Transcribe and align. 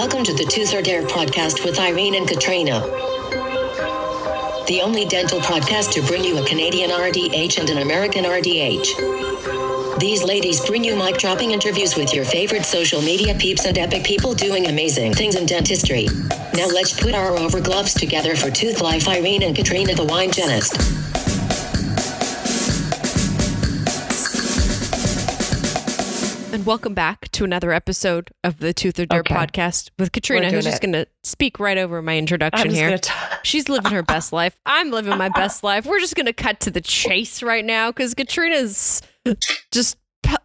Welcome 0.00 0.24
to 0.24 0.32
the 0.32 0.46
Tooth 0.46 0.72
or 0.72 0.80
Dare 0.80 1.02
podcast 1.02 1.62
with 1.62 1.78
Irene 1.78 2.14
and 2.14 2.26
Katrina. 2.26 2.80
The 4.66 4.80
only 4.82 5.04
dental 5.04 5.40
podcast 5.40 5.92
to 5.92 6.00
bring 6.00 6.24
you 6.24 6.38
a 6.38 6.46
Canadian 6.46 6.88
RDH 6.88 7.58
and 7.58 7.68
an 7.68 7.82
American 7.82 8.24
RDH. 8.24 10.00
These 10.00 10.22
ladies 10.22 10.64
bring 10.64 10.84
you 10.84 10.96
mic 10.96 11.18
dropping 11.18 11.50
interviews 11.50 11.96
with 11.96 12.14
your 12.14 12.24
favorite 12.24 12.64
social 12.64 13.02
media 13.02 13.34
peeps 13.34 13.66
and 13.66 13.76
epic 13.76 14.02
people 14.02 14.32
doing 14.32 14.68
amazing 14.68 15.12
things 15.12 15.34
in 15.34 15.44
dentistry. 15.44 16.08
Now 16.54 16.68
let's 16.68 16.98
put 16.98 17.14
our 17.14 17.36
over 17.36 17.60
gloves 17.60 17.92
together 17.92 18.36
for 18.36 18.50
Tooth 18.50 18.80
Life 18.80 19.06
Irene 19.06 19.42
and 19.42 19.54
Katrina 19.54 19.94
the 19.94 20.06
Wine 20.06 20.30
Genist. 20.30 20.99
And 26.52 26.66
welcome 26.66 26.94
back 26.94 27.28
to 27.32 27.44
another 27.44 27.70
episode 27.70 28.30
of 28.42 28.58
the 28.58 28.72
Tooth 28.74 28.98
or 28.98 29.06
Dare 29.06 29.20
Okay. 29.20 29.34
podcast 29.34 29.90
with 30.00 30.10
Katrina, 30.10 30.50
who's 30.50 30.64
just 30.64 30.82
going 30.82 30.92
to 30.92 31.06
speak 31.22 31.60
right 31.60 31.78
over 31.78 32.02
my 32.02 32.18
introduction 32.18 32.70
here. 32.72 32.98
t- 32.98 33.12
She's 33.44 33.68
living 33.68 33.92
her 33.92 34.02
best 34.02 34.32
life. 34.32 34.56
I'm 34.66 34.90
living 34.90 35.16
my 35.16 35.28
best 35.28 35.62
life. 35.64 35.86
We're 35.86 36.00
just 36.00 36.16
going 36.16 36.26
to 36.26 36.32
cut 36.32 36.58
to 36.60 36.70
the 36.72 36.80
chase 36.80 37.40
right 37.42 37.64
now 37.64 37.90
because 37.90 38.14
Katrina's 38.14 39.00
just 39.70 39.96
pu- 40.24 40.36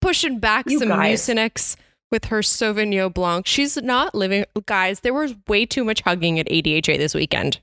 pushing 0.00 0.38
back 0.38 0.70
You 0.70 0.78
some 0.78 0.88
guys. 0.88 1.20
Mucinex 1.26 1.74
with 2.12 2.26
her 2.26 2.40
Sauvignon 2.42 3.12
Blanc. 3.12 3.44
She's 3.48 3.76
not 3.76 4.14
living. 4.14 4.44
Guys, 4.66 5.00
there 5.00 5.14
was 5.14 5.34
way 5.48 5.66
too 5.66 5.82
much 5.82 6.00
hugging 6.02 6.38
at 6.38 6.46
ADHA 6.46 6.96
this 6.96 7.12
weekend. 7.14 7.58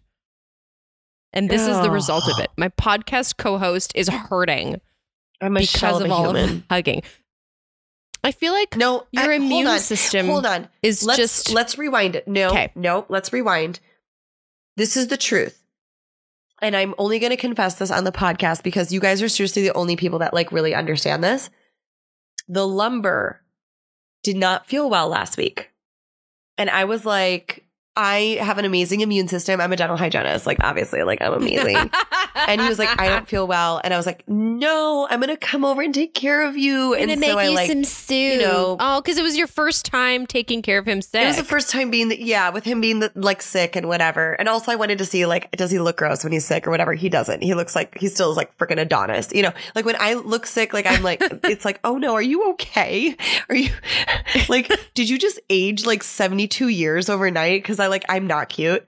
And 1.32 1.50
this 1.50 1.66
is 1.66 1.80
the 1.80 1.90
result 1.92 2.28
of 2.28 2.38
it. 2.44 2.50
My 2.58 2.68
podcast 2.68 3.38
co 3.38 3.58
host 3.58 3.94
is 3.96 4.10
hurting 4.10 4.82
I'm 5.40 5.56
a 5.56 5.66
shell 5.66 6.00
because 6.00 6.02
of 6.02 6.06
of 6.08 6.12
all 6.12 6.30
of 6.32 6.36
human. 6.36 6.58
the 6.68 6.76
hugging. 6.76 7.02
I 8.28 8.32
feel 8.32 8.52
like 8.52 8.76
No, 8.76 9.08
your 9.12 9.32
I- 9.32 9.36
immune 9.36 9.68
on. 9.68 9.80
system 9.80 10.26
Hold 10.28 10.46
on. 10.46 10.68
is 10.84 11.02
Let's 11.04 11.18
just 11.18 11.54
let's 11.54 11.78
rewind 11.78 12.16
it. 12.18 12.28
No, 12.28 12.50
Okay. 12.50 12.72
no, 12.76 13.06
let's 13.08 13.32
rewind. 13.32 13.80
This 14.76 14.98
is 14.98 15.08
the 15.08 15.16
truth. 15.16 15.64
And 16.62 16.76
I'm 16.76 16.94
only 16.98 17.20
going 17.20 17.30
to 17.30 17.38
confess 17.38 17.76
this 17.76 17.90
on 17.92 18.04
the 18.04 18.12
podcast 18.12 18.64
because 18.64 18.92
you 18.92 19.00
guys 19.00 19.22
are 19.22 19.30
seriously 19.30 19.62
the 19.62 19.74
only 19.76 19.96
people 19.96 20.20
that 20.20 20.34
like 20.34 20.52
really 20.52 20.76
understand 20.76 21.24
this. 21.24 21.50
The 22.50 22.68
lumber 22.68 23.42
did 24.24 24.36
not 24.36 24.68
feel 24.68 24.90
well 24.90 25.08
last 25.08 25.38
week. 25.38 25.72
And 26.58 26.70
I 26.70 26.84
was 26.86 27.06
like, 27.06 27.64
I 27.98 28.38
have 28.40 28.60
an 28.60 28.66
amazing 28.66 29.02
immune 29.02 29.28
system. 29.28 29.60
I'm 29.60 29.74
a 29.74 29.76
dental 29.76 29.98
hygienist. 29.98 30.46
Like, 30.46 30.60
obviously, 30.62 31.02
like, 31.04 31.20
I'm 31.22 31.34
amazing. 31.34 31.76
and 32.36 32.62
he 32.62 32.70
was 32.70 32.78
like, 32.78 33.02
I 33.02 33.10
don't 33.10 33.28
feel 33.28 33.48
well. 33.48 33.82
And 33.84 33.92
I 33.92 33.98
was 33.98 34.06
like, 34.06 34.24
no, 34.30 35.08
I'm 35.10 35.20
going 35.20 35.30
to 35.30 35.38
come 35.38 35.66
over 35.66 35.82
and 35.82 35.94
take 35.94 36.14
care 36.14 36.48
of 36.48 36.56
you. 36.56 36.94
I'm 36.94 37.02
And 37.02 37.10
gonna 37.10 37.22
so 37.22 37.36
make 37.36 37.38
I 37.46 37.48
you 37.50 37.56
like, 37.56 37.72
some 37.72 37.84
soup. 37.84 38.40
know- 38.42 38.78
oh, 38.80 39.02
because 39.02 39.18
it 39.18 39.24
was 39.24 39.36
your 39.36 39.48
first 39.48 39.84
time 39.86 40.28
taking 40.28 40.62
care 40.62 40.78
of 40.78 40.88
him 40.88 41.02
sick. 41.02 41.24
It 41.24 41.28
was 41.28 41.38
the 41.38 41.44
first 41.44 41.72
time 41.72 41.90
being, 41.90 42.10
the, 42.10 42.22
yeah, 42.24 42.50
with 42.52 42.64
him 42.66 42.80
being 42.82 43.00
the, 43.00 43.12
like 43.16 43.42
sick 43.42 43.76
and 43.76 43.88
whatever. 43.88 44.34
And 44.34 44.48
also, 44.48 44.72
I 44.72 44.76
wanted 44.76 45.00
to 45.00 45.06
see 45.06 45.26
like, 45.26 45.50
does 45.58 45.72
he 45.72 45.80
look 45.80 45.98
gross 45.98 46.24
when 46.24 46.32
he's 46.32 46.46
sick 46.46 46.68
or 46.68 46.70
whatever? 46.70 46.94
He 46.94 47.10
doesn't. 47.10 47.42
He 47.42 47.56
looks 47.56 47.76
like 47.76 47.98
he 47.98 48.08
still 48.10 48.30
is 48.30 48.38
like 48.38 48.56
freaking 48.60 48.80
Adonis. 48.80 49.34
You 49.34 49.42
know, 49.42 49.52
like 49.74 49.86
when 49.86 49.96
I 50.00 50.14
look 50.14 50.46
sick, 50.46 50.72
like 50.72 50.86
I'm 50.86 51.02
like, 51.02 51.20
it's 51.46 51.66
like, 51.66 51.80
oh 51.84 51.98
no, 51.98 52.14
are 52.14 52.22
you 52.22 52.52
okay? 52.52 53.16
Are 53.50 53.56
you 53.56 53.70
like, 54.50 54.72
did 54.94 55.10
you 55.10 55.18
just 55.18 55.40
age 55.50 55.86
like 55.86 56.04
72 56.04 56.68
years 56.68 57.10
overnight? 57.10 57.64
Because 57.64 57.80
I 57.80 57.87
like, 57.90 58.06
I'm 58.10 58.28
not 58.28 58.50
cute 58.50 58.88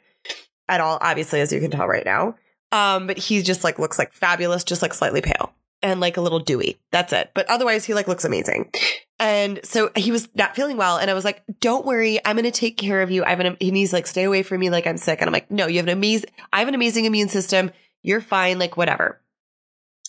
at 0.67 0.81
all, 0.81 0.97
obviously, 1.01 1.41
as 1.41 1.51
you 1.51 1.59
can 1.59 1.71
tell 1.71 1.87
right 1.87 2.05
now. 2.05 2.35
Um, 2.71 3.07
but 3.07 3.17
he 3.17 3.41
just 3.41 3.63
like 3.63 3.79
looks 3.79 3.97
like 3.97 4.13
fabulous, 4.13 4.63
just 4.63 4.81
like 4.81 4.93
slightly 4.93 5.21
pale 5.21 5.53
and 5.81 5.99
like 5.99 6.17
a 6.17 6.21
little 6.21 6.39
dewy. 6.39 6.79
That's 6.91 7.13
it. 7.13 7.31
But 7.33 7.49
otherwise, 7.49 7.85
he 7.85 7.93
like 7.93 8.07
looks 8.07 8.25
amazing. 8.25 8.71
And 9.17 9.59
so 9.63 9.91
he 9.95 10.11
was 10.11 10.29
not 10.35 10.55
feeling 10.55 10.77
well. 10.77 10.97
And 10.97 11.09
I 11.09 11.13
was 11.13 11.25
like, 11.25 11.43
don't 11.59 11.85
worry, 11.85 12.19
I'm 12.25 12.37
to 12.37 12.51
take 12.51 12.77
care 12.77 13.01
of 13.01 13.11
you. 13.11 13.23
I 13.23 13.31
have 13.31 13.39
an, 13.39 13.47
and 13.47 13.57
he's 13.59 13.91
like, 13.91 14.07
stay 14.07 14.23
away 14.23 14.43
from 14.43 14.59
me. 14.59 14.69
Like 14.69 14.87
I'm 14.87 14.97
sick. 14.97 15.19
And 15.19 15.27
I'm 15.27 15.33
like, 15.33 15.51
no, 15.51 15.67
you 15.67 15.77
have 15.77 15.87
an 15.87 15.97
amazing, 15.97 16.29
I 16.53 16.59
have 16.59 16.67
an 16.67 16.75
amazing 16.75 17.05
immune 17.05 17.29
system. 17.29 17.71
You're 18.01 18.21
fine. 18.21 18.59
Like 18.59 18.77
whatever. 18.77 19.19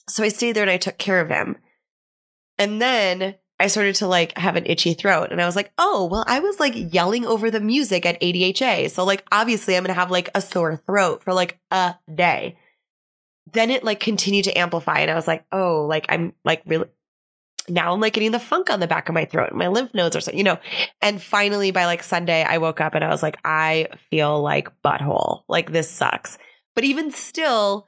So 0.09 0.22
I 0.22 0.28
stayed 0.28 0.53
there 0.53 0.62
and 0.62 0.70
I 0.70 0.76
took 0.76 0.98
care 0.98 1.20
of 1.20 1.28
him. 1.28 1.56
And 2.59 2.81
then 2.81 3.37
I 3.60 3.66
started 3.66 3.94
to 3.97 4.06
like 4.06 4.37
have 4.38 4.56
an 4.56 4.66
itchy 4.66 4.94
throat. 4.94 5.31
And 5.31 5.41
I 5.41 5.47
was 5.47 5.54
like, 5.54 5.72
oh, 5.78 6.06
well, 6.06 6.25
I 6.26 6.41
was 6.41 6.59
like 6.59 6.93
yelling 6.93 7.26
over 7.26 7.50
the 7.50 7.60
music 7.60 8.06
at 8.06 8.21
ADHA. 8.21 8.91
So 8.91 9.04
like, 9.04 9.25
obviously 9.31 9.76
I'm 9.76 9.84
going 9.84 9.94
to 9.94 10.00
have 10.00 10.10
like 10.10 10.31
a 10.34 10.41
sore 10.41 10.76
throat 10.76 11.22
for 11.22 11.34
like 11.34 11.59
a 11.70 11.94
day. 12.12 12.56
Then 13.53 13.70
it 13.70 13.84
like 13.84 14.00
continued 14.00 14.44
to 14.44 14.59
amplify. 14.59 15.00
And 15.00 15.10
I 15.10 15.15
was 15.15 15.28
like, 15.28 15.44
oh, 15.53 15.87
like 15.87 16.06
I'm 16.09 16.32
like 16.44 16.62
really, 16.66 16.87
now 17.69 17.93
I'm 17.93 18.00
like 18.00 18.15
getting 18.15 18.32
the 18.32 18.41
funk 18.41 18.70
on 18.70 18.81
the 18.81 18.87
back 18.87 19.09
of 19.09 19.15
my 19.15 19.26
throat 19.26 19.50
and 19.50 19.59
my 19.59 19.69
lymph 19.69 19.93
nodes 19.93 20.16
or 20.16 20.20
something, 20.20 20.38
you 20.38 20.44
know. 20.44 20.59
And 21.03 21.20
finally, 21.20 21.70
by 21.70 21.84
like 21.84 22.03
Sunday, 22.03 22.43
I 22.43 22.59
woke 22.59 22.81
up 22.81 22.94
and 22.94 23.04
I 23.04 23.09
was 23.09 23.22
like, 23.22 23.38
I 23.44 23.88
feel 24.10 24.41
like 24.41 24.70
butthole. 24.82 25.43
Like 25.49 25.70
this 25.70 25.91
sucks. 25.91 26.38
But 26.75 26.84
even 26.84 27.10
still, 27.10 27.87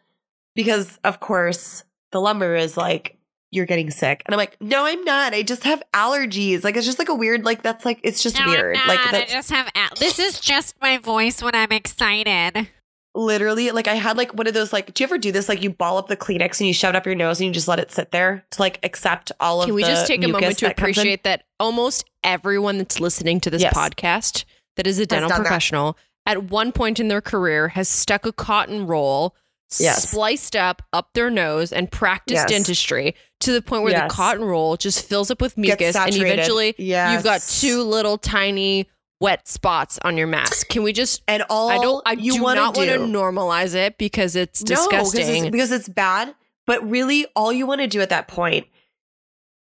because 0.54 0.98
of 1.02 1.20
course 1.20 1.84
the 2.10 2.20
lumber 2.20 2.54
is 2.54 2.76
like, 2.76 3.18
you're 3.52 3.66
getting 3.66 3.90
sick. 3.90 4.22
And 4.26 4.34
I'm 4.34 4.38
like, 4.38 4.56
no, 4.60 4.84
I'm 4.86 5.04
not. 5.04 5.34
I 5.34 5.42
just 5.42 5.62
have 5.64 5.82
allergies. 5.94 6.64
Like 6.64 6.76
it's 6.76 6.86
just 6.86 6.98
like 6.98 7.08
a 7.10 7.14
weird, 7.14 7.44
like 7.44 7.62
that's 7.62 7.84
like 7.84 8.00
it's 8.02 8.22
just 8.22 8.38
No, 8.40 8.46
weird. 8.46 8.76
I'm 8.76 8.88
Like 8.88 8.98
not. 9.04 9.14
I 9.14 9.24
just 9.26 9.50
have. 9.50 9.68
a- 9.68 9.94
This 10.00 10.18
is 10.18 10.40
just 10.40 10.74
my 10.80 10.98
voice 10.98 11.42
when 11.42 11.54
I'm 11.54 11.70
excited. 11.70 12.68
literally 13.14 13.70
like 13.72 13.86
I 13.88 13.94
had 13.94 14.16
like 14.16 14.32
one 14.34 14.46
of 14.46 14.54
those 14.54 14.72
like, 14.72 14.94
do 14.94 15.02
you 15.02 15.06
ever 15.06 15.18
do 15.18 15.32
this? 15.32 15.48
Like 15.48 15.62
you 15.62 15.70
ball 15.70 15.98
up 15.98 16.08
the 16.08 16.16
Kleenex 16.16 16.60
and 16.60 16.66
you 16.66 16.72
shove 16.72 16.94
it 16.94 16.96
up 16.96 17.04
your 17.04 17.14
nose 17.14 17.40
and 17.40 17.46
you 17.46 17.52
just 17.52 17.68
let 17.68 17.78
it 17.78 17.92
sit 17.92 18.10
there 18.10 18.44
to 18.52 18.62
like 18.62 18.78
accept 18.82 19.32
all 19.38 19.60
of 19.60 19.66
Can 19.66 19.74
we 19.74 19.82
just 19.82 20.06
take 20.06 20.24
a 20.24 20.28
moment 20.28 20.58
to 20.58 20.64
that 20.66 20.72
appreciate 20.78 21.22
that 21.24 21.44
almost 21.60 22.08
everyone 22.24 22.78
that's 22.78 23.00
listening 23.00 23.38
to 23.40 23.50
this 23.50 23.60
Yes. 23.62 23.74
podcast 23.74 24.44
that 24.76 24.86
is 24.86 24.98
a 24.98 25.04
dental 25.04 25.28
done 25.28 25.38
that. 25.40 25.44
professional 25.46 25.98
at 26.24 26.44
one 26.44 26.72
point 26.72 26.98
in 27.00 27.08
their 27.08 27.20
career 27.20 27.68
has 27.68 27.86
stuck 27.88 28.24
a 28.24 28.32
cotton 28.32 28.86
roll 28.86 29.34
Yes. 29.80 30.08
spliced 30.08 30.56
up 30.56 30.82
up 30.92 31.10
their 31.14 31.30
nose 31.30 31.72
and 31.72 31.90
practiced 31.90 32.42
Yes. 32.42 32.48
dentistry 32.50 33.14
to 33.40 33.52
the 33.52 33.62
point 33.62 33.82
where 33.82 33.92
Yes. 33.92 34.10
the 34.10 34.14
cotton 34.14 34.44
roll 34.44 34.76
just 34.76 35.06
fills 35.08 35.30
up 35.30 35.40
with 35.40 35.56
mucus 35.56 35.96
and 35.96 36.14
eventually 36.14 36.74
you've 36.78 37.22
got 37.24 37.40
two 37.40 37.82
little 37.82 38.18
tiny 38.18 38.88
wet 39.20 39.46
spots 39.48 39.98
on 40.02 40.16
your 40.16 40.26
mask. 40.26 40.68
Can 40.68 40.82
we 40.82 40.92
just 40.92 41.22
and 41.28 41.44
all 41.48 41.70
I 41.70 41.78
don't 41.78 42.02
I 42.06 42.12
you 42.12 42.32
do 42.32 42.38
not 42.40 42.76
want 42.76 42.88
to 42.90 42.98
normalize 42.98 43.74
it 43.74 43.96
because 43.98 44.34
it's 44.36 44.62
No, 44.68 44.76
disgusting. 44.76 45.44
it's, 45.44 45.50
because 45.50 45.70
it's 45.72 45.88
bad. 45.88 46.34
But 46.66 46.88
really, 46.88 47.26
all 47.34 47.52
you 47.52 47.66
want 47.66 47.80
to 47.80 47.86
do 47.88 48.00
at 48.00 48.08
that 48.10 48.28
point, 48.28 48.66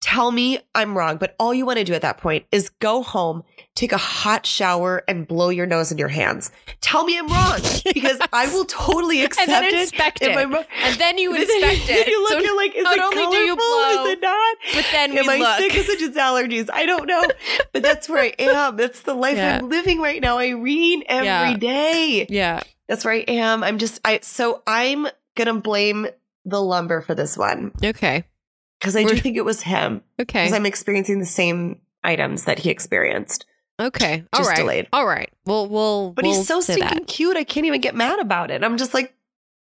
tell 0.02 0.32
me 0.32 0.60
I'm 0.76 0.98
wrong, 0.98 1.18
but 1.18 1.36
all 1.40 1.54
you 1.54 1.66
want 1.66 1.80
to 1.80 1.84
do 1.84 1.94
at 1.94 2.02
that 2.04 2.18
point 2.18 2.46
is 2.52 2.70
go 2.70 3.02
home, 3.04 3.44
take 3.76 3.92
a 3.92 3.98
hot 3.98 4.46
shower, 4.46 5.04
and 5.08 5.28
blow 5.28 5.50
your 5.50 5.66
nose 5.66 5.92
in 5.92 5.98
your 5.98 6.08
hands. 6.08 6.52
Tell 6.82 7.04
me 7.04 7.18
I'm 7.18 7.28
wrong 7.28 7.60
because 7.94 8.20
I 8.32 8.48
will 8.54 8.66
totally 8.66 9.24
accept 9.24 9.50
and 9.50 9.64
then 9.66 9.74
it. 9.74 9.82
inspect 9.82 10.22
it. 10.22 10.38
I'm. 10.38 10.54
And 10.54 10.96
then 11.00 11.18
you 11.18 11.32
But 11.36 11.48
then- 11.48 11.64
inspect 11.72 11.90
it. 11.90 12.08
you 12.08 12.22
look, 12.22 12.32
So 12.34 12.40
you're 12.40 12.56
like, 12.58 12.76
is 12.76 12.84
not 12.84 12.98
it 12.98 13.04
only 13.04 13.26
do 13.38 13.44
you 13.44 13.56
blow, 13.56 14.06
Is 14.06 14.12
it 14.14 14.22
not? 14.22 14.58
but 14.74 14.86
then 14.92 15.12
we 15.14 15.20
Am 15.20 15.30
I 15.30 15.38
look. 15.38 15.58
sick? 15.60 15.76
Is 15.76 15.90
it 15.90 16.00
just 16.00 16.14
allergies? 16.18 16.70
I 16.72 16.86
don't 16.86 17.08
know. 17.08 17.24
But 17.74 17.84
that's 17.84 18.08
where 18.08 18.24
I 18.24 18.34
am. 18.40 18.78
That's 18.78 19.02
the 19.02 19.14
life 19.14 19.38
Yeah. 19.38 19.58
I'm 19.58 19.70
living 19.70 20.00
right 20.00 20.22
now, 20.22 20.38
Irene, 20.38 21.04
every 21.08 21.26
Yeah. 21.28 21.58
day. 21.58 22.26
Yeah. 22.30 22.62
That's 22.88 23.04
where 23.04 23.14
I 23.16 23.26
am. 23.28 23.64
I'm 23.64 23.78
just 23.80 24.00
I 24.06 24.20
so 24.22 24.62
I'm 24.66 25.08
gonna 25.36 25.56
blame 25.56 26.08
the 26.46 26.62
lumber 26.62 27.02
for 27.02 27.14
this 27.14 27.38
one 27.38 27.72
Okay. 27.84 28.24
Because 28.80 28.96
I 28.96 29.02
do 29.02 29.08
We're- 29.10 29.20
think 29.20 29.38
it 29.38 29.46
was 29.46 29.62
him 29.64 30.02
Okay. 30.20 30.44
because 30.44 30.54
I'm 30.54 30.66
experiencing 30.66 31.20
the 31.20 31.26
same 31.26 31.82
items 32.04 32.46
that 32.46 32.60
he 32.60 32.70
experienced. 32.70 33.46
Okay. 33.80 34.24
All 34.34 34.44
right. 34.44 34.56
delayed. 34.58 34.88
All 34.92 35.06
right. 35.06 35.30
We'll 35.46 35.68
we'll 35.68 36.12
But 36.12 36.26
we'll 36.26 36.36
he's 36.36 36.48
so 36.48 36.62
stinking 36.62 36.84
that. 36.88 37.08
cute. 37.08 37.38
I 37.38 37.44
can't 37.44 37.66
even 37.68 37.80
get 37.82 37.94
mad 37.96 38.20
about 38.20 38.50
it. 38.50 38.64
I'm 38.64 38.78
just 38.78 38.94
like, 38.94 39.14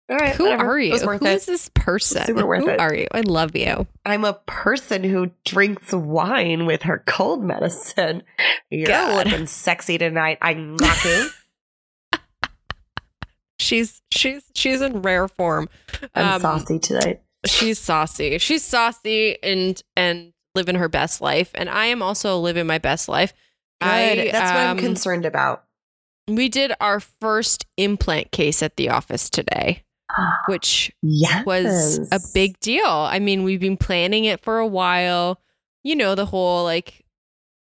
all 0.09 0.17
right, 0.17 0.33
Who 0.35 0.45
whatever. 0.45 0.71
are 0.71 0.79
you? 0.79 0.97
Who 0.97 1.11
it. 1.11 1.23
is 1.23 1.45
this 1.45 1.69
person? 1.75 2.25
Super 2.25 2.45
worth 2.47 2.63
Who 2.63 2.69
it. 2.69 2.79
are 2.79 2.95
you? 2.95 3.07
I 3.11 3.21
love 3.21 3.55
you. 3.55 3.85
I'm 4.05 4.23
a 4.25 4.33
person 4.47 5.03
who 5.03 5.31
drinks 5.45 5.91
wine 5.93 6.65
with 6.65 6.83
her 6.83 7.03
cold 7.05 7.43
medicine. 7.43 8.23
You're 8.71 8.87
God. 8.87 9.27
looking 9.27 9.45
sexy 9.47 9.97
tonight. 9.97 10.37
I'm 10.41 10.75
knocking. 10.77 11.27
She's 13.59 14.01
she's 14.09 14.43
she's 14.55 14.81
in 14.81 15.01
rare 15.01 15.27
form. 15.27 15.67
I'm 16.15 16.35
Um, 16.35 16.41
saucy 16.41 16.79
tonight. 16.79 17.21
She's 17.45 17.79
saucy. 17.79 18.37
She's 18.37 18.63
saucy 18.63 19.41
and 19.41 19.81
and 19.95 20.33
living 20.55 20.75
her 20.75 20.89
best 20.89 21.21
life. 21.21 21.51
And 21.55 21.69
I 21.69 21.85
am 21.85 22.01
also 22.01 22.37
living 22.39 22.67
my 22.67 22.79
best 22.79 23.07
life. 23.07 23.33
I, 23.81 24.29
That's 24.31 24.51
what 24.51 24.59
I'm 24.59 24.71
um, 24.71 24.77
concerned 24.77 25.25
about. 25.25 25.63
We 26.27 26.49
did 26.49 26.73
our 26.81 26.99
first 26.99 27.65
implant 27.77 28.31
case 28.31 28.61
at 28.61 28.75
the 28.75 28.89
office 28.89 29.29
today, 29.29 29.83
which 30.47 30.91
Yes. 31.01 31.45
was 31.45 32.09
a 32.11 32.19
big 32.33 32.59
deal. 32.59 32.85
I 32.85 33.19
mean, 33.19 33.43
we've 33.43 33.59
been 33.61 33.77
planning 33.77 34.25
it 34.25 34.41
for 34.41 34.57
a 34.57 34.67
while. 34.67 35.39
You 35.83 35.95
know, 35.95 36.13
the 36.15 36.25
whole 36.25 36.65
like 36.65 37.05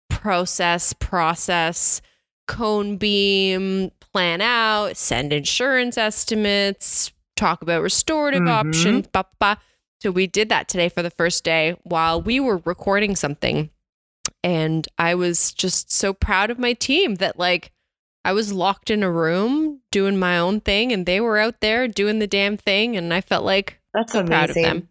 process, 0.09 0.93
process, 0.93 2.01
cone 2.47 2.97
beam, 2.97 3.91
plan 4.11 4.41
out, 4.41 4.97
send 4.97 5.31
insurance 5.31 5.97
estimates, 5.97 7.13
talk 7.41 7.61
about 7.61 7.81
restorative 7.81 8.43
Mhm. 8.43 8.49
options, 8.49 9.07
blah, 9.07 9.23
blah. 9.39 9.55
So 9.99 10.11
we 10.11 10.25
did 10.27 10.49
that 10.49 10.67
today 10.69 10.89
for 10.89 11.01
the 11.03 11.11
first 11.11 11.43
day 11.43 11.75
while 11.83 12.21
we 12.21 12.39
were 12.39 12.61
recording 12.65 13.15
something. 13.15 13.69
and 14.43 14.87
I 14.97 15.15
was 15.15 15.51
just 15.53 15.91
so 15.91 16.13
proud 16.13 16.49
of 16.51 16.57
my 16.59 16.73
team 16.73 17.15
that 17.15 17.37
like 17.39 17.71
I 18.23 18.33
was 18.33 18.53
locked 18.53 18.89
in 18.91 19.01
a 19.03 19.11
room 19.11 19.81
doing 19.91 20.17
my 20.17 20.37
own 20.37 20.61
thing 20.61 20.91
and 20.91 21.05
they 21.05 21.19
were 21.19 21.37
out 21.39 21.59
there 21.59 21.87
doing 21.87 22.19
the 22.19 22.27
damn 22.27 22.55
thing 22.57 22.95
and 22.95 23.13
I 23.13 23.21
felt 23.21 23.43
like 23.45 23.79
That's 23.93 24.13
so 24.13 24.19
amazing. 24.19 24.29
proud 24.31 24.49
of 24.49 24.55
them. 24.55 24.89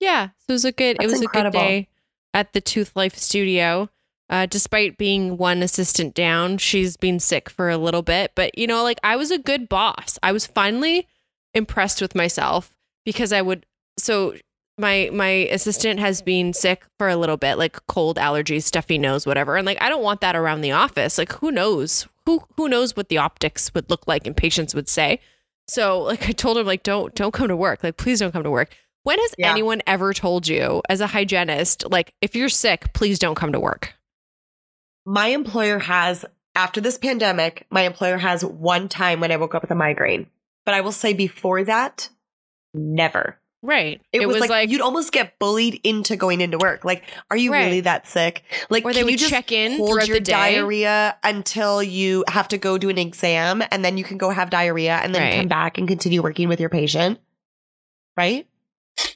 Yeah, 0.00 0.28
so 0.38 0.44
it 0.48 0.52
was 0.52 0.64
a 0.64 0.72
good. 0.72 0.96
That's 0.98 1.04
it 1.12 1.14
was 1.14 1.22
incredible. 1.22 1.58
a 1.58 1.62
good 1.62 1.68
day 1.68 1.88
at 2.32 2.52
the 2.52 2.60
Tooth 2.60 2.92
Life 2.96 3.16
Studio. 3.16 3.90
Uh, 4.28 4.46
despite 4.46 4.96
being 4.96 5.36
one 5.36 5.62
assistant 5.62 6.14
down, 6.14 6.56
she's 6.58 6.96
been 6.96 7.18
sick 7.20 7.50
for 7.50 7.68
a 7.70 7.76
little 7.76 8.02
bit. 8.02 8.32
But 8.36 8.56
you 8.56 8.66
know, 8.68 8.82
like 8.84 8.98
I 9.02 9.16
was 9.16 9.30
a 9.32 9.38
good 9.38 9.68
boss. 9.68 10.18
I 10.22 10.30
was 10.32 10.46
finally 10.46 11.06
impressed 11.54 12.00
with 12.00 12.14
myself 12.14 12.72
because 13.04 13.32
I 13.32 13.42
would. 13.42 13.66
So 13.98 14.34
my 14.78 15.10
my 15.12 15.28
assistant 15.28 16.00
has 16.00 16.22
been 16.22 16.52
sick 16.52 16.84
for 16.98 17.08
a 17.08 17.16
little 17.16 17.36
bit, 17.36 17.56
like 17.58 17.78
cold 17.86 18.16
allergies, 18.16 18.62
stuffy 18.62 18.98
nose, 18.98 19.26
whatever. 19.26 19.56
And 19.56 19.66
like 19.66 19.80
I 19.80 19.88
don't 19.88 20.02
want 20.02 20.20
that 20.22 20.36
around 20.36 20.60
the 20.62 20.72
office. 20.72 21.18
Like 21.18 21.32
who 21.34 21.50
knows? 21.50 22.06
Who 22.26 22.42
who 22.56 22.68
knows 22.68 22.96
what 22.96 23.08
the 23.08 23.18
optics 23.18 23.72
would 23.74 23.90
look 23.90 24.06
like 24.06 24.26
and 24.26 24.36
patients 24.36 24.74
would 24.74 24.88
say. 24.88 25.20
So 25.68 26.00
like 26.02 26.28
I 26.28 26.32
told 26.32 26.58
him 26.58 26.66
like 26.66 26.82
don't 26.82 27.14
don't 27.14 27.32
come 27.34 27.48
to 27.48 27.56
work. 27.56 27.82
Like 27.84 27.96
please 27.96 28.20
don't 28.20 28.32
come 28.32 28.44
to 28.44 28.50
work. 28.50 28.70
When 29.02 29.18
has 29.18 29.34
Yeah. 29.38 29.50
anyone 29.50 29.82
ever 29.86 30.12
told 30.12 30.46
you 30.46 30.82
as 30.88 31.00
a 31.00 31.06
hygienist 31.06 31.90
like 31.90 32.12
if 32.20 32.34
you're 32.34 32.48
sick, 32.48 32.92
please 32.92 33.18
don't 33.18 33.34
come 33.34 33.52
to 33.52 33.60
work? 33.60 33.94
My 35.06 35.28
employer 35.28 35.78
has, 35.78 36.24
after 36.54 36.80
this 36.80 36.98
pandemic, 36.98 37.66
my 37.70 37.82
employer 37.82 38.18
has 38.18 38.44
one 38.44 38.88
time 38.88 39.20
when 39.20 39.32
I 39.32 39.36
woke 39.36 39.54
up 39.54 39.62
with 39.62 39.70
a 39.70 39.74
migraine. 39.74 40.26
But 40.66 40.74
I 40.74 40.80
will 40.82 40.92
say 40.92 41.12
before 41.14 41.64
that, 41.64 42.10
never. 42.74 43.38
Right. 43.62 44.00
It, 44.12 44.26
was, 44.26 44.48
like, 44.48 44.70
you'd 44.70 44.80
almost 44.80 45.12
get 45.12 45.38
bullied 45.38 45.80
into 45.84 46.16
going 46.16 46.40
into 46.40 46.56
work. 46.56 46.82
Like, 46.82 47.04
are 47.30 47.36
you 47.36 47.52
Right. 47.52 47.64
really 47.66 47.80
that 47.82 48.06
sick? 48.06 48.42
Like, 48.70 48.86
Or 48.86 48.92
they 48.94 49.00
can 49.00 49.08
you 49.08 49.12
would 49.12 49.18
just 49.18 49.30
check 49.32 49.52
in 49.52 49.76
hold 49.76 50.06
your 50.06 50.16
the 50.16 50.20
day? 50.20 50.32
diarrhea 50.32 51.16
until 51.22 51.82
you 51.82 52.24
have 52.28 52.48
to 52.48 52.58
go 52.58 52.78
do 52.78 52.88
an 52.88 52.96
exam, 52.96 53.62
and 53.70 53.84
then 53.84 53.98
you 53.98 54.04
can 54.04 54.16
go 54.16 54.30
have 54.30 54.48
diarrhea, 54.48 54.96
and 55.02 55.14
then 55.14 55.22
Right. 55.22 55.36
come 55.40 55.48
back 55.48 55.76
and 55.76 55.86
continue 55.86 56.22
working 56.22 56.48
with 56.48 56.58
your 56.58 56.70
patient, 56.70 57.18
right? 58.16 58.46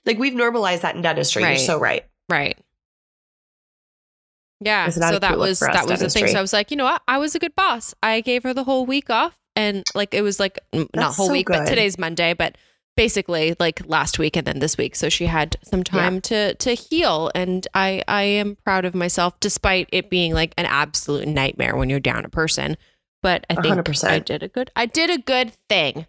Like 0.05 0.19
we've 0.19 0.35
normalized 0.35 0.83
that 0.83 0.95
in 0.95 1.01
dentistry. 1.01 1.43
Right. 1.43 1.51
You're 1.51 1.59
so 1.59 1.79
right. 1.79 2.05
Right. 2.29 2.59
Yeah. 4.61 4.89
So 4.91 5.01
that 5.19 5.31
cool 5.31 5.39
was 5.41 5.61
that 5.61 5.87
was 5.87 6.01
the 6.01 6.09
thing. 6.11 6.29
So 6.29 6.39
I 6.39 6.41
was 6.43 6.53
like, 6.53 6.71
you 6.71 6.77
know 6.77 6.85
what? 6.85 7.03
I 7.09 7.19
was 7.19 7.35
a 7.35 7.39
good 7.39 7.55
boss. 7.55 7.95
I 8.03 8.21
gave 8.21 8.43
her 8.45 8.55
the 8.55 8.65
whole 8.65 8.87
week 8.87 9.11
off, 9.11 9.37
and 9.57 9.85
like 9.95 10.15
it 10.15 10.23
was 10.23 10.41
like 10.41 10.59
mm, 10.73 10.89
not 10.95 11.15
whole 11.15 11.27
so 11.27 11.33
week, 11.33 11.49
but 11.49 11.67
today's 11.67 11.99
Monday, 11.99 12.35
but 12.35 12.57
basically 12.97 13.57
like 13.59 13.87
last 13.87 14.19
week 14.19 14.37
and 14.37 14.47
then 14.47 14.59
this 14.59 14.77
week. 14.77 14.97
So 14.97 15.09
she 15.09 15.27
had 15.27 15.57
some 15.63 15.85
time 15.85 16.21
to 16.23 16.55
to 16.55 16.75
heal, 16.75 17.31
and 17.35 17.67
I 17.75 18.03
I 18.09 18.23
am 18.23 18.57
proud 18.65 18.85
of 18.85 18.95
myself 18.95 19.39
despite 19.41 19.89
it 19.93 20.11
being 20.11 20.33
like 20.33 20.55
an 20.57 20.67
absolute 20.67 21.29
nightmare 21.29 21.77
when 21.77 21.91
you're 21.91 22.01
down 22.01 22.25
a 22.25 22.29
person. 22.29 22.77
But 23.23 23.47
I 23.49 23.55
think 23.55 23.77
100%. 23.77 24.09
I 24.09 24.19
did 24.19 24.43
a 24.43 24.49
good 24.49 24.71
I 24.77 24.87
did 24.87 25.11
a 25.11 25.19
good 25.19 25.53
thing. 25.69 26.07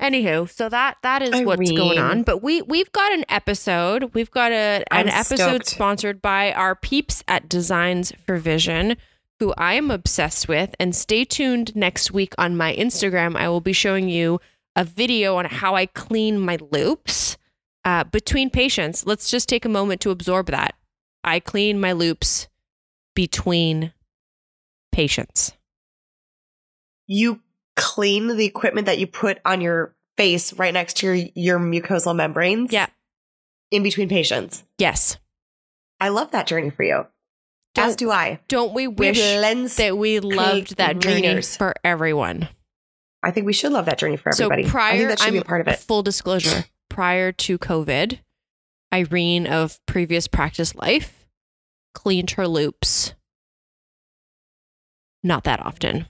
Anywho, 0.00 0.48
so 0.48 0.68
that 0.68 0.98
that 1.02 1.22
is 1.22 1.44
what's 1.44 1.72
going 1.72 1.98
on. 1.98 2.22
But 2.22 2.40
we 2.40 2.62
we've 2.62 2.92
got 2.92 3.12
an 3.12 3.24
episode. 3.28 4.14
We've 4.14 4.30
got 4.30 4.52
a 4.52 4.84
an 4.92 5.08
I'm 5.08 5.08
episode 5.08 5.64
stoked. 5.64 5.66
sponsored 5.66 6.22
by 6.22 6.52
our 6.52 6.76
peeps 6.76 7.24
at 7.26 7.48
Designs 7.48 8.12
for 8.24 8.36
Vision, 8.36 8.96
who 9.40 9.54
I 9.56 9.74
am 9.74 9.90
obsessed 9.90 10.48
with. 10.48 10.74
And 10.80 10.94
stay 10.94 11.24
tuned 11.24 11.74
next 11.76 12.10
week 12.10 12.34
on 12.38 12.56
my 12.56 12.74
Instagram. 12.74 13.36
I 13.36 13.48
will 13.48 13.60
be 13.60 13.72
showing 13.72 14.08
you 14.08 14.40
a 14.74 14.84
video 14.84 15.36
on 15.36 15.44
how 15.46 15.74
I 15.74 15.86
clean 15.86 16.38
my 16.38 16.58
loupes 16.70 17.36
uh, 17.84 18.04
between 18.04 18.50
patients. 18.50 19.06
Let's 19.06 19.30
just 19.30 19.48
take 19.48 19.64
a 19.64 19.68
moment 19.68 20.00
to 20.02 20.10
absorb 20.10 20.46
that. 20.46 20.74
I 21.24 21.40
clean 21.40 21.80
my 21.80 21.92
loupes 21.92 22.48
between 23.14 23.92
patients. 24.92 25.52
You 27.06 27.40
clean 27.76 28.28
the 28.28 28.44
equipment 28.44 28.86
that 28.86 28.98
you 28.98 29.06
put 29.06 29.38
on 29.44 29.60
your 29.60 29.94
face 30.16 30.52
right 30.52 30.74
next 30.74 30.98
to 30.98 31.06
your, 31.06 31.28
your 31.34 31.58
mucosal 31.58 32.14
membranes. 32.14 32.72
Yeah. 32.72 32.86
In 33.70 33.82
between 33.82 34.08
patients. 34.08 34.64
Yes. 34.78 35.18
I 36.00 36.08
love 36.08 36.30
that 36.32 36.46
journey 36.46 36.70
for 36.70 36.82
you. 36.82 37.06
As 37.78 37.96
Don't, 37.96 38.10
I. 38.10 38.40
don't 38.48 38.74
we 38.74 38.86
wish 38.86 39.18
that 39.18 39.96
we 39.96 40.20
loved 40.20 40.76
that 40.76 40.98
journey 40.98 41.40
for 41.42 41.74
everyone? 41.84 42.48
I 43.22 43.30
think 43.30 43.46
we 43.46 43.52
should 43.52 43.72
love 43.72 43.86
that 43.86 43.98
journey 43.98 44.16
for 44.16 44.32
everybody. 44.32 44.64
So 44.64 44.70
prior, 44.70 44.92
I 44.92 44.96
think 44.96 45.08
that 45.08 45.18
should 45.20 45.26
I'm, 45.28 45.32
be 45.32 45.38
a 45.38 45.44
part 45.44 45.60
of 45.60 45.68
it. 45.68 45.78
Full 45.80 46.02
disclosure: 46.02 46.64
prior 46.88 47.32
to 47.32 47.58
COVID, 47.58 48.18
Irene 48.92 49.46
of 49.46 49.84
previous 49.86 50.26
practice 50.28 50.74
life 50.74 51.26
cleaned 51.94 52.32
her 52.32 52.46
loupes. 52.46 53.14
Not 55.22 55.44
that 55.44 55.64
often. 55.64 56.06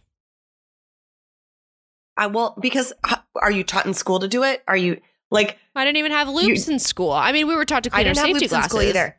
I 2.17 2.27
well 2.27 2.57
because 2.61 2.93
are 3.41 3.51
you 3.51 3.65
taught 3.65 3.87
in 3.87 3.95
school 3.95 4.21
to 4.21 4.29
do 4.29 4.43
it? 4.43 4.63
Are 4.69 4.77
you 4.77 5.01
like 5.31 5.59
I 5.75 5.85
didn't 5.85 5.99
even 5.99 6.13
have 6.13 6.29
loupes 6.29 6.69
in 6.69 6.79
school. 6.79 7.13
I 7.13 7.33
mean, 7.33 7.47
we 7.47 7.55
were 7.55 7.65
taught 7.65 7.85
to 7.85 7.91
clean 7.91 8.07
our 8.07 8.15
didn't 8.15 8.19
have 8.19 8.27
safety 8.27 8.41
loupes 8.41 8.45
in 8.45 8.49
glasses 8.49 8.71
school 8.71 8.83
either. 8.83 9.17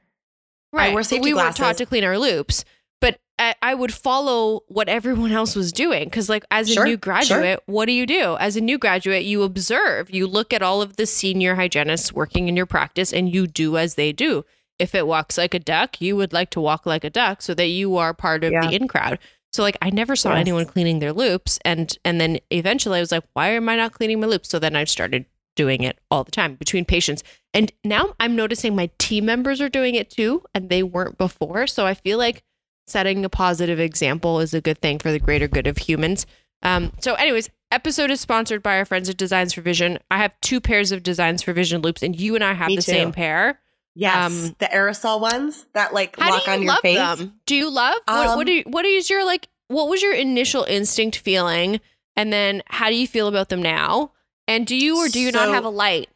Right. 0.71 0.93
but 0.93 1.05
safety 1.05 1.29
we 1.29 1.33
weren't 1.33 1.55
taught 1.55 1.77
to 1.77 1.85
clean 1.85 2.03
our 2.03 2.17
loupes. 2.17 2.63
But 3.01 3.19
I, 3.39 3.55
I 3.61 3.73
would 3.75 3.93
follow 3.93 4.61
what 4.67 4.89
everyone 4.89 5.31
else 5.31 5.55
was 5.55 5.71
doing 5.71 6.03
because, 6.05 6.27
like, 6.29 6.43
as 6.51 6.69
a 6.69 6.73
Sure, 6.73 6.83
new 6.83 6.91
sure. 6.91 6.97
graduate, 6.97 7.63
what 7.65 7.85
do 7.85 7.93
you 7.93 8.05
do? 8.05 8.35
As 8.39 8.55
a 8.57 8.61
new 8.61 8.77
graduate, 8.77 9.23
you 9.23 9.43
observe. 9.43 10.09
You 10.09 10.27
look 10.27 10.51
at 10.53 10.61
all 10.61 10.81
of 10.81 10.97
the 10.97 11.05
senior 11.05 11.55
hygienists 11.55 12.11
working 12.13 12.47
in 12.49 12.57
your 12.57 12.65
practice, 12.65 13.13
and 13.13 13.33
you 13.33 13.47
do 13.47 13.77
as 13.77 13.95
they 13.95 14.11
do. 14.11 14.43
If 14.77 14.93
it 14.93 15.07
walks 15.07 15.37
like 15.37 15.53
a 15.53 15.59
duck, 15.59 15.99
you 16.01 16.15
would 16.17 16.33
like 16.33 16.49
to 16.51 16.61
walk 16.61 16.85
like 16.85 17.03
a 17.03 17.09
duck 17.09 17.41
so 17.41 17.53
that 17.53 17.67
you 17.67 17.95
are 17.97 18.13
part 18.13 18.43
of 18.43 18.51
Yeah. 18.51 18.67
the 18.67 18.75
in 18.75 18.87
crowd. 18.87 19.17
So, 19.51 19.63
like, 19.63 19.77
I 19.81 19.89
never 19.89 20.15
saw 20.15 20.31
Yes. 20.33 20.41
anyone 20.41 20.65
cleaning 20.65 20.99
their 20.99 21.13
loupes, 21.13 21.57
and 21.65 21.97
and 22.05 22.19
then 22.21 22.39
eventually 22.51 22.97
I 22.97 23.01
was 23.01 23.11
like, 23.11 23.23
why 23.33 23.49
am 23.49 23.67
I 23.69 23.75
not 23.77 23.93
cleaning 23.93 24.19
my 24.19 24.27
loupes? 24.27 24.49
So 24.49 24.59
then 24.59 24.75
I 24.75 24.83
started 24.83 25.25
doing 25.59 25.83
it 25.83 25.99
all 26.09 26.23
the 26.23 26.31
time 26.31 26.55
between 26.55 26.85
patients. 26.85 27.21
And 27.53 27.69
now 27.83 28.15
I'm 28.17 28.33
noticing 28.35 28.75
my 28.75 28.89
team 28.97 29.25
members 29.25 29.59
are 29.59 29.67
doing 29.67 29.95
it 29.95 30.09
too, 30.09 30.43
and 30.55 30.69
they 30.69 30.83
weren't 30.83 31.17
before. 31.17 31.67
So 31.67 31.85
I 31.85 31.93
feel 31.93 32.17
like 32.17 32.43
setting 32.87 33.25
a 33.25 33.29
positive 33.29 33.77
example 33.79 34.39
is 34.39 34.53
a 34.53 34.61
good 34.61 34.79
thing 34.81 34.99
for 34.99 35.11
the 35.11 35.19
greater 35.19 35.49
good 35.49 35.67
of 35.67 35.77
humans. 35.77 36.25
Um, 36.63 36.91
so, 36.99 37.13
anyways, 37.15 37.49
episode 37.71 38.09
is 38.11 38.21
sponsored 38.21 38.63
by 38.63 38.77
our 38.77 38.85
friends 38.85 39.09
at 39.09 39.17
Designs 39.17 39.53
for 39.53 39.61
Vision. 39.61 39.99
I 40.09 40.17
have 40.17 40.31
two 40.41 40.61
pairs 40.61 40.91
of 40.93 41.03
Designs 41.03 41.41
for 41.43 41.51
Vision 41.53 41.81
loupes, 41.81 42.01
and 42.03 42.19
you 42.19 42.35
and 42.35 42.43
I 42.43 42.53
have 42.53 42.67
Me 42.69 42.75
the 42.77 42.81
too. 42.81 42.91
same 42.91 43.11
pair. 43.11 43.59
Yes, 43.95 44.25
Um, 44.47 44.55
the 44.59 44.65
aerosol 44.67 45.19
ones 45.19 45.65
that 45.73 45.93
like 45.93 46.17
lock 46.17 46.45
you 46.47 46.53
on 46.53 46.63
your 46.63 46.75
face. 46.81 46.97
them? 46.97 47.33
Do 47.45 47.55
you 47.55 47.69
love 47.69 47.95
what, 48.05 48.27
Um, 48.27 48.37
what 48.37 48.47
do 48.47 48.53
you, 48.53 48.63
what 48.67 48.85
is 48.85 49.09
your 49.09 49.25
like? 49.25 49.47
What 49.67 49.87
was 49.89 50.01
your 50.01 50.13
initial 50.13 50.63
instinct 50.63 51.17
feeling, 51.17 51.79
and 52.15 52.31
then 52.33 52.61
how 52.67 52.89
do 52.89 52.95
you 52.95 53.07
feel 53.07 53.27
about 53.27 53.49
them 53.49 53.61
now? 53.61 54.11
And 54.49 54.65
do 54.67 54.75
you 54.75 54.97
or 54.97 55.07
do 55.07 55.19
you 55.19 55.31
not 55.31 55.49
have 55.49 55.63
a 55.63 55.69
light? 55.69 56.09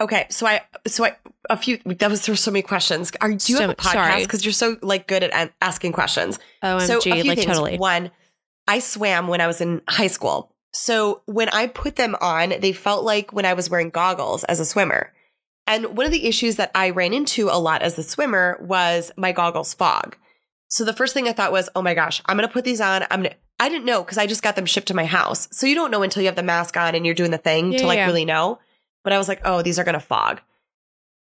Okay, 0.00 0.26
so 0.30 0.46
I 0.46 0.62
so 0.86 1.04
I 1.04 1.16
a 1.48 1.56
few 1.56 1.78
that 1.84 2.10
was 2.10 2.26
there's 2.26 2.40
so 2.40 2.50
many 2.50 2.62
questions. 2.62 3.12
Are 3.20 3.28
do 3.28 3.34
you 3.52 3.56
So- 3.56 3.60
have 3.60 3.70
a 3.70 3.74
podcast 3.76 4.22
because 4.22 4.44
you're 4.44 4.52
so 4.52 4.76
like 4.82 5.06
good 5.06 5.22
at 5.22 5.52
asking 5.60 5.92
questions? 5.92 6.38
OMG, 6.62 6.86
so 6.86 6.98
a 6.98 7.00
few 7.00 7.24
like 7.24 7.38
things. 7.38 7.46
totally. 7.46 7.78
One, 7.78 8.10
I 8.66 8.80
swam 8.80 9.28
when 9.28 9.40
I 9.40 9.46
was 9.46 9.60
in 9.60 9.82
high 9.88 10.06
school. 10.08 10.50
So 10.72 11.22
when 11.26 11.48
I 11.50 11.66
put 11.68 11.96
them 11.96 12.16
on, 12.20 12.54
they 12.60 12.72
felt 12.72 13.04
like 13.04 13.32
when 13.32 13.44
I 13.46 13.54
was 13.54 13.70
wearing 13.70 13.90
goggles 13.90 14.44
as 14.44 14.58
a 14.60 14.64
swimmer. 14.64 15.12
And 15.66 15.96
one 15.96 16.06
of 16.06 16.12
the 16.12 16.26
issues 16.26 16.56
that 16.56 16.70
I 16.74 16.90
ran 16.90 17.12
into 17.12 17.48
a 17.48 17.58
lot 17.58 17.82
as 17.82 17.98
a 17.98 18.02
swimmer 18.02 18.58
was 18.60 19.10
my 19.16 19.32
goggles 19.32 19.74
fog. 19.74 20.16
So 20.68 20.84
the 20.84 20.92
first 20.92 21.14
thing 21.14 21.28
I 21.28 21.32
thought 21.32 21.52
was, 21.52 21.68
oh 21.74 21.82
my 21.82 21.94
gosh, 21.94 22.22
I'm 22.26 22.36
going 22.36 22.46
to 22.48 22.52
put 22.52 22.64
these 22.64 22.80
on. 22.80 23.04
I'm 23.10 23.22
going 23.22 23.30
to, 23.32 23.36
I 23.58 23.68
didn't 23.68 23.86
know 23.86 24.02
because 24.02 24.18
I 24.18 24.26
just 24.26 24.42
got 24.42 24.54
them 24.56 24.66
shipped 24.66 24.88
to 24.88 24.94
my 24.94 25.06
house. 25.06 25.48
So 25.50 25.66
you 25.66 25.74
don't 25.74 25.90
know 25.90 26.02
until 26.02 26.22
you 26.22 26.28
have 26.28 26.36
the 26.36 26.42
mask 26.42 26.76
on 26.76 26.94
and 26.94 27.06
you're 27.06 27.14
doing 27.14 27.30
the 27.30 27.38
thing 27.38 27.72
Yeah, 27.72 27.78
to 27.78 27.86
like 27.86 27.96
yeah. 27.98 28.06
really 28.06 28.24
know. 28.24 28.58
But 29.02 29.12
I 29.12 29.18
was 29.18 29.28
like, 29.28 29.40
oh, 29.44 29.62
these 29.62 29.78
are 29.78 29.84
going 29.84 29.94
to 29.94 30.00
fog. 30.00 30.40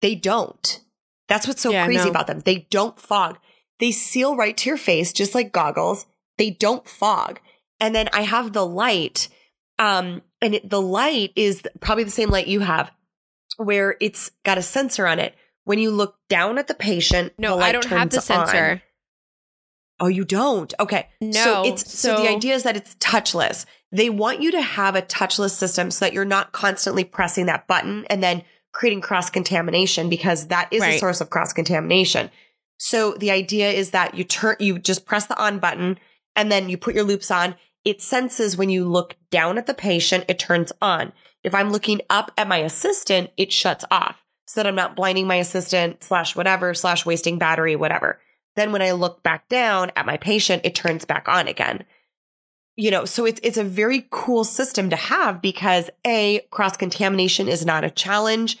They 0.02 0.14
don't. 0.14 0.80
That's 1.28 1.46
what's 1.48 1.62
so 1.62 1.70
Yeah, 1.70 1.84
crazy 1.86 2.04
no. 2.04 2.10
about 2.10 2.26
them. 2.26 2.40
They 2.40 2.66
don't 2.70 2.98
fog. 2.98 3.38
They 3.78 3.90
seal 3.90 4.36
right 4.36 4.56
to 4.58 4.68
your 4.70 4.76
face, 4.76 5.12
just 5.12 5.34
like 5.34 5.52
goggles. 5.52 6.06
They 6.38 6.50
don't 6.50 6.86
fog. 6.88 7.40
And 7.80 7.94
then 7.94 8.08
I 8.12 8.22
have 8.22 8.52
the 8.52 8.66
light, 8.66 9.28
um, 9.78 10.20
and 10.42 10.54
it, 10.56 10.68
the 10.68 10.80
light 10.82 11.32
is 11.36 11.62
probably 11.80 12.04
the 12.04 12.10
same 12.10 12.28
light 12.28 12.46
you 12.46 12.60
have, 12.60 12.90
where 13.56 13.96
it's 14.00 14.30
got 14.44 14.58
a 14.58 14.62
sensor 14.62 15.06
on 15.06 15.18
it. 15.18 15.34
When 15.64 15.78
you 15.78 15.90
look 15.90 16.16
down 16.28 16.58
at 16.58 16.66
the 16.68 16.74
patient, 16.74 17.32
No, 17.38 17.56
the 17.56 17.64
I 17.64 17.72
don't 17.72 17.84
have 17.86 18.10
the 18.10 18.20
sensor. 18.20 18.70
on. 18.72 18.82
Oh, 20.00 20.08
you 20.08 20.24
don't? 20.24 20.72
Okay. 20.80 21.08
No, 21.20 21.30
So 21.30 21.62
it's 21.66 21.98
so, 21.98 22.16
the 22.16 22.28
idea 22.28 22.54
is 22.54 22.62
that 22.62 22.76
it's 22.76 22.94
touchless. 22.96 23.66
They 23.92 24.08
want 24.08 24.40
you 24.40 24.50
to 24.52 24.62
have 24.62 24.96
a 24.96 25.02
touchless 25.02 25.50
system 25.50 25.90
so 25.90 26.04
that 26.04 26.14
you're 26.14 26.24
not 26.24 26.52
constantly 26.52 27.04
pressing 27.04 27.46
that 27.46 27.66
button 27.66 28.06
and 28.08 28.22
then 28.22 28.42
creating 28.72 29.00
cross 29.00 29.30
contamination 29.30 30.08
because 30.08 30.46
that 30.46 30.68
is 30.72 30.82
a 30.82 30.98
source 30.98 31.20
of 31.20 31.28
cross 31.30 31.52
contamination. 31.52 32.30
So 32.78 33.12
the 33.14 33.30
idea 33.30 33.70
is 33.70 33.90
that 33.90 34.14
you 34.14 34.24
turn 34.24 34.56
you 34.58 34.78
just 34.78 35.04
press 35.04 35.26
the 35.26 35.38
on 35.38 35.58
button 35.58 35.98
and 36.34 36.50
then 36.50 36.68
you 36.70 36.78
put 36.78 36.94
your 36.94 37.04
loupes 37.04 37.30
on. 37.30 37.56
It 37.84 38.00
senses 38.00 38.56
when 38.56 38.70
you 38.70 38.84
look 38.84 39.16
down 39.30 39.58
at 39.58 39.66
the 39.66 39.74
patient, 39.74 40.24
it 40.28 40.38
turns 40.38 40.72
on. 40.80 41.12
If 41.42 41.54
I'm 41.54 41.72
looking 41.72 42.00
up 42.08 42.30
at 42.38 42.48
my 42.48 42.58
assistant, 42.58 43.30
it 43.36 43.52
shuts 43.52 43.84
off 43.90 44.24
so 44.46 44.60
that 44.60 44.66
I'm 44.66 44.74
not 44.74 44.96
blinding 44.96 45.26
my 45.26 45.36
assistant 45.36 46.02
slash 46.04 46.36
whatever 46.36 46.74
slash 46.74 47.04
wasting 47.04 47.38
battery, 47.38 47.76
whatever. 47.76 48.20
Then 48.56 48.72
when 48.72 48.82
I 48.82 48.92
look 48.92 49.22
back 49.22 49.48
down 49.48 49.92
at 49.96 50.06
my 50.06 50.16
patient, 50.16 50.62
it 50.64 50.74
turns 50.74 51.04
back 51.04 51.28
on 51.28 51.48
again. 51.48 51.84
You 52.76 52.90
know, 52.90 53.04
so 53.04 53.26
it's 53.26 53.40
it's 53.42 53.58
a 53.58 53.64
very 53.64 54.06
cool 54.10 54.44
system 54.44 54.90
to 54.90 54.96
have 54.96 55.42
because 55.42 55.90
A, 56.06 56.40
cross 56.50 56.76
contamination 56.76 57.48
is 57.48 57.66
not 57.66 57.84
a 57.84 57.90
challenge. 57.90 58.58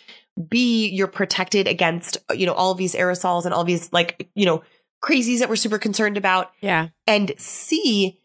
B, 0.48 0.88
you're 0.88 1.06
protected 1.06 1.66
against, 1.66 2.18
you 2.34 2.46
know, 2.46 2.52
all 2.52 2.74
these 2.74 2.94
aerosols 2.94 3.44
and 3.44 3.54
all 3.54 3.64
these 3.64 3.92
like, 3.92 4.28
you 4.34 4.46
know, 4.46 4.62
crazies 5.02 5.38
that 5.38 5.48
we're 5.48 5.56
super 5.56 5.78
concerned 5.78 6.16
about. 6.16 6.52
Yeah. 6.60 6.88
And 7.06 7.32
C, 7.38 8.18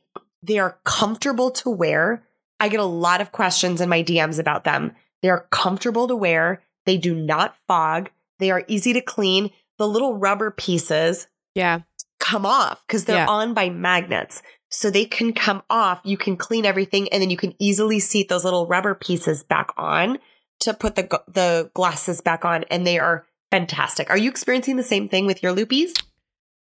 they 0.44 0.60
are 0.60 0.78
comfortable 0.84 1.52
to 1.52 1.70
wear. 1.70 2.24
I 2.60 2.70
get 2.70 2.80
a 2.80 2.86
lot 2.86 3.22
of 3.22 3.32
questions 3.32 3.82
in 3.82 3.90
my 3.90 4.04
DMs 4.04 4.40
about 4.40 4.64
them. 4.64 4.94
They're 5.22 5.48
comfortable 5.50 6.08
to 6.08 6.16
wear. 6.16 6.62
They 6.86 6.98
do 6.98 7.16
not 7.16 7.56
fog. 7.68 8.10
They 8.40 8.52
are 8.52 8.64
easy 8.68 8.94
to 8.94 9.02
clean. 9.02 9.52
The 9.78 9.88
little 9.88 10.18
rubber 10.18 10.52
pieces 10.52 11.28
Yeah. 11.56 11.80
come 12.20 12.46
off 12.46 12.84
because 12.88 13.06
they're 13.06 13.18
Yeah. 13.18 13.28
on 13.28 13.54
by 13.54 13.70
magnets. 13.70 14.42
So 14.72 14.90
they 14.90 15.06
can 15.06 15.32
come 15.32 15.62
off. 15.70 16.02
You 16.04 16.18
can 16.18 16.36
clean 16.38 16.66
everything 16.66 17.08
and 17.14 17.22
then 17.22 17.30
you 17.30 17.38
can 17.38 17.54
easily 17.60 18.00
seat 18.00 18.30
those 18.30 18.44
little 18.44 18.66
rubber 18.68 18.96
pieces 18.96 19.44
back 19.44 19.72
on 19.78 20.18
to 20.62 20.74
put 20.74 20.96
the 20.96 21.22
the 21.28 21.70
glasses 21.74 22.22
back 22.22 22.44
on 22.44 22.64
and 22.72 22.86
they 22.86 22.98
are 23.00 23.26
fantastic. 23.52 24.10
Are 24.10 24.18
you 24.18 24.30
experiencing 24.30 24.76
the 24.76 24.84
same 24.84 25.08
thing 25.08 25.26
with 25.28 25.42
your 25.44 25.56
loopies? 25.56 25.92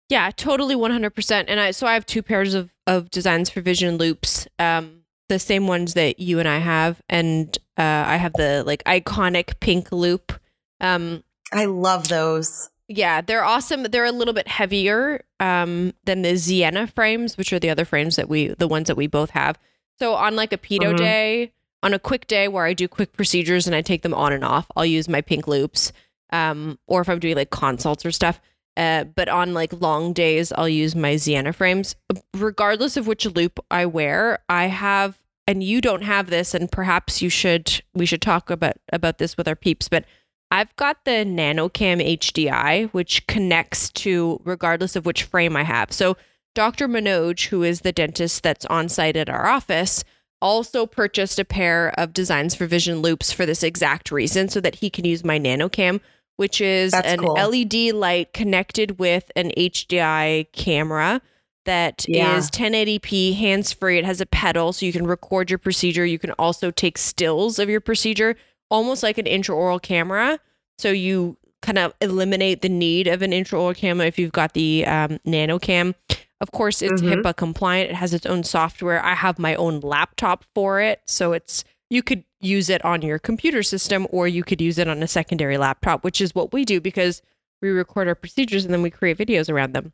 Yeah, 0.09 0.31
totally 0.37 0.75
100%. 0.77 1.45
And 1.49 1.61
I 1.61 1.73
so 1.73 1.87
I 1.87 1.95
have 1.95 2.07
two 2.07 2.23
pairs 2.23 2.55
of 2.55 2.71
of 2.87 3.11
designs 3.11 3.51
for 3.51 3.61
vision 3.61 3.97
loupes. 3.99 4.47
Um 4.59 5.03
the 5.29 5.39
same 5.39 5.67
ones 5.67 5.95
that 5.95 6.19
you 6.21 6.39
and 6.39 6.49
I 6.49 6.59
have 6.59 7.03
and 7.09 7.57
uh 7.77 8.05
I 8.07 8.17
have 8.17 8.33
the 8.35 8.63
like 8.65 8.83
iconic 8.85 9.61
pink 9.61 9.91
loupe. 9.93 10.33
Um 10.81 11.23
I 11.53 11.65
love 11.67 12.09
those. 12.09 12.70
Yeah, 12.92 13.20
they're 13.20 13.44
awesome. 13.44 13.85
They're 13.85 14.04
a 14.04 14.11
little 14.12 14.35
bit 14.35 14.49
heavier 14.49 15.23
um 15.38 15.94
than 16.04 16.23
the 16.23 16.37
Sienna 16.37 16.88
frames, 16.88 17.38
which 17.38 17.52
are 17.52 17.61
the 17.61 17.70
other 17.70 17.85
frames 17.85 18.16
that 18.16 18.28
we 18.28 18.49
the 18.49 18.66
ones 18.68 18.88
that 18.88 18.97
we 18.97 19.06
both 19.06 19.30
have. 19.30 19.56
So 20.00 20.14
on 20.14 20.35
like 20.35 20.52
a 20.52 20.59
pedo 20.59 20.92
Mhm. 20.92 20.97
day, 20.97 21.52
on 21.85 21.94
a 21.94 21.99
quick 22.00 22.26
day 22.26 22.49
where 22.49 22.64
I 22.66 22.73
do 22.75 22.88
quick 22.88 23.12
procedures 23.12 23.66
and 23.68 23.76
I 23.76 23.80
take 23.82 24.02
them 24.02 24.12
on 24.12 24.32
and 24.32 24.44
off, 24.44 24.66
I'll 24.76 24.85
use 24.85 25.09
my 25.09 25.20
pink 25.20 25.47
loupes. 25.47 25.92
Um, 26.32 26.78
or 26.88 27.00
if 27.00 27.09
I'm 27.09 27.18
doing 27.20 27.37
like 27.37 27.50
consults 27.50 28.04
or 28.04 28.11
stuff. 28.11 28.40
Uh, 28.76 29.04
but 29.04 29.28
on 29.28 29.54
like 29.54 29.73
long 29.80 30.12
days, 30.12 30.52
I'll 30.52 30.68
use 30.68 30.94
my 30.97 31.16
Sienna 31.16 31.52
frames. 31.52 31.94
Regardless 32.37 32.97
of 32.97 33.06
which 33.06 33.25
loupe 33.26 33.59
I 33.70 33.85
wear, 33.87 34.38
I 34.49 34.66
have, 34.66 35.18
and 35.47 35.62
you 35.62 35.80
don't 35.80 36.02
have 36.02 36.30
this, 36.30 36.54
and 36.54 36.70
perhaps 36.70 37.20
you 37.23 37.28
should. 37.30 37.82
We 37.94 38.06
should 38.06 38.23
talk 38.23 38.49
about 38.50 38.76
about 38.92 39.18
this 39.18 39.37
with 39.37 39.47
our 39.49 39.56
peeps. 39.56 39.88
But 39.88 40.04
I've 40.50 40.75
got 40.76 41.04
the 41.04 41.25
NanoCam 41.25 42.04
HDI, 42.19 42.90
which 42.90 43.26
connects 43.26 43.90
to 43.90 44.40
regardless 44.45 44.97
of 44.97 45.07
which 45.07 45.23
frame 45.23 45.57
I 45.57 45.62
have. 45.62 45.92
So 45.92 46.16
Dr. 46.54 46.88
Manoj, 46.88 47.47
who 47.47 47.62
is 47.62 47.83
the 47.83 47.92
dentist 47.92 48.42
that's 48.42 48.66
on 48.66 48.88
site 48.88 49.16
at 49.16 49.28
our 49.28 49.47
office, 49.47 50.02
also 50.42 50.87
purchased 50.87 51.38
a 51.38 51.45
pair 51.45 51.95
of 51.99 52.12
designs 52.12 52.54
for 52.54 52.66
vision 52.66 53.00
loupes 53.00 53.30
for 53.30 53.47
this 53.47 53.62
exact 53.62 54.11
reason, 54.11 54.49
so 54.49 54.61
that 54.61 54.76
he 54.76 54.90
can 54.90 55.04
use 55.04 55.23
my 55.23 55.38
NanoCam, 55.38 56.00
which 56.37 56.61
is 56.61 56.92
That's 56.92 57.12
an 57.12 57.21
cool. 57.21 57.35
LED 57.35 57.92
light 57.95 58.33
connected 58.33 58.99
with 58.99 59.30
an 59.37 59.52
HDI 59.57 60.47
camera 60.52 61.21
that 61.66 62.07
is 62.09 62.16
Yeah. 62.16 62.40
1080p 62.40 63.35
hands 63.35 63.73
free. 63.73 63.99
It 63.99 64.04
has 64.07 64.21
a 64.21 64.26
pedal 64.26 64.73
so 64.73 64.87
you 64.87 64.92
can 64.92 65.07
record 65.07 65.50
your 65.50 65.59
procedure. 65.59 66.07
You 66.07 66.19
can 66.19 66.33
also 66.33 66.71
take 66.71 66.97
stills 66.99 67.59
of 67.59 67.69
your 67.69 67.83
procedure, 67.83 68.35
almost 68.71 69.03
like 69.03 69.19
an 69.19 69.27
intraoral 69.27 69.81
camera. 69.81 70.39
So 70.79 70.91
you 70.91 71.37
kind 71.62 71.79
of 71.79 71.93
eliminate 72.00 72.62
the 72.62 72.69
need 72.69 73.07
of 73.07 73.21
an 73.23 73.33
intraoral 73.33 73.77
camera 73.77 74.07
if 74.07 74.19
you've 74.19 74.33
got 74.33 74.55
the 74.55 74.87
um, 74.87 75.19
NanoCam. 75.27 75.95
Of 76.41 76.53
course, 76.53 76.81
it's 76.81 77.03
Mhm. 77.03 77.23
HIPAA 77.23 77.37
compliant. 77.37 77.91
It 77.91 77.97
has 77.97 78.15
its 78.15 78.25
own 78.25 78.45
software. 78.45 79.05
I 79.05 79.15
have 79.15 79.39
my 79.39 79.55
own 79.57 79.81
laptop 79.81 80.45
for 80.55 80.81
it. 80.81 81.03
So 81.07 81.33
it's 81.35 81.65
you 81.91 82.03
could 82.03 82.25
use 82.41 82.71
it 82.71 82.83
on 82.85 83.03
your 83.03 83.19
computer 83.19 83.62
system 83.62 84.07
or 84.11 84.27
you 84.29 84.43
could 84.45 84.61
use 84.61 84.79
it 84.79 84.89
on 84.89 85.03
a 85.03 85.09
secondary 85.09 85.59
laptop, 85.59 86.03
which 86.05 86.21
is 86.21 86.35
what 86.35 86.53
we 86.53 86.65
do 86.65 86.81
because 86.81 87.21
we 87.61 87.69
record 87.69 88.09
our 88.09 88.15
procedures 88.15 88.65
and 88.65 88.73
then 88.73 88.81
we 88.81 88.89
create 88.91 89.19
videos 89.19 89.50
around 89.50 89.75
them. 89.75 89.93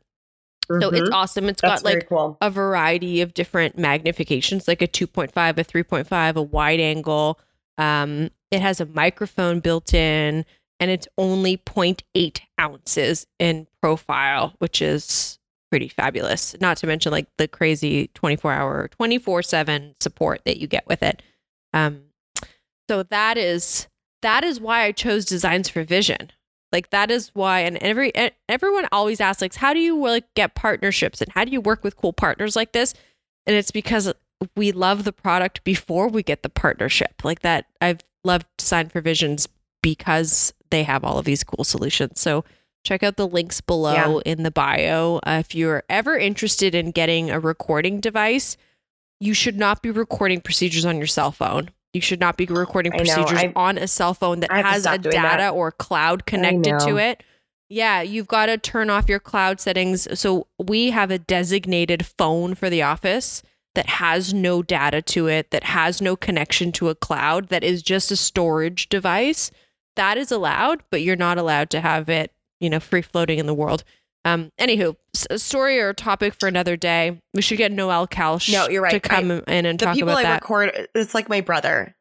So 0.81 0.89
it's 0.89 1.09
Mhm. 1.09 1.13
awesome. 1.13 1.49
It's 1.49 1.61
That's 1.61 1.81
got 1.81 1.85
like 1.85 2.07
cool. 2.07 2.37
a 2.39 2.49
variety 2.49 3.19
of 3.21 3.33
different 3.33 3.77
magnifications, 3.77 4.67
like 4.67 4.81
a 4.81 4.87
2.5, 4.87 5.57
a 5.57 5.63
3.5, 5.63 6.35
a 6.37 6.41
wide 6.41 6.79
angle. 6.79 7.39
Um, 7.77 8.29
it 8.51 8.61
has 8.61 8.79
a 8.79 8.85
microphone 8.85 9.59
built 9.59 9.93
in, 9.93 10.45
and 10.79 10.91
it's 10.91 11.07
only 11.17 11.57
0.8 11.57 12.39
ounces 12.59 13.27
in 13.39 13.67
profile, 13.81 14.53
which 14.59 14.81
is 14.81 15.39
pretty 15.69 15.87
fabulous. 15.87 16.55
Not 16.59 16.77
to 16.77 16.87
mention 16.87 17.11
like 17.11 17.27
the 17.37 17.47
crazy 17.47 18.09
24 18.13 18.51
hour, 18.51 18.87
24 18.89 19.43
7 19.43 19.95
support 19.99 20.41
that 20.45 20.57
you 20.57 20.67
get 20.67 20.87
with 20.87 21.03
it. 21.03 21.21
Um, 21.73 22.03
so 22.89 23.03
that 23.03 23.37
is 23.37 23.87
that 24.21 24.43
is 24.43 24.59
why 24.59 24.83
I 24.83 24.91
chose 24.91 25.25
designs 25.25 25.69
for 25.69 25.83
vision. 25.83 26.31
Like 26.71 26.89
that 26.89 27.11
is 27.11 27.31
why, 27.33 27.61
and 27.61 27.77
every 27.77 28.11
everyone 28.49 28.87
always 28.91 29.21
asks, 29.21 29.41
like, 29.41 29.55
how 29.55 29.73
do 29.73 29.79
you 29.79 29.99
like 30.01 30.25
get 30.35 30.55
partnerships 30.55 31.21
and 31.21 31.31
how 31.31 31.45
do 31.45 31.51
you 31.51 31.61
work 31.61 31.83
with 31.83 31.95
cool 31.95 32.13
partners 32.13 32.55
like 32.55 32.73
this? 32.73 32.93
And 33.45 33.55
it's 33.55 33.71
because 33.71 34.13
we 34.55 34.71
love 34.71 35.03
the 35.03 35.13
product 35.13 35.63
before 35.63 36.09
we 36.09 36.23
get 36.23 36.43
the 36.43 36.49
partnership. 36.49 37.23
Like 37.23 37.39
that, 37.41 37.65
I've 37.79 38.01
loved 38.23 38.45
Design 38.57 38.89
for 38.89 39.01
Visions 39.01 39.47
because 39.81 40.53
they 40.69 40.83
have 40.83 41.03
all 41.03 41.17
of 41.17 41.25
these 41.25 41.43
cool 41.43 41.63
solutions. 41.63 42.19
So 42.19 42.43
check 42.83 43.03
out 43.03 43.17
the 43.17 43.27
links 43.27 43.61
below 43.61 43.93
in 44.25 44.43
the 44.43 44.51
bio. 44.51 45.17
Uh, 45.25 45.37
if 45.39 45.55
you're 45.55 45.83
ever 45.89 46.17
interested 46.17 46.75
in 46.75 46.91
getting 46.91 47.29
a 47.29 47.39
recording 47.39 47.99
device, 47.99 48.57
you 49.19 49.33
should 49.33 49.57
not 49.57 49.81
be 49.81 49.91
recording 49.91 50.41
procedures 50.41 50.85
on 50.85 50.97
your 50.97 51.07
cell 51.07 51.31
phone. 51.31 51.69
You 51.93 52.01
should 52.01 52.19
not 52.19 52.37
be 52.37 52.45
recording 52.49 52.91
procedures 52.91 53.39
I- 53.39 53.53
on 53.55 53.77
a 53.77 53.87
cell 53.87 54.13
phone 54.13 54.41
that 54.41 54.51
I 54.51 54.57
have 54.57 54.65
to 54.65 54.71
has 54.71 54.85
a 54.85 54.97
doing 54.97 55.15
that. 55.15 55.37
data 55.37 55.49
or 55.49 55.71
cloud 55.71 56.25
connected 56.25 56.79
to 56.81 56.97
it. 56.97 57.23
Yeah, 57.69 58.01
you've 58.01 58.27
got 58.27 58.45
to 58.45 58.57
turn 58.57 58.89
off 58.89 59.09
your 59.09 59.19
cloud 59.19 59.59
settings. 59.59 60.07
So 60.17 60.47
we 60.57 60.91
have 60.91 61.11
a 61.11 61.19
designated 61.19 62.05
phone 62.05 62.55
for 62.55 62.69
the 62.69 62.81
office 62.81 63.43
that 63.77 63.85
has 63.87 64.33
no 64.33 64.63
data 64.63 65.03
to 65.03 65.27
it, 65.27 65.51
that 65.51 65.63
has 65.63 66.01
no 66.01 66.15
connection 66.15 66.71
to 66.71 66.89
a 66.89 66.95
cloud, 66.95 67.49
that 67.49 67.63
is 67.63 67.83
just 67.83 68.09
a 68.09 68.15
storage 68.15 68.89
device. 68.89 69.51
That 69.95 70.17
is 70.17 70.31
allowed, 70.31 70.81
but 70.89 71.03
you're 71.03 71.15
not 71.15 71.37
allowed 71.37 71.69
to 71.69 71.79
have 71.79 72.09
it, 72.09 72.31
you 72.59 72.71
know, 72.71 72.79
free 72.79 73.03
floating 73.03 73.37
in 73.37 73.45
the 73.45 73.53
world. 73.53 73.83
Um, 74.25 74.51
anywho, 74.59 74.95
a 75.29 75.37
story 75.37 75.79
or 75.79 75.93
topic 75.93 76.33
for 76.39 76.47
another 76.47 76.75
day. 76.75 77.21
We 77.35 77.43
should 77.43 77.59
get 77.59 77.71
Noel 77.71 78.07
Kalsh 78.07 78.51
No, 78.51 78.67
you're 78.67 78.81
right. 78.81 78.91
to 78.91 78.99
come 78.99 79.29
in 79.29 79.43
and 79.67 79.79
the 79.79 79.85
talk 79.85 79.93
people 79.93 80.09
about 80.09 80.19
I 80.19 80.23
that. 80.23 80.41
record, 80.41 80.87
it's 80.95 81.13
like 81.13 81.29
my 81.29 81.41
brother. 81.41 81.95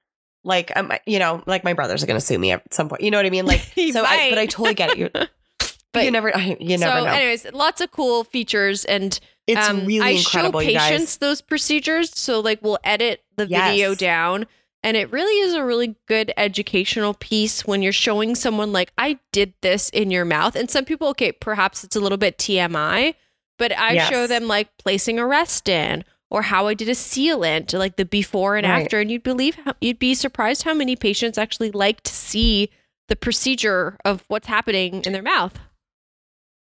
Like, 0.45 0.73
um, 0.77 0.93
you 1.07 1.19
know, 1.19 1.43
like 1.47 1.63
my 1.63 1.75
brothers 1.75 2.03
are 2.03 2.07
going 2.07 2.19
to 2.19 2.25
sue 2.25 2.39
me 2.39 2.53
at 2.53 2.73
some 2.73 2.89
point. 2.89 3.03
You 3.03 3.11
know 3.11 3.19
what 3.19 3.27
I 3.27 3.31
mean? 3.31 3.45
Like, 3.45 3.61
so 3.93 4.03
I, 4.03 4.31
but. 4.31 4.39
I 4.39 4.47
totally 4.47 4.73
get 4.75 4.93
it. 4.93 4.99
You're, 4.99 5.11
but 5.11 5.29
But- 5.93 6.05
you 6.07 6.11
never, 6.11 6.31
you 6.39 6.79
never 6.79 7.01
so, 7.01 7.05
know. 7.05 7.11
anyways, 7.11 7.53
lots 7.53 7.83
of 7.83 7.91
cool 7.91 8.25
features 8.25 8.87
and 8.87 9.21
it's 9.47 9.69
um, 9.69 9.87
really 9.87 10.05
I 10.07 10.11
incredible, 10.11 10.61
show 10.61 10.67
you 10.69 10.73
guys. 10.75 10.89
patients 10.91 11.17
those 11.19 11.41
procedures. 11.41 12.11
So 12.19 12.41
like 12.41 12.61
we'll 12.63 12.79
edit 12.85 13.23
the 13.37 13.47
video 13.47 13.95
down. 13.95 14.47
And 14.83 14.97
it 14.97 15.11
really 15.11 15.41
is 15.41 15.55
a 15.55 15.65
really 15.65 15.97
good 16.07 16.33
educational 16.37 17.15
piece 17.15 17.67
when 17.67 17.83
you're 17.83 17.91
showing 17.93 18.35
someone 18.37 18.73
like, 18.73 18.93
I 18.97 19.19
did 19.33 19.55
this 19.61 19.89
in 19.91 20.11
your 20.13 20.25
mouth. 20.25 20.55
And 20.55 20.71
some 20.71 20.85
people, 20.85 21.09
okay, 21.09 21.33
perhaps 21.33 21.83
it's 21.83 21.97
a 21.97 22.01
little 22.01 22.19
bit 22.19 22.39
TMI, 22.39 23.15
but 23.59 23.77
I 23.77 23.93
Yes. 23.95 24.09
show 24.09 24.27
them 24.29 24.47
like 24.47 24.69
placing 24.79 25.19
a 25.19 25.27
rest 25.27 25.69
in 25.69 26.05
or 26.31 26.43
how 26.43 26.69
I 26.69 26.75
did 26.75 26.89
a 26.89 26.93
sealant, 26.93 27.77
like 27.77 27.97
the 27.97 28.05
before 28.05 28.57
and 28.57 28.67
Right. 28.67 28.83
after. 28.83 29.01
And 29.01 29.11
you'd 29.11 29.25
believe 29.25 29.57
how, 29.57 29.75
you'd 29.81 29.99
be 29.99 30.15
surprised 30.15 30.63
how 30.63 30.75
many 30.75 30.95
patients 30.95 31.37
actually 31.39 31.73
like 31.73 32.03
to 32.03 32.13
see 32.15 32.71
the 33.09 33.17
procedure 33.17 33.97
of 34.05 34.25
what's 34.29 34.47
happening 34.47 35.03
in 35.05 35.13
their 35.13 35.23
mouth. 35.23 35.59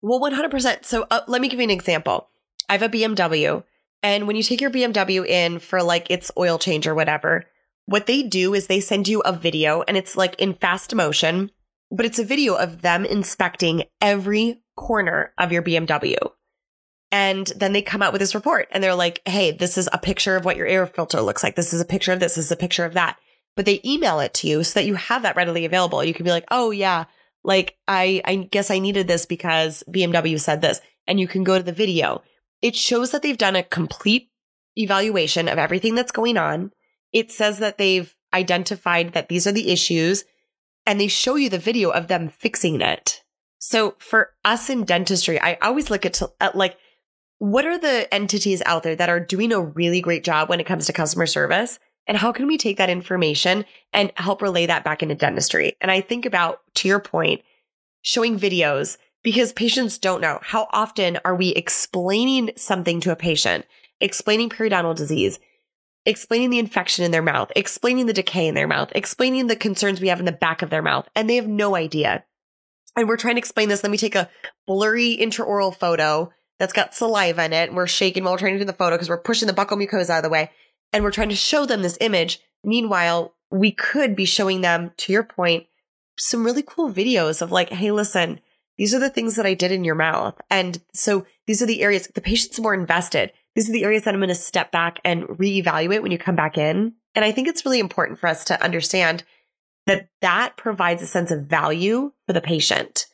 Well, 0.01 0.19
100%. 0.19 0.86
So 0.86 1.05
uh, 1.12 1.22
let 1.27 1.41
me 1.41 1.50
give 1.50 1.60
you 1.60 1.63
an 1.65 1.69
example. 1.72 2.29
I 2.70 2.74
have 2.74 2.84
a 2.84 2.90
BMW, 2.90 3.64
and 4.04 4.28
when 4.28 4.36
you 4.36 4.44
take 4.44 4.62
your 4.62 4.70
BMW 4.70 5.26
in 5.26 5.60
for 5.60 5.82
like 5.82 6.10
its 6.10 6.32
oil 6.38 6.58
change 6.58 6.88
or 6.88 6.96
whatever, 6.96 7.46
what 7.86 8.06
they 8.06 8.24
do 8.24 8.54
is 8.54 8.68
they 8.68 8.80
send 8.80 9.08
you 9.08 9.22
a 9.22 9.32
video 9.32 9.82
and 9.88 9.98
it's 9.98 10.18
like 10.18 10.36
in 10.36 10.54
fast 10.54 10.94
motion, 10.94 11.52
but 11.90 12.06
it's 12.06 12.20
a 12.20 12.26
video 12.26 12.56
of 12.56 12.82
them 12.82 13.06
inspecting 13.06 13.84
every 14.02 14.62
corner 14.76 15.34
of 15.38 15.52
your 15.52 15.64
BMW. 15.64 16.18
And 17.12 17.48
then 17.56 17.72
they 17.72 17.82
come 17.82 18.02
out 18.02 18.12
with 18.12 18.20
this 18.20 18.36
report 18.36 18.68
and 18.72 18.84
they're 18.84 18.94
like, 18.94 19.22
hey, 19.26 19.52
this 19.52 19.78
is 19.78 19.88
a 19.94 19.98
picture 19.98 20.36
of 20.36 20.44
what 20.44 20.58
your 20.58 20.68
air 20.68 20.86
filter 20.86 21.22
looks 21.22 21.44
like. 21.44 21.56
This 21.56 21.74
is 21.74 21.80
a 21.80 21.86
picture 21.86 22.12
of 22.12 22.20
this. 22.20 22.36
This 22.36 22.46
is 22.46 22.52
a 22.52 22.58
picture 22.58 22.84
of 22.84 22.94
that. 22.94 23.18
But 23.56 23.66
they 23.66 23.82
email 23.86 24.20
it 24.20 24.34
to 24.36 24.48
you 24.48 24.64
so 24.64 24.80
that 24.80 24.86
you 24.86 24.96
have 24.96 25.24
that 25.24 25.38
readily 25.38 25.64
available. 25.64 26.04
You 26.04 26.14
can 26.14 26.26
be 26.26 26.32
like, 26.32 26.46
oh, 26.52 26.72
yeah, 26.72 27.06
like 27.44 27.78
I, 27.88 28.22
I 28.26 28.36
guess 28.36 28.70
I 28.70 28.80
needed 28.80 29.08
this 29.08 29.26
because 29.26 29.84
BMW 29.90 30.40
said 30.40 30.62
this. 30.62 30.82
And 31.08 31.20
you 31.20 31.28
can 31.28 31.46
go 31.46 31.58
to 31.58 31.64
the 31.64 31.72
video. 31.72 32.22
It 32.62 32.76
shows 32.76 33.12
that 33.12 33.22
they've 33.22 33.38
done 33.38 33.56
a 33.56 33.64
complete 33.64 34.30
evaluation 34.76 35.48
of 35.48 35.58
everything 35.58 35.96
that's 35.96 36.12
going 36.12 36.38
on. 36.38 36.72
It 37.14 37.32
says 37.32 37.60
that 37.60 37.78
they've 37.78 38.14
identified 38.34 39.14
that 39.14 39.30
these 39.30 39.48
are 39.48 39.52
the 39.52 39.72
issues 39.72 40.26
and 40.86 41.00
they 41.00 41.08
show 41.08 41.36
you 41.36 41.50
the 41.50 41.60
video 41.60 41.90
of 41.90 42.08
them 42.08 42.30
fixing 42.30 42.82
it. 42.82 43.24
So 43.60 43.96
for 43.98 44.32
us 44.46 44.70
in 44.70 44.86
dentistry, 44.86 45.40
I 45.42 45.58
always 45.62 45.90
look 45.90 46.06
at, 46.06 46.22
at 46.40 46.56
like, 46.56 46.78
what 47.40 47.66
are 47.66 47.78
the 47.78 48.12
entities 48.14 48.64
out 48.66 48.84
there 48.84 48.96
that 48.96 49.10
are 49.10 49.20
doing 49.20 49.52
a 49.52 49.62
really 49.62 50.02
great 50.02 50.24
job 50.24 50.50
when 50.50 50.60
it 50.60 50.66
comes 50.66 50.86
to 50.88 50.94
customer 50.94 51.26
service? 51.26 51.80
And 52.08 52.18
how 52.18 52.32
can 52.32 52.48
we 52.48 52.58
take 52.58 52.78
that 52.78 52.90
information 52.90 53.66
and 53.92 54.12
help 54.16 54.42
relay 54.42 54.66
that 54.66 54.84
back 54.84 55.04
into 55.04 55.16
dentistry? 55.16 55.76
And 55.82 55.92
I 55.92 56.02
think 56.02 56.26
about, 56.26 56.62
to 56.76 56.88
your 56.88 57.00
point, 57.00 57.42
showing 58.02 58.40
videos 58.40 58.98
because 59.27 59.51
patients 59.51 59.98
don't 59.98 60.22
know. 60.22 60.39
How 60.41 60.69
often 60.72 61.19
are 61.25 61.36
we 61.36 61.50
explaining 61.50 62.51
something 62.55 63.01
to 63.01 63.12
a 63.12 63.15
patient, 63.17 63.65
explaining 64.00 64.48
periodontal 64.50 64.96
disease, 64.96 65.38
explaining 66.05 66.50
the 66.50 66.60
infection 66.60 67.03
in 67.03 67.12
their 67.12 67.22
mouth, 67.22 67.51
explaining 67.53 68.05
the 68.05 68.13
decay 68.13 68.48
in 68.48 68.55
their 68.55 68.69
mouth, 68.69 68.89
explaining 68.96 69.48
the 69.48 69.57
concerns 69.57 70.00
we 70.00 70.07
have 70.07 70.19
in 70.22 70.25
the 70.25 70.31
back 70.31 70.62
of 70.62 70.69
their 70.69 70.81
mouth, 70.81 71.10
and 71.13 71.29
they 71.29 71.36
have 71.36 71.46
no 71.46 71.75
idea. 71.75 72.24
And 72.96 73.10
we're 73.10 73.17
trying 73.17 73.36
to 73.36 73.39
explain 73.39 73.67
this. 73.67 73.84
Let 73.84 73.91
me 73.91 73.98
take 73.98 74.15
a 74.15 74.29
blurry 74.65 75.17
intraoral 75.17 75.75
photo 75.75 76.31
that's 76.57 76.72
got 76.72 76.96
saliva 76.96 77.43
in 77.43 77.51
it. 77.51 77.67
And 77.67 77.75
we're 77.75 77.86
shaking 77.86 78.24
while 78.24 78.31
we're 78.31 78.39
trying 78.39 78.53
to 78.53 78.60
do 78.60 78.63
the 78.63 78.72
photo 78.72 78.96
because 78.96 79.10
we're 79.10 79.17
pushing 79.17 79.50
the 79.50 79.53
buccal 79.53 79.77
mucosa 79.77 80.12
out 80.12 80.17
of 80.19 80.24
the 80.24 80.29
way. 80.29 80.51
And 80.93 81.03
we're 81.03 81.12
trying 81.12 81.27
to 81.27 81.36
show 81.36 81.65
them 81.65 81.81
this 81.81 81.98
image. 82.00 82.39
Meanwhile, 82.63 83.34
we 83.51 83.74
could 83.74 84.15
be 84.15 84.24
showing 84.24 84.62
them, 84.62 84.91
to 84.96 85.12
your 85.12 85.24
point, 85.24 85.65
some 86.17 86.46
really 86.46 86.63
cool 86.63 86.89
videos 86.89 87.41
of 87.41 87.51
like, 87.51 87.72
hey, 87.72 87.91
listen, 87.91 88.39
these 88.77 88.93
are 88.93 89.00
the 89.00 89.10
things 89.10 89.36
that 89.36 89.46
I 89.46 89.53
did 89.53 89.72
in 89.72 89.84
your 89.84 89.96
mouth. 89.96 90.39
And 90.50 90.81
so 90.93 91.25
these 91.46 91.62
are 91.62 91.65
the 91.65 91.81
areas 91.81 92.07
the 92.13 92.22
patient's 92.22 92.60
more 92.60 92.74
invested. 92.74 93.31
These 93.55 93.69
are 93.69 93.74
the 93.74 93.84
areas 93.84 94.03
that 94.03 94.13
I'm 94.13 94.19
going 94.19 94.29
to 94.29 94.36
step 94.36 94.72
back 94.72 95.00
and 95.03 95.24
reevaluate 95.24 96.01
when 96.01 96.12
you 96.12 96.17
come 96.19 96.36
back 96.36 96.57
in. 96.57 96.93
And 97.15 97.25
I 97.25 97.31
think 97.31 97.48
it's 97.48 97.65
really 97.65 97.79
important 97.79 98.19
for 98.19 98.27
us 98.27 98.43
to 98.46 98.63
understand 98.63 99.24
that 99.88 100.10
that 100.22 100.57
provides 100.57 101.01
a 101.01 101.07
sense 101.07 101.31
of 101.31 101.48
value 101.48 102.12
for 102.27 102.34
the 102.34 102.41
patient. 102.41 103.07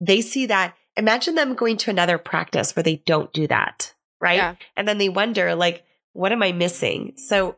They 0.00 0.20
see 0.20 0.46
that. 0.46 0.74
Imagine 0.96 1.36
them 1.36 1.54
going 1.54 1.76
to 1.78 1.90
another 1.90 2.18
practice 2.18 2.74
where 2.74 2.82
they 2.82 2.96
don't 3.06 3.32
do 3.32 3.46
that, 3.46 3.94
right? 4.20 4.36
Yeah. 4.36 4.56
And 4.76 4.86
then 4.86 4.98
they 4.98 5.08
wonder, 5.08 5.54
like, 5.54 5.84
what 6.12 6.32
am 6.32 6.42
I 6.42 6.50
missing? 6.50 7.12
So, 7.16 7.56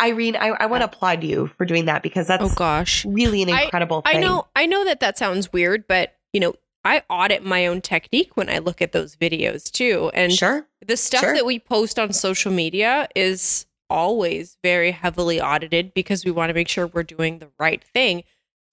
Irene, 0.00 0.34
I, 0.34 0.48
I 0.48 0.66
want 0.66 0.80
to 0.80 0.86
applaud 0.86 1.22
you 1.22 1.46
for 1.56 1.64
doing 1.64 1.84
that 1.84 2.02
because 2.02 2.26
that's 2.26 2.42
Oh 2.42 2.52
gosh. 2.56 3.04
really 3.04 3.42
an 3.42 3.48
incredible 3.48 4.02
I 4.04 4.14
thing. 4.14 4.22
know 4.22 4.48
I 4.56 4.66
know 4.66 4.84
that 4.86 4.98
that 5.00 5.16
sounds 5.16 5.52
weird, 5.52 5.86
but 5.86 6.16
you 6.32 6.40
know, 6.40 6.54
I 6.84 7.02
audit 7.08 7.44
my 7.44 7.66
own 7.66 7.80
technique 7.80 8.36
when 8.36 8.50
I 8.50 8.58
look 8.58 8.82
at 8.82 8.92
those 8.92 9.16
videos 9.16 9.70
too. 9.70 10.10
And 10.14 10.32
sure. 10.32 10.66
the 10.86 10.96
stuff 10.96 11.20
Sure. 11.22 11.34
that 11.34 11.46
we 11.46 11.58
post 11.58 11.98
on 11.98 12.12
social 12.12 12.52
media 12.52 13.08
is 13.14 13.66
always 13.90 14.56
very 14.62 14.90
heavily 14.90 15.40
audited 15.40 15.94
because 15.94 16.24
we 16.24 16.30
want 16.30 16.50
to 16.50 16.54
make 16.54 16.68
sure 16.68 16.86
we're 16.86 17.02
doing 17.02 17.38
the 17.38 17.48
right 17.58 17.82
thing. 17.82 18.24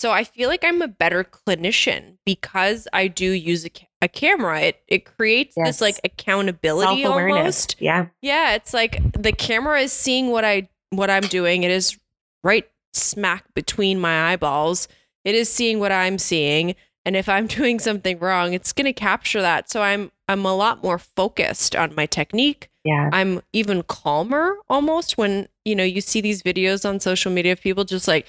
So 0.01 0.11
I 0.11 0.23
feel 0.23 0.49
like 0.49 0.63
I'm 0.63 0.81
a 0.81 0.87
better 0.87 1.23
clinician 1.23 2.17
because 2.25 2.87
I 2.91 3.07
do 3.07 3.29
use 3.31 3.65
a, 3.65 3.69
a 4.01 4.07
camera. 4.07 4.59
It 4.61 4.81
it 4.87 5.05
creates 5.05 5.53
Yes. 5.55 5.67
this 5.67 5.81
like 5.81 5.99
accountability 6.03 7.05
almost. 7.05 7.75
Yeah. 7.79 8.07
Yeah, 8.21 8.55
it's 8.55 8.73
like 8.73 8.99
the 9.13 9.31
camera 9.31 9.79
is 9.81 9.93
seeing 9.93 10.31
what 10.31 10.43
I 10.43 10.69
what 10.89 11.09
I'm 11.11 11.23
doing. 11.27 11.63
It 11.63 11.71
is 11.71 11.97
right 12.43 12.67
smack 12.93 13.53
between 13.53 13.99
my 13.99 14.31
eyeballs. 14.31 14.87
It 15.23 15.35
is 15.35 15.49
seeing 15.49 15.77
what 15.79 15.91
I'm 15.91 16.17
seeing, 16.17 16.75
and 17.05 17.15
if 17.15 17.27
I'm 17.29 17.47
doing 17.59 17.79
something 17.79 18.19
wrong, 18.19 18.53
it's 18.53 18.73
going 18.73 18.85
to 18.85 18.93
capture 18.93 19.41
that. 19.41 19.69
So 19.69 19.81
I'm 19.81 20.11
I'm 20.27 20.45
a 20.45 20.55
lot 20.55 20.83
more 20.83 20.97
focused 20.97 21.75
on 21.75 21.93
my 21.95 22.05
technique. 22.05 22.69
Yeah. 22.83 23.09
I'm 23.13 23.41
even 23.53 23.83
calmer 23.83 24.55
almost 24.69 25.17
when, 25.17 25.47
you 25.65 25.75
know, 25.75 25.83
you 25.83 26.01
see 26.01 26.21
these 26.21 26.41
videos 26.41 26.87
on 26.87 26.99
social 26.99 27.31
media 27.31 27.51
of 27.51 27.61
people 27.61 27.83
just 27.83 28.07
like 28.07 28.25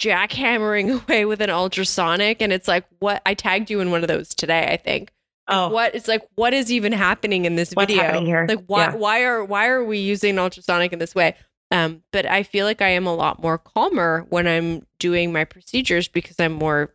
jackhammering 0.00 1.02
away 1.08 1.24
with 1.24 1.40
an 1.40 1.50
ultrasonic 1.50 2.42
and 2.42 2.52
it's 2.52 2.68
like 2.68 2.84
what 2.98 3.22
I 3.24 3.34
tagged 3.34 3.70
you 3.70 3.80
in 3.80 3.90
one 3.90 4.02
of 4.02 4.08
those 4.08 4.34
today, 4.34 4.68
I 4.70 4.76
think 4.76 5.12
Oh, 5.48 5.70
what 5.70 5.94
it's 5.94 6.06
like 6.06 6.22
what 6.36 6.54
is 6.54 6.70
even 6.70 6.92
happening 6.92 7.44
in 7.46 7.56
this 7.56 7.72
What's 7.72 7.90
video 7.90 8.04
happening 8.04 8.26
here? 8.26 8.46
like 8.48 8.60
why 8.66 8.84
Yeah. 8.86 8.94
why 8.94 9.22
are 9.24 9.44
why 9.44 9.66
are 9.66 9.82
we 9.84 9.98
using 9.98 10.38
ultrasonic 10.38 10.92
in 10.92 11.00
this 11.00 11.16
way 11.16 11.34
um 11.72 12.04
but 12.12 12.24
i 12.26 12.44
feel 12.44 12.64
like 12.64 12.80
i 12.80 12.88
am 12.90 13.08
a 13.08 13.14
lot 13.14 13.42
more 13.42 13.58
calmer 13.58 14.24
when 14.30 14.46
i'm 14.46 14.86
doing 15.00 15.32
my 15.32 15.42
procedures 15.44 16.06
because 16.06 16.38
i'm 16.38 16.52
more 16.52 16.94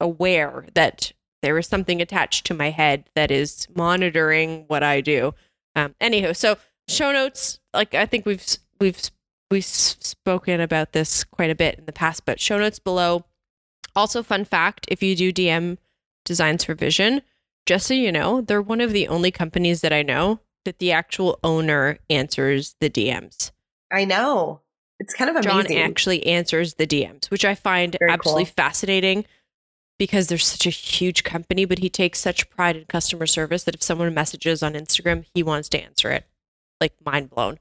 aware 0.00 0.66
that 0.74 1.12
there 1.42 1.58
is 1.58 1.66
something 1.66 2.00
attached 2.00 2.46
to 2.46 2.54
my 2.54 2.70
head 2.70 3.08
that 3.14 3.30
is 3.30 3.66
monitoring 3.74 4.64
what 4.68 4.82
i 4.82 5.00
do 5.00 5.34
um 5.76 5.94
anywho 6.00 6.34
so 6.34 6.56
show 6.88 7.12
notes 7.12 7.60
like 7.72 7.94
i 7.94 8.06
think 8.06 8.26
we've 8.26 8.44
we've 8.80 9.10
we've 9.50 9.64
spoken 9.64 10.60
about 10.60 10.92
this 10.92 11.24
quite 11.24 11.50
a 11.50 11.54
bit 11.54 11.78
in 11.78 11.86
the 11.86 11.92
past 11.92 12.24
but 12.24 12.40
show 12.40 12.58
notes 12.58 12.78
below 12.78 13.24
also 13.94 14.22
fun 14.22 14.44
fact 14.44 14.86
if 14.88 15.02
you 15.02 15.14
do 15.14 15.32
dm 15.32 15.78
designs 16.24 16.64
for 16.64 16.74
vision 16.74 17.22
just 17.66 17.86
so 17.86 17.94
you 17.94 18.12
know, 18.12 18.40
they're 18.40 18.62
one 18.62 18.80
of 18.80 18.92
the 18.92 19.08
only 19.08 19.30
companies 19.30 19.80
that 19.80 19.92
I 19.92 20.02
know 20.02 20.40
that 20.64 20.78
the 20.78 20.92
actual 20.92 21.38
owner 21.42 21.98
answers 22.10 22.76
the 22.80 22.90
DMs. 22.90 23.52
I 23.90 24.04
know. 24.04 24.60
It's 25.00 25.14
kind 25.14 25.30
of 25.30 25.36
amazing. 25.36 25.76
John 25.76 25.90
actually 25.90 26.26
answers 26.26 26.74
the 26.74 26.86
DMs, 26.86 27.30
which 27.30 27.44
I 27.44 27.54
find 27.54 27.96
Very 27.98 28.10
absolutely 28.10 28.44
cool. 28.44 28.52
fascinating 28.56 29.24
because 30.04 30.26
they're 30.26 30.36
such 30.36 30.66
a 30.66 30.70
huge 30.70 31.24
company, 31.24 31.64
but 31.64 31.78
he 31.78 31.88
takes 31.88 32.18
such 32.20 32.50
pride 32.50 32.76
in 32.76 32.84
customer 32.84 33.26
service 33.26 33.64
that 33.64 33.74
if 33.74 33.82
someone 33.82 34.12
messages 34.12 34.62
on 34.62 34.74
Instagram, 34.74 35.24
he 35.32 35.42
wants 35.42 35.70
to 35.70 35.80
answer 35.82 36.10
it. 36.10 36.26
Like 36.78 36.92
mind 37.02 37.30
blown. 37.30 37.58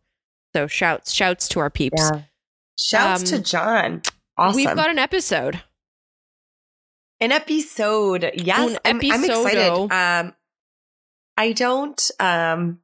So 0.53 0.67
shouts, 0.67 1.13
shouts 1.13 1.47
to 1.49 1.61
our 1.61 1.69
peeps. 1.69 1.95
yeah. 1.97 2.23
Shouts 2.77 3.23
to 3.29 3.37
Um, 3.37 3.43
John. 3.43 4.01
Awesome. 4.37 4.55
We've 4.57 4.75
got 4.75 4.89
an 4.89 4.99
episode. 4.99 5.61
An 7.21 7.31
episode. 7.31 8.31
Yes. 8.35 8.59
Un 8.59 8.77
I'm, 8.83 9.11
I'm 9.11 9.23
excited. 9.23 9.71
Um, 9.93 10.33
I 11.37 11.53
don't, 11.53 12.11
um, 12.19 12.79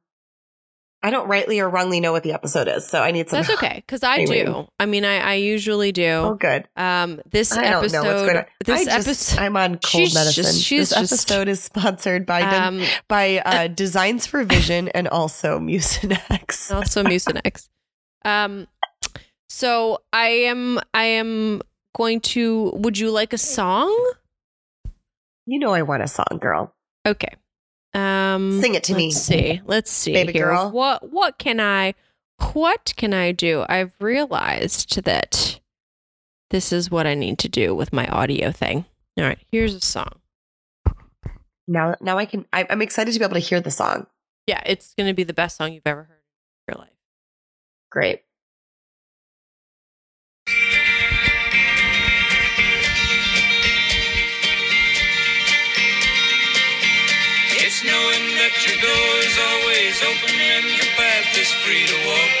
I 1.02 1.08
don't 1.10 1.28
rightly 1.28 1.60
or 1.60 1.68
wrongly 1.70 1.98
know 2.00 2.12
what 2.12 2.22
the 2.24 2.32
episode 2.32 2.68
is, 2.68 2.86
so 2.86 3.00
I 3.02 3.10
need 3.10 3.30
some. 3.30 3.38
That's 3.40 3.50
okay, 3.54 3.76
because 3.86 4.02
I 4.02 4.16
Anyway. 4.18 4.44
do. 4.44 4.68
I 4.78 4.84
mean, 4.84 5.06
I, 5.06 5.16
I 5.18 5.34
usually 5.34 5.92
do. 5.92 6.04
Oh, 6.06 6.34
good. 6.34 6.68
Um, 6.76 7.22
this 7.30 7.52
I 7.52 7.62
don't 7.62 7.74
episode, 7.84 8.02
know 8.02 8.08
what's 8.12 8.22
going 8.22 8.36
on. 8.36 8.44
this 8.66 8.80
I 8.80 8.84
just, 8.96 9.08
episode, 9.08 9.38
I'm 9.40 9.56
on 9.56 9.70
cold 9.82 9.82
She's 9.86 10.14
medicine. 10.14 10.44
just- 10.44 10.62
she's 10.62 10.90
this 10.90 10.98
just- 10.98 11.12
episode 11.30 11.48
is 11.48 11.62
sponsored 11.62 12.26
by 12.26 12.42
um, 12.42 12.82
by 13.08 13.38
uh, 13.46 13.68
Designs 13.68 14.26
for 14.26 14.44
Vision 14.44 14.88
and 14.88 15.08
also 15.08 15.58
Mucinex. 15.58 16.70
also 16.74 17.02
Mucinex. 17.02 17.68
Um, 18.26 18.66
so 19.48 20.02
I 20.12 20.26
am, 20.28 20.80
I 20.92 21.04
am 21.04 21.62
going 21.96 22.20
to. 22.20 22.72
Would 22.74 22.98
you 22.98 23.10
like 23.10 23.32
a 23.32 23.38
song? 23.38 23.88
You 25.46 25.58
know 25.58 25.72
I 25.72 25.80
want 25.82 26.02
a 26.02 26.08
song, 26.08 26.38
girl. 26.38 26.74
Okay. 27.06 27.32
Um, 27.92 28.60
Sing 28.60 28.74
it 28.74 28.84
to 28.84 28.94
me. 28.94 29.08
Let's 29.08 29.20
see. 29.22 29.60
Let's 29.64 29.90
see, 29.90 30.12
Baby 30.12 30.32
here. 30.32 30.46
girl. 30.46 30.70
What 30.70 31.10
what 31.10 31.38
can 31.38 31.58
I? 31.60 31.94
What 32.52 32.94
can 32.96 33.12
I 33.12 33.32
do? 33.32 33.64
I've 33.68 33.92
realized 34.00 35.02
that 35.04 35.60
this 36.50 36.72
is 36.72 36.90
what 36.90 37.06
I 37.06 37.14
need 37.14 37.38
to 37.40 37.48
do 37.48 37.74
with 37.74 37.92
my 37.92 38.06
audio 38.06 38.50
thing. 38.52 38.84
All 39.18 39.24
right, 39.24 39.38
here's 39.50 39.74
a 39.74 39.80
song. 39.80 40.12
Now, 41.66 41.94
now 42.00 42.18
I 42.18 42.24
can. 42.24 42.46
I, 42.52 42.66
I'm 42.70 42.82
excited 42.82 43.12
to 43.12 43.18
be 43.18 43.24
able 43.24 43.34
to 43.34 43.40
hear 43.40 43.60
the 43.60 43.70
song. 43.70 44.06
Yeah, 44.46 44.62
it's 44.66 44.94
going 44.94 45.08
to 45.08 45.14
be 45.14 45.22
the 45.24 45.34
best 45.34 45.56
song 45.56 45.72
you've 45.72 45.86
ever 45.86 46.04
heard 46.04 46.18
in 46.68 46.74
your 46.74 46.80
life. 46.82 46.92
Great. 47.90 48.22
Always 60.00 60.16
open 60.16 60.34
and 60.40 60.64
your 60.76 60.90
path 60.96 61.28
is 61.36 61.52
free 61.64 61.86
to 61.86 61.96
walk. 62.08 62.32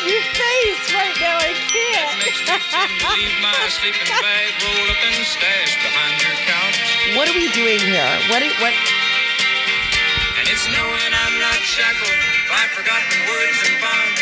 Your 0.00 0.24
face 0.32 0.84
right 0.96 1.16
now, 1.20 1.36
I 1.36 1.52
That 1.52 2.16
makes 2.24 2.40
me 2.40 2.56
tend 2.72 2.90
to 3.00 3.08
leave 3.14 3.36
my 3.44 3.52
sleeping 3.68 4.08
bag 4.08 4.48
rolled 4.64 4.90
up 4.90 5.00
and 5.04 5.24
stashed 5.28 5.76
behind 5.84 6.16
your 6.24 6.36
couch. 6.48 6.76
What 7.16 7.28
are 7.28 7.36
we 7.36 7.52
doing 7.52 7.78
here? 7.78 8.08
What? 8.32 8.40
What? 8.64 8.72
And 10.40 10.48
it's 10.48 10.64
knowing 10.72 11.12
I'm 11.12 11.36
not 11.38 11.60
shackled 11.60 12.20
by 12.48 12.64
forgotten 12.72 13.12
words 13.28 13.58
and 13.68 13.76
bonds 13.84 14.20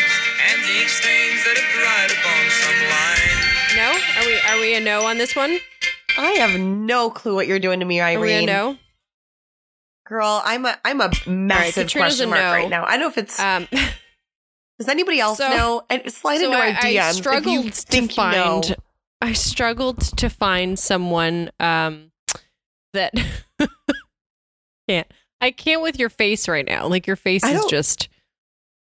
and 0.51 0.57
the 0.67 0.73
ink 0.83 0.89
stains 0.91 1.39
that 1.47 1.55
have 1.55 1.71
dried 1.71 2.11
upon 2.11 2.41
some 2.59 2.79
line. 2.91 3.39
No, 3.79 3.87
are 4.19 4.25
we 4.27 4.35
are 4.51 4.59
we 4.59 4.75
a 4.75 4.81
no 4.83 5.07
on 5.07 5.17
this 5.17 5.35
one? 5.35 5.57
I 6.17 6.31
have 6.43 6.59
no 6.59 7.09
clue 7.09 7.35
what 7.35 7.47
you're 7.47 7.59
doing 7.63 7.79
to 7.79 7.85
me, 7.85 7.99
Are 8.01 8.19
we 8.19 8.31
a 8.33 8.43
Irene. 8.43 8.45
no? 8.45 8.77
Girl, 10.09 10.41
I'm 10.43 10.65
a 10.65 10.75
I'm 10.83 10.99
a 11.01 11.11
massive 11.27 11.85
Katrina's 11.87 12.15
question 12.15 12.29
mark 12.31 12.41
no. 12.41 12.51
right 12.51 12.69
now. 12.69 12.83
I 12.83 12.91
don't 12.97 13.01
know 13.01 13.07
if 13.09 13.17
it's 13.19 13.39
Um, 13.39 13.67
does 14.79 14.87
anybody 14.89 15.19
else 15.19 15.37
so- 15.37 15.47
know? 15.49 15.83
And 15.89 16.11
slide 16.11 16.39
so 16.39 16.45
into 16.45 16.57
our 16.57 16.63
I, 16.63 16.73
DMs 16.73 16.99
I 16.99 17.09
if 17.09 17.15
struggled 17.15 17.65
you 17.65 17.69
to 17.69 17.81
think 17.81 18.17
you 18.17 18.23
know. 18.23 18.61
find. 18.63 18.75
I 19.21 19.33
struggled 19.33 19.99
to 20.17 20.29
find 20.29 20.79
someone 20.79 21.51
um, 21.59 22.11
that 22.93 23.13
can't. 24.89 25.07
I 25.41 25.51
can't 25.51 25.81
with 25.81 25.97
your 25.99 26.09
face 26.09 26.47
right 26.47 26.65
now. 26.65 26.87
Like 26.87 27.07
your 27.07 27.15
face 27.15 27.43
is 27.45 27.63
just 27.65 28.09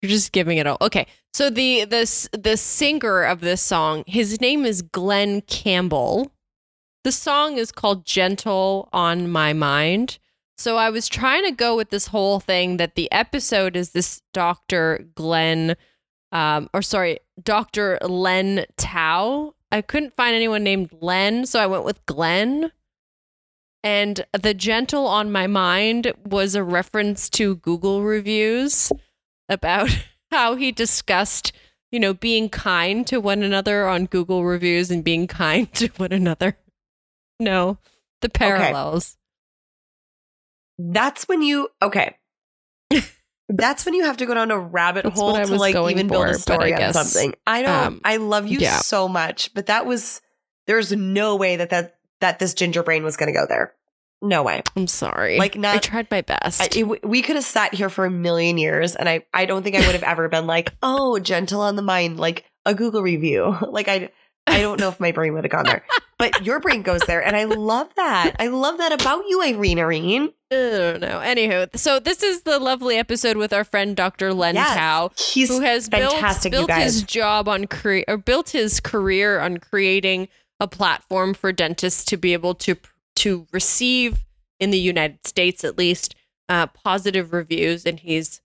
you're 0.01 0.09
just 0.09 0.31
giving 0.31 0.57
it 0.57 0.67
all. 0.67 0.77
Okay, 0.81 1.07
so 1.33 1.49
the 1.49 1.85
the 1.85 1.97
s- 1.97 2.29
the 2.33 2.55
singer 2.57 3.23
of 3.23 3.41
this 3.41 3.61
song, 3.61 4.03
his 4.07 4.39
name 4.39 4.65
is 4.65 4.81
Glen 4.81 5.41
Campbell. 5.41 6.31
the 7.03 7.11
song 7.11 7.57
is 7.57 7.71
called 7.71 8.05
Gentle 8.05 8.89
on 8.93 9.29
My 9.29 9.53
Mind. 9.53 10.17
So 10.57 10.77
I 10.77 10.89
was 10.89 11.07
trying 11.07 11.43
to 11.43 11.51
go 11.51 11.75
with 11.75 11.89
this 11.89 12.07
whole 12.07 12.39
thing 12.39 12.77
that 12.77 12.95
the 12.95 13.11
episode 13.11 13.75
is 13.75 13.91
this 13.91 14.21
Dr. 14.33 15.07
Glenn, 15.15 15.75
um, 16.31 16.69
or 16.73 16.81
sorry, 16.81 17.19
Dr. 17.41 17.97
Len 18.01 18.65
Tau. 18.77 19.53
I 19.71 19.81
couldn't 19.81 20.15
find 20.15 20.35
anyone 20.35 20.63
named 20.63 20.91
Len, 21.01 21.45
so 21.45 21.59
I 21.59 21.67
went 21.67 21.83
with 21.83 22.05
Glen. 22.05 22.71
And 23.83 24.25
the 24.33 24.53
gentle 24.53 25.05
on 25.05 25.31
my 25.31 25.45
mind 25.45 26.13
was 26.25 26.55
a 26.55 26.63
reference 26.63 27.29
to 27.31 27.57
Google 27.57 28.03
reviews 28.03 28.91
about 29.49 29.89
how 30.31 30.55
he 30.55 30.71
discussed, 30.71 31.51
you 31.91 31.99
know, 31.99 32.13
being 32.13 32.49
kind 32.49 33.05
to 33.07 33.19
one 33.19 33.43
another 33.43 33.87
on 33.87 34.05
Google 34.05 34.45
reviews 34.45 34.89
and 34.89 35.03
being 35.03 35.27
kind 35.27 35.71
to 35.73 35.87
one 35.97 36.13
another. 36.13 36.57
No, 37.39 37.77
the 38.21 38.29
parallels. 38.29 39.17
That's 40.77 41.27
when 41.27 41.41
you 41.41 41.69
okay. 41.81 42.15
That's 43.49 43.85
when 43.85 43.93
you 43.93 44.03
have 44.05 44.17
to 44.17 44.25
go 44.25 44.33
down 44.33 44.51
a 44.51 44.57
rabbit 44.57 45.03
That's 45.03 45.19
hole 45.19 45.35
to 45.35 45.55
like 45.55 45.75
even 45.75 46.07
build 46.07 46.27
a 46.27 46.33
story 46.35 46.73
on 46.73 46.93
something. 46.93 47.33
I 47.45 47.61
don't. 47.61 47.85
um, 47.85 48.01
I 48.03 48.17
love 48.17 48.47
you 48.47 48.59
yeah. 48.59 48.77
so 48.77 49.07
much, 49.07 49.53
but 49.53 49.67
that 49.67 49.85
was 49.85 50.21
there's 50.67 50.91
no 50.91 51.35
way 51.35 51.57
that 51.57 51.69
that 51.69 51.97
that 52.21 52.39
this 52.39 52.53
ginger 52.53 52.83
brain 52.83 53.03
was 53.03 53.17
going 53.17 53.31
to 53.31 53.39
go 53.39 53.45
there. 53.47 53.73
No 54.21 54.43
way. 54.43 54.63
I'm 54.75 54.87
sorry. 54.87 55.37
Like, 55.37 55.55
not- 55.55 55.75
I 55.75 55.79
tried 55.79 56.09
my 56.09 56.21
best. 56.21 56.61
I, 56.61 56.69
it, 56.79 57.05
we 57.05 57.21
could 57.21 57.35
have 57.35 57.45
sat 57.45 57.73
here 57.73 57.89
for 57.89 58.05
a 58.05 58.09
million 58.09 58.57
years, 58.57 58.95
and 58.95 59.07
I 59.07 59.25
I 59.33 59.45
don't 59.45 59.61
think 59.61 59.75
I 59.75 59.79
would 59.85 59.93
have 59.93 60.03
ever 60.03 60.29
been 60.29 60.47
like, 60.47 60.73
oh, 60.83 61.19
gentle 61.19 61.61
on 61.61 61.75
the 61.75 61.81
mind, 61.81 62.19
like 62.19 62.45
a 62.65 62.73
Google 62.73 63.01
review. 63.01 63.55
Like 63.75 63.87
I 63.87 64.09
I 64.47 64.61
don't 64.61 64.79
know 64.79 64.89
if 64.89 64.99
my 64.99 65.11
brain 65.11 65.33
would 65.33 65.43
have 65.43 65.51
gone 65.51 65.65
there, 65.65 65.83
but 66.17 66.45
your 66.45 66.59
brain 66.59 66.81
goes 66.81 67.01
there, 67.01 67.25
and 67.25 67.35
I 67.35 67.43
love 67.43 67.89
that. 67.95 68.35
I 68.39 68.47
love 68.47 68.77
that 68.77 68.91
about 68.91 69.23
you, 69.27 69.43
Irene. 69.43 69.79
Irene. 69.79 70.33
I 70.51 70.55
don't 70.55 71.01
know. 71.01 71.19
Anywho, 71.19 71.77
so 71.77 71.99
this 71.99 72.23
is 72.23 72.43
the 72.43 72.59
lovely 72.59 72.95
episode 72.97 73.35
with 73.35 73.51
our 73.51 73.63
friend 73.63 73.95
Dr. 73.95 74.33
Len 74.33 74.55
Yes. 74.55 74.77
Tau, 74.77 75.11
He's 75.17 75.49
who 75.49 75.61
has 75.61 75.87
fantastic, 75.87 76.51
built, 76.51 76.67
built 76.67 76.79
his 76.79 77.03
job 77.03 77.49
on 77.49 77.67
cre- 77.67 78.03
or 78.07 78.17
built 78.17 78.51
his 78.51 78.79
career 78.79 79.39
on 79.39 79.57
creating 79.57 80.29
a 80.59 80.67
platform 80.67 81.33
for 81.33 81.51
dentists 81.51 82.05
to 82.05 82.17
be 82.17 82.33
able 82.33 82.55
to 82.55 82.77
to 83.17 83.47
receive 83.51 84.23
in 84.59 84.71
the 84.71 84.79
United 84.79 85.25
States 85.27 85.63
at 85.63 85.77
least 85.77 86.15
uh, 86.47 86.67
positive 86.67 87.33
reviews, 87.33 87.85
and 87.85 87.99
he's 87.99 88.41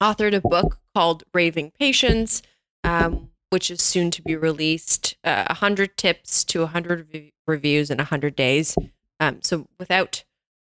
authored 0.00 0.34
a 0.34 0.40
book 0.40 0.78
called 0.94 1.24
Raving 1.34 1.72
Patients, 1.78 2.42
um, 2.84 3.30
which 3.52 3.70
is 3.70 3.82
soon 3.82 4.10
to 4.10 4.22
be 4.22 4.34
released. 4.34 5.14
Uh, 5.22 5.44
100 5.48 5.98
tips 5.98 6.42
to 6.42 6.60
100 6.60 7.08
rev- 7.12 7.30
reviews 7.46 7.90
in 7.90 7.98
100 7.98 8.34
days. 8.34 8.74
Um, 9.20 9.40
so 9.42 9.66
without 9.78 10.24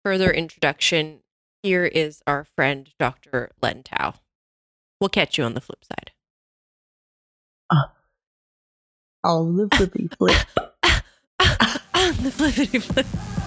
further 0.04 0.32
introduction, 0.32 1.20
here 1.62 1.86
is 1.86 2.24
our 2.26 2.48
friend 2.56 2.89
Dr. 2.98 3.52
Len 3.62 3.84
Tau. 3.84 4.15
We'll 5.00 5.10
catch 5.10 5.38
you 5.38 5.44
on 5.44 5.54
the 5.54 5.62
flip 5.62 5.86
side. 5.86 6.12
On 9.24 9.58
the 9.58 9.70
flippy 9.76 10.10
flip. 10.17 10.48
the 11.38 12.32
flippity 12.32 12.80
flip. 12.80 13.06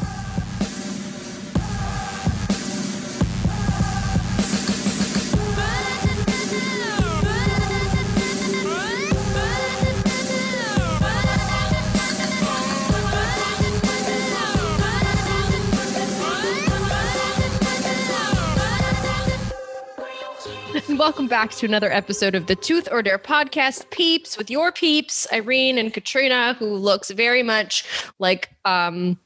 Welcome 20.96 21.26
back 21.26 21.50
to 21.52 21.66
another 21.66 21.90
episode 21.92 22.35
of 22.35 22.46
the 22.46 22.54
Tooth 22.54 22.88
or 22.92 23.02
Dare 23.02 23.18
podcast, 23.18 23.90
Peeps, 23.90 24.38
with 24.38 24.48
your 24.48 24.70
peeps, 24.70 25.26
Irene 25.33 25.76
and 25.76 25.92
Katrina, 25.92 26.54
who 26.54 26.66
looks 26.66 27.11
very 27.11 27.42
much 27.42 27.85
like 28.18 28.50
um 28.64 29.18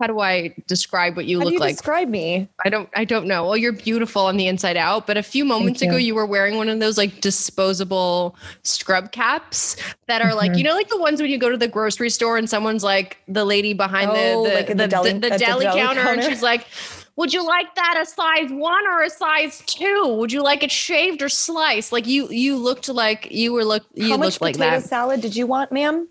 how 0.00 0.08
do 0.08 0.18
I 0.20 0.52
describe 0.66 1.14
what 1.16 1.26
you 1.26 1.38
How 1.38 1.44
look 1.44 1.50
do 1.50 1.54
you 1.54 1.60
like? 1.60 1.74
describe 1.76 2.08
me? 2.08 2.48
I 2.64 2.68
don't 2.68 2.88
I 2.94 3.04
don't 3.04 3.26
know. 3.26 3.44
Well, 3.46 3.56
you're 3.56 3.72
beautiful 3.72 4.22
on 4.26 4.36
the 4.36 4.46
inside 4.48 4.76
out, 4.76 5.06
but 5.06 5.16
a 5.16 5.22
few 5.22 5.44
moments 5.44 5.80
you. 5.80 5.88
ago 5.88 5.96
you 5.96 6.14
were 6.14 6.26
wearing 6.26 6.56
one 6.56 6.68
of 6.68 6.78
those 6.80 6.98
like 6.98 7.20
disposable 7.20 8.36
scrub 8.62 9.12
caps 9.12 9.76
that 10.08 10.20
are 10.20 10.34
like, 10.34 10.52
Mhm. 10.52 10.58
you 10.58 10.64
know, 10.64 10.74
like 10.74 10.88
the 10.88 10.98
ones 10.98 11.22
when 11.22 11.30
you 11.30 11.38
go 11.38 11.48
to 11.50 11.56
the 11.56 11.68
grocery 11.68 12.10
store 12.10 12.36
and 12.36 12.50
someone's 12.50 12.84
like 12.84 13.18
the 13.28 13.44
lady 13.44 13.72
behind 13.72 14.10
Oh, 14.10 14.42
the 14.44 14.50
the, 14.50 14.54
like 14.56 14.66
the, 14.68 14.74
the 14.74 14.88
deli- 14.88 15.12
the 15.12 15.18
the 15.30 15.38
deli 15.38 15.64
deli 15.64 15.80
counter, 15.80 16.00
and 16.02 16.22
she's 16.22 16.42
like, 16.42 16.66
would 17.16 17.32
you 17.32 17.44
like 17.44 17.74
that 17.74 17.98
a 18.00 18.06
size 18.06 18.50
one 18.50 18.86
or 18.86 19.02
a 19.02 19.10
size 19.10 19.62
two? 19.66 20.16
Would 20.18 20.32
you 20.32 20.42
like 20.42 20.62
it 20.62 20.70
shaved 20.70 21.22
or 21.22 21.28
sliced? 21.28 21.92
Like 21.92 22.06
you 22.06 22.28
you 22.30 22.56
looked 22.56 22.88
like 22.88 23.30
you 23.30 23.52
were 23.52 23.64
look 23.64 23.84
you 23.94 24.10
How 24.10 24.16
much 24.16 24.40
looked 24.40 24.42
like 24.42 24.54
potato 24.54 24.80
that. 24.80 24.88
salad 24.88 25.20
did 25.20 25.36
you 25.36 25.46
want, 25.46 25.72
ma'am? 25.72 26.08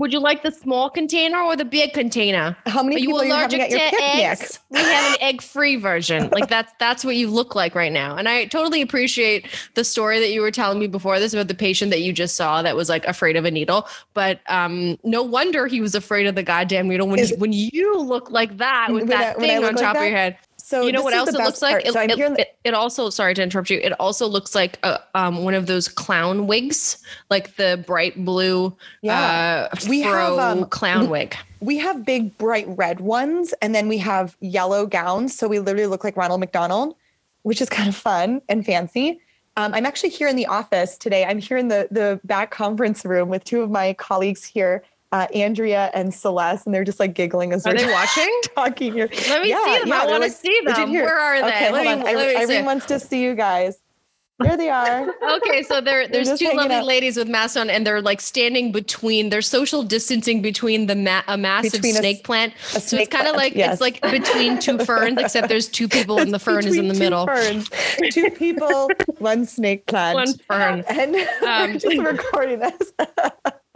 Would 0.00 0.14
you 0.14 0.18
like 0.18 0.42
the 0.42 0.50
small 0.50 0.88
container 0.88 1.42
or 1.42 1.56
the 1.56 1.64
big 1.66 1.92
container? 1.92 2.56
How 2.64 2.82
many 2.82 2.96
Are 2.96 2.98
you 3.00 3.08
people 3.08 3.20
are 3.20 3.24
you 3.26 3.32
allergic 3.34 3.68
to 3.68 3.78
eggs? 4.02 4.58
We 4.70 4.78
have 4.78 5.12
an 5.12 5.18
egg-free 5.20 5.76
version. 5.76 6.30
Like 6.30 6.48
that's 6.48 6.72
that's 6.78 7.04
what 7.04 7.16
you 7.16 7.28
look 7.28 7.54
like 7.54 7.74
right 7.74 7.92
now. 7.92 8.16
And 8.16 8.26
I 8.26 8.46
totally 8.46 8.80
appreciate 8.80 9.46
the 9.74 9.84
story 9.84 10.18
that 10.18 10.30
you 10.30 10.40
were 10.40 10.50
telling 10.50 10.78
me 10.78 10.86
before 10.86 11.20
this 11.20 11.34
about 11.34 11.48
the 11.48 11.54
patient 11.54 11.90
that 11.90 12.00
you 12.00 12.14
just 12.14 12.34
saw 12.34 12.62
that 12.62 12.76
was 12.76 12.88
like 12.88 13.04
afraid 13.04 13.36
of 13.36 13.44
a 13.44 13.50
needle. 13.50 13.86
But 14.14 14.40
um, 14.48 14.98
no 15.04 15.22
wonder 15.22 15.66
he 15.66 15.82
was 15.82 15.94
afraid 15.94 16.26
of 16.26 16.34
the 16.34 16.42
goddamn 16.42 16.88
needle 16.88 17.06
when 17.06 17.18
Is- 17.18 17.34
when 17.36 17.52
you 17.52 17.98
look 17.98 18.30
like 18.30 18.56
that 18.56 18.88
with 18.90 19.08
that 19.08 19.36
I 19.36 19.38
thing 19.38 19.58
on 19.58 19.74
like 19.74 19.84
top 19.84 19.96
of 19.96 20.02
your 20.02 20.12
head. 20.12 20.38
So 20.70 20.82
you 20.86 20.92
know 20.92 21.02
what 21.02 21.12
else 21.14 21.30
it 21.30 21.34
looks 21.34 21.60
like? 21.62 21.84
It, 21.84 21.92
so 21.92 22.00
it- 22.00 22.10
it- 22.16 22.56
it 22.62 22.74
also 22.74 23.10
sorry 23.10 23.34
to 23.34 23.42
interrupt 23.42 23.70
you. 23.70 23.80
It 23.82 23.92
also 23.98 24.28
looks 24.28 24.54
like 24.54 24.78
a, 24.84 25.00
um, 25.16 25.42
one 25.42 25.54
of 25.54 25.66
those 25.66 25.88
clown 25.88 26.46
wigs, 26.46 26.98
like 27.28 27.56
the 27.56 27.82
bright 27.88 28.24
blue 28.24 28.76
Yeah. 29.02 29.68
uh, 29.72 29.76
We 29.88 30.00
have, 30.02 30.38
um, 30.38 30.66
clown 30.66 31.10
wig. 31.10 31.34
we 31.60 31.78
have 31.78 32.04
big 32.04 32.38
bright 32.38 32.66
red 32.68 33.00
ones, 33.00 33.52
and 33.60 33.74
then 33.74 33.88
we 33.88 33.98
have 33.98 34.36
yellow 34.40 34.86
gowns. 34.86 35.36
So 35.36 35.48
we 35.48 35.58
literally 35.58 35.88
look 35.88 36.04
like 36.04 36.16
Ronald 36.16 36.38
McDonald, 36.38 36.94
which 37.42 37.60
is 37.60 37.68
kind 37.68 37.88
of 37.88 37.96
fun 37.96 38.40
and 38.48 38.64
fancy. 38.64 39.18
Um, 39.56 39.74
I'm 39.74 39.84
actually 39.84 40.10
here 40.10 40.28
in 40.28 40.36
the 40.36 40.46
office 40.46 40.96
today. 40.96 41.24
I'm 41.24 41.38
here 41.40 41.56
in 41.56 41.66
the 41.66 41.88
the 41.90 42.20
back 42.22 42.52
conference 42.52 43.04
room 43.04 43.28
with 43.28 43.42
two 43.42 43.60
of 43.62 43.70
my 43.72 43.94
colleagues 43.94 44.44
here, 44.44 44.84
uh, 45.12 45.26
Andrea 45.34 45.90
and 45.94 46.14
Celeste, 46.14 46.66
and 46.66 46.74
they're 46.74 46.84
just 46.84 47.00
like 47.00 47.14
giggling 47.14 47.52
as 47.52 47.66
Are 47.66 47.72
we're 47.72 47.78
they 47.78 47.92
watching? 47.92 48.40
talking 48.54 48.92
here. 48.92 49.08
Let 49.28 49.42
me 49.42 49.50
Yeah, 49.50 49.64
see 49.64 49.78
them. 49.80 49.88
yeah, 49.88 50.02
I 50.02 50.06
want 50.06 50.22
to 50.22 50.28
like, 50.28 50.32
see 50.32 50.48
"Did 50.48 50.68
you 50.68 50.74
them. 50.74 50.88
hear?" 50.90 51.04
Where 51.04 51.18
are 51.18 51.40
they? 51.40 51.48
Okay, 51.48 51.72
let 51.72 51.86
hold 51.86 51.98
me, 52.04 52.08
on. 52.10 52.16
let 52.16 52.28
me 52.28 52.36
Irene. 52.36 52.64
Wants 52.64 52.86
to 52.86 53.00
see 53.00 53.22
you 53.22 53.34
guys. 53.34 53.78
There 54.38 54.56
they 54.56 54.70
are. 54.70 55.06
Okay, 55.22 55.62
so 55.62 55.80
there, 55.82 56.08
there's 56.08 56.38
two 56.38 56.50
lovely 56.54 56.76
out. 56.76 56.86
ladies 56.86 57.16
with 57.18 57.28
masks 57.28 57.56
on, 57.58 57.68
and 57.68 57.86
they're 57.86 58.00
like 58.00 58.20
standing 58.22 58.72
between. 58.72 59.28
They're 59.28 59.42
social 59.42 59.82
distancing 59.82 60.40
between 60.42 60.86
the 60.86 60.94
ma- 60.96 61.22
a 61.28 61.36
massive 61.36 61.72
Between 61.72 61.94
a 61.96 61.98
snake 61.98 62.24
plant. 62.24 62.54
a 62.74 62.80
so 62.80 62.96
it's 62.96 63.10
kind 63.10 63.26
of 63.28 63.36
like 63.36 63.54
yes. 63.54 63.72
it's 63.74 63.80
like 63.82 64.00
between 64.00 64.58
two 64.58 64.78
ferns, 64.86 65.18
except 65.20 65.48
there's 65.50 65.68
two 65.68 65.88
people 65.88 66.18
and 66.20 66.32
the 66.32 66.38
fern 66.38 66.66
is 66.66 66.76
in 66.78 66.88
the 66.88 66.94
two 66.94 67.00
middle. 67.00 67.26
Ferns. 67.26 67.68
Two 68.12 68.30
people, 68.30 68.88
one 69.18 69.44
snake 69.44 69.86
plant. 69.86 70.14
One 70.14 70.34
fern. 70.48 70.84
And 70.88 71.14
Um, 71.16 71.72
we're 71.72 71.78
just 71.78 71.98
recording 71.98 72.60
this. 72.60 72.92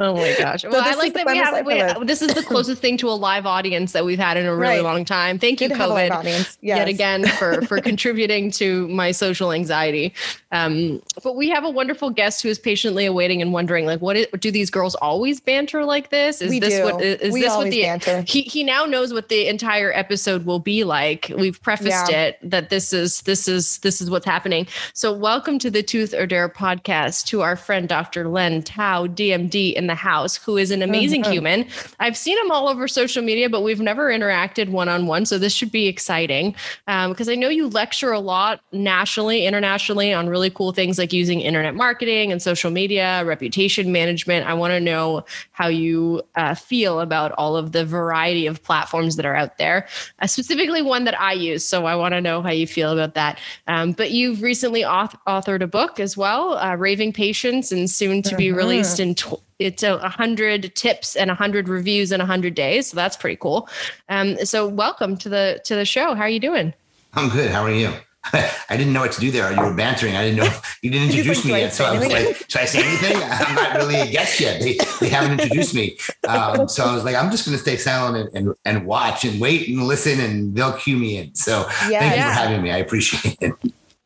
Oh 0.00 0.16
my 0.16 0.34
gosh! 0.36 0.64
well, 0.64 0.72
this 0.72 0.82
I 0.86 0.90
is 0.90 0.96
like 0.96 1.12
the 1.12 1.18
that 1.22 1.64
we 1.64 1.78
have. 1.78 1.98
We, 1.98 2.04
this 2.04 2.20
is 2.20 2.34
the 2.34 2.42
closest 2.48 2.82
thing 2.82 2.96
to 2.96 3.08
a 3.08 3.14
live 3.14 3.46
audience 3.46 3.92
that 3.92 4.04
we've 4.04 4.18
had 4.18 4.36
in 4.36 4.44
a 4.44 4.52
really 4.52 4.74
Right. 4.78 4.82
long 4.82 5.04
time. 5.04 5.38
Thank 5.38 5.60
you, 5.60 5.68
Good 5.68 5.74
to 5.74 5.80
have 5.80 5.90
a 5.90 5.94
live 5.94 6.10
COVID. 6.10 6.16
audience. 6.16 6.58
yet 6.62 6.88
again 6.88 7.24
for 7.28 7.62
for 7.66 7.80
contributing 7.80 8.50
to 8.52 8.88
my 8.88 9.12
social 9.12 9.52
anxiety. 9.52 10.12
Um, 10.50 11.00
but 11.22 11.36
we 11.36 11.48
have 11.50 11.62
a 11.62 11.70
wonderful 11.70 12.10
guest 12.10 12.42
who 12.42 12.48
is 12.48 12.58
patiently 12.58 13.06
awaiting 13.06 13.40
and 13.40 13.52
wondering, 13.52 13.86
like, 13.86 14.00
what 14.00 14.16
is, 14.16 14.26
do 14.40 14.50
these 14.50 14.68
girls 14.68 14.96
always 14.96 15.40
banter 15.40 15.84
like 15.84 16.10
this? 16.10 16.40
Is 16.42 16.50
we 16.50 16.58
this 16.58 16.74
do. 16.74 16.84
what 16.84 17.00
is, 17.00 17.32
we 17.32 17.42
this 17.42 17.54
what 17.54 17.70
the 17.70 17.82
banter. 17.82 18.24
he 18.26 18.42
he 18.42 18.64
now 18.64 18.86
knows 18.86 19.12
what 19.14 19.28
the 19.28 19.46
entire 19.46 19.92
episode 19.92 20.44
will 20.44 20.58
be 20.58 20.82
like. 20.82 21.30
We've 21.38 21.62
prefaced 21.62 22.10
Yeah. 22.10 22.22
it 22.22 22.38
that 22.50 22.68
this 22.68 22.92
is 22.92 23.20
this 23.22 23.46
is 23.46 23.78
this 23.78 24.00
is 24.00 24.10
what's 24.10 24.26
happening. 24.26 24.66
So 24.92 25.12
welcome 25.12 25.60
to 25.60 25.70
the 25.70 25.84
Tooth 25.84 26.12
or 26.14 26.26
Dare 26.26 26.48
podcast 26.48 27.26
to 27.26 27.42
our 27.42 27.54
friend 27.54 27.88
Dr. 27.88 28.26
Len 28.28 28.60
Tau, 28.64 29.06
DMD 29.06 29.83
in 29.84 29.88
the 29.88 29.94
house, 29.94 30.36
who 30.36 30.56
is 30.56 30.70
an 30.70 30.80
amazing 30.82 31.22
Mhm. 31.22 31.32
human. 31.32 31.66
I've 32.00 32.16
seen 32.16 32.38
him 32.38 32.50
all 32.50 32.68
over 32.68 32.88
social 32.88 33.22
media, 33.22 33.50
but 33.50 33.60
we've 33.60 33.80
never 33.80 34.08
interacted 34.10 34.70
one 34.70 34.88
on 34.88 35.06
one. 35.06 35.26
So 35.26 35.36
this 35.38 35.52
should 35.52 35.70
be 35.70 35.86
exciting 35.88 36.54
um, 36.88 37.10
because 37.12 37.28
I 37.28 37.34
know 37.34 37.50
you 37.50 37.68
lecture 37.68 38.12
a 38.12 38.18
lot 38.20 38.60
nationally, 38.72 39.44
internationally 39.46 40.12
on 40.14 40.28
really 40.28 40.48
cool 40.48 40.72
things 40.72 40.96
like 40.98 41.12
using 41.12 41.40
internet 41.40 41.74
marketing 41.74 42.32
and 42.32 42.40
social 42.40 42.70
media, 42.70 43.22
reputation 43.26 43.92
management. 43.92 44.46
I 44.46 44.54
want 44.54 44.72
to 44.72 44.80
know 44.80 45.24
how 45.52 45.68
you 45.68 46.22
uh, 46.36 46.54
feel 46.54 47.00
about 47.00 47.32
all 47.32 47.56
of 47.56 47.72
the 47.72 47.84
variety 47.84 48.46
of 48.46 48.62
platforms 48.62 49.16
that 49.16 49.26
are 49.26 49.36
out 49.36 49.58
there, 49.58 49.86
uh, 50.20 50.26
specifically 50.26 50.80
one 50.82 51.04
that 51.04 51.20
I 51.20 51.32
use. 51.34 51.64
So 51.64 51.84
I 51.86 51.94
want 51.94 52.14
to 52.14 52.20
know 52.22 52.40
how 52.40 52.52
you 52.52 52.66
feel 52.66 52.90
about 52.92 53.14
that. 53.14 53.38
Um, 53.66 53.92
but 53.92 54.10
you've 54.12 54.40
recently 54.42 54.82
auth- 54.82 55.18
authored 55.26 55.60
a 55.62 55.66
book 55.66 56.00
as 56.00 56.16
well, 56.16 56.56
uh, 56.58 56.74
Raving 56.76 57.12
Patients, 57.12 57.70
and 57.72 57.90
soon 57.90 58.22
to 58.22 58.34
be 58.36 58.46
Mhm. 58.46 58.56
released 58.56 59.00
in 59.00 59.14
tw- 59.14 59.40
it's 59.58 59.82
a 59.82 59.94
a 59.96 60.08
hundred 60.08 60.74
tips 60.74 61.16
and 61.16 61.30
a 61.30 61.34
hundred 61.34 61.68
reviews 61.68 62.12
in 62.12 62.20
a 62.20 62.26
hundred 62.26 62.54
days. 62.54 62.88
So 62.88 62.96
that's 62.96 63.16
pretty 63.16 63.36
cool. 63.36 63.68
Um, 64.08 64.36
so 64.44 64.66
welcome 64.66 65.16
to 65.18 65.28
the 65.28 65.60
to 65.64 65.74
the 65.74 65.84
show. 65.84 66.14
How 66.14 66.22
are 66.22 66.28
you 66.28 66.40
doing? 66.40 66.74
I'm 67.14 67.28
good. 67.30 67.50
How 67.50 67.62
are 67.62 67.70
you? 67.70 67.92
I 68.32 68.76
didn't 68.76 68.92
know 68.92 69.00
what 69.00 69.12
to 69.12 69.20
do 69.20 69.30
there. 69.30 69.52
You 69.52 69.60
were 69.60 69.74
bantering. 69.74 70.16
I 70.16 70.24
didn't 70.24 70.38
know 70.38 70.50
you 70.82 70.90
didn't 70.90 71.10
introduce 71.10 71.44
like, 71.44 71.52
me 71.52 71.60
yet. 71.60 71.74
So 71.74 71.84
I 71.84 71.98
was 71.98 72.08
like, 72.08 72.36
should 72.48 72.60
I 72.60 72.64
say 72.64 72.82
anything? 72.82 73.16
I'm 73.22 73.54
not 73.54 73.76
really 73.76 74.00
a 74.00 74.10
guest 74.10 74.40
yet. 74.40 74.60
They, 74.60 74.78
they 75.00 75.10
haven't 75.10 75.40
introduced 75.40 75.74
me. 75.74 75.98
Um, 76.26 76.66
so 76.68 76.84
I 76.84 76.94
was 76.94 77.04
like, 77.04 77.16
I'm 77.16 77.30
just 77.30 77.44
going 77.44 77.56
to 77.56 77.62
stay 77.62 77.76
silent 77.76 78.30
and, 78.34 78.48
and, 78.48 78.56
and 78.64 78.86
watch 78.86 79.24
and 79.24 79.40
wait 79.40 79.68
and 79.68 79.82
listen 79.82 80.20
and 80.20 80.54
they'll 80.54 80.72
cue 80.72 80.96
me 80.96 81.18
in. 81.18 81.34
So 81.34 81.64
thank 81.68 82.16
you 82.16 82.22
for 82.22 82.30
having 82.30 82.62
me. 82.62 82.70
I 82.70 82.78
appreciate 82.78 83.36
it. 83.40 83.52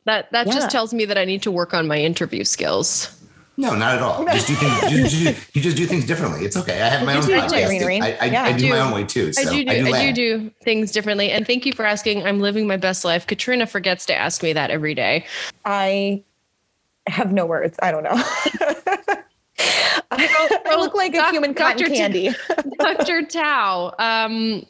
That 0.04 0.32
that 0.32 0.46
Yeah. 0.46 0.54
just 0.54 0.70
tells 0.70 0.94
me 0.94 1.04
that 1.04 1.18
I 1.18 1.24
need 1.24 1.42
to 1.42 1.50
work 1.50 1.74
on 1.74 1.86
my 1.86 1.98
interview 1.98 2.42
skills. 2.42 3.14
No, 3.60 3.74
not 3.74 3.96
at 3.96 4.02
all. 4.02 4.24
Just 4.24 4.46
do 4.46 4.54
things. 4.54 4.92
You, 4.92 4.98
you, 5.30 5.36
you 5.52 5.60
just 5.60 5.76
do 5.76 5.84
things 5.84 6.06
differently. 6.06 6.44
It's 6.44 6.56
okay. 6.56 6.80
I 6.80 6.86
have 6.88 7.04
my 7.04 7.14
You 7.14 7.18
own 7.18 7.26
do, 7.26 7.32
podcast. 7.34 7.52
Irene, 7.66 7.82
Irene. 7.82 8.02
I, 8.04 8.16
I, 8.20 8.24
Yeah. 8.26 8.44
I 8.44 8.52
do 8.52 8.68
my 8.70 8.76
do. 8.76 8.80
own 8.82 8.92
way 8.92 9.02
too. 9.04 9.32
So 9.32 9.42
I 9.42 9.52
do 9.52 9.64
do, 9.64 9.70
I 9.72 9.82
do, 9.82 9.90
laugh. 9.90 10.14
do 10.14 10.50
things 10.62 10.92
differently. 10.92 11.32
And 11.32 11.44
thank 11.44 11.66
you 11.66 11.72
for 11.72 11.84
asking. 11.84 12.24
I'm 12.24 12.38
living 12.38 12.68
my 12.68 12.76
best 12.76 13.04
life. 13.04 13.26
Katrina 13.26 13.66
forgets 13.66 14.06
to 14.06 14.14
ask 14.14 14.44
me 14.44 14.52
that 14.52 14.70
every 14.70 14.94
day. 14.94 15.26
I 15.64 16.22
have 17.08 17.32
no 17.32 17.46
words. 17.46 17.76
I 17.82 17.90
don't 17.90 18.04
know. 18.04 18.10
I, 20.10 20.60
I 20.66 20.76
look 20.76 20.94
like 20.94 21.12
a 21.14 21.18
Doc- 21.18 21.32
human 21.32 21.52
cotton 21.52 21.78
Dr. 21.78 21.90
T- 21.90 21.96
candy. 21.96 22.30
Dr. 22.78 23.22
Tau, 23.24 23.92
um, 23.98 24.64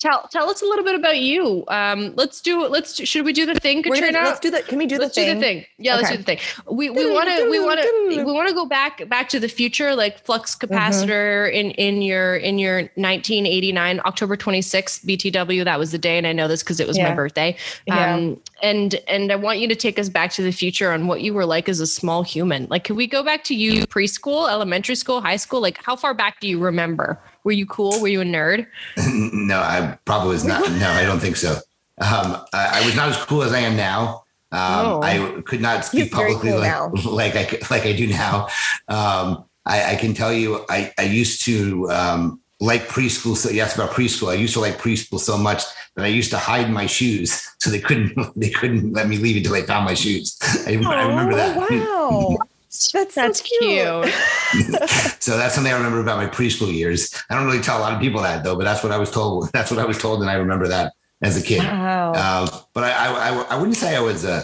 tell 0.00 0.26
tell 0.32 0.50
us 0.50 0.62
a 0.62 0.64
little 0.64 0.84
bit 0.84 0.94
about 0.96 1.18
you. 1.18 1.64
Um, 1.68 2.14
let's 2.16 2.40
do 2.40 2.66
let's 2.66 3.06
should 3.06 3.24
we 3.24 3.32
do 3.32 3.46
the 3.46 3.54
thing, 3.54 3.82
We're 3.86 3.94
gonna- 3.94 4.06
Katrina? 4.08 4.24
let's 4.26 4.40
do 4.40 4.50
the. 4.50 4.62
Can 4.62 4.78
we 4.78 4.86
do 4.86 4.98
let's 4.98 5.14
the 5.14 5.20
thing? 5.22 5.28
do 5.34 5.34
the 5.34 5.40
thing. 5.40 5.64
Yeah, 5.78 5.96
let's 5.96 6.10
do 6.10 6.16
the 6.16 6.22
thing. 6.22 6.38
We 6.70 6.90
we 6.90 7.10
want 7.10 7.28
to 7.28 7.48
we 7.50 7.60
want 7.60 7.80
to 7.80 8.24
we 8.24 8.32
want 8.32 8.48
to 8.48 8.54
go 8.54 8.66
back 8.66 9.08
back 9.08 9.28
to 9.30 9.38
the 9.40 9.48
future, 9.48 9.94
like 9.94 10.24
flux 10.24 10.56
Mm-hmm. 10.56 10.74
capacitor 10.74 11.52
in 11.52 11.70
in 11.72 12.02
your 12.02 12.36
in 12.36 12.58
your 12.58 12.78
1989 12.96 14.00
October 14.04 14.36
26th 14.36 15.04
BTW. 15.04 15.64
That 15.64 15.78
was 15.78 15.92
the 15.92 15.98
day, 15.98 16.18
and 16.18 16.26
I 16.26 16.32
know 16.32 16.48
this 16.48 16.62
because 16.62 16.80
it 16.80 16.86
was 16.88 16.98
my 16.98 17.04
Yeah. 17.08 17.14
birthday. 17.14 17.56
Yeah. 17.86 18.14
Um, 18.14 18.40
and 18.62 18.94
and 19.06 19.30
I 19.30 19.36
want 19.36 19.58
you 19.58 19.68
to 19.68 19.74
take 19.76 19.98
us 19.98 20.08
back 20.08 20.30
to 20.32 20.42
the 20.42 20.52
future 20.52 20.92
on 20.92 21.06
what 21.06 21.20
you 21.20 21.34
were 21.34 21.46
like 21.46 21.68
as 21.68 21.80
a 21.80 21.86
small 21.86 22.22
human. 22.22 22.66
Like, 22.70 22.84
could 22.84 22.96
we 22.96 23.06
go 23.06 23.22
back 23.22 23.44
to 23.44 23.54
you 23.54 23.86
preschool, 23.86 24.50
elementary 24.50 24.94
school, 24.94 25.20
high 25.20 25.36
school? 25.36 25.60
Like, 25.60 25.78
how 25.84 25.94
far 25.96 26.14
back 26.14 26.40
do 26.40 26.48
you 26.48 26.58
remember? 26.58 27.18
Were 27.44 27.52
you 27.52 27.66
cool? 27.66 28.00
Were 28.00 28.08
you 28.08 28.20
a 28.20 28.24
nerd? 28.24 28.66
no, 29.32 29.58
I 29.58 29.98
probably 30.04 30.30
was 30.30 30.44
not. 30.44 30.70
No, 30.72 30.90
I 30.90 31.04
don't 31.04 31.20
think 31.20 31.36
so. 31.36 31.52
Um, 32.00 32.36
I, 32.52 32.80
I 32.82 32.86
was 32.86 32.96
not 32.96 33.08
as 33.10 33.16
cool 33.24 33.42
as 33.42 33.52
I 33.52 33.60
am 33.60 33.76
now. 33.76 34.24
Um, 34.52 34.60
Oh. 34.62 35.02
I 35.02 35.42
could 35.42 35.60
not 35.60 35.84
speak 35.84 36.10
publicly 36.10 36.50
cool 36.50 36.60
like, 36.60 37.04
like 37.04 37.36
I 37.36 37.58
like 37.70 37.86
I 37.86 37.92
do 37.92 38.08
now. 38.08 38.48
Um, 38.88 39.44
I, 39.64 39.92
I 39.92 39.96
can 39.96 40.14
tell 40.14 40.32
you, 40.32 40.64
I, 40.68 40.92
I 40.98 41.02
used 41.02 41.44
to 41.44 41.88
um, 41.90 42.40
like 42.58 42.88
preschool. 42.88 43.36
So 43.36 43.50
you 43.50 43.60
asked 43.60 43.76
about 43.76 43.90
preschool. 43.90 44.28
I 44.28 44.34
used 44.34 44.54
to 44.54 44.60
like 44.60 44.78
preschool 44.78 45.20
so 45.20 45.38
much 45.38 45.62
that 45.94 46.04
I 46.04 46.08
used 46.08 46.30
to 46.30 46.38
hide 46.38 46.70
my 46.70 46.86
shoes 46.86 47.48
so 47.58 47.70
they 47.70 47.80
couldn't 47.80 48.16
they 48.36 48.50
couldn't 48.50 48.92
let 48.92 49.08
me 49.08 49.18
leave 49.18 49.36
until 49.36 49.52
they 49.52 49.62
found 49.62 49.84
my 49.84 49.94
shoes. 49.94 50.36
I, 50.66 50.72
I 50.72 51.06
remember 51.06 51.34
that. 51.36 51.56
Oh, 51.70 52.30
wow. 52.30 52.38
That's 52.70 52.92
so 52.92 53.04
That's 53.04 53.40
cute. 53.40 54.14
So 55.20 55.36
that's 55.36 55.54
something 55.54 55.72
I 55.72 55.76
remember 55.76 56.00
about 56.00 56.18
my 56.18 56.26
preschool 56.26 56.72
years. 56.72 57.12
I 57.28 57.34
don't 57.34 57.44
really 57.44 57.60
tell 57.60 57.78
a 57.78 57.80
lot 57.80 57.92
of 57.92 58.00
people 58.00 58.22
that 58.22 58.44
though, 58.44 58.56
but 58.56 58.64
that's 58.64 58.82
what 58.82 58.92
I 58.92 58.96
was 58.96 59.10
told. 59.10 59.50
That's 59.52 59.70
what 59.70 59.78
I 59.80 59.84
was 59.84 59.98
told, 59.98 60.22
and 60.22 60.30
I 60.30 60.34
remember 60.34 60.66
that 60.68 60.92
as 61.20 61.36
a 61.36 61.42
kid. 61.42 61.58
Wow. 61.58 62.12
Um, 62.14 62.60
but 62.72 62.84
I, 62.84 62.90
I, 62.90 63.28
I, 63.28 63.42
I 63.50 63.56
wouldn't 63.56 63.76
say 63.76 63.94
I 63.94 64.00
was 64.00 64.24
a, 64.24 64.38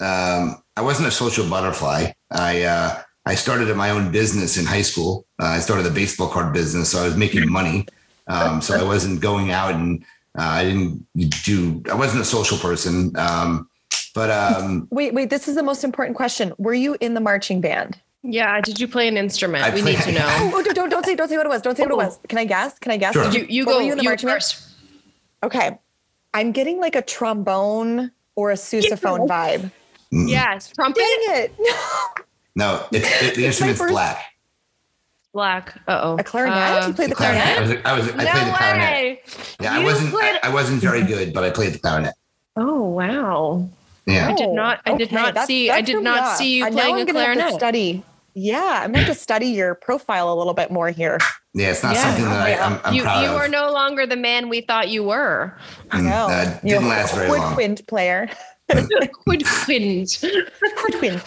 um, 0.00 0.62
I 0.76 0.80
wasn't 0.80 1.08
a 1.08 1.10
social 1.10 1.48
butterfly. 1.48 2.12
I, 2.30 2.62
uh, 2.62 3.02
I 3.26 3.34
started 3.34 3.74
my 3.76 3.90
own 3.90 4.10
business 4.10 4.56
in 4.56 4.64
high 4.64 4.82
school. 4.82 5.26
Uh, 5.38 5.46
I 5.46 5.58
started 5.58 5.86
a 5.86 5.90
baseball 5.90 6.28
card 6.28 6.52
business, 6.52 6.90
so 6.90 7.00
I 7.00 7.04
was 7.04 7.16
making 7.16 7.50
money. 7.50 7.86
Um, 8.28 8.62
so 8.62 8.78
I 8.78 8.82
wasn't 8.82 9.20
going 9.20 9.50
out 9.50 9.74
and 9.74 10.02
uh, 10.38 10.42
I 10.42 10.64
didn't 10.64 11.06
do. 11.44 11.82
I 11.90 11.94
wasn't 11.94 12.22
a 12.22 12.24
social 12.24 12.58
person. 12.58 13.14
Um, 13.16 13.68
but 14.18 14.30
um, 14.30 14.88
Wait, 14.90 15.14
wait. 15.14 15.30
This 15.30 15.46
is 15.48 15.54
the 15.54 15.62
most 15.62 15.84
important 15.84 16.16
question. 16.16 16.52
Were 16.58 16.74
you 16.74 16.96
in 17.00 17.14
the 17.14 17.20
marching 17.20 17.60
band? 17.60 17.98
Yeah. 18.22 18.60
Did 18.60 18.80
you 18.80 18.88
play 18.88 19.06
an 19.08 19.16
instrument? 19.16 19.62
I 19.64 19.70
we 19.72 19.80
need 19.80 19.98
to 20.00 20.12
know. 20.12 20.26
Oh, 20.54 20.62
don't, 20.62 20.74
don't, 20.74 20.88
don't 20.90 21.06
say, 21.06 21.14
don't 21.14 21.28
say 21.28 21.36
what 21.36 21.46
it 21.46 21.50
was. 21.50 21.62
Don't 21.62 21.76
say 21.76 21.84
what 21.84 21.92
it 21.92 21.96
was. 21.96 22.18
Can 22.28 22.38
I 22.38 22.44
guess? 22.44 22.78
Can 22.78 22.90
I 22.92 22.96
guess? 22.96 23.14
Sure. 23.14 23.30
You 23.30 23.46
you 23.48 23.64
But 23.64 23.70
go 23.72 23.78
you 23.80 23.92
in 23.92 23.98
the 23.98 24.02
you 24.04 24.08
marching 24.10 24.26
band? 24.26 24.36
first. 24.42 24.68
Okay. 25.44 25.78
I'm 26.34 26.52
getting 26.52 26.80
like 26.80 26.96
a 26.96 27.02
trombone 27.02 28.10
or 28.34 28.50
a 28.50 28.54
sousaphone 28.54 29.26
vibe. 29.28 29.70
mm, 30.12 30.28
Yes, 30.28 30.70
trumpet. 30.74 30.98
Dang 31.00 31.36
it. 31.44 31.52
no, 32.56 32.84
it's, 32.92 33.06
it, 33.06 33.20
the 33.20 33.26
It's 33.26 33.38
instrument's 33.38 33.80
first- 33.80 33.92
black. 33.92 34.24
Black. 35.32 35.74
Uh 35.86 36.00
oh. 36.02 36.16
A 36.18 36.24
clarinet? 36.24 36.88
you 36.88 36.94
played 36.94 37.06
the 37.10 37.14
The 37.14 37.14
clarinet. 37.14 37.46
I 37.58 37.60
was, 37.60 37.70
I 37.84 37.98
was, 37.98 38.08
I 38.08 38.24
no 38.24 38.30
played 38.32 38.46
the 38.46 38.56
clarinet. 38.56 38.90
way. 38.90 39.20
Yeah, 39.60 39.74
I 39.74 39.84
wasn't, 39.84 40.10
played- 40.10 40.38
I, 40.42 40.48
I 40.48 40.52
wasn't 40.52 40.80
very 40.80 41.02
good, 41.02 41.32
but 41.32 41.44
I 41.44 41.50
played 41.50 41.72
the 41.74 41.78
clarinet. 41.78 42.14
Oh 42.56 42.82
wow. 42.82 43.68
Yeah. 44.08 44.28
I 44.28 44.34
did 44.34 44.50
not- 44.50 44.80
I 44.86 44.96
did 44.96 45.12
not 45.12 45.34
that- 45.34 45.46
see- 45.46 45.68
that 45.68 45.74
I 45.76 45.80
did 45.82 46.02
not 46.02 46.20
off. 46.20 46.36
see 46.36 46.56
you 46.56 46.64
now 46.64 46.70
playing 46.70 46.94
I'm 46.96 47.00
a 47.02 47.04
gonna 47.04 47.18
have 47.20 47.28
to 47.34 47.34
clarinet. 47.36 47.54
Study. 47.58 48.02
Yeah, 48.34 48.80
I'm 48.84 48.92
going 48.92 49.06
to 49.06 49.14
study 49.16 49.46
your 49.46 49.74
profile 49.74 50.32
a 50.32 50.36
little 50.36 50.54
bit 50.54 50.70
more 50.70 50.90
here. 50.90 51.18
Yeah, 51.54 51.70
it's 51.70 51.82
not 51.82 51.94
Yeah. 51.96 52.02
something 52.04 52.24
that 52.24 52.40
I, 52.40 52.54
I'm, 52.54 52.80
I'm 52.84 52.94
you 52.94 53.02
proud 53.02 53.22
you 53.24 53.30
of. 53.30 53.36
are 53.36 53.48
no 53.48 53.72
longer 53.72 54.06
the 54.06 54.14
man 54.16 54.48
we 54.48 54.60
thought 54.60 54.88
you 54.90 55.02
were. 55.02 55.56
Mm, 55.90 56.04
No, 56.04 56.28
that 56.28 56.62
you're 56.64 56.78
didn't 56.78 56.84
a 56.84 56.88
last 56.88 57.14
very 57.16 57.28
long. 57.30 57.48
woodwind 57.48 57.84
player. 57.88 58.28
Woodwind. 59.26 60.18
Woodwind. 60.84 61.22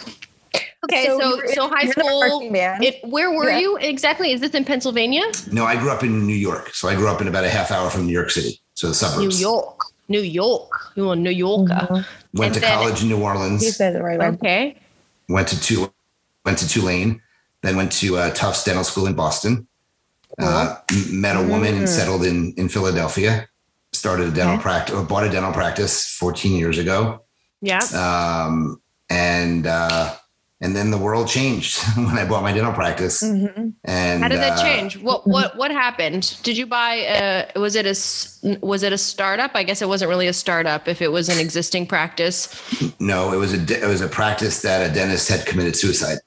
Okay, 0.86 1.06
So 1.06 1.20
so 1.20 1.39
in- 1.41 1.48
so 1.54 1.67
high 1.70 1.82
you're 1.82 1.82
in 1.82 1.88
the 1.88 1.94
school. 2.06 2.50
marching. 2.52 2.84
It, 2.84 3.00
where 3.04 3.30
were 3.32 3.50
Yeah. 3.50 3.60
you 3.60 3.78
exactly? 3.78 4.32
Is 4.32 4.41
this 4.41 4.52
in 4.52 4.63
Pennsylvania? 4.65 5.24
No, 5.52 5.65
I 5.65 5.76
grew 5.76 5.91
up 5.91 6.04
in 6.04 6.26
New 6.26 6.36
York. 6.36 6.74
So 6.74 6.88
I 6.88 6.96
grew 6.96 7.08
up 7.08 7.20
in 7.22 7.28
about 7.28 7.44
a 7.44 7.50
half 7.50 7.72
hour 7.72 7.89
from 7.89 8.06
New 8.08 8.13
York 8.13 8.32
City. 8.32 8.62
So 8.74 8.88
the 8.88 8.94
suburbs. 8.96 9.38
New. 9.39 9.48
York. 9.50 9.80
New 10.12 10.21
York. 10.21 10.71
You 10.95 11.10
are 11.10 11.15
New 11.15 11.32
Yorker. 11.32 11.74
Mm-hmm. 11.74 12.38
Went 12.39 12.47
And 12.50 12.54
to 12.56 12.60
then- 12.60 12.78
college 12.78 13.02
in 13.02 13.10
New 13.10 13.21
Orleans. 13.24 13.62
He 13.63 13.71
said 13.71 13.95
it 13.95 14.02
right. 14.04 14.19
Okay. 14.36 14.78
Went 15.30 15.47
to 15.47 15.60
Tul- 15.60 15.93
went 16.45 16.58
to 16.60 16.67
Tulane. 16.67 17.21
Then 17.63 17.76
went 17.78 17.91
to 17.93 18.17
uh, 18.17 18.32
Tufts 18.34 18.63
Dental 18.63 18.84
School 18.84 19.06
in 19.08 19.13
Boston. 19.13 19.67
Uh, 20.39 20.76
met 21.12 21.36
a 21.36 21.41
woman 21.43 21.74
Mm. 21.76 21.80
and 21.80 21.89
settled 21.89 22.24
in 22.26 22.54
in 22.58 22.69
Philadelphia. 22.69 23.47
Started 23.93 24.28
a 24.30 24.32
dental 24.32 24.58
practice 24.58 24.95
or 24.95 25.04
bought 25.04 25.26
a 25.26 25.30
dental 25.30 25.52
practice 25.52 26.06
14 26.15 26.58
years 26.58 26.78
ago. 26.78 27.21
Yeah. 27.62 27.80
Um, 27.93 28.82
and 29.10 29.67
uh, 29.67 30.15
and 30.62 30.76
then 30.76 30.91
the 30.91 30.97
world 30.97 31.28
changed 31.28 31.82
when 31.97 32.17
I 32.17 32.26
bought 32.26 32.43
my 32.43 32.54
dental 32.54 32.71
practice. 32.74 33.21
Mhm. 33.24 33.74
And 33.84 34.21
How 34.24 34.30
did 34.30 34.39
that 34.39 34.60
uh, 34.60 34.63
change? 34.63 34.97
What 34.97 35.28
what 35.28 35.58
what 35.58 35.71
happened? 35.71 36.38
Did 36.43 36.56
you 36.58 36.65
buy 36.67 36.93
a 37.56 37.60
was 37.60 37.76
it 37.76 37.86
a 37.86 38.58
was 38.62 38.84
it 38.84 38.93
a 38.93 38.97
startup? 38.97 39.52
I 39.56 39.63
guess 39.63 39.82
it 39.82 39.88
wasn't 39.88 40.10
really 40.10 40.28
a 40.28 40.34
startup 40.34 40.88
if 40.88 41.02
it 41.02 41.12
was 41.12 41.30
an 41.30 41.39
existing 41.39 41.88
practice. 41.88 42.47
No, 43.00 43.34
it 43.34 43.38
was 43.38 43.54
a 43.54 43.84
it 43.84 43.88
was 43.88 44.02
a 44.02 44.08
practice 44.08 44.62
that 44.62 44.89
a 44.89 44.93
dentist 44.93 45.28
had 45.30 45.45
committed 45.45 45.76
suicide, 45.76 46.19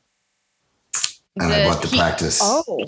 and 1.37 1.53
I 1.53 1.65
bought 1.69 1.83
the 1.83 1.89
he- 1.89 1.97
practice. 1.99 2.41
Oh, 2.43 2.85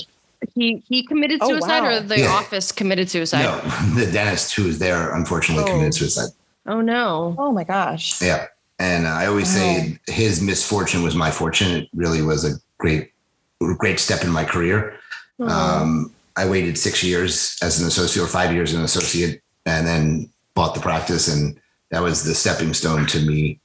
He 0.55 0.83
he 0.89 1.03
committed 1.07 1.39
Oh, 1.43 1.49
suicide 1.49 1.81
wow. 1.83 1.97
or 1.97 2.01
the 2.01 2.19
Yeah. 2.21 2.29
office 2.41 2.71
committed 2.73 3.09
suicide? 3.11 3.43
No, 3.43 3.59
the 3.95 4.11
dentist 4.11 4.55
who 4.55 4.65
was 4.65 4.79
there 4.79 5.15
unfortunately 5.15 5.65
Oh. 5.65 5.73
committed 5.73 5.95
suicide. 5.95 6.31
Oh 6.67 6.81
no. 6.81 7.35
oh 7.39 7.53
my 7.53 7.65
gosh. 7.65 8.21
Yeah, 8.21 8.47
and 8.79 9.07
I 9.07 9.27
always 9.27 9.49
say 9.49 9.99
his 10.07 10.43
misfortune 10.43 11.03
was 11.03 11.15
my 11.15 11.31
fortune. 11.31 11.71
It 11.73 11.89
really 11.95 12.23
was 12.23 12.45
a 12.45 12.59
great, 12.79 13.13
great 13.59 13.99
step 13.99 14.23
in 14.23 14.31
my 14.31 14.45
career. 14.45 14.99
Um, 15.41 16.13
I 16.37 16.49
waited 16.49 16.77
six 16.79 17.03
years 17.03 17.57
as 17.63 17.81
an 17.81 17.87
associate, 17.87 18.23
or 18.23 18.27
five 18.29 18.53
years 18.53 18.73
as 18.73 18.79
an 18.79 18.85
associate, 18.85 19.43
and 19.65 19.87
then 19.87 20.31
bought 20.55 20.75
the 20.75 20.81
practice, 20.81 21.29
and 21.29 21.59
that 21.91 22.03
was 22.03 22.25
the 22.25 22.35
stepping 22.35 22.75
stone 22.75 23.07
to 23.07 23.21
me 23.21 23.61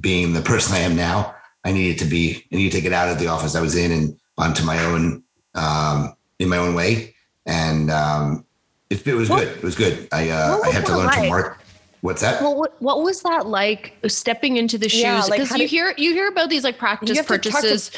being 0.00 0.32
the 0.32 0.42
person 0.42 0.74
I 0.74 0.80
am 0.80 0.96
now. 0.96 1.34
I 1.64 1.72
needed 1.72 1.98
to 2.00 2.04
be, 2.06 2.44
I 2.52 2.56
needed 2.56 2.72
to 2.76 2.80
get 2.82 2.92
out 2.92 3.08
of 3.10 3.18
the 3.18 3.26
office 3.28 3.54
I 3.54 3.60
was 3.60 3.76
in 3.76 3.92
and 3.92 4.18
onto 4.38 4.64
my 4.64 4.82
own, 4.84 5.22
um, 5.54 6.14
in 6.38 6.48
my 6.48 6.56
own 6.58 6.74
way, 6.74 7.14
and 7.46 7.90
um, 7.90 8.44
it, 8.90 9.06
it 9.06 9.14
was 9.14 9.28
What- 9.28 9.44
good. 9.44 9.56
It 9.58 9.62
was 9.62 9.74
good. 9.74 10.08
I 10.12 10.30
uh, 10.30 10.58
I 10.64 10.70
had 10.70 10.86
to 10.86 10.96
learn 10.96 11.10
to 11.10 11.20
like? 11.28 11.56
Work. 12.02 12.10
What's 12.12 12.22
that? 12.22 12.40
Well, 12.42 12.56
what, 12.56 12.80
what 12.80 13.02
was 13.02 13.22
that 13.22 13.46
like 13.46 13.94
stepping 14.06 14.56
into 14.56 14.78
the 14.78 14.88
shoes? 14.88 15.02
Yeah, 15.02 15.20
like, 15.22 15.40
Because 15.40 15.50
you 15.52 15.58
did- 15.58 15.70
hear 15.70 15.94
you 15.96 16.12
hear 16.12 16.28
about 16.28 16.50
these 16.50 16.64
like 16.64 16.78
practice 16.78 17.16
have 17.16 17.26
to 17.26 17.38
to- 17.38 17.50
purchases, 17.50 17.90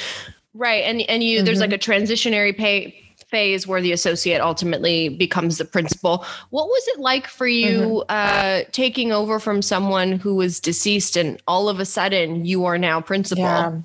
right? 0.55 0.85
And 0.85 1.03
and 1.03 1.23
you 1.23 1.43
there's 1.43 1.61
like 1.61 1.73
a 1.73 1.79
transitionary 1.79 2.57
pay 2.57 2.99
phase 3.29 3.67
where 3.67 3.81
the 3.81 3.93
associate 3.93 4.43
ultimately 4.43 5.09
becomes 5.09 5.57
the 5.57 5.65
principal. 5.65 6.25
What 6.51 6.67
was 6.67 6.87
it 6.89 7.01
like 7.01 7.27
for 7.27 7.47
you 7.47 8.05
uh, 8.11 8.63
taking 8.73 9.11
over 9.11 9.41
from 9.41 9.63
someone 9.63 10.13
who 10.13 10.35
was 10.35 10.61
deceased 10.61 11.17
and 11.17 11.41
all 11.47 11.71
of 11.71 11.81
a 11.81 11.87
sudden 11.87 12.45
you 12.45 12.65
are 12.67 12.77
now 12.77 13.01
principal? 13.01 13.45
Yeah. 13.45 13.79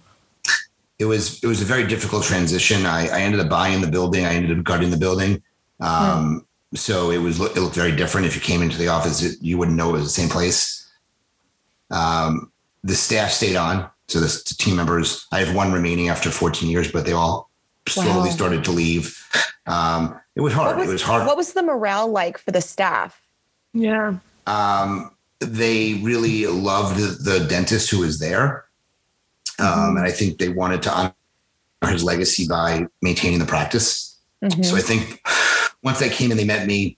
it 1.00 1.06
was 1.06 1.42
it 1.44 1.48
was 1.48 1.62
a 1.62 1.66
very 1.66 1.86
difficult 1.88 2.24
transition. 2.24 2.86
I, 2.86 3.08
I 3.08 3.22
ended 3.22 3.40
up 3.40 3.50
buying 3.50 3.82
the 3.82 3.88
building. 3.88 4.26
I 4.26 4.34
ended 4.34 4.58
up 4.58 4.64
gutting 4.66 4.90
the 4.90 4.98
building. 4.98 5.42
Um, 5.80 6.46
So 6.76 7.12
it 7.12 7.18
was 7.20 7.40
it 7.40 7.56
looked 7.58 7.76
very 7.76 7.96
different. 7.96 8.28
If 8.28 8.36
you 8.36 8.42
came 8.42 8.62
into 8.62 8.78
the 8.78 8.90
office, 8.90 9.24
it, 9.24 9.38
you 9.42 9.58
wouldn't 9.58 9.78
know 9.78 9.90
it 9.90 9.94
was 9.94 10.04
the 10.04 10.22
same 10.22 10.30
place. 10.30 10.90
Um, 11.90 12.52
the 12.84 12.96
staff 12.96 13.32
stayed 13.32 13.56
on, 13.56 13.90
so 14.08 14.20
the, 14.20 14.28
the 14.28 14.56
team 14.58 14.76
members. 14.76 15.26
I 15.32 15.40
have 15.40 15.56
one 15.56 15.72
remaining 15.72 16.10
after 16.10 16.30
14 16.30 16.70
years, 16.70 16.92
but 16.92 17.06
they 17.06 17.14
all 17.14 17.50
slowly 17.88 18.30
Wow. 18.30 18.36
started 18.36 18.64
to 18.66 18.72
leave. 18.72 19.18
Um, 19.66 20.20
it 20.36 20.42
was 20.42 20.54
hard. 20.54 20.78
What 20.78 20.88
it 20.88 20.92
was 20.92 21.02
hard. 21.02 21.26
What 21.26 21.38
was 21.38 21.54
the 21.54 21.64
morale 21.64 22.08
like 22.10 22.38
for 22.38 22.52
the 22.52 22.62
staff? 22.62 23.22
Yeah. 23.74 24.16
um, 24.46 25.12
they 25.40 25.96
really 26.04 26.48
loved 26.48 26.98
the 27.24 27.46
dentist 27.48 27.92
who 27.92 28.00
was 28.00 28.18
there. 28.20 28.66
Um, 29.60 29.98
and 29.98 30.06
I 30.06 30.10
think 30.12 30.40
they 30.40 30.50
wanted 30.50 30.82
to 30.84 30.92
honor 30.92 31.14
his 31.92 32.04
legacy 32.04 32.48
by 32.48 32.88
maintaining 33.04 33.38
the 33.40 33.46
practice. 33.46 34.18
Mhm. 34.44 34.66
So 34.66 34.76
I 34.76 34.82
think 34.82 35.22
once 35.88 36.00
they 36.00 36.10
came 36.10 36.30
and 36.32 36.40
they 36.40 36.46
met 36.46 36.68
me, 36.68 36.98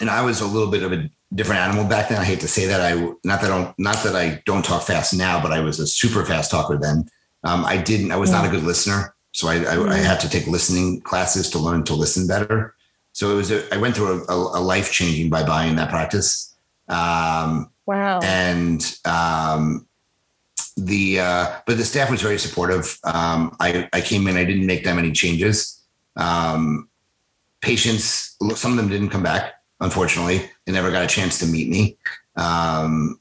and 0.00 0.10
I 0.10 0.22
was 0.28 0.40
a 0.40 0.46
little 0.46 0.70
bit 0.70 0.82
of 0.82 0.92
a 0.92 1.08
different 1.38 1.60
animal 1.60 1.84
back 1.84 2.08
then. 2.08 2.20
I 2.20 2.24
hate 2.24 2.40
to 2.40 2.48
say 2.48 2.66
that. 2.66 2.80
I 2.80 2.92
not 3.30 3.40
that 3.40 3.50
I 3.50 3.54
don't 3.56 3.78
not 3.78 3.98
that 4.04 4.16
I 4.16 4.42
don't 4.44 4.64
talk 4.64 4.82
fast 4.82 5.14
now, 5.14 5.40
but 5.40 5.52
I 5.52 5.60
was 5.60 5.78
a 5.78 5.86
super 5.86 6.24
fast 6.24 6.50
talker 6.50 6.76
then. 6.76 6.98
Um, 7.44 7.64
I 7.64 7.76
didn't. 7.90 8.10
I 8.10 8.16
was 8.16 8.30
not 8.30 8.44
a 8.44 8.48
good 8.48 8.64
listener, 8.64 9.14
so 9.32 9.48
I, 9.48 9.56
I, 9.72 9.74
I 9.96 10.00
had 10.10 10.20
to 10.20 10.28
take 10.28 10.46
listening 10.46 11.00
classes 11.00 11.48
to 11.50 11.58
learn 11.58 11.84
to 11.84 11.94
listen 11.94 12.26
better. 12.26 12.74
So 13.12 13.30
it 13.32 13.36
was. 13.36 13.50
A, 13.50 13.74
I 13.74 13.78
went 13.78 13.94
through 13.94 14.10
a, 14.12 14.18
a, 14.34 14.36
a 14.58 14.62
life 14.74 14.90
changing 14.92 15.30
by 15.30 15.42
buying 15.44 15.76
that 15.76 15.90
practice. 15.90 16.54
Um, 16.88 17.70
Wow. 17.86 18.20
and 18.22 18.80
um, 19.06 19.86
the 20.76 21.20
uh, 21.20 21.44
but 21.66 21.78
the 21.78 21.84
staff 21.84 22.10
was 22.10 22.20
very 22.20 22.38
supportive. 22.38 22.98
Um, 23.04 23.56
I 23.60 23.88
I 23.92 24.00
came 24.02 24.28
in, 24.28 24.36
I 24.36 24.44
didn't 24.44 24.66
make 24.66 24.84
that 24.84 24.94
many 24.94 25.12
changes. 25.12 25.80
Um, 26.16 26.87
patients, 27.60 28.36
some 28.54 28.72
of 28.72 28.76
them 28.76 28.88
didn't 28.88 29.10
come 29.10 29.22
back. 29.22 29.54
Unfortunately, 29.80 30.50
they 30.64 30.72
never 30.72 30.90
got 30.90 31.04
a 31.04 31.06
chance 31.06 31.38
to 31.38 31.46
meet 31.46 31.68
me. 31.68 31.96
Um, 32.36 33.20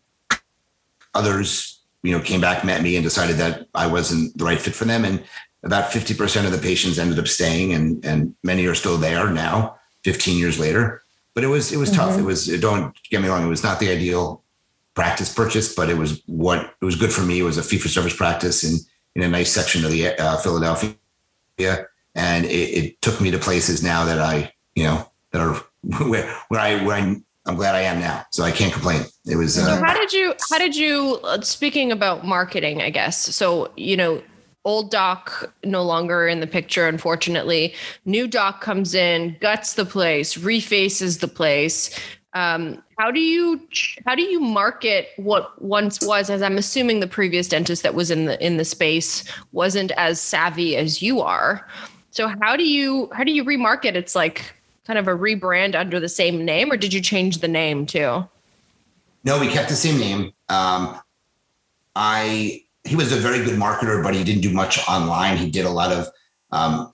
others, 1.13 1.81
you 2.03 2.11
know, 2.11 2.23
came 2.23 2.41
back, 2.41 2.63
met 2.63 2.81
me, 2.81 2.95
and 2.95 3.03
decided 3.03 3.37
that 3.37 3.67
I 3.73 3.87
wasn't 3.87 4.37
the 4.37 4.45
right 4.45 4.59
fit 4.59 4.75
for 4.75 4.85
them. 4.85 5.05
And 5.05 5.23
about 5.63 5.91
fifty 5.91 6.13
percent 6.13 6.45
of 6.45 6.51
the 6.51 6.57
patients 6.57 6.97
ended 6.97 7.19
up 7.19 7.27
staying, 7.27 7.73
and 7.73 8.03
and 8.05 8.35
many 8.43 8.65
are 8.65 8.75
still 8.75 8.97
there 8.97 9.29
now, 9.29 9.77
fifteen 10.03 10.37
years 10.37 10.59
later. 10.59 11.03
But 11.33 11.43
it 11.43 11.47
was 11.47 11.71
it 11.71 11.77
was 11.77 11.91
tough. 11.91 12.17
It 12.17 12.23
was 12.23 12.47
don't 12.59 12.95
get 13.09 13.21
me 13.21 13.27
wrong. 13.27 13.43
It 13.43 13.49
was 13.49 13.63
not 13.63 13.79
the 13.79 13.89
ideal 13.89 14.43
practice 14.95 15.33
purchase, 15.33 15.75
but 15.75 15.89
it 15.89 15.97
was 15.97 16.23
what 16.25 16.73
it 16.81 16.85
was 16.85 16.95
good 16.95 17.13
for 17.13 17.21
me. 17.21 17.39
It 17.39 17.43
was 17.43 17.57
a 17.57 17.63
fee 17.63 17.77
for 17.77 17.89
service 17.89 18.15
practice 18.15 18.63
in 18.63 18.79
in 19.15 19.23
a 19.23 19.27
nice 19.27 19.51
section 19.51 19.83
of 19.83 19.91
the 19.91 20.17
uh, 20.19 20.37
Philadelphia, 20.37 20.95
and 22.17 22.45
it, 22.45 22.49
it 22.49 23.01
took 23.01 23.21
me 23.21 23.31
to 23.31 23.37
places 23.37 23.81
now 23.81 24.03
that 24.03 24.19
I 24.19 24.51
you 24.75 24.83
know 24.83 25.09
that 25.31 25.41
are 25.41 25.53
where 26.09 26.29
where 26.49 26.59
I 26.59 26.83
where 26.83 26.97
I, 26.97 27.15
I'm 27.45 27.55
glad 27.55 27.75
I 27.75 27.81
am 27.81 27.99
now. 27.99 28.25
So 28.31 28.43
I 28.43 28.51
can't 28.51 28.73
complain. 28.73 29.03
It 29.25 29.37
was 29.37 29.57
uh, 29.57 29.81
how 29.85 29.93
did 29.93 30.11
you 30.11 30.33
how 30.49 30.57
did 30.57 30.75
you 30.75 31.19
uh, 31.23 31.41
speaking 31.41 31.91
about 31.91 32.25
marketing, 32.25 32.81
I 32.81 32.89
guess. 32.89 33.17
So, 33.35 33.71
you 33.77 33.95
know, 33.95 34.21
old 34.65 34.91
doc 34.91 35.53
no 35.63 35.81
longer 35.83 36.27
in 36.27 36.41
the 36.41 36.47
picture 36.47 36.87
unfortunately. 36.87 37.73
New 38.03 38.27
doc 38.27 38.59
comes 38.59 38.93
in, 38.93 39.37
guts 39.39 39.75
the 39.75 39.85
place, 39.85 40.35
refaces 40.35 41.19
the 41.19 41.27
place. 41.29 41.97
Um, 42.33 42.83
how 42.99 43.11
do 43.11 43.21
you 43.21 43.61
how 44.05 44.13
do 44.13 44.23
you 44.23 44.41
market 44.41 45.09
what 45.15 45.61
once 45.61 46.01
was 46.01 46.29
as 46.29 46.41
I'm 46.41 46.57
assuming 46.57 46.99
the 46.99 47.07
previous 47.07 47.47
dentist 47.47 47.81
that 47.83 47.95
was 47.95 48.11
in 48.11 48.25
the 48.25 48.45
in 48.45 48.57
the 48.57 48.65
space 48.65 49.23
wasn't 49.53 49.91
as 49.91 50.19
savvy 50.19 50.75
as 50.75 51.01
you 51.01 51.21
are. 51.21 51.65
So 52.17 52.27
how 52.27 52.55
do 52.55 52.67
you 52.67 53.11
how 53.13 53.23
do 53.23 53.31
you 53.31 53.43
remarket? 53.43 53.93
It's 53.93 54.15
like 54.15 54.55
kind 54.87 54.97
of 54.97 55.07
a 55.07 55.11
rebrand 55.11 55.75
under 55.75 55.99
the 55.99 56.09
same 56.09 56.43
name 56.43 56.71
or 56.71 56.75
did 56.75 56.91
you 56.91 56.99
change 56.99 57.41
the 57.41 57.47
name 57.47 57.85
too? 57.85 58.27
No, 59.23 59.39
we 59.39 59.47
kept 59.47 59.69
the 59.69 59.75
same 59.75 59.99
name. 59.99 60.31
Um, 60.49 60.99
I 61.95 62.63
he 62.85 62.95
was 62.95 63.11
a 63.11 63.17
very 63.17 63.45
good 63.45 63.59
marketer, 63.59 64.01
but 64.01 64.15
he 64.15 64.23
didn't 64.23 64.41
do 64.41 64.51
much 64.51 64.79
online. 64.89 65.37
He 65.37 65.51
did 65.51 65.67
a 65.67 65.69
lot 65.69 65.91
of 65.91 66.07
um, 66.51 66.91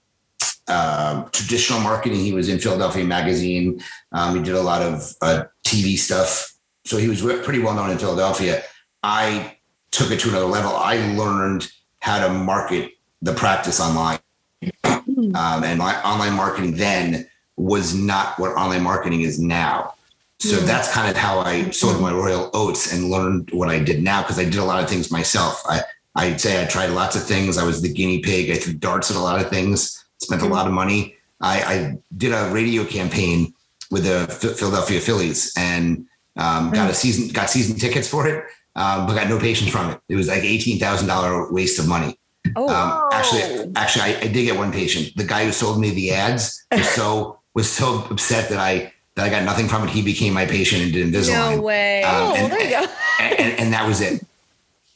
uh, 0.67 1.23
traditional 1.29 1.79
marketing. 1.79 2.19
He 2.19 2.33
was 2.33 2.49
in 2.49 2.59
Philadelphia 2.59 3.05
Magazine. 3.05 3.81
Um, 4.11 4.35
he 4.35 4.43
did 4.43 4.55
a 4.55 4.61
lot 4.61 4.81
of 4.81 5.13
uh, 5.21 5.45
TV 5.65 5.97
stuff. 5.97 6.53
So 6.83 6.97
he 6.97 7.07
was 7.07 7.21
pretty 7.21 7.59
well 7.59 7.75
known 7.75 7.91
in 7.91 7.97
Philadelphia. 7.97 8.61
I 9.03 9.55
took 9.91 10.11
it 10.11 10.19
to 10.19 10.29
another 10.29 10.47
level. 10.47 10.75
I 10.75 10.97
learned 11.15 11.71
how 12.01 12.27
to 12.27 12.33
market 12.33 12.91
the 13.21 13.33
practice 13.33 13.79
online. 13.79 14.19
Um, 15.35 15.63
and 15.63 15.79
my 15.79 16.01
online 16.03 16.33
marketing 16.33 16.75
then 16.75 17.27
was 17.55 17.95
not 17.95 18.37
what 18.39 18.51
online 18.51 18.83
marketing 18.83 19.21
is 19.21 19.39
now. 19.39 19.93
So 20.39 20.57
that's 20.57 20.91
kind 20.91 21.09
of 21.09 21.15
how 21.15 21.39
I 21.39 21.69
sold 21.69 22.01
my 22.01 22.11
royal 22.11 22.49
oats 22.53 22.91
and 22.91 23.09
learned 23.09 23.51
what 23.51 23.69
I 23.69 23.79
did 23.79 24.03
now 24.03 24.23
because 24.23 24.37
I 24.37 24.43
did 24.43 24.57
a 24.57 24.65
lot 24.65 24.83
of 24.83 24.89
things 24.89 25.09
myself. 25.09 25.63
I 25.65 25.83
I'd 26.15 26.41
say 26.41 26.61
I 26.61 26.65
tried 26.65 26.87
lots 26.87 27.15
of 27.15 27.23
things. 27.23 27.57
I 27.57 27.65
was 27.65 27.81
the 27.81 27.91
guinea 27.91 28.19
pig. 28.19 28.51
I 28.51 28.55
threw 28.55 28.73
darts 28.73 29.09
at 29.09 29.17
a 29.17 29.21
lot 29.21 29.41
of 29.41 29.49
things. 29.49 30.03
Spent 30.21 30.41
a 30.41 30.47
lot 30.47 30.67
of 30.67 30.73
money. 30.73 31.15
I, 31.41 31.63
I 31.63 31.97
did 32.17 32.33
a 32.33 32.49
radio 32.51 32.83
campaign 32.83 33.53
with 33.89 34.03
the 34.03 34.27
Philadelphia 34.57 34.99
Phillies 34.99 35.53
and 35.57 36.05
um, 36.37 36.71
got 36.71 36.89
a 36.89 36.93
season 36.93 37.29
got 37.29 37.49
season 37.49 37.77
tickets 37.77 38.07
for 38.07 38.27
it, 38.27 38.43
um, 38.75 39.07
but 39.07 39.15
got 39.15 39.29
no 39.29 39.39
patients 39.39 39.71
from 39.71 39.91
it. 39.91 39.99
It 40.09 40.15
was 40.15 40.27
like 40.27 40.43
eighteen 40.43 40.79
thousand 40.79 41.07
dollar 41.07 41.51
waste 41.51 41.79
of 41.79 41.87
money. 41.87 42.17
Oh, 42.55 42.69
Um, 42.69 43.09
actually, 43.11 43.71
actually, 43.75 44.01
I, 44.03 44.19
I 44.21 44.27
did 44.27 44.43
get 44.43 44.57
one 44.57 44.71
patient. 44.71 45.15
The 45.15 45.23
guy 45.23 45.45
who 45.45 45.51
sold 45.51 45.79
me 45.79 45.91
the 45.91 46.11
ads 46.11 46.65
was 46.71 46.89
so 46.89 47.39
was 47.53 47.71
so 47.71 48.05
upset 48.09 48.49
that 48.49 48.59
I 48.59 48.93
that 49.15 49.25
I 49.25 49.29
got 49.29 49.43
nothing 49.43 49.67
from 49.67 49.83
it. 49.83 49.89
He 49.91 50.01
became 50.01 50.33
my 50.33 50.45
patient 50.45 50.81
and 50.81 50.93
did 50.93 51.07
Invisalign. 51.07 51.55
No 51.55 51.61
way. 51.61 52.03
Um, 52.03 52.15
oh, 52.15 52.35
and, 52.35 52.51
there 52.51 52.63
you 52.63 52.69
go. 52.69 52.87
and, 53.19 53.39
and, 53.39 53.59
and 53.59 53.73
that 53.73 53.87
was 53.87 54.01
it. 54.01 54.25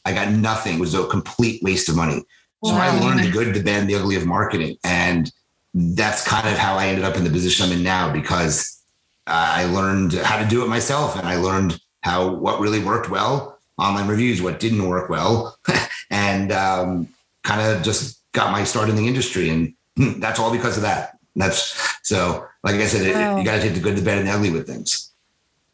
I 0.04 0.12
got 0.12 0.32
nothing. 0.32 0.76
It 0.76 0.80
was 0.80 0.94
a 0.94 1.06
complete 1.06 1.62
waste 1.62 1.88
of 1.88 1.96
money. 1.96 2.24
So 2.64 2.74
I 2.74 2.98
learned 2.98 3.20
the 3.20 3.30
good, 3.30 3.54
the 3.54 3.62
bad, 3.62 3.82
and 3.82 3.90
the 3.90 3.94
ugly 3.94 4.16
of 4.16 4.26
marketing, 4.26 4.78
and 4.82 5.30
that's 5.74 6.26
kind 6.26 6.48
of 6.48 6.58
how 6.58 6.74
I 6.74 6.88
ended 6.88 7.04
up 7.04 7.16
in 7.16 7.22
the 7.22 7.30
position 7.30 7.66
I'm 7.66 7.72
in 7.72 7.84
now 7.84 8.12
because 8.12 8.82
uh, 9.28 9.52
I 9.54 9.66
learned 9.66 10.14
how 10.14 10.42
to 10.42 10.48
do 10.48 10.64
it 10.64 10.68
myself, 10.68 11.16
and 11.16 11.26
I 11.26 11.36
learned 11.36 11.80
how 12.00 12.34
what 12.34 12.58
really 12.58 12.82
worked 12.82 13.10
well, 13.10 13.58
online 13.78 14.08
reviews, 14.08 14.42
what 14.42 14.58
didn't 14.58 14.88
work 14.88 15.08
well, 15.08 15.56
and 16.10 16.50
um, 16.50 17.08
kind 17.44 17.60
of 17.60 17.82
just 17.82 18.22
got 18.32 18.52
my 18.52 18.64
start 18.64 18.88
in 18.88 18.96
the 18.96 19.06
industry, 19.06 19.48
and 19.50 19.74
hmm, 19.96 20.20
that's 20.20 20.38
all 20.38 20.50
because 20.50 20.76
of 20.76 20.82
that. 20.82 21.18
That's 21.36 21.76
so, 22.02 22.46
like 22.64 22.74
I 22.76 22.86
said, 22.86 23.02
it- 23.06 23.38
you 23.38 23.44
got 23.44 23.56
to 23.56 23.62
take 23.62 23.74
the 23.74 23.80
good, 23.80 23.96
the 23.96 24.02
bad, 24.02 24.18
and 24.18 24.26
the 24.28 24.32
ugly 24.32 24.50
with 24.50 24.66
things. 24.66 25.12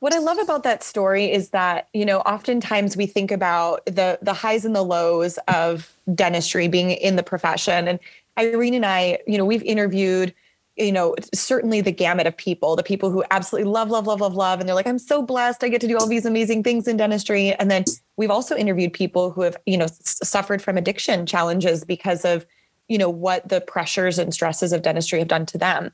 What 0.00 0.12
I 0.12 0.18
love 0.18 0.38
about 0.38 0.64
that 0.64 0.83
story 0.83 1.33
is 1.33 1.48
that, 1.50 1.88
you 1.94 2.05
know, 2.05 2.18
oftentimes 2.20 2.94
we 2.94 3.07
think 3.07 3.31
about 3.31 3.87
the 3.87 4.18
the 4.20 4.35
highs 4.35 4.66
and 4.66 4.77
the 4.77 4.83
lows 4.83 5.38
of 5.48 5.90
dentistry 6.14 6.68
being 6.68 6.90
in 6.90 7.16
the 7.16 7.22
profession. 7.22 7.88
And 7.88 7.98
Irene 8.38 8.74
and 8.74 8.85
I, 8.85 9.18
you 9.27 9.38
know, 9.38 9.46
we've 9.46 9.62
interviewed, 9.62 10.35
you 10.77 10.92
know, 10.92 11.14
certainly 11.33 11.81
the 11.81 11.92
gamut 11.92 12.27
of 12.27 12.37
people, 12.37 12.77
the 12.77 12.83
people 12.83 13.11
who 13.11 13.24
absolutely 13.31 13.70
love, 13.70 13.88
love, 13.90 14.07
love, 14.07 14.20
love, 14.20 14.35
love. 14.35 14.61
And 14.61 14.68
they're 14.68 14.74
like, 14.77 14.87
I'm 14.87 14.98
so 14.98 15.22
blessed. 15.22 15.64
I 15.64 15.70
get 15.70 15.81
to 15.81 15.88
do 15.88 15.96
all 15.96 16.07
these 16.07 16.27
amazing 16.27 16.64
things 16.64 16.87
in 16.87 16.98
dentistry. 16.98 17.55
And 17.55 17.70
then 17.70 17.85
we've 18.16 18.31
also 18.31 18.57
interviewed 18.57 18.92
people 18.92 19.31
who 19.31 19.42
have, 19.42 19.57
you 19.66 19.77
know, 19.77 19.87
suffered 20.00 20.62
from 20.62 20.77
addiction 20.77 21.27
challenges 21.27 21.85
because 21.85 22.24
of, 22.24 22.46
you 22.88 22.98
know, 22.98 23.11
what 23.11 23.48
the 23.48 23.61
pressures 23.61 24.18
and 24.18 24.33
stresses 24.33 24.72
of 24.72 24.83
dentistry 24.83 25.18
have 25.18 25.29
done 25.29 25.46
to 25.46 25.59
them. 25.59 25.90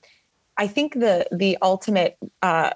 I 0.56 0.66
think 0.66 0.94
the 0.94 1.26
the 1.32 1.56
ultimate 1.62 2.18
uh, 2.42 2.70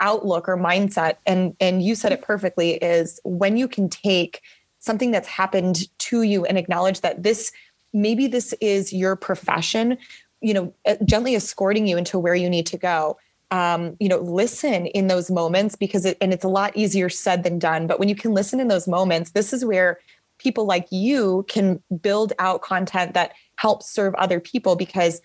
outlook 0.00 0.48
or 0.48 0.56
mindset 0.56 1.16
and 1.26 1.56
and 1.60 1.82
you 1.82 1.94
said 1.94 2.12
it 2.12 2.22
perfectly 2.22 2.72
is 2.74 3.20
when 3.24 3.56
you 3.56 3.68
can 3.68 3.88
take 3.88 4.42
something 4.80 5.10
that's 5.12 5.28
happened 5.28 5.88
to 5.98 6.22
you 6.22 6.44
and 6.44 6.58
acknowledge 6.58 7.00
that 7.00 7.22
this 7.22 7.52
maybe 7.92 8.26
this 8.26 8.52
is 8.60 8.92
your 8.92 9.14
profession 9.14 9.96
you 10.40 10.52
know 10.52 10.74
uh, 10.86 10.96
gently 11.04 11.34
escorting 11.36 11.86
you 11.86 11.96
into 11.96 12.18
where 12.18 12.34
you 12.34 12.50
need 12.50 12.66
to 12.66 12.76
go 12.76 13.16
um, 13.52 13.96
you 14.00 14.08
know 14.08 14.18
listen 14.18 14.86
in 14.86 15.06
those 15.06 15.30
moments 15.30 15.76
because 15.76 16.04
it 16.04 16.16
and 16.20 16.32
it's 16.32 16.44
a 16.44 16.48
lot 16.48 16.76
easier 16.76 17.08
said 17.08 17.44
than 17.44 17.60
done. 17.60 17.86
But 17.86 18.00
when 18.00 18.08
you 18.08 18.16
can 18.16 18.32
listen 18.32 18.58
in 18.58 18.66
those 18.66 18.88
moments 18.88 19.30
this 19.32 19.52
is 19.52 19.64
where 19.64 20.00
people 20.38 20.64
like 20.64 20.88
you 20.90 21.44
can 21.48 21.80
build 22.00 22.32
out 22.40 22.62
content 22.62 23.14
that 23.14 23.32
helps 23.56 23.88
serve 23.88 24.14
other 24.16 24.40
people 24.40 24.74
because 24.74 25.20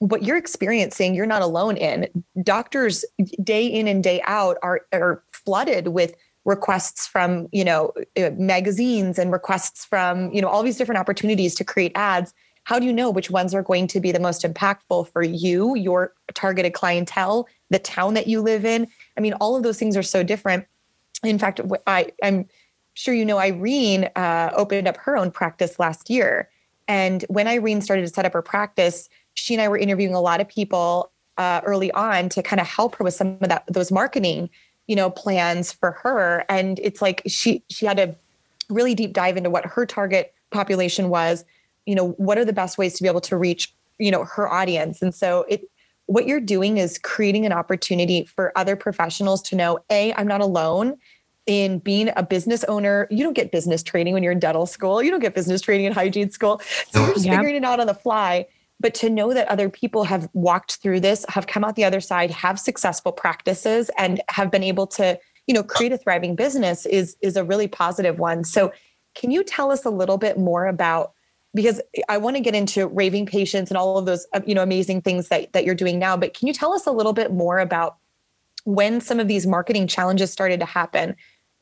what 0.00 0.24
you're 0.24 0.36
experiencing 0.36 1.14
you're 1.14 1.24
not 1.24 1.40
alone 1.40 1.76
in. 1.76 2.08
Doctors 2.42 3.04
day 3.42 3.66
in 3.66 3.86
and 3.86 4.02
day 4.02 4.20
out 4.26 4.58
are 4.62 4.82
are 4.92 5.22
flooded 5.32 5.88
with 5.88 6.14
requests 6.44 7.06
from 7.06 7.46
you 7.52 7.64
know 7.64 7.92
uh, 8.16 8.30
magazines 8.36 9.18
and 9.18 9.30
requests 9.30 9.84
from 9.84 10.32
you 10.32 10.42
know 10.42 10.48
all 10.48 10.64
these 10.64 10.76
different 10.76 10.98
opportunities 10.98 11.54
to 11.54 11.64
create 11.64 11.92
ads. 11.94 12.34
How 12.64 12.78
do 12.78 12.84
you 12.84 12.92
know 12.92 13.08
which 13.08 13.30
ones 13.30 13.54
are 13.54 13.62
going 13.62 13.86
to 13.86 14.00
be 14.00 14.12
the 14.12 14.20
most 14.20 14.42
impactful 14.42 15.10
for 15.12 15.22
you 15.22 15.76
your 15.76 16.12
targeted 16.34 16.74
clientele 16.74 17.46
the 17.70 17.78
town 17.78 18.14
that 18.14 18.26
you 18.26 18.40
live 18.40 18.64
in 18.64 18.86
i 19.16 19.20
mean 19.20 19.32
all 19.34 19.56
of 19.56 19.62
those 19.62 19.78
things 19.78 19.96
are 19.96 20.02
so 20.02 20.22
different 20.22 20.66
in 21.22 21.38
fact 21.38 21.60
i 21.86 22.10
i'm 22.22 22.46
sure 22.94 23.14
you 23.14 23.24
know 23.24 23.38
irene 23.38 24.08
uh, 24.16 24.50
opened 24.56 24.88
up 24.88 24.96
her 24.96 25.16
own 25.16 25.30
practice 25.30 25.78
last 25.78 26.10
year 26.10 26.48
and 26.86 27.24
when 27.28 27.46
irene 27.46 27.80
started 27.80 28.02
to 28.02 28.08
set 28.08 28.24
up 28.24 28.32
her 28.32 28.42
practice 28.42 29.08
she 29.38 29.54
and 29.54 29.62
I 29.62 29.68
were 29.68 29.78
interviewing 29.78 30.14
a 30.14 30.20
lot 30.20 30.40
of 30.40 30.48
people 30.48 31.12
uh, 31.36 31.60
early 31.64 31.92
on 31.92 32.28
to 32.30 32.42
kind 32.42 32.60
of 32.60 32.66
help 32.66 32.96
her 32.96 33.04
with 33.04 33.14
some 33.14 33.38
of 33.40 33.48
that 33.48 33.64
those 33.68 33.92
marketing, 33.92 34.50
you 34.88 34.96
know, 34.96 35.10
plans 35.10 35.72
for 35.72 35.92
her. 36.02 36.44
And 36.48 36.80
it's 36.80 37.00
like 37.00 37.22
she 37.26 37.62
she 37.70 37.86
had 37.86 37.96
to 37.98 38.16
really 38.68 38.94
deep 38.94 39.12
dive 39.12 39.36
into 39.36 39.48
what 39.48 39.64
her 39.64 39.86
target 39.86 40.34
population 40.50 41.08
was. 41.08 41.44
You 41.86 41.94
know, 41.94 42.08
what 42.12 42.36
are 42.36 42.44
the 42.44 42.52
best 42.52 42.76
ways 42.76 42.94
to 42.94 43.02
be 43.02 43.08
able 43.08 43.20
to 43.22 43.36
reach 43.36 43.72
you 44.00 44.12
know, 44.12 44.24
her 44.24 44.48
audience. 44.48 45.02
And 45.02 45.12
so 45.12 45.44
it 45.48 45.68
what 46.08 46.26
you're 46.26 46.40
doing 46.40 46.78
is 46.78 46.98
creating 46.98 47.44
an 47.44 47.52
opportunity 47.52 48.24
for 48.24 48.50
other 48.56 48.76
professionals 48.76 49.42
to 49.42 49.54
know, 49.56 49.78
A, 49.90 50.14
I'm 50.14 50.26
not 50.26 50.40
alone 50.40 50.96
in 51.46 51.80
being 51.80 52.10
a 52.16 52.22
business 52.22 52.64
owner. 52.64 53.06
You 53.10 53.22
don't 53.22 53.34
get 53.34 53.52
business 53.52 53.82
training 53.82 54.14
when 54.14 54.22
you're 54.22 54.32
in 54.32 54.38
dental 54.38 54.64
school. 54.64 55.02
You 55.02 55.10
don't 55.10 55.20
get 55.20 55.34
business 55.34 55.60
training 55.60 55.84
in 55.84 55.92
hygiene 55.92 56.30
school. 56.30 56.62
So 56.88 56.98
you're 56.98 57.12
just 57.12 57.26
Yep. 57.26 57.34
figuring 57.34 57.56
it 57.56 57.64
out 57.64 57.78
on 57.78 57.86
the 57.86 57.94
fly. 57.94 58.46
But 58.80 58.94
to 58.94 59.10
know 59.10 59.34
that 59.34 59.48
other 59.48 59.68
people 59.68 60.04
have 60.04 60.30
walked 60.32 60.76
through 60.76 61.00
this, 61.00 61.26
have 61.28 61.46
come 61.46 61.62
out 61.62 61.76
the 61.76 61.84
other 61.84 62.00
side, 62.00 62.30
have 62.30 62.58
successful 62.58 63.12
practices, 63.12 63.90
and 63.98 64.22
have 64.30 64.50
been 64.50 64.62
able 64.62 64.86
to, 64.88 65.18
you 65.46 65.52
know, 65.54 65.62
create 65.62 65.92
a 65.92 65.98
thriving 65.98 66.36
business 66.36 66.86
is 66.86 67.16
is 67.20 67.36
a 67.36 67.44
really 67.44 67.68
positive 67.68 68.18
one. 68.18 68.44
So, 68.44 68.72
can 69.14 69.30
you 69.30 69.44
tell 69.44 69.70
us 69.70 69.84
a 69.84 69.90
little 69.90 70.16
bit 70.16 70.38
more 70.38 70.66
about? 70.66 71.12
Because 71.54 71.80
I 72.08 72.18
want 72.18 72.36
to 72.36 72.40
get 72.40 72.54
into 72.54 72.86
raving 72.86 73.26
patients 73.26 73.70
and 73.70 73.78
all 73.78 73.96
of 73.98 74.06
those, 74.06 74.26
uh, 74.34 74.40
you 74.46 74.54
know, 74.54 74.62
amazing 74.62 75.02
things 75.02 75.28
that 75.28 75.52
that 75.54 75.64
you're 75.64 75.74
doing 75.74 75.98
now. 75.98 76.16
But 76.16 76.34
can 76.34 76.46
you 76.46 76.54
tell 76.54 76.72
us 76.72 76.86
a 76.86 76.92
little 76.92 77.14
bit 77.14 77.32
more 77.32 77.58
about 77.58 77.96
when 78.64 79.00
some 79.00 79.18
of 79.18 79.28
these 79.28 79.46
marketing 79.46 79.86
challenges 79.86 80.30
started 80.30 80.60
to 80.60 80.66
happen? 80.66 81.16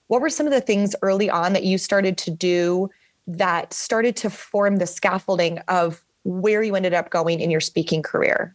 What 0.08 0.20
were 0.20 0.30
some 0.30 0.46
of 0.46 0.52
the 0.52 0.60
things 0.60 0.94
early 1.02 1.30
on 1.30 1.52
that 1.52 1.64
you 1.64 1.78
started 1.78 2.18
to 2.18 2.30
do 2.30 2.90
that 3.28 3.72
started 3.72 4.16
to 4.16 4.30
form 4.30 4.76
the 4.76 4.86
scaffolding 4.86 5.58
of 5.68 6.04
where 6.24 6.62
you 6.62 6.74
ended 6.74 6.94
up 6.94 7.10
going 7.10 7.40
in 7.40 7.50
your 7.50 7.60
speaking 7.60 8.02
career? 8.02 8.54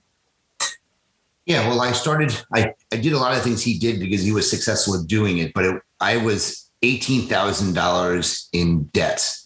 Yeah, 1.46 1.68
well, 1.68 1.82
I 1.82 1.92
started. 1.92 2.40
I, 2.54 2.74
I 2.92 2.98
did 2.98 3.14
a 3.14 3.18
lot 3.18 3.36
of 3.36 3.42
things 3.42 3.64
he 3.64 3.78
did 3.80 4.00
because 4.00 4.22
he 4.22 4.32
was 4.32 4.50
successful 4.50 4.96
at 5.00 5.08
doing 5.08 5.40
it. 5.40 5.54
But 5.54 5.66
it, 5.66 5.82
I 6.00 6.18
was 6.18 6.70
eighteen 6.84 7.28
thousand 7.28 7.74
dollars 7.74 8.48
in 8.54 8.84
debt. 8.86 9.38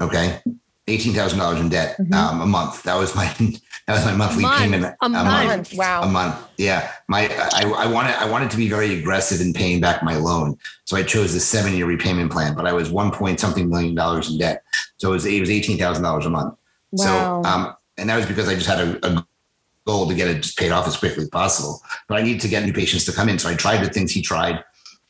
Okay, 0.00 0.40
eighteen 0.88 1.12
thousand 1.14 1.38
dollars 1.38 1.60
in 1.60 1.68
debt 1.68 1.96
Mhm. 1.98 2.14
um, 2.14 2.40
a 2.40 2.46
month. 2.46 2.82
That 2.84 2.96
was 2.96 3.14
my 3.14 3.26
that 3.86 3.94
was 3.94 4.04
my 4.04 4.14
monthly 4.14 4.42
month. 4.42 4.58
payment 4.60 4.96
A 5.00 5.08
month. 5.08 5.48
month. 5.48 5.74
Wow. 5.74 6.02
a 6.02 6.08
month. 6.08 6.36
Yeah, 6.58 6.90
my 7.08 7.28
I, 7.54 7.64
I 7.76 7.86
wanted 7.86 8.14
I 8.16 8.28
wanted 8.30 8.50
to 8.52 8.56
be 8.56 8.68
very 8.68 8.98
aggressive 8.98 9.40
in 9.40 9.52
paying 9.52 9.80
back 9.80 10.02
my 10.02 10.16
loan, 10.16 10.56
so 10.84 10.96
I 10.96 11.02
chose 11.02 11.32
the 11.34 11.40
seven 11.40 11.74
year 11.74 11.86
repayment 11.86 12.30
plan. 12.32 12.54
But 12.54 12.66
I 12.66 12.72
was 12.72 12.90
one 12.90 13.10
point 13.10 13.40
something 13.40 13.68
million 13.68 13.94
dollars 13.94 14.30
in 14.30 14.38
debt, 14.38 14.62
so 14.96 15.10
it 15.10 15.12
was 15.12 15.26
it 15.26 15.40
was 15.40 15.50
eighteen 15.50 15.78
thousand 15.78 16.02
dollars 16.04 16.26
a 16.26 16.30
month. 16.30 16.54
Wow. 16.92 17.04
So 17.42 17.48
um, 17.50 17.74
and 17.98 18.08
that 18.08 18.16
was 18.16 18.26
because 18.26 18.48
I 18.48 18.54
just 18.54 18.66
had 18.66 18.80
a, 18.80 19.06
a 19.06 19.26
goal 19.86 20.08
to 20.08 20.14
get 20.14 20.28
it 20.28 20.42
just 20.42 20.58
paid 20.58 20.70
off 20.72 20.86
as 20.86 20.96
quickly 20.96 21.22
as 21.22 21.28
possible. 21.30 21.80
But 22.08 22.18
I 22.18 22.22
needed 22.22 22.40
to 22.42 22.48
get 22.48 22.64
new 22.64 22.72
patients 22.72 23.04
to 23.06 23.12
come 23.12 23.28
in, 23.28 23.38
so 23.38 23.48
I 23.48 23.54
tried 23.54 23.84
the 23.84 23.88
things 23.90 24.12
he 24.12 24.22
tried. 24.22 24.62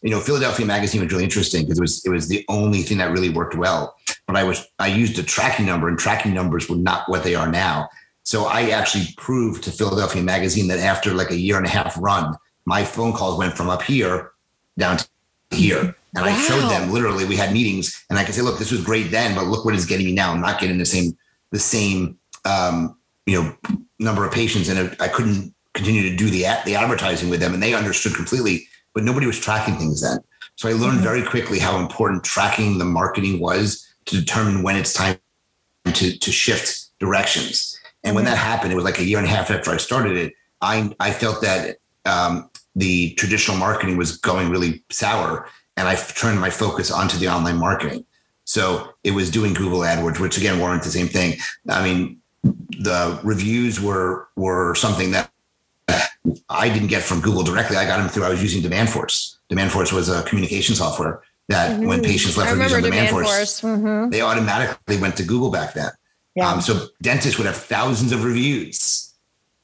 You 0.07 0.13
know, 0.13 0.21
Philadelphia 0.21 0.65
Magazine 0.65 1.03
was 1.03 1.11
really 1.11 1.25
interesting 1.25 1.65
because 1.65 1.79
it 1.79 1.81
was 1.81 2.07
it 2.07 2.11
was 2.11 2.29
the 2.29 2.45
only 2.49 2.83
thing 2.83 2.99
that 2.99 3.11
really 3.11 3.29
worked 3.29 3.57
well. 3.57 3.97
But 4.29 4.37
I 4.37 4.45
was 4.45 4.65
I 4.79 4.87
used 4.87 5.19
a 5.19 5.23
tracking 5.25 5.67
number, 5.67 5.89
and 5.89 5.99
tracking 5.99 6.33
numbers 6.33 6.69
were 6.69 6.77
not 6.77 7.09
what 7.09 7.25
they 7.25 7.35
are 7.35 7.51
now. 7.51 7.89
So 8.23 8.45
I 8.45 8.71
actually 8.71 9.07
proved 9.17 9.65
to 9.65 9.73
Philadelphia 9.73 10.23
Magazine 10.23 10.69
that 10.69 10.79
after 10.79 11.13
like 11.13 11.33
a 11.33 11.37
year 11.37 11.57
and 11.57 11.67
a 11.67 11.69
half 11.69 11.97
run, 11.99 12.37
my 12.67 12.85
phone 12.85 13.15
calls 13.15 13.37
went 13.37 13.57
from 13.57 13.69
up 13.69 13.83
here 13.83 14.31
down 14.79 14.99
to 14.99 15.09
here. 15.51 15.97
And 16.15 16.25
I 16.25 16.41
showed 16.41 16.69
them 16.71 16.93
literally 16.93 17.25
we 17.25 17.37
had 17.37 17.53
meetings 17.53 18.05
and 18.09 18.19
I 18.19 18.25
could 18.25 18.35
say, 18.35 18.43
look, 18.43 18.59
this 18.59 18.71
was 18.71 18.83
great 18.83 19.11
then, 19.11 19.35
but 19.35 19.47
look 19.47 19.65
what 19.65 19.75
it's 19.75 19.85
getting 19.85 20.07
me 20.07 20.13
now. 20.13 20.33
I'm 20.33 20.41
not 20.41 20.61
getting 20.61 20.79
the 20.79 20.87
same 20.87 21.17
the 21.51 21.59
same 21.59 22.19
um, 22.45 22.97
you 23.27 23.43
know 23.43 23.57
number 23.99 24.25
of 24.25 24.33
patients 24.33 24.69
and 24.69 24.97
I 25.01 25.09
couldn't 25.09 25.53
continue 25.75 26.09
to 26.09 26.17
do 26.17 26.31
the 26.31 26.47
the 26.65 26.77
advertising 26.77 27.29
with 27.29 27.41
them 27.41 27.55
and 27.55 27.63
they 27.63 27.75
understood 27.75 28.15
completely, 28.15 28.67
but 28.97 29.05
nobody 29.05 29.27
was 29.27 29.39
tracking 29.39 29.77
things 29.77 30.01
then. 30.01 30.19
So 30.57 30.71
I 30.71 30.73
learned 30.73 31.01
Mhm. 31.01 31.09
very 31.11 31.23
quickly 31.23 31.59
how 31.59 31.79
important 31.79 32.25
tracking 32.25 32.79
the 32.79 32.87
marketing 32.87 33.39
was 33.41 33.87
to 34.07 34.17
determine 34.19 34.63
when 34.63 34.75
it's 34.75 34.95
time 34.95 35.19
to 35.99 36.19
to 36.19 36.33
shift 36.33 36.87
directions. 36.99 37.79
And 38.03 38.17
when 38.17 38.25
that 38.25 38.39
happened, 38.39 38.73
it 38.73 38.77
was 38.77 38.87
like 38.87 38.99
a 38.99 39.05
year 39.05 39.19
and 39.19 39.27
a 39.27 39.31
half 39.31 39.51
after 39.51 39.71
I 39.71 39.77
started 39.77 40.17
it. 40.17 40.33
I 40.63 40.75
I 40.99 41.11
felt 41.13 41.43
that 41.43 41.77
um, 42.07 42.49
the 42.75 43.13
traditional 43.21 43.59
marketing 43.59 43.99
was 43.99 44.17
going 44.17 44.49
really 44.49 44.83
sour, 44.91 45.47
and 45.77 45.87
I 45.87 45.95
turned 45.95 46.41
my 46.41 46.51
focus 46.51 46.91
onto 46.91 47.19
the 47.19 47.29
online 47.29 47.59
marketing. 47.59 48.07
So 48.45 48.95
it 49.05 49.11
was 49.11 49.31
doing 49.31 49.53
Google 49.53 49.81
AdWords, 49.81 50.19
which 50.21 50.39
again 50.39 50.59
weren't 50.59 50.85
the 50.85 50.97
same 50.99 51.09
thing. 51.09 51.31
I 51.69 51.83
mean, 51.87 52.01
the 52.89 53.21
reviews 53.23 53.79
were 53.79 54.29
were 54.37 54.75
something 54.75 55.11
that 55.11 55.31
I 56.49 56.69
didn't 56.69 56.89
get 56.89 57.03
from 57.03 57.21
Google 57.21 57.43
directly. 57.43 57.77
I 57.77 57.85
got 57.87 57.99
them 57.99 58.09
through. 58.09 58.25
I 58.25 58.29
was 58.31 58.43
using 58.43 58.63
DemandForce. 58.63 59.37
DemandForce 59.51 59.93
was 59.93 60.09
a 60.09 60.23
communication 60.25 60.75
software 60.75 61.23
that 61.49 61.79
when 61.81 62.03
patients 62.03 62.37
left 62.37 62.51
reviews 62.53 62.73
on 62.73 62.83
Demand 62.83 63.09
DemandForce, 63.09 63.23
Force. 63.23 63.61
Mhm. 63.61 64.11
they 64.11 64.21
automatically 64.21 64.97
went 64.97 65.17
to 65.17 65.23
Google 65.23 65.51
back 65.51 65.75
then. 65.75 65.91
Yeah. 66.35 66.51
Um, 66.51 66.61
so 66.61 66.89
dentists 67.03 67.39
would 67.39 67.47
have 67.47 67.57
thousands 67.57 68.13
of 68.13 68.25
reviews 68.25 69.13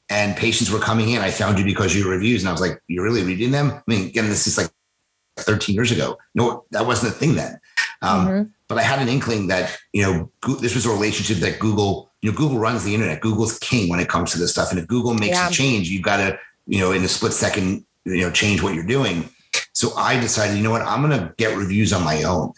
and 0.09 0.35
patients 0.35 0.71
were 0.71 0.79
coming 0.79 1.09
in. 1.09 1.21
I 1.21 1.29
found 1.31 1.59
you 1.59 1.65
because 1.65 1.91
of 1.91 1.97
your 1.97 2.09
reviews. 2.09 2.41
And 2.41 2.49
I 2.49 2.51
was 2.51 2.61
like, 2.61 2.81
you're 2.87 3.03
really 3.03 3.23
reading 3.23 3.51
them? 3.51 3.71
I 3.73 3.81
mean, 3.87 4.07
again, 4.07 4.29
this 4.29 4.47
is 4.47 4.57
like 4.57 4.69
13 5.37 5.75
years 5.75 5.91
ago. 5.91 6.17
No, 6.35 6.63
that 6.71 6.85
wasn't 6.85 7.13
a 7.13 7.15
thing 7.17 7.35
then. 7.35 7.59
Um, 8.01 8.27
Mhm. 8.27 8.49
But 8.69 8.77
I 8.79 8.83
had 8.83 8.99
an 8.99 9.07
inkling 9.09 9.47
that, 9.47 9.77
you 9.91 10.01
know, 10.01 10.31
this 10.61 10.73
was 10.73 10.85
a 10.85 10.89
relationship 10.89 11.37
that 11.39 11.59
Google, 11.59 12.09
you 12.21 12.31
know, 12.31 12.37
Google 12.37 12.57
runs 12.57 12.83
the 12.83 12.93
internet. 12.95 13.21
Google's 13.21 13.59
king 13.59 13.87
when 13.89 13.99
it 13.99 14.09
comes 14.09 14.31
to 14.31 14.39
this 14.39 14.51
stuff. 14.51 14.71
And 14.71 14.79
if 14.79 14.87
Google 14.87 15.13
makes 15.13 15.35
Yeah. 15.37 15.49
a 15.49 15.51
change, 15.51 15.89
you've 15.89 16.01
got 16.01 16.17
to, 16.17 16.39
you 16.65 16.79
know, 16.79 16.91
in 16.91 17.03
a 17.03 17.07
split 17.07 17.33
second, 17.33 17.85
you 18.05 18.21
know, 18.21 18.31
change 18.31 18.61
what 18.61 18.73
you're 18.73 18.85
doing. 18.85 19.29
So 19.73 19.95
I 19.95 20.19
decided, 20.19 20.57
you 20.57 20.63
know 20.63 20.71
what, 20.71 20.81
I'm 20.81 21.01
going 21.01 21.17
to 21.19 21.33
get 21.37 21.57
reviews 21.57 21.93
on 21.93 22.03
my 22.03 22.23
own. 22.23 22.53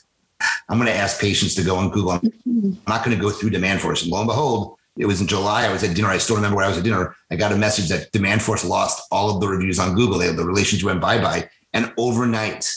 I'm 0.69 0.77
going 0.77 0.87
to 0.87 0.95
ask 0.95 1.19
patients 1.19 1.55
to 1.55 1.63
go 1.63 1.77
on 1.77 1.89
Google. 1.89 2.13
Mm-hmm. 2.13 2.71
I'm 2.71 2.81
not 2.87 3.05
going 3.05 3.15
to 3.15 3.21
go 3.21 3.29
through 3.29 3.51
Demand 3.51 3.81
Force. 3.81 4.03
And 4.03 4.11
lo 4.11 4.19
and 4.19 4.27
behold, 4.27 4.77
it 4.97 5.05
was 5.05 5.21
in 5.21 5.27
July. 5.27 5.65
I 5.65 5.71
was 5.71 5.83
at 5.83 5.95
dinner. 5.95 6.09
I 6.09 6.17
still 6.17 6.35
remember 6.35 6.57
where 6.57 6.65
I 6.65 6.69
was 6.69 6.77
at 6.77 6.83
dinner. 6.83 7.15
I 7.31 7.35
got 7.35 7.51
a 7.51 7.57
message 7.57 7.89
that 7.89 8.11
Demand 8.11 8.41
Force 8.41 8.63
lost 8.63 9.07
all 9.11 9.33
of 9.33 9.41
the 9.41 9.47
reviews 9.47 9.79
on 9.79 9.95
Google. 9.95 10.19
They, 10.19 10.31
the 10.31 10.45
relationship 10.45 10.85
went 10.85 11.01
bye 11.01 11.19
bye. 11.19 11.49
And 11.73 11.93
overnight, 11.97 12.69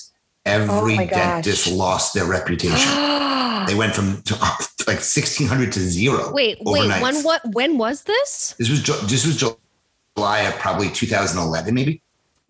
every 0.45 0.95
Oh 0.95 1.07
gosh. 1.07 1.11
dentist 1.11 1.71
lost 1.71 2.15
their 2.15 2.25
reputation. 2.25 2.77
they 3.67 3.75
went 3.75 3.95
from 3.95 4.23
to, 4.23 4.35
like 4.87 4.97
1600 4.97 5.73
to 5.73 5.81
zero. 5.81 6.33
Wait, 6.33 6.59
overnight. 6.65 7.03
wait. 7.03 7.03
When 7.03 7.23
what? 7.23 7.43
When 7.53 7.79
was 7.79 8.03
this? 8.05 8.55
This 8.59 8.71
was 8.71 8.83
this 9.09 9.27
was 9.27 9.37
July 9.37 9.55
of 10.25 10.55
probably 10.59 10.89
2011, 10.91 11.75
maybe. 11.75 12.01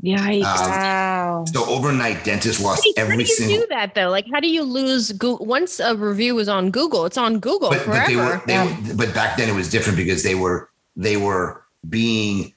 Yikes. 0.03 0.45
Um, 0.45 0.71
wow. 0.71 1.45
so 1.53 1.65
overnight, 1.69 2.23
dentists 2.25 2.63
lost 2.63 2.85
Wait, 2.87 2.97
how 2.97 3.03
every 3.05 3.17
do 3.17 3.23
you 3.23 3.27
single. 3.27 3.57
do 3.59 3.67
that 3.71 3.95
though? 3.97 4.11
Like, 4.11 4.27
how 4.33 4.39
do 4.39 4.49
you 4.49 4.63
lose 4.63 5.11
Google? 5.13 5.45
Once 5.45 5.81
a 5.81 5.97
review 5.97 6.37
was 6.37 6.49
on 6.49 6.71
Google, 6.71 7.05
it's 7.05 7.19
on 7.19 7.41
Google 7.41 7.71
but, 7.71 7.81
forever. 7.81 8.01
but 8.01 8.07
they 8.07 8.17
were 8.17 8.43
they 8.47 8.53
Yeah. 8.53 8.89
were, 8.89 8.95
but 8.95 9.13
back 9.13 9.37
then 9.37 9.49
it 9.49 9.55
was 9.57 9.69
different 9.69 9.97
because 9.97 10.23
they 10.23 10.37
were 10.37 10.71
they 10.97 11.17
were 11.17 11.65
being 11.89 12.55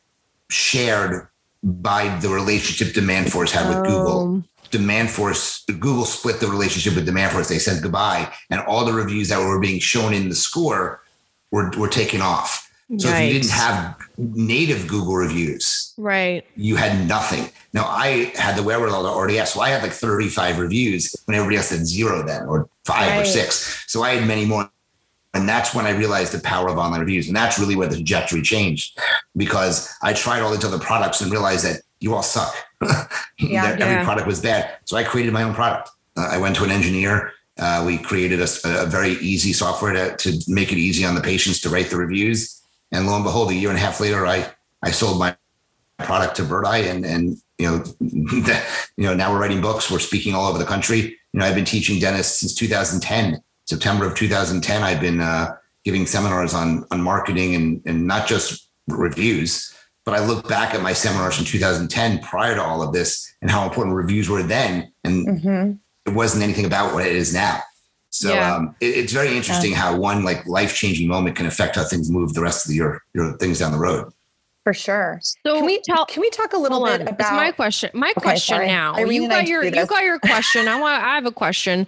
shared 0.49 1.27
by 1.63 2.15
the 2.19 2.29
relationship 2.29 2.93
demand 2.93 3.31
force 3.31 3.51
had 3.51 3.67
with 3.69 3.77
google 3.87 4.21
Um, 4.21 4.45
demand 4.71 5.09
force 5.11 5.63
google 5.65 6.05
split 6.05 6.39
the 6.39 6.47
relationship 6.47 6.95
with 6.95 7.05
demand 7.05 7.31
force 7.31 7.49
they 7.49 7.59
said 7.59 7.81
goodbye 7.83 8.31
and 8.49 8.61
all 8.61 8.83
the 8.83 8.93
reviews 8.93 9.29
that 9.29 9.39
were 9.39 9.59
being 9.59 9.79
shown 9.79 10.13
in 10.13 10.29
the 10.29 10.35
score 10.35 11.01
were, 11.51 11.69
were 11.77 11.87
taken 11.87 12.19
off 12.21 12.67
so 12.97 13.09
if 13.09 13.21
you 13.33 13.39
didn't 13.39 13.49
have 13.51 13.95
native 14.17 14.87
google 14.87 15.15
reviews 15.15 15.93
Right. 15.97 16.45
you 16.55 16.75
had 16.75 17.07
nothing 17.07 17.49
now 17.73 17.85
i 17.87 18.31
had 18.35 18.55
the 18.57 18.63
wherewithal 18.63 19.03
to 19.03 19.09
already 19.09 19.39
ask 19.39 19.53
so 19.53 19.61
i 19.61 19.69
had 19.69 19.81
like 19.81 19.91
35 19.93 20.59
reviews 20.59 21.15
when 21.25 21.35
everybody 21.35 21.57
else 21.57 21.69
had 21.69 21.85
zero 21.85 22.23
then 22.25 22.47
or 22.47 22.69
five 22.85 23.21
or 23.21 23.25
six 23.25 23.83
so 23.87 24.03
i 24.03 24.11
had 24.15 24.27
many 24.27 24.45
more 24.45 24.69
and 25.33 25.47
that's 25.47 25.73
when 25.73 25.85
I 25.85 25.91
realized 25.91 26.33
the 26.33 26.41
power 26.41 26.67
of 26.67 26.77
online 26.77 26.99
reviews. 26.99 27.27
And 27.29 27.35
that's 27.37 27.57
really 27.57 27.77
where 27.77 27.87
the 27.87 27.95
trajectory 27.95 28.41
changed 28.41 28.99
because 29.37 29.89
I 30.01 30.11
tried 30.11 30.41
all 30.41 30.51
these 30.51 30.65
other 30.65 30.77
products 30.77 31.21
and 31.21 31.31
realized 31.31 31.63
that 31.65 31.83
you 32.01 32.13
all 32.13 32.21
suck. 32.21 32.53
Yeah. 33.39 33.65
Every 33.67 33.79
Yeah. 33.79 34.03
product 34.03 34.27
was 34.27 34.41
bad. 34.41 34.69
So 34.83 34.97
I 34.97 35.05
created 35.05 35.31
my 35.31 35.43
own 35.43 35.53
product. 35.53 35.89
Uh, 36.17 36.27
I 36.31 36.37
went 36.37 36.57
to 36.57 36.65
an 36.65 36.69
engineer. 36.71 37.31
Uh, 37.57 37.81
we 37.87 37.97
created 37.97 38.41
a, 38.41 38.47
a 38.65 38.85
very 38.87 39.11
easy 39.21 39.53
software 39.53 39.93
to, 39.93 40.17
to 40.17 40.51
make 40.51 40.73
it 40.73 40.77
easy 40.77 41.05
on 41.05 41.15
the 41.15 41.21
patients 41.21 41.61
to 41.61 41.69
write 41.69 41.89
the 41.89 41.95
reviews. 41.97 42.60
And 42.91 43.07
lo 43.07 43.15
and 43.15 43.23
behold, 43.23 43.51
a 43.51 43.55
year 43.55 43.69
and 43.69 43.77
a 43.77 43.81
half 43.81 43.99
later, 43.99 44.25
I, 44.25 44.47
I 44.83 44.91
sold 44.91 45.19
my 45.19 45.35
product 45.99 46.35
to 46.37 46.43
Birdeye 46.43 46.79
and, 46.79 47.05
and, 47.05 47.37
you 47.57 47.67
know, 47.69 47.83
you 47.99 49.03
know, 49.05 49.13
now 49.13 49.31
we're 49.31 49.39
writing 49.39 49.61
books. 49.61 49.89
We're 49.89 49.99
speaking 49.99 50.33
all 50.35 50.47
over 50.47 50.57
the 50.57 50.65
country. 50.65 51.17
You 51.33 51.39
know, 51.39 51.45
I've 51.45 51.55
been 51.55 51.65
teaching 51.65 51.99
dentists 51.99 52.39
since 52.39 52.55
2010. 52.55 53.41
September 53.65 54.05
of 54.05 54.15
2010, 54.15 54.83
I've 54.83 54.99
been 54.99 55.21
uh, 55.21 55.55
giving 55.85 56.05
seminars 56.05 56.53
on 56.53 56.85
on 56.91 57.01
marketing 57.01 57.55
and 57.55 57.81
and 57.85 58.05
not 58.05 58.27
just 58.27 58.69
reviews. 58.87 59.73
But 60.03 60.15
I 60.15 60.25
look 60.25 60.49
back 60.49 60.73
at 60.73 60.81
my 60.81 60.93
seminars 60.93 61.35
from 61.35 61.45
2010 61.45 62.19
prior 62.19 62.55
to 62.55 62.61
all 62.61 62.81
of 62.81 62.91
this 62.91 63.33
and 63.41 63.49
how 63.51 63.63
important 63.63 63.95
reviews 63.95 64.27
were 64.29 64.43
then, 64.43 64.91
and 65.03 65.27
Mhm. 65.27 65.79
it 66.07 66.13
wasn't 66.13 66.43
anything 66.43 66.65
about 66.65 66.93
what 66.93 67.05
it 67.05 67.15
is 67.15 67.33
now. 67.33 67.61
So 68.11 68.33
Yeah. 68.33 68.55
um, 68.55 68.75
it- 68.81 68.97
it's 68.97 69.13
very 69.13 69.35
interesting 69.35 69.73
how 69.73 69.95
one 69.95 70.23
like 70.23 70.45
life 70.45 70.75
changing 70.75 71.07
moment 71.07 71.35
can 71.37 71.45
affect 71.45 71.75
how 71.77 71.83
things 71.85 72.09
move 72.11 72.33
the 72.33 72.41
rest 72.41 72.65
of 72.65 72.69
the, 72.69 72.75
your 72.75 73.01
your 73.13 73.37
things 73.37 73.59
down 73.59 73.71
the 73.71 73.77
road. 73.79 74.11
for 74.63 74.75
sure. 74.75 75.19
So 75.23 75.55
Can 75.55 75.65
we 75.65 75.81
tell 75.81 76.05
can 76.05 76.21
we 76.21 76.29
talk 76.29 76.53
a 76.53 76.57
little 76.57 76.85
bit 76.85 77.01
on. 77.01 77.07
about 77.07 77.19
it's 77.19 77.31
my 77.31 77.51
question. 77.51 77.89
My 77.95 78.11
Okay, 78.11 78.21
question 78.21 78.57
sorry. 78.57 78.67
now. 78.67 78.93
Irene 78.95 79.23
you 79.23 79.27
got 79.29 79.47
your 79.47 79.63
you 79.63 79.85
got 79.87 80.03
your 80.03 80.19
question. 80.19 80.67
I 80.67 80.79
want. 80.79 81.01
I 81.03 81.15
have 81.15 81.25
a 81.25 81.31
question. 81.31 81.87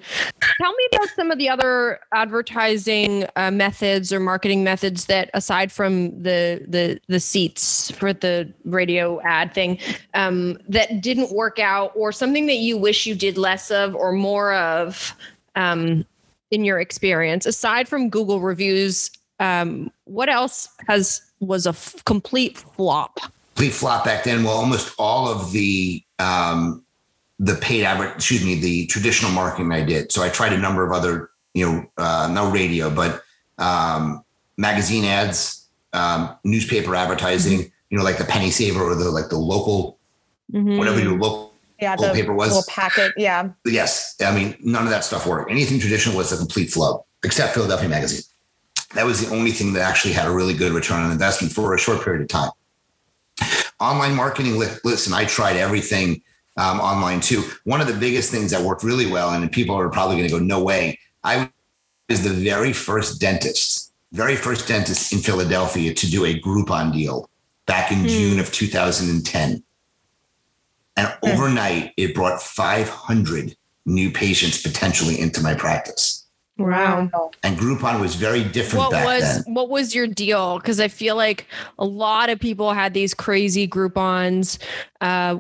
Tell 0.60 0.72
me 0.74 0.88
about 0.94 1.08
some 1.16 1.30
of 1.30 1.38
the 1.38 1.50
other 1.50 2.00
advertising 2.16 3.26
uh, 3.36 3.52
methods 3.52 4.12
or 4.12 4.20
marketing 4.20 4.64
methods 4.64 5.06
that, 5.06 5.30
aside 5.36 5.72
from 5.72 6.24
the 6.24 6.66
the 6.68 7.00
the 7.08 7.20
seats 7.20 7.92
for 7.92 8.12
the 8.12 8.52
radio 8.66 9.22
ad 9.22 9.54
thing, 9.54 9.78
um, 10.16 10.58
that 10.68 11.02
didn't 11.02 11.32
work 11.32 11.60
out, 11.60 11.92
or 11.96 12.12
something 12.12 12.48
that 12.48 12.58
you 12.58 12.76
wish 12.76 13.06
you 13.06 13.14
did 13.14 13.38
less 13.38 13.70
of 13.70 13.94
or 13.96 14.12
more 14.14 14.52
of, 14.56 15.14
um, 15.56 16.04
in 16.54 16.64
your 16.64 16.80
experience. 16.80 17.46
Aside 17.46 17.88
from 17.88 18.10
Google 18.10 18.40
reviews, 18.40 19.12
um, 19.40 19.92
what 20.06 20.30
else 20.30 20.70
has 20.88 21.22
was 21.40 21.66
a 21.66 21.70
f- 21.70 21.96
complete 22.06 22.58
flop? 22.58 23.20
complete 23.56 23.74
flop 23.74 24.06
back 24.06 24.24
then. 24.24 24.44
Well, 24.44 24.54
almost 24.54 24.94
all 24.98 25.28
of 25.28 25.52
the 25.52 26.04
um, 26.20 26.84
the 27.40 27.56
paid 27.56 27.84
advert, 27.84 28.16
excuse 28.16 28.44
me, 28.44 28.60
the 28.60 28.88
traditional 28.88 29.32
marketing 29.32 29.72
I 29.72 29.84
did. 29.84 30.12
So 30.12 30.24
I 30.24 30.30
tried 30.30 30.54
a 30.54 30.58
number 30.58 30.86
of 30.86 30.92
other, 30.92 31.30
you 31.54 31.66
know, 31.66 31.86
uh, 31.98 32.30
no 32.32 32.52
radio, 32.52 32.90
but 32.90 33.24
um, 33.58 34.24
magazine 34.58 35.06
ads, 35.06 35.68
um, 35.94 36.36
newspaper 36.44 36.96
advertising. 36.96 37.72
You 37.90 37.98
know, 37.98 38.04
like 38.04 38.18
the 38.18 38.26
penny 38.26 38.50
saver 38.50 38.82
or 38.82 38.96
the 38.96 39.10
like 39.10 39.30
the 39.30 39.38
local 39.38 40.00
whatever 40.50 41.00
your 41.00 41.18
local 41.18 41.53
yeah 41.80 41.96
the 41.96 42.12
paper 42.14 42.34
was- 42.34 42.50
little 42.50 42.64
packet. 42.68 43.14
Yeah. 43.18 43.50
yes, 43.66 44.16
I 44.22 44.34
mean, 44.34 44.56
none 44.62 44.84
of 44.84 44.90
that 44.90 45.04
stuff 45.04 45.26
worked. 45.28 45.52
Anything 45.52 45.80
traditional 45.80 46.18
was 46.18 46.32
a 46.32 46.38
complete 46.38 46.70
flop, 46.70 47.06
except 47.24 47.54
Philadelphia 47.54 47.90
Magazine. 47.90 48.24
That 48.96 49.06
was 49.06 49.26
the 49.26 49.36
only 49.36 49.52
thing 49.52 49.74
that 49.74 49.82
actually 49.82 50.14
had 50.14 50.28
a 50.28 50.32
really 50.32 50.54
good 50.54 50.72
return 50.72 51.02
on 51.04 51.12
investment 51.12 51.54
for 51.54 51.74
a 51.74 51.80
short 51.80 52.04
period 52.04 52.22
of 52.22 52.28
time. 52.28 52.52
Online 53.80 54.16
marketing, 54.16 54.58
listen, 54.84 55.14
I 55.14 55.26
tried 55.26 55.58
everything 55.58 56.22
um, 56.58 56.80
online 56.80 57.20
too. 57.20 57.44
One 57.64 57.82
of 57.82 57.88
the 57.88 57.94
biggest 57.94 58.32
things 58.32 58.52
that 58.52 58.62
worked 58.62 58.84
really 58.84 59.08
well, 59.08 59.32
and 59.32 59.52
people 59.52 59.76
are 59.76 59.90
probably 59.90 60.18
going 60.18 60.28
to 60.30 60.34
go, 60.34 60.40
no 60.40 60.64
way. 60.64 61.00
I 61.24 61.50
was 62.08 62.24
the 62.24 62.30
very 62.30 62.74
first 62.74 63.20
dentist, 63.20 63.92
very 64.12 64.36
first 64.36 64.68
dentist 64.68 65.12
in 65.12 65.20
Philadelphia 65.20 65.94
to 65.94 66.10
do 66.10 66.26
a 66.26 66.40
Groupon 66.40 66.94
deal 66.94 67.30
back 67.66 67.92
in 67.92 68.08
June 68.08 68.40
of 68.40 68.52
2010. 68.52 69.64
And 70.96 71.12
overnight, 71.24 71.92
it 71.98 72.14
brought 72.14 72.42
500 72.42 73.56
new 73.86 74.12
patients 74.12 74.62
potentially 74.62 75.20
into 75.20 75.42
my 75.42 75.54
practice. 75.56 76.20
Wow. 76.60 77.10
And 77.42 77.58
Groupon 77.58 78.00
was 78.00 78.14
very 78.14 78.44
different 78.44 78.84
what 78.86 78.92
back 78.92 79.06
was 79.06 79.44
then. 79.44 79.54
what 79.56 79.70
was 79.70 79.96
your 79.96 80.06
deal 80.06 80.60
because 80.60 80.80
i 80.80 80.88
feel 80.88 81.16
like 81.16 81.48
a 81.80 81.84
lot 81.84 82.30
of 82.30 82.40
people 82.40 82.74
had 82.74 82.94
these 82.94 83.16
crazy 83.16 83.68
groupons 83.68 84.60
uh 85.02 85.40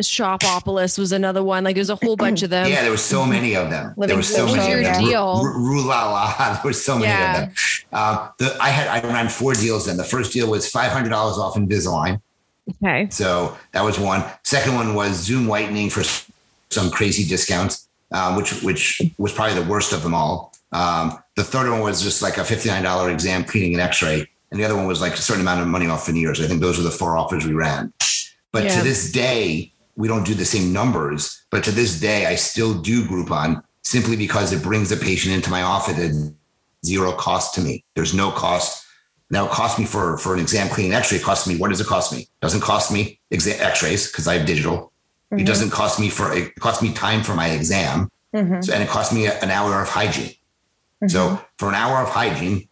shopopolis 0.00 0.98
was 0.98 1.12
another 1.12 1.42
one 1.42 1.64
like 1.64 1.74
there's 1.74 1.90
a 1.90 1.96
whole 1.96 2.14
bunch 2.16 2.42
of 2.42 2.50
them 2.50 2.68
Yeah, 2.68 2.82
there 2.82 2.90
were 2.90 2.96
so 2.96 3.24
many 3.24 3.54
of 3.56 3.70
them. 3.70 3.94
Living 3.96 4.08
there 4.08 4.16
were 4.16 4.22
so 4.22 4.46
many 4.46 4.68
your 4.70 4.78
of 4.80 4.84
them. 4.84 5.04
deal? 5.04 5.42
Ru- 5.44 5.52
ru- 5.58 5.68
Rue 5.82 5.88
la 5.88 6.10
la. 6.10 6.52
There 6.54 6.60
were 6.64 6.72
so 6.72 6.94
many 6.98 7.06
Yeah. 7.06 7.30
of 7.30 7.36
them. 7.40 7.54
Uh, 7.92 8.28
the, 8.38 8.56
I 8.60 8.68
had 8.68 8.86
I 9.04 9.06
ran 9.08 9.28
four 9.28 9.54
deals 9.54 9.86
then. 9.86 9.96
The 9.96 10.04
first 10.04 10.32
deal 10.32 10.50
was 10.50 10.68
five 10.70 10.92
hundred 10.92 11.08
dollars 11.10 11.38
off 11.38 11.54
Invisalign. 11.56 12.20
Okay 12.70 13.08
So 13.10 13.56
that 13.72 13.82
was 13.82 13.98
one. 13.98 14.24
Second 14.44 14.74
one 14.74 14.94
was 14.94 15.12
Zoom 15.16 15.46
whitening 15.46 15.90
for 15.90 16.02
some 16.70 16.90
crazy 16.90 17.24
discounts, 17.28 17.88
uh, 18.12 18.34
which 18.34 18.62
which 18.62 19.02
was 19.18 19.32
probably 19.32 19.60
the 19.60 19.68
worst 19.68 19.92
of 19.92 20.02
them 20.02 20.14
all. 20.14 20.52
Um, 20.72 21.18
the 21.36 21.44
third 21.44 21.70
one 21.70 21.80
was 21.80 22.02
just 22.02 22.20
like 22.22 22.36
a 22.36 22.44
fifty 22.44 22.68
nine 22.68 22.82
dollar 22.82 23.10
exam 23.10 23.44
cleaning 23.44 23.72
and 23.74 23.80
X 23.82 24.02
ray, 24.02 24.26
and 24.50 24.60
the 24.60 24.64
other 24.64 24.76
one 24.76 24.86
was 24.86 25.00
like 25.00 25.14
a 25.14 25.22
certain 25.22 25.40
amount 25.42 25.60
of 25.62 25.66
money 25.66 25.86
off 25.88 26.06
veneers. 26.06 26.40
I 26.40 26.46
think 26.46 26.60
those 26.60 26.76
were 26.78 26.84
the 26.84 26.90
four 26.90 27.16
offers 27.16 27.46
we 27.46 27.54
ran. 27.54 27.92
But 28.52 28.64
Yeah. 28.64 28.76
to 28.78 28.82
this 28.82 29.10
day, 29.12 29.72
we 29.96 30.08
don't 30.08 30.24
do 30.24 30.34
the 30.34 30.44
same 30.44 30.72
numbers. 30.72 31.42
But 31.50 31.64
to 31.64 31.70
this 31.70 31.98
day, 32.00 32.26
I 32.26 32.34
still 32.36 32.74
do 32.74 33.04
Groupon 33.06 33.62
simply 33.82 34.16
because 34.16 34.52
it 34.52 34.62
brings 34.62 34.90
the 34.90 34.96
patient 34.96 35.34
into 35.34 35.50
my 35.50 35.62
office 35.62 35.98
at 35.98 36.12
zero 36.84 37.12
cost 37.12 37.54
to 37.54 37.60
me. 37.62 37.84
There's 37.94 38.14
no 38.14 38.30
cost. 38.30 38.84
Now 39.30 39.44
it 39.46 39.50
costs 39.50 39.78
me 39.78 39.84
for 39.84 40.16
for 40.18 40.34
an 40.34 40.40
exam 40.40 40.68
cleaning 40.68 40.94
X-ray. 40.94 41.18
It 41.18 41.22
costs 41.24 41.46
me. 41.46 41.56
What 41.56 41.68
does 41.70 41.80
it 41.80 41.86
cost 41.86 42.12
me? 42.12 42.28
Doesn't 42.40 42.60
cost 42.62 42.90
me 42.92 43.20
X-rays 43.30 44.10
because 44.10 44.26
I 44.26 44.38
have 44.38 44.46
digital. 44.46 44.92
It 45.30 45.44
doesn't 45.44 45.70
cost 45.70 46.00
me 46.00 46.08
for 46.08 46.32
it 46.32 46.54
costs 46.56 46.82
me 46.82 46.92
time 46.94 47.22
for 47.22 47.34
my 47.34 47.48
exam, 47.50 48.10
Mhm. 48.34 48.64
so, 48.64 48.72
and 48.72 48.82
it 48.82 48.88
costs 48.88 49.12
me 49.12 49.26
an 49.26 49.50
hour 49.50 49.82
of 49.82 49.88
hygiene. 49.90 50.32
So 51.06 51.40
for 51.58 51.68
an 51.68 51.74
hour 51.74 51.98
of 52.02 52.08
hygiene, 52.08 52.66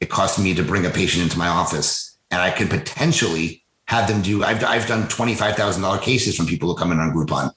it 0.00 0.08
costs 0.08 0.38
me 0.38 0.54
to 0.54 0.62
bring 0.62 0.86
a 0.86 0.90
patient 0.90 1.24
into 1.24 1.36
my 1.38 1.48
office, 1.48 2.16
and 2.30 2.40
I 2.40 2.50
could 2.52 2.70
potentially 2.70 3.64
have 3.86 4.06
them 4.06 4.22
do. 4.22 4.44
I've 4.44 4.62
I've 4.64 4.86
done 4.86 5.08
twenty 5.08 5.34
five 5.34 5.56
thousand 5.56 5.82
dollar 5.82 5.98
cases 5.98 6.36
from 6.36 6.46
people 6.46 6.68
who 6.68 6.76
come 6.76 6.92
in 6.92 7.00
on 7.00 7.12
Groupon. 7.12 7.50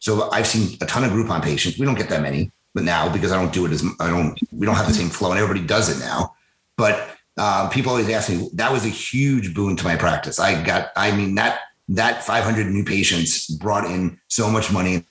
So 0.00 0.28
I've 0.32 0.46
seen 0.48 0.76
a 0.80 0.86
ton 0.86 1.04
of 1.04 1.12
Groupon 1.12 1.40
patients. 1.42 1.78
We 1.78 1.86
don't 1.86 1.94
get 1.94 2.08
that 2.08 2.20
many, 2.20 2.50
but 2.74 2.82
now 2.82 3.08
because 3.08 3.30
I 3.30 3.36
don't 3.40 3.52
do 3.52 3.64
it 3.64 3.70
as 3.72 3.84
I 4.00 4.08
don't 4.10 4.36
we 4.50 4.66
don't 4.66 4.74
have 4.74 4.88
the 4.88 4.94
same 4.94 5.08
flow, 5.08 5.30
and 5.30 5.38
everybody 5.38 5.64
does 5.64 5.88
it 5.88 6.04
now. 6.04 6.34
But 6.76 7.16
um, 7.36 7.68
people 7.70 7.90
always 7.90 8.08
ask 8.10 8.30
me 8.30 8.48
that 8.54 8.70
was 8.70 8.84
a 8.84 8.88
huge 8.90 9.54
boon 9.54 9.76
to 9.76 9.84
my 9.84 9.96
practice. 9.96 10.38
I 10.38 10.62
got 10.62 10.90
I 10.96 11.14
mean 11.16 11.34
that 11.34 11.60
that 11.88 12.24
500 12.24 12.66
new 12.66 12.84
patients 12.84 13.46
brought 13.48 13.84
in 13.84 14.18
so 14.28 14.50
much 14.50 14.72
money 14.72 15.04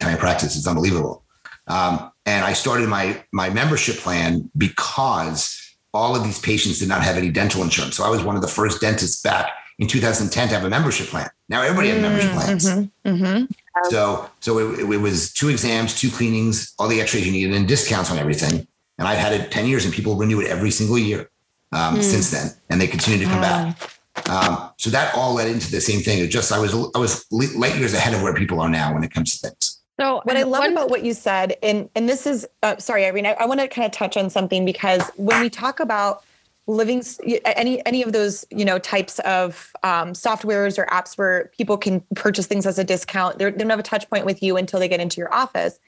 to 0.00 0.06
my 0.06 0.16
practice. 0.16 0.56
It's 0.56 0.66
unbelievable. 0.66 1.24
Um, 1.66 2.12
and 2.26 2.44
I 2.44 2.52
started 2.52 2.88
my 2.88 3.22
my 3.32 3.50
membership 3.50 3.96
plan 3.96 4.50
because 4.56 5.60
all 5.92 6.16
of 6.16 6.24
these 6.24 6.38
patients 6.38 6.78
did 6.78 6.88
not 6.88 7.02
have 7.02 7.16
any 7.16 7.30
dental 7.30 7.62
insurance. 7.62 7.96
So 7.96 8.04
I 8.04 8.10
was 8.10 8.22
one 8.22 8.36
of 8.36 8.42
the 8.42 8.48
first 8.48 8.80
dentists 8.80 9.22
back 9.22 9.50
in 9.78 9.86
2010 9.88 10.48
to 10.48 10.54
have 10.54 10.64
a 10.64 10.70
membership 10.70 11.08
plan. 11.08 11.28
Now 11.48 11.62
everybody 11.62 11.88
has 11.88 12.00
membership 12.00 12.32
plans. 12.32 12.66
Mhm. 13.04 13.48
So 13.90 14.30
so 14.40 14.58
it, 14.58 14.92
it 14.92 14.98
was 14.98 15.32
two 15.32 15.48
exams, 15.48 15.98
two 16.00 16.10
cleanings, 16.10 16.72
all 16.78 16.86
the 16.86 17.00
X-rays 17.00 17.26
you 17.26 17.32
needed, 17.32 17.54
and 17.54 17.66
discounts 17.66 18.10
on 18.12 18.18
everything. 18.18 18.66
And 18.96 19.08
I've 19.08 19.18
had 19.18 19.32
it 19.32 19.50
10 19.50 19.66
years, 19.66 19.84
and 19.84 19.92
people 19.92 20.14
renew 20.14 20.40
it 20.40 20.46
every 20.46 20.70
single 20.70 20.96
year 20.96 21.28
um, 21.72 22.00
since 22.02 22.30
then, 22.30 22.50
and 22.70 22.80
they 22.80 22.86
continue 22.86 23.24
to 23.24 23.30
come 23.30 23.40
back. 23.40 23.90
Um, 24.30 24.70
so 24.78 24.90
that 24.90 25.14
all 25.14 25.34
led 25.34 25.48
into 25.48 25.70
the 25.70 25.80
same 25.80 26.00
thing. 26.00 26.20
It 26.20 26.28
just 26.28 26.52
I 26.52 26.58
was 26.58 26.72
I 26.94 26.98
was 26.98 27.26
light 27.32 27.76
years 27.76 27.94
ahead 27.94 28.14
of 28.14 28.22
where 28.22 28.32
people 28.34 28.60
are 28.60 28.68
now 28.68 28.94
when 28.94 29.02
it 29.02 29.12
comes 29.12 29.38
to 29.38 29.48
things. 29.48 29.80
so 29.98 30.20
What 30.24 30.36
I 30.36 30.44
love 30.44 30.60
one- 30.60 30.72
about 30.72 30.88
what 30.90 31.02
you 31.04 31.14
said, 31.14 31.56
and 31.62 31.90
and 31.96 32.08
this 32.08 32.26
is 32.26 32.46
uh, 32.62 32.76
sorry, 32.78 33.04
Irene, 33.06 33.26
I, 33.26 33.32
I 33.32 33.46
want 33.46 33.60
to 33.60 33.68
kind 33.68 33.84
of 33.86 33.92
touch 33.92 34.16
on 34.16 34.30
something 34.30 34.64
because 34.64 35.02
when 35.16 35.40
we 35.40 35.50
talk 35.50 35.80
about 35.80 36.22
living 36.66 37.02
any 37.44 37.84
any 37.84 38.02
of 38.02 38.12
those 38.12 38.46
you 38.50 38.64
know 38.64 38.78
types 38.78 39.18
of 39.20 39.72
um, 39.82 40.12
softwares 40.12 40.78
or 40.78 40.86
apps 40.86 41.18
where 41.18 41.50
people 41.58 41.76
can 41.76 42.00
purchase 42.14 42.46
things 42.46 42.66
as 42.66 42.78
a 42.78 42.84
discount, 42.84 43.38
they're, 43.38 43.50
don't 43.50 43.68
have 43.68 43.78
a 43.80 43.82
touch 43.82 44.08
point 44.08 44.24
with 44.24 44.42
you 44.42 44.56
until 44.56 44.78
they 44.78 44.88
get 44.88 45.00
into 45.00 45.18
your 45.18 45.34
office. 45.34 45.78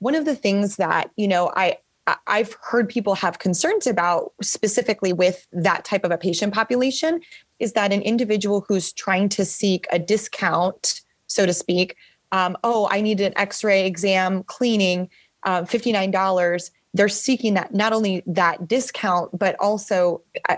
One 0.00 0.14
of 0.14 0.24
the 0.24 0.34
things 0.34 0.76
that 0.76 1.10
you 1.16 1.28
know 1.28 1.52
I 1.54 1.64
I- 1.66 1.78
I've 2.26 2.56
heard 2.62 2.88
people 2.88 3.14
have 3.14 3.38
concerns 3.38 3.86
about 3.86 4.32
specifically 4.42 5.12
with 5.12 5.46
that 5.52 5.84
type 5.84 6.04
of 6.04 6.10
a 6.10 6.18
patient 6.18 6.54
population 6.54 7.20
is 7.58 7.72
that 7.72 7.92
an 7.92 8.02
individual 8.02 8.64
who's 8.66 8.92
trying 8.92 9.28
to 9.30 9.44
seek 9.44 9.86
a 9.90 9.98
discount, 9.98 11.02
so 11.26 11.44
to 11.44 11.52
speak, 11.52 11.96
um, 12.32 12.56
oh, 12.62 12.88
I 12.90 13.00
need 13.00 13.20
an 13.20 13.32
X-ray 13.36 13.86
exam, 13.86 14.42
cleaning, 14.44 15.08
uh, 15.44 15.64
fifty-nine 15.64 16.10
dollars. 16.10 16.70
They're 16.94 17.08
seeking 17.08 17.54
that 17.54 17.74
not 17.74 17.92
only 17.92 18.22
that 18.26 18.66
discount, 18.66 19.38
but 19.38 19.56
also 19.60 20.22
uh, 20.48 20.56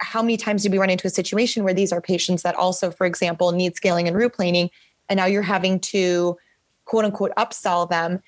how 0.00 0.22
many 0.22 0.36
times 0.36 0.62
do 0.62 0.70
we 0.70 0.78
run 0.78 0.90
into 0.90 1.06
a 1.06 1.10
situation 1.10 1.64
where 1.64 1.74
these 1.74 1.92
are 1.92 2.00
patients 2.00 2.42
that 2.42 2.54
also, 2.54 2.90
for 2.90 3.06
example, 3.06 3.52
need 3.52 3.74
scaling 3.76 4.06
and 4.08 4.16
root 4.16 4.34
planing, 4.34 4.70
and 5.08 5.18
now 5.18 5.26
you're 5.26 5.42
having 5.42 5.80
to 5.80 6.36
quote 6.84 7.04
unquote 7.04 7.32
upsell 7.36 7.88
them. 7.88 8.20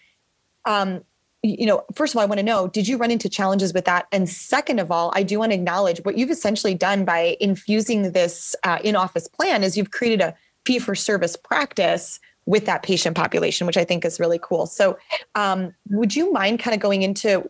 Um, 0.65 1.05
you 1.47 1.67
know, 1.67 1.85
first 1.95 2.13
of 2.13 2.19
all, 2.19 2.23
I 2.23 2.27
want 2.27 2.39
to 2.39 2.45
know, 2.45 2.69
did 2.69 2.89
you 2.89 2.97
run 2.97 3.11
into 3.11 3.29
challenges 3.29 3.73
with 3.73 3.85
that? 3.85 4.07
And 4.13 4.29
second 4.29 4.79
of 4.79 4.91
all, 4.91 5.13
I 5.15 5.23
do 5.23 5.39
want 5.39 5.53
to 5.53 5.55
acknowledge 5.55 6.01
what 6.05 6.19
you've 6.19 6.31
essentially 6.31 6.75
done 6.75 7.05
by 7.05 7.37
infusing 7.41 8.13
this 8.13 8.57
uh, 8.65 8.79
in-office 8.83 9.29
plan 9.29 9.63
is 9.63 9.77
you've 9.77 9.91
created 9.91 10.21
a 10.21 10.35
fee-for-service 10.65 11.37
practice 11.37 12.19
with 12.47 12.67
that 12.67 12.83
patient 12.83 13.17
population, 13.17 13.67
which 13.67 13.77
I 13.77 13.85
think 13.85 14.05
is 14.05 14.21
really 14.21 14.39
cool. 14.43 14.67
So, 14.67 14.99
um, 15.35 15.75
would 15.91 16.15
you 16.15 16.33
mind 16.33 16.61
kind 16.61 16.75
of 16.75 16.81
going 16.81 17.03
into 17.03 17.49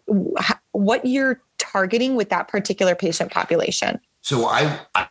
what 0.73 1.05
you're 1.05 1.41
targeting 1.59 2.17
with 2.17 2.31
that 2.31 2.49
particular 2.49 2.95
patient 2.95 3.31
population? 3.31 4.01
So 4.23 4.47
I, 4.47 4.81
I, 4.95 5.09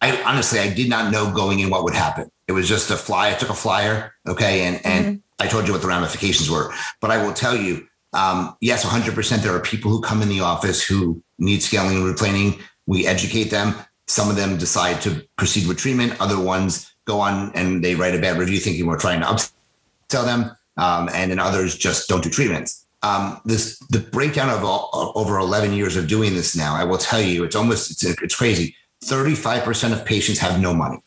I 0.00 0.22
honestly, 0.22 0.58
I 0.58 0.72
did 0.72 0.88
not 0.88 1.12
know 1.12 1.32
going 1.32 1.60
in 1.60 1.70
what 1.70 1.84
would 1.84 1.94
happen. 1.94 2.30
It 2.46 2.52
was 2.52 2.68
just 2.68 2.90
a 2.90 2.96
fly. 2.96 3.30
I 3.30 3.34
took 3.34 3.50
a 3.50 3.54
flyer, 3.54 4.14
okay, 4.28 4.62
and 4.62 4.84
and 4.84 5.22
I 5.38 5.46
told 5.46 5.66
you 5.66 5.72
what 5.72 5.80
the 5.80 5.88
ramifications 5.88 6.50
were. 6.50 6.72
But 7.00 7.10
I 7.10 7.24
will 7.24 7.32
tell 7.32 7.56
you, 7.56 7.88
um, 8.12 8.56
yes, 8.60 8.84
100%. 8.84 9.42
There 9.42 9.54
are 9.54 9.60
people 9.60 9.90
who 9.90 10.00
come 10.00 10.22
in 10.22 10.28
the 10.28 10.40
office 10.40 10.82
who 10.82 11.22
need 11.38 11.62
scaling 11.62 11.96
and 11.96 12.04
root 12.04 12.18
planing. 12.18 12.58
We 12.86 13.06
educate 13.06 13.44
them. 13.44 13.74
Some 14.06 14.28
of 14.28 14.36
them 14.36 14.58
decide 14.58 15.00
to 15.02 15.26
proceed 15.36 15.66
with 15.66 15.78
treatment. 15.78 16.20
Other 16.20 16.40
ones 16.40 16.92
go 17.04 17.20
on 17.20 17.52
and 17.54 17.82
they 17.82 17.94
write 17.94 18.14
a 18.14 18.20
bad 18.20 18.38
review, 18.38 18.58
thinking 18.58 18.86
we're 18.86 18.98
trying 18.98 19.20
to 19.20 19.26
upsell 19.26 20.24
them, 20.24 20.56
um, 20.76 21.08
and 21.14 21.30
then 21.30 21.38
others 21.38 21.76
just 21.76 22.08
don't 22.08 22.22
do 22.22 22.30
treatments. 22.30 22.84
Um, 23.02 23.40
this 23.44 23.78
the 23.90 23.98
breakdown 23.98 24.48
of 24.48 24.64
all, 24.64 25.12
over 25.16 25.38
11 25.38 25.72
years 25.72 25.96
of 25.96 26.06
doing 26.06 26.34
this 26.34 26.54
now. 26.54 26.76
I 26.76 26.84
will 26.84 26.98
tell 26.98 27.20
you, 27.20 27.42
it's 27.42 27.56
almost 27.56 27.90
it's, 27.90 28.04
it's 28.04 28.36
crazy. 28.36 28.76
35% 29.04 29.92
of 29.92 30.04
patients 30.04 30.38
have 30.38 30.60
no 30.60 30.72
money. 30.72 30.98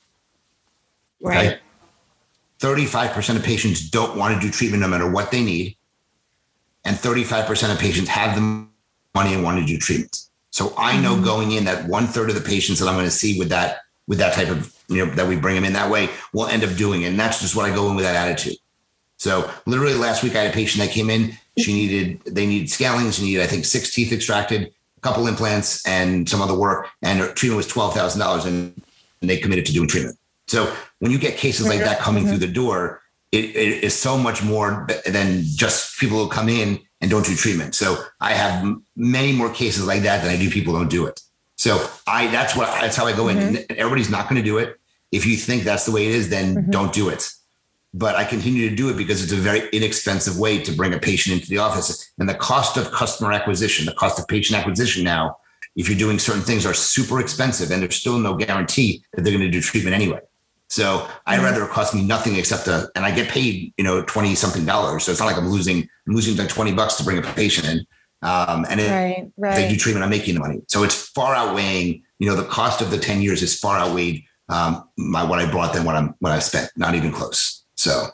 Okay. 1.23 1.59
35% 2.59 3.37
of 3.37 3.43
patients 3.43 3.89
don't 3.89 4.17
want 4.17 4.33
to 4.33 4.45
do 4.45 4.51
treatment 4.51 4.81
no 4.81 4.87
matter 4.87 5.09
what 5.09 5.31
they 5.31 5.43
need. 5.43 5.77
And 6.85 6.95
35% 6.95 7.71
of 7.71 7.79
patients 7.79 8.09
have 8.09 8.35
the 8.35 8.67
money 9.15 9.33
and 9.33 9.43
want 9.43 9.59
to 9.59 9.65
do 9.65 9.77
treatment. 9.77 10.21
So 10.51 10.73
I 10.77 10.99
know 11.01 11.15
mm-hmm. 11.15 11.25
going 11.25 11.51
in 11.51 11.65
that 11.65 11.87
one 11.87 12.07
third 12.07 12.29
of 12.29 12.35
the 12.35 12.41
patients 12.41 12.79
that 12.79 12.87
I'm 12.87 12.95
going 12.95 13.05
to 13.05 13.11
see 13.11 13.37
with 13.37 13.49
that, 13.49 13.81
with 14.07 14.19
that 14.19 14.33
type 14.33 14.49
of, 14.49 14.73
you 14.87 15.05
know, 15.05 15.13
that 15.15 15.27
we 15.27 15.35
bring 15.35 15.55
them 15.55 15.65
in 15.65 15.73
that 15.73 15.89
way 15.89 16.09
will 16.31 16.47
end 16.47 16.63
up 16.63 16.75
doing 16.75 17.01
it. 17.01 17.07
And 17.07 17.19
that's 17.19 17.41
just 17.41 17.55
what 17.55 17.69
I 17.69 17.73
go 17.73 17.89
in 17.89 17.95
with 17.95 18.05
that 18.05 18.15
attitude. 18.15 18.57
So 19.17 19.51
literally 19.65 19.95
last 19.95 20.23
week 20.23 20.35
I 20.35 20.43
had 20.43 20.51
a 20.51 20.53
patient 20.53 20.85
that 20.85 20.93
came 20.93 21.09
in. 21.09 21.37
She 21.57 21.73
needed, 21.73 22.21
they 22.25 22.45
needed 22.45 22.69
scaling. 22.69 23.09
She 23.11 23.23
needed, 23.23 23.41
I 23.41 23.47
think, 23.47 23.65
six 23.65 23.93
teeth 23.93 24.11
extracted, 24.11 24.71
a 24.97 25.01
couple 25.01 25.27
implants 25.27 25.85
and 25.87 26.29
some 26.29 26.41
other 26.41 26.55
work. 26.55 26.87
And 27.01 27.19
her 27.19 27.33
treatment 27.33 27.57
was 27.57 27.67
$12,000 27.67 28.45
and 28.45 28.83
they 29.21 29.37
committed 29.37 29.65
to 29.65 29.73
doing 29.73 29.87
treatment. 29.87 30.17
So 30.47 30.73
when 30.99 31.11
you 31.11 31.17
get 31.17 31.37
cases 31.37 31.67
like 31.67 31.79
that 31.79 31.99
coming 31.99 32.23
through 32.23 32.33
mm-hmm. 32.33 32.41
the 32.41 32.53
door, 32.53 33.01
it, 33.31 33.55
it 33.55 33.83
is 33.83 33.93
so 33.93 34.17
much 34.17 34.43
more 34.43 34.87
than 35.05 35.43
just 35.43 35.99
people 35.99 36.17
who 36.17 36.29
come 36.29 36.49
in 36.49 36.79
and 37.01 37.11
don't 37.11 37.25
do 37.25 37.35
treatment. 37.35 37.75
So 37.75 38.03
I 38.21 38.33
have 38.33 38.65
many 38.95 39.33
more 39.33 39.49
cases 39.49 39.85
like 39.85 40.03
that 40.03 40.23
than 40.23 40.31
I 40.31 40.37
do 40.37 40.49
people 40.49 40.73
who 40.73 40.79
don't 40.79 40.89
do 40.89 41.05
it. 41.05 41.21
So 41.57 41.87
I 42.07 42.27
that's 42.27 42.55
what 42.55 42.67
that's 42.81 42.95
how 42.95 43.05
I 43.05 43.13
go 43.13 43.27
in. 43.27 43.37
Mm-hmm. 43.37 43.55
And 43.69 43.71
Everybody's 43.77 44.09
not 44.09 44.29
going 44.29 44.41
to 44.41 44.43
do 44.43 44.57
it. 44.57 44.79
If 45.11 45.25
you 45.25 45.35
think 45.37 45.63
that's 45.63 45.85
the 45.85 45.91
way 45.91 46.05
it 46.05 46.11
is, 46.11 46.29
then 46.29 46.55
mm-hmm. 46.55 46.71
don't 46.71 46.93
do 46.93 47.09
it. 47.09 47.29
But 47.93 48.15
I 48.15 48.25
continue 48.25 48.69
to 48.69 48.75
do 48.75 48.89
it 48.89 48.97
because 48.97 49.23
it's 49.23 49.31
a 49.31 49.37
very 49.37 49.69
inexpensive 49.69 50.37
way 50.37 50.61
to 50.61 50.71
bring 50.73 50.93
a 50.93 50.99
patient 50.99 51.35
into 51.35 51.49
the 51.49 51.59
office. 51.59 52.11
And 52.17 52.27
the 52.27 52.33
cost 52.33 52.75
of 52.75 52.91
customer 52.91 53.31
acquisition, 53.31 53.85
the 53.85 53.93
cost 53.93 54.19
of 54.19 54.27
patient 54.27 54.59
acquisition 54.59 55.03
now, 55.05 55.37
if 55.77 55.87
you're 55.87 55.97
doing 55.97 56.19
certain 56.19 56.41
things, 56.41 56.65
are 56.65 56.73
super 56.73 57.21
expensive, 57.21 57.71
and 57.71 57.81
there's 57.81 57.95
still 57.95 58.17
no 58.17 58.35
guarantee 58.35 59.03
that 59.13 59.23
they're 59.23 59.31
going 59.31 59.45
to 59.45 59.51
do 59.51 59.61
treatment 59.61 59.95
anyway. 59.95 60.19
So 60.69 61.07
I'd 61.25 61.41
rather 61.41 61.63
it 61.63 61.69
cost 61.69 61.93
me 61.93 62.03
nothing 62.03 62.35
except 62.35 62.67
a, 62.67 62.89
and 62.95 63.05
I 63.05 63.11
get 63.11 63.29
paid, 63.29 63.73
you 63.77 63.83
know, 63.83 64.01
20 64.03 64.35
something 64.35 64.65
dollars. 64.65 65.03
So 65.03 65.11
it's 65.11 65.19
not 65.19 65.27
like 65.27 65.37
I'm 65.37 65.47
losing, 65.49 65.87
I'm 66.07 66.15
losing 66.15 66.35
like 66.37 66.49
20 66.49 66.73
bucks 66.73 66.95
to 66.95 67.03
bring 67.03 67.17
a 67.17 67.21
patient 67.21 67.67
in. 67.67 67.85
Um, 68.27 68.65
and 68.69 68.79
it, 68.79 68.89
Right, 68.89 69.31
if 69.51 69.55
they 69.55 69.69
do 69.69 69.77
treatment, 69.77 70.03
I'm 70.03 70.09
making 70.09 70.33
the 70.33 70.39
money. 70.39 70.61
So 70.67 70.83
it's 70.83 71.09
far 71.09 71.35
outweighing, 71.35 72.01
you 72.19 72.27
know, 72.27 72.35
the 72.35 72.45
cost 72.45 72.81
of 72.81 72.89
the 72.89 72.97
10 72.97 73.21
years 73.21 73.43
is 73.43 73.57
far 73.59 73.77
outweighed 73.77 74.23
um, 74.49 74.87
my, 74.97 75.23
what 75.23 75.39
I 75.39 75.49
brought 75.49 75.73
than 75.73 75.83
what 75.85 75.95
I'm, 75.95 76.15
what 76.19 76.31
I 76.31 76.39
spent, 76.39 76.71
not 76.75 76.95
even 76.95 77.11
close. 77.11 77.63
So, 77.75 78.07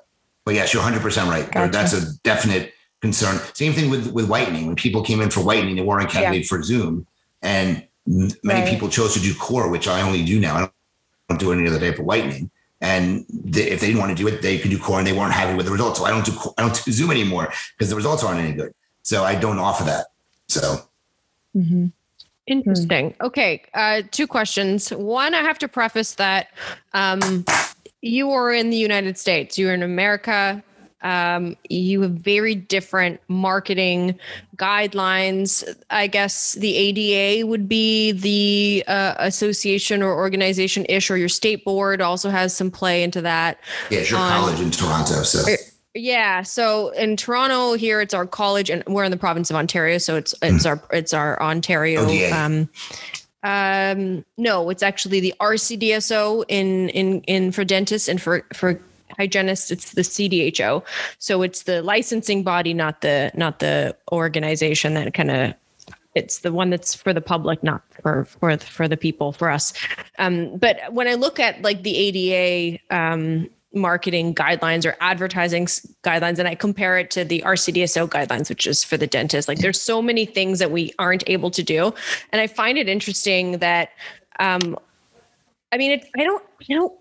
but 0.43 0.53
yes, 0.55 0.73
you're 0.73 0.83
100% 0.83 1.29
right. 1.29 1.49
Gotcha. 1.51 1.71
That's 1.71 1.93
a 1.93 2.13
definite 2.23 2.73
concern. 3.01 3.39
Same 3.53 3.73
thing 3.73 3.89
with, 3.89 4.11
with 4.11 4.27
whitening. 4.27 4.67
When 4.67 4.75
people 4.75 5.03
came 5.03 5.21
in 5.21 5.29
for 5.29 5.41
whitening, 5.41 5.75
they 5.75 5.81
weren't 5.81 6.09
candidates 6.09 6.49
for 6.49 6.61
Zoom 6.63 7.07
and 7.41 7.87
many 8.05 8.61
Right. 8.61 8.69
people 8.69 8.89
chose 8.89 9.13
to 9.13 9.19
do 9.19 9.33
KöR, 9.33 9.71
which 9.71 9.87
I 9.87 10.01
only 10.01 10.23
do 10.25 10.39
now. 10.39 10.71
I 11.35 11.37
don't 11.37 11.47
don't 11.47 11.59
any 11.59 11.67
other 11.67 11.79
day 11.79 11.93
for 11.93 12.03
whitening. 12.03 12.49
And 12.81 13.25
they, 13.29 13.69
if 13.69 13.79
they 13.79 13.87
didn't 13.87 13.99
want 13.99 14.15
to 14.17 14.21
do 14.21 14.27
it, 14.27 14.41
they 14.41 14.57
could 14.57 14.71
do 14.71 14.79
KöR 14.79 14.97
and 14.97 15.07
they 15.07 15.13
weren't 15.13 15.33
happy 15.33 15.55
with 15.55 15.67
the 15.67 15.71
results. 15.71 15.99
So 15.99 16.05
I 16.05 16.09
don't 16.09 16.25
do 16.25 16.33
I 16.57 16.63
don't 16.63 16.83
do 16.83 16.91
Zoom 16.91 17.11
anymore 17.11 17.53
because 17.77 17.89
the 17.89 17.95
results 17.95 18.23
aren't 18.23 18.39
any 18.39 18.53
good. 18.53 18.73
So 19.03 19.23
I 19.23 19.35
don't 19.35 19.59
offer 19.59 19.83
that. 19.83 20.07
So 20.47 20.87
Interesting. 22.47 23.15
Okay. 23.21 23.61
Uh, 23.73 24.01
two 24.11 24.27
questions. 24.27 24.89
One, 24.89 25.33
I 25.33 25.41
have 25.41 25.59
to 25.59 25.67
preface 25.67 26.15
that 26.15 26.49
um, 26.93 27.45
you 28.01 28.31
are 28.31 28.51
in 28.51 28.71
the 28.71 28.77
United 28.77 29.17
States, 29.17 29.57
you're 29.57 29.73
in 29.73 29.83
America. 29.83 30.63
Um, 31.03 31.55
you 31.69 32.01
have 32.01 32.11
very 32.11 32.53
different 32.55 33.19
marketing 33.27 34.19
guidelines. 34.57 35.63
I 35.89 36.07
guess 36.07 36.53
the 36.53 36.75
ADA 36.75 37.45
would 37.47 37.67
be 37.67 38.11
the 38.11 38.83
uh, 38.87 39.15
association 39.17 40.03
or 40.03 40.13
organization 40.13 40.85
ish, 40.89 41.09
or 41.09 41.17
your 41.17 41.29
state 41.29 41.65
board 41.65 42.01
also 42.01 42.29
has 42.29 42.55
some 42.55 42.71
play 42.71 43.03
into 43.03 43.21
that. 43.21 43.59
yeah, 43.89 43.99
it's 43.99 44.11
your 44.11 44.19
On- 44.19 44.29
college 44.31 44.59
in 44.59 44.71
Toronto. 44.71 45.23
So 45.23 45.55
Yeah. 45.93 46.43
So 46.43 46.89
in 46.91 47.17
Toronto, 47.17 47.73
here 47.73 47.99
it's 47.99 48.13
our 48.13 48.25
college, 48.25 48.69
and 48.69 48.83
we're 48.87 49.03
in 49.03 49.11
the 49.11 49.17
province 49.17 49.49
of 49.49 49.55
Ontario, 49.57 49.97
so 49.97 50.15
it's 50.15 50.33
it's 50.41 50.65
our 50.65 50.81
it's 50.91 51.13
our 51.13 51.41
Ontario. 51.41 52.05
ODA. 52.05 52.31
Um, 52.33 52.69
um, 53.43 54.23
no, 54.37 54.69
it's 54.69 54.83
actually 54.83 55.19
the 55.19 55.33
RCDSO 55.39 56.45
in 56.47 56.89
in 56.89 57.21
in 57.23 57.51
for 57.51 57.63
dentists 57.65 58.07
and 58.07 58.21
for 58.21 58.45
for 58.53 58.79
hygienists. 59.17 59.71
It's 59.71 59.91
the 59.91 60.01
CDHO. 60.01 60.83
So 61.19 61.41
it's 61.41 61.63
the 61.63 61.81
licensing 61.81 62.43
body, 62.43 62.73
not 62.73 63.01
the 63.01 63.31
not 63.33 63.59
the 63.59 63.95
organization 64.11 64.93
that 64.95 65.13
kind 65.13 65.31
of. 65.31 65.53
It's 66.13 66.39
the 66.39 66.51
one 66.51 66.69
that's 66.69 66.93
for 66.93 67.13
the 67.13 67.21
public, 67.21 67.63
not 67.63 67.83
for 68.01 68.25
for 68.25 68.57
for 68.57 68.87
the 68.87 68.97
people, 68.97 69.31
for 69.31 69.49
us. 69.49 69.73
Um, 70.19 70.57
but 70.57 70.77
when 70.91 71.07
I 71.07 71.13
look 71.13 71.39
at 71.39 71.61
like 71.61 71.83
the 71.83 71.95
ADA 71.95 72.79
um, 72.89 73.49
marketing 73.73 74.35
guidelines 74.35 74.85
or 74.85 74.97
advertising 74.99 75.65
guidelines, 76.03 76.37
and 76.37 76.47
I 76.47 76.55
compare 76.55 76.97
it 76.97 77.11
to 77.11 77.23
the 77.23 77.41
RCDSO 77.45 78.09
guidelines, 78.09 78.49
which 78.49 78.67
is 78.67 78.83
for 78.83 78.97
the 78.97 79.07
dentist, 79.07 79.47
like 79.47 79.59
there's 79.59 79.81
so 79.81 80.01
many 80.01 80.25
things 80.25 80.59
that 80.59 80.71
we 80.71 80.93
aren't 80.99 81.23
able 81.27 81.51
to 81.51 81.63
do, 81.63 81.93
and 82.31 82.41
I 82.41 82.47
find 82.47 82.77
it 82.77 82.89
interesting 82.89 83.59
that, 83.59 83.91
um, 84.39 84.77
I 85.71 85.77
mean, 85.77 85.91
it, 85.91 86.09
I 86.17 86.23
don't, 86.23 86.43
I 86.69 86.73
don't 86.73 86.93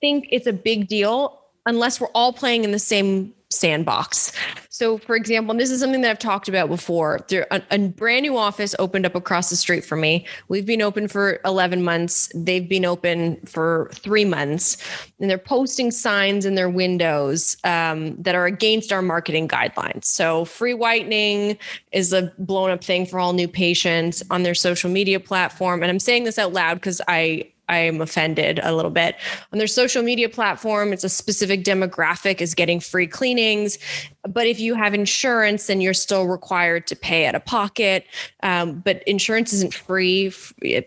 think 0.00 0.28
it's 0.30 0.46
a 0.46 0.52
big 0.52 0.86
deal 0.86 1.41
unless 1.66 2.00
we're 2.00 2.10
all 2.14 2.32
playing 2.32 2.64
in 2.64 2.72
the 2.72 2.78
same 2.78 3.34
sandbox. 3.52 4.32
So, 4.68 4.98
for 4.98 5.14
example, 5.14 5.52
and 5.52 5.60
this 5.60 5.70
is 5.70 5.80
something 5.80 6.00
that 6.00 6.10
I've 6.10 6.18
talked 6.18 6.48
about 6.48 6.68
before. 6.68 7.20
There, 7.28 7.46
a, 7.50 7.62
a 7.70 7.78
brand 7.88 8.22
new 8.22 8.36
office 8.36 8.74
opened 8.78 9.06
up 9.06 9.14
across 9.14 9.50
the 9.50 9.56
street 9.56 9.84
from 9.84 10.00
me. 10.00 10.26
We've 10.48 10.66
been 10.66 10.82
open 10.82 11.08
for 11.08 11.40
11 11.44 11.82
months. 11.82 12.32
They've 12.34 12.68
been 12.68 12.84
open 12.84 13.36
for 13.44 13.90
three 13.92 14.24
months, 14.24 14.78
and 15.20 15.30
they're 15.30 15.38
posting 15.38 15.90
signs 15.90 16.46
in 16.46 16.54
their 16.54 16.70
windows 16.70 17.56
um, 17.64 18.20
that 18.22 18.34
are 18.34 18.46
against 18.46 18.92
our 18.92 19.02
marketing 19.02 19.46
guidelines. 19.46 20.06
So, 20.06 20.44
free 20.44 20.74
whitening 20.74 21.58
is 21.92 22.12
a 22.12 22.32
blown 22.38 22.70
up 22.70 22.82
thing 22.82 23.06
for 23.06 23.20
all 23.20 23.34
new 23.34 23.48
patients 23.48 24.22
on 24.30 24.42
their 24.42 24.54
social 24.54 24.90
media 24.90 25.20
platform. 25.20 25.82
And 25.82 25.90
I'm 25.90 26.00
saying 26.00 26.24
this 26.24 26.38
out 26.38 26.52
loud 26.52 26.74
because 26.74 27.00
I 27.06 27.51
I 27.68 27.78
am 27.78 28.00
offended 28.00 28.60
a 28.62 28.74
little 28.74 28.90
bit. 28.90 29.16
On 29.52 29.58
their 29.58 29.66
social 29.66 30.02
media 30.02 30.28
platform, 30.28 30.92
it's 30.92 31.04
a 31.04 31.08
specific 31.08 31.64
demographic 31.64 32.40
is 32.40 32.54
getting 32.54 32.80
free 32.80 33.06
cleanings. 33.06 33.78
But 34.28 34.46
if 34.46 34.60
you 34.60 34.74
have 34.74 34.94
insurance, 34.94 35.66
then 35.66 35.80
you're 35.80 35.94
still 35.94 36.26
required 36.26 36.86
to 36.88 36.96
pay 36.96 37.26
out 37.26 37.34
of 37.34 37.44
pocket. 37.44 38.06
Um, 38.42 38.80
but 38.80 39.02
insurance 39.04 39.52
isn't 39.52 39.74
free. 39.74 40.32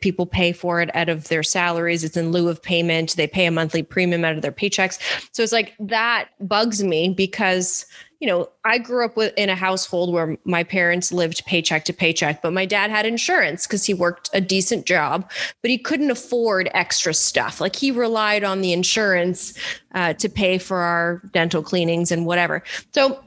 People 0.02 0.26
pay 0.26 0.52
for 0.52 0.82
it 0.82 0.94
out 0.96 1.10
of 1.10 1.28
their 1.28 1.44
salaries. 1.44 2.04
It's 2.04 2.18
in 2.18 2.32
lieu 2.32 2.50
of 2.50 2.62
payment. 2.62 3.16
They 3.16 3.28
pay 3.28 3.46
a 3.46 3.52
monthly 3.52 3.84
premium 3.84 4.24
out 4.24 4.36
of 4.36 4.42
their 4.42 4.52
paychecks. 4.52 5.00
So 5.32 5.44
it's 5.44 5.52
like 5.52 5.74
that 5.80 6.30
bugs 6.40 6.84
me 6.84 7.10
because 7.10 7.86
you 8.26 8.32
know, 8.32 8.50
I 8.64 8.80
grew 8.80 9.06
up 9.06 9.16
with 9.16 9.36
in 9.38 9.50
a 9.50 9.56
household 9.56 10.12
where 10.12 10.36
my 10.46 10.64
parents 10.64 11.12
lived 11.12 11.46
paycheck 11.46 11.86
to 11.86 11.94
paycheck, 11.94 12.42
but 12.42 12.54
my 12.54 12.66
dad 12.66 12.90
had 12.90 13.06
insurance 13.06 13.68
because 13.68 13.86
he 13.86 13.94
worked 13.94 14.32
a 14.34 14.42
decent 14.42 14.88
job, 14.88 15.30
but 15.62 15.70
he 15.70 15.78
couldn't 15.78 16.10
afford 16.10 16.68
extra 16.74 17.14
stuff. 17.14 17.62
Like 17.62 17.76
he 17.76 17.92
relied 17.92 18.44
on 18.44 18.62
the 18.62 18.74
insurance 18.74 19.54
uh, 19.94 20.14
to 20.14 20.28
pay 20.28 20.58
for 20.58 20.78
our 20.78 21.22
dental 21.34 21.62
cleanings 21.62 22.12
and 22.12 22.26
whatever. 22.26 22.64
So 22.96 23.24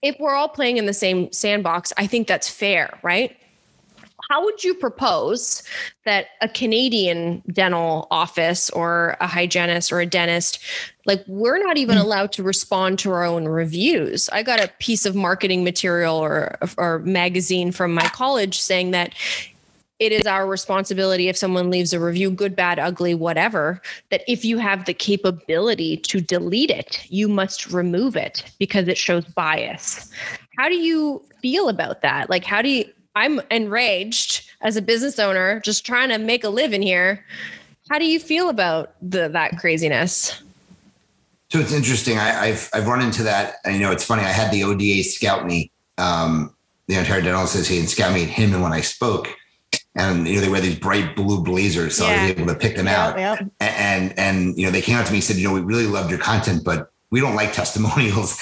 if 0.00 0.16
we're 0.18 0.34
all 0.34 0.48
playing 0.48 0.78
in 0.78 0.86
the 0.86 0.94
same 0.94 1.30
sandbox, 1.30 1.92
I 1.98 2.06
think 2.06 2.26
that's 2.26 2.48
fair, 2.48 2.98
right? 3.02 3.36
How 4.34 4.42
would 4.42 4.64
you 4.64 4.74
propose 4.74 5.62
that 6.04 6.26
a 6.40 6.48
Canadian 6.48 7.40
dental 7.52 8.08
office 8.10 8.68
or 8.70 9.16
a 9.20 9.28
hygienist 9.28 9.92
or 9.92 10.00
a 10.00 10.06
dentist, 10.06 10.58
like 11.06 11.22
we're 11.28 11.64
not 11.64 11.76
even 11.76 11.98
hmm. 11.98 12.02
allowed 12.02 12.32
to 12.32 12.42
respond 12.42 12.98
to 12.98 13.12
our 13.12 13.22
own 13.22 13.44
reviews? 13.46 14.28
I 14.30 14.42
got 14.42 14.58
a 14.58 14.72
piece 14.80 15.06
of 15.06 15.14
marketing 15.14 15.62
material 15.62 16.16
or 16.16 16.58
or 16.76 16.98
magazine 16.98 17.70
from 17.70 17.94
my 17.94 18.08
college 18.08 18.60
saying 18.60 18.90
that 18.90 19.14
it 20.00 20.10
is 20.10 20.26
our 20.26 20.48
responsibility 20.48 21.28
if 21.28 21.36
someone 21.36 21.70
leaves 21.70 21.92
a 21.92 22.00
review, 22.00 22.28
good, 22.32 22.56
bad, 22.56 22.80
ugly, 22.80 23.14
whatever, 23.14 23.80
that 24.10 24.22
if 24.26 24.44
you 24.44 24.58
have 24.58 24.84
the 24.84 24.94
capability 24.94 25.98
to 25.98 26.20
delete 26.20 26.70
it, 26.70 27.06
you 27.08 27.28
must 27.28 27.70
remove 27.70 28.16
it 28.16 28.42
because 28.58 28.88
it 28.88 28.98
shows 28.98 29.24
bias. 29.24 30.10
How 30.58 30.68
do 30.68 30.74
you 30.74 31.22
feel 31.40 31.68
about 31.68 32.02
that? 32.02 32.28
Like, 32.28 32.42
how 32.44 32.62
do 32.62 32.68
you? 32.68 32.84
I'm 33.14 33.40
enraged 33.50 34.50
as 34.60 34.76
a 34.76 34.82
business 34.82 35.18
owner, 35.18 35.60
just 35.60 35.86
trying 35.86 36.08
to 36.08 36.18
make 36.18 36.44
a 36.44 36.48
living 36.48 36.82
here. 36.82 37.24
How 37.88 37.98
do 37.98 38.06
you 38.06 38.18
feel 38.18 38.48
about 38.48 38.94
the 39.02 39.28
that 39.28 39.58
craziness? 39.58 40.42
So 41.50 41.60
it's 41.60 41.72
interesting. 41.72 42.18
I, 42.18 42.46
I've 42.46 42.70
I've 42.72 42.86
run 42.88 43.00
into 43.00 43.22
that. 43.24 43.56
And, 43.64 43.76
you 43.76 43.82
know, 43.82 43.92
it's 43.92 44.04
funny. 44.04 44.22
I 44.22 44.32
had 44.32 44.50
the 44.50 44.64
ODA 44.64 45.04
scout 45.04 45.46
me, 45.46 45.70
um, 45.98 46.54
the 46.88 46.96
Ontario 46.96 47.22
Dental 47.22 47.44
Association 47.44 47.86
scout 47.86 48.12
me 48.12 48.24
at 48.24 48.28
him, 48.28 48.52
and 48.52 48.62
when 48.62 48.72
I 48.72 48.80
spoke, 48.80 49.28
and 49.94 50.26
you 50.26 50.36
know 50.36 50.40
they 50.40 50.48
wear 50.48 50.60
these 50.60 50.78
bright 50.78 51.14
blue 51.14 51.42
blazers, 51.42 51.96
so 51.96 52.06
I 52.06 52.22
was 52.22 52.30
able 52.32 52.46
to 52.46 52.58
pick 52.58 52.76
them 52.76 52.88
out. 52.88 53.18
Yep, 53.18 53.40
yep. 53.40 53.50
And 53.60 54.18
and 54.18 54.58
you 54.58 54.66
know 54.66 54.72
they 54.72 54.82
came 54.82 54.96
out 54.96 55.06
to 55.06 55.12
me 55.12 55.18
and 55.18 55.24
said, 55.24 55.36
you 55.36 55.46
know, 55.46 55.54
we 55.54 55.60
really 55.60 55.86
loved 55.86 56.10
your 56.10 56.18
content, 56.18 56.64
but 56.64 56.90
we 57.10 57.20
don't 57.20 57.36
like 57.36 57.52
testimonials 57.52 58.40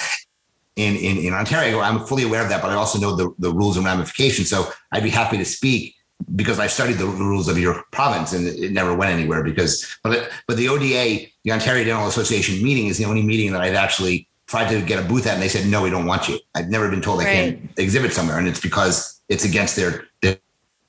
in 0.76 0.96
in, 0.96 1.18
in 1.18 1.32
Ontario. 1.34 1.80
I'm 1.80 2.04
fully 2.06 2.24
aware 2.24 2.42
of 2.42 2.48
that, 2.48 2.62
but 2.62 2.70
I 2.70 2.74
also 2.74 2.98
know 2.98 3.14
the, 3.14 3.34
the 3.38 3.52
rules 3.52 3.76
and 3.76 3.86
ramifications. 3.86 4.48
So 4.50 4.70
I'd 4.92 5.02
be 5.02 5.10
happy 5.10 5.38
to 5.38 5.44
speak. 5.44 5.96
because 6.34 6.58
I 6.58 6.66
studied 6.66 6.98
the 6.98 7.06
rules 7.06 7.48
of 7.48 7.58
your 7.58 7.84
province 7.90 8.32
and 8.32 8.46
it, 8.46 8.72
never 8.72 8.94
went 8.94 9.12
anywhere 9.12 9.42
because, 9.42 9.98
but, 10.02 10.30
but 10.46 10.56
the 10.56 10.68
ODA, 10.68 11.26
the 11.44 11.52
Ontario 11.52 11.84
Dental 11.84 12.06
Association 12.06 12.62
meeting 12.62 12.86
is 12.86 12.98
the 12.98 13.04
only 13.04 13.22
meeting 13.22 13.52
that 13.52 13.60
I've 13.60 13.74
actually 13.74 14.28
tried 14.46 14.68
to 14.70 14.82
get 14.82 15.02
a 15.02 15.06
booth 15.06 15.26
at 15.26 15.34
and 15.34 15.42
they 15.42 15.48
said, 15.48 15.66
no, 15.66 15.82
we 15.82 15.90
don't 15.90 16.06
want 16.06 16.28
you. 16.28 16.38
I've 16.54 16.68
never 16.68 16.90
been 16.90 17.00
told 17.00 17.20
I 17.20 17.24
can't 17.24 17.70
exhibit 17.76 18.12
somewhere. 18.12 18.38
And 18.38 18.46
it's 18.48 18.60
because 18.60 19.20
it's 19.28 19.44
against 19.44 19.76
their, 19.76 20.04
their, 20.20 20.38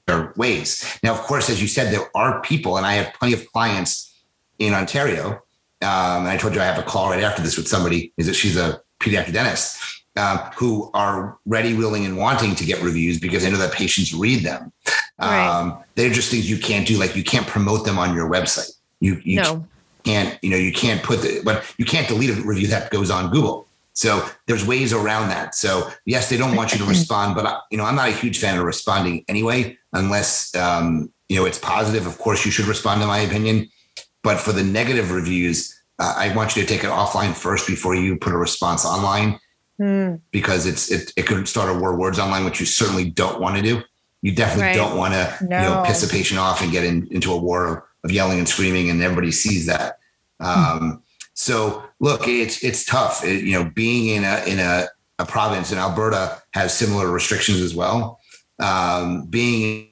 their 0.05 0.34
ways. 0.36 0.99
Now, 1.01 1.13
of 1.13 1.21
course, 1.21 1.49
as 1.49 1.61
you 1.61 1.67
said, 1.67 1.93
there 1.93 2.09
are 2.15 2.41
people, 2.41 2.77
and 2.77 2.86
I 2.86 2.93
have 2.93 3.13
plenty 3.13 3.34
of 3.34 3.49
clients 3.51 4.13
in 4.59 4.73
Ontario. 4.73 5.41
Um, 5.81 6.23
and 6.23 6.29
I 6.29 6.38
told 6.38 6.55
you 6.55 6.61
I 6.61 6.65
have 6.65 6.79
a 6.79 6.84
call 6.84 7.09
right 7.09 7.23
after 7.23 7.41
this 7.41 7.57
with 7.57 7.67
somebody, 7.67 8.13
is 8.17 8.27
that 8.27 8.36
she's 8.36 8.57
a 8.57 8.81
pediatric 9.03 9.33
dentists 9.33 10.03
um, 10.15 10.37
who 10.55 10.89
are 10.93 11.37
ready, 11.45 11.73
willing, 11.73 12.05
and 12.05 12.17
wanting 12.17 12.55
to 12.55 12.65
get 12.65 12.81
reviews 12.81 13.19
because 13.19 13.43
they 13.43 13.51
know 13.51 13.57
that 13.57 13.73
patients 13.73 14.13
read 14.13 14.43
them. 14.43 14.71
Right. 15.19 15.47
Um, 15.47 15.83
they're 15.95 16.09
just 16.11 16.31
things 16.31 16.49
you 16.49 16.57
can't 16.57 16.87
do. 16.87 16.97
Like 16.97 17.15
you 17.15 17.23
can't 17.23 17.47
promote 17.47 17.85
them 17.85 17.97
on 17.97 18.15
your 18.15 18.29
website. 18.29 18.71
You, 18.99 19.21
you 19.23 19.37
No. 19.41 19.65
can't, 20.03 20.37
you 20.41 20.49
know, 20.49 20.57
you 20.57 20.71
can't 20.71 21.01
put 21.03 21.21
the, 21.21 21.41
but 21.43 21.63
you 21.77 21.85
can't 21.85 22.07
delete 22.07 22.29
a 22.29 22.41
review 22.41 22.67
that 22.67 22.89
goes 22.91 23.09
on 23.11 23.31
Google. 23.31 23.67
So 23.93 24.27
there's 24.47 24.65
ways 24.65 24.91
around 24.91 25.29
that. 25.29 25.55
So 25.55 25.89
yes, 26.05 26.29
they 26.29 26.37
don't 26.37 26.55
want 26.55 26.71
you 26.73 26.79
to 26.79 26.85
respond, 26.95 27.35
but 27.35 27.45
I, 27.45 27.59
you 27.71 27.77
know, 27.77 27.85
I'm 27.85 27.95
not 27.95 28.09
a 28.09 28.13
huge 28.13 28.39
fan 28.39 28.57
of 28.57 28.65
responding 28.65 29.23
anyway, 29.27 29.77
unless, 29.93 30.55
um, 30.55 31.11
you 31.29 31.37
know, 31.39 31.45
it's 31.45 31.59
positive. 31.59 32.05
Of 32.07 32.17
course 32.17 32.45
you 32.45 32.51
should 32.51 32.65
respond 32.65 33.01
to 33.01 33.07
my 33.07 33.19
opinion, 33.19 33.69
but 34.23 34.39
for 34.39 34.51
the 34.51 34.63
negative 34.63 35.11
reviews, 35.11 35.79
uh, 36.03 36.13
I 36.17 36.35
want 36.35 36.55
you 36.55 36.61
to 36.63 36.67
take 36.67 36.83
it 36.83 36.89
offline 36.89 37.33
first 37.33 37.63
before 37.67 37.95
you 37.95 38.17
put 38.17 38.33
a 38.33 38.37
response 38.37 38.85
online 38.85 39.39
Hmm. 39.79 40.15
because 40.31 40.67
it's, 40.67 40.91
it, 40.91 41.11
it 41.17 41.25
could 41.25 41.47
start 41.47 41.75
a 41.75 41.79
war 41.79 41.97
words 41.97 42.19
online, 42.19 42.45
which 42.45 42.59
you 42.59 42.65
certainly 42.67 43.05
don't 43.09 43.41
want 43.41 43.55
to 43.57 43.61
do. 43.63 43.81
You 44.21 44.31
definitely 44.35 44.65
Right. 44.67 44.75
don't 44.75 44.95
want 44.97 45.13
to, 45.15 45.37
you 45.41 45.47
know, 45.49 45.83
piss 45.85 46.03
a 46.07 46.09
patient 46.17 46.39
off 46.39 46.61
and 46.61 46.71
get 46.71 46.83
in, 46.83 47.07
into 47.09 47.29
a 47.33 47.37
war 47.37 47.65
of, 47.67 47.83
of 48.03 48.11
yelling 48.11 48.37
and 48.37 48.47
screaming 48.47 48.89
and 48.91 49.01
everybody 49.01 49.31
sees 49.31 49.65
that. 49.65 49.97
Um, 50.39 51.01
so 51.33 51.83
look, 51.99 52.27
it's, 52.27 52.63
it's 52.63 52.85
tough. 52.85 53.23
It- 53.25 53.43
you 53.43 53.53
know, 53.53 53.65
being 53.73 54.15
in 54.15 54.23
a, 54.23 54.43
in 54.45 54.59
a, 54.59 54.87
a 55.19 55.25
province 55.25 55.71
in 55.71 55.77
Alberta 55.79 56.41
has 56.51 56.77
similar 56.77 57.09
restrictions 57.09 57.59
as 57.59 57.73
well. 57.73 58.19
Um, 58.59 59.25
being 59.25 59.89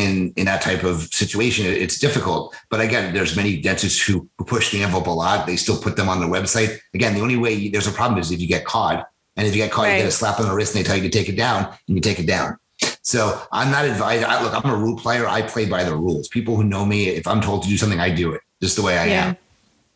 in, 0.00 0.32
in 0.36 0.44
that 0.46 0.62
type 0.62 0.82
of 0.84 0.96
situation, 1.22 1.66
it's 1.66 1.98
difficult. 2.06 2.42
But 2.70 2.80
again, 2.80 3.12
there's 3.14 3.36
many 3.36 3.52
dentists 3.60 4.00
who, 4.06 4.28
who 4.36 4.44
push 4.44 4.66
the 4.72 4.82
envelope 4.82 5.06
a 5.06 5.10
lot. 5.24 5.46
They 5.46 5.56
still 5.56 5.80
put 5.86 5.94
them 5.96 6.08
on 6.08 6.20
their 6.20 6.28
website. 6.28 6.78
Again, 6.94 7.14
the 7.14 7.20
only 7.20 7.36
way 7.36 7.52
you, 7.54 7.70
there's 7.70 7.86
a 7.86 7.92
problem 8.00 8.18
is 8.20 8.30
if 8.30 8.40
you 8.40 8.48
get 8.56 8.64
caught. 8.64 8.98
And 9.36 9.46
if 9.46 9.54
you 9.54 9.62
get 9.64 9.70
caught, 9.72 9.88
you 9.90 9.96
get 9.96 10.06
a 10.06 10.10
slap 10.10 10.40
on 10.40 10.46
the 10.48 10.54
wrist 10.54 10.74
and 10.74 10.78
they 10.84 10.86
tell 10.88 10.96
you 10.96 11.08
to 11.10 11.18
take 11.18 11.28
it 11.28 11.36
down 11.36 11.66
and 11.86 11.96
you 11.96 12.00
take 12.00 12.18
it 12.18 12.26
down. 12.26 12.58
So 13.02 13.40
I'm 13.52 13.70
not 13.70 13.84
advised. 13.84 14.24
I, 14.24 14.42
look, 14.42 14.52
I'm 14.54 14.70
a 14.70 14.76
rule 14.76 14.96
player. 14.96 15.26
I 15.26 15.42
play 15.42 15.66
by 15.66 15.84
the 15.84 15.94
rules. 15.94 16.28
People 16.28 16.56
who 16.56 16.64
know 16.64 16.84
me, 16.84 17.08
if 17.08 17.26
I'm 17.26 17.40
told 17.40 17.62
to 17.62 17.68
do 17.68 17.76
something, 17.76 18.00
I 18.00 18.10
do 18.10 18.32
it 18.32 18.40
just 18.60 18.76
the 18.76 18.82
way 18.82 18.98
I 18.98 19.06
Yeah. 19.06 19.34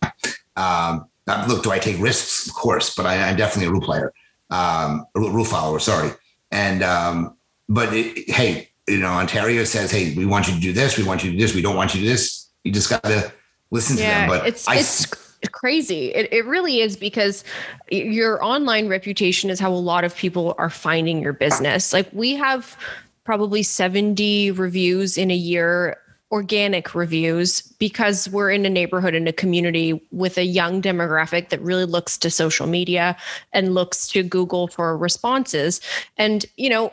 am. 0.03 0.13
Um, 0.57 1.47
look, 1.49 1.63
do 1.65 1.71
I 1.73 1.79
take 1.79 2.01
risks? 2.01 2.47
Of 2.49 2.55
course, 2.55 2.95
but 2.95 3.07
I, 3.07 3.29
I'm 3.29 3.37
definitely 3.37 3.69
a 3.69 3.73
rule 3.73 3.81
player, 3.81 4.13
um, 4.51 5.07
a 5.15 5.21
rule 5.21 5.31
rule 5.31 5.45
follower. 5.45 5.81
Sorry. 5.81 6.11
And 6.51 6.83
um, 6.83 7.37
but 7.69 7.93
it, 7.93 8.31
hey, 8.31 8.71
you 8.87 8.99
know, 8.99 9.09
Ontario 9.09 9.65
says, 9.65 9.91
hey, 9.91 10.15
we 10.15 10.27
want 10.27 10.49
you 10.49 10.55
to 10.55 10.61
do 10.61 10.73
this. 10.73 10.99
We 10.99 11.05
want 11.05 11.25
you 11.25 11.31
to 11.31 11.37
do 11.37 11.43
this. 11.43 11.55
We 11.55 11.63
don't 11.63 11.77
want 11.77 11.95
you 11.95 12.01
to 12.01 12.07
do 12.07 12.13
this. 12.13 12.51
You 12.65 12.73
just 12.73 12.91
got 12.91 13.03
to 13.05 13.33
listen 13.71 13.97
to 13.97 14.03
them. 14.03 14.29
But 14.29 14.47
it's 14.47 14.69
I, 14.69 14.77
it's 14.77 15.07
crazy. 15.53 16.13
It, 16.15 16.33
it 16.33 16.45
really 16.47 16.81
is 16.81 16.97
because 16.97 17.45
your 17.91 18.43
online 18.45 18.89
reputation 18.89 19.51
is 19.51 19.61
how 19.61 19.73
a 19.73 19.75
lot 19.75 20.05
of 20.05 20.15
people 20.17 20.55
are 20.59 20.71
finding 20.71 21.21
your 21.21 21.33
business. 21.33 21.93
Like 21.93 22.09
we 22.13 22.35
have 22.35 22.77
probably 23.25 23.63
70 23.63 24.51
reviews 24.53 25.17
in 25.17 25.31
a 25.31 25.37
year 25.37 25.99
organic 26.31 26.95
reviews 26.95 27.63
because 27.79 28.29
we're 28.31 28.51
in 28.51 28.67
a 28.67 28.71
neighborhood 28.71 29.15
and 29.15 29.29
a 29.29 29.33
community 29.33 30.05
with 30.11 30.37
a 30.37 30.45
young 30.45 30.83
demographic 30.83 31.51
that 31.51 31.61
really 31.61 31.85
looks 31.85 32.19
to 32.19 32.29
social 32.29 32.67
media 32.67 33.17
and 33.53 33.73
looks 33.73 34.09
to 34.09 34.23
Google 34.23 34.67
for 34.67 34.97
responses 34.97 35.81
and 36.17 36.45
you 36.57 36.69
know 36.69 36.93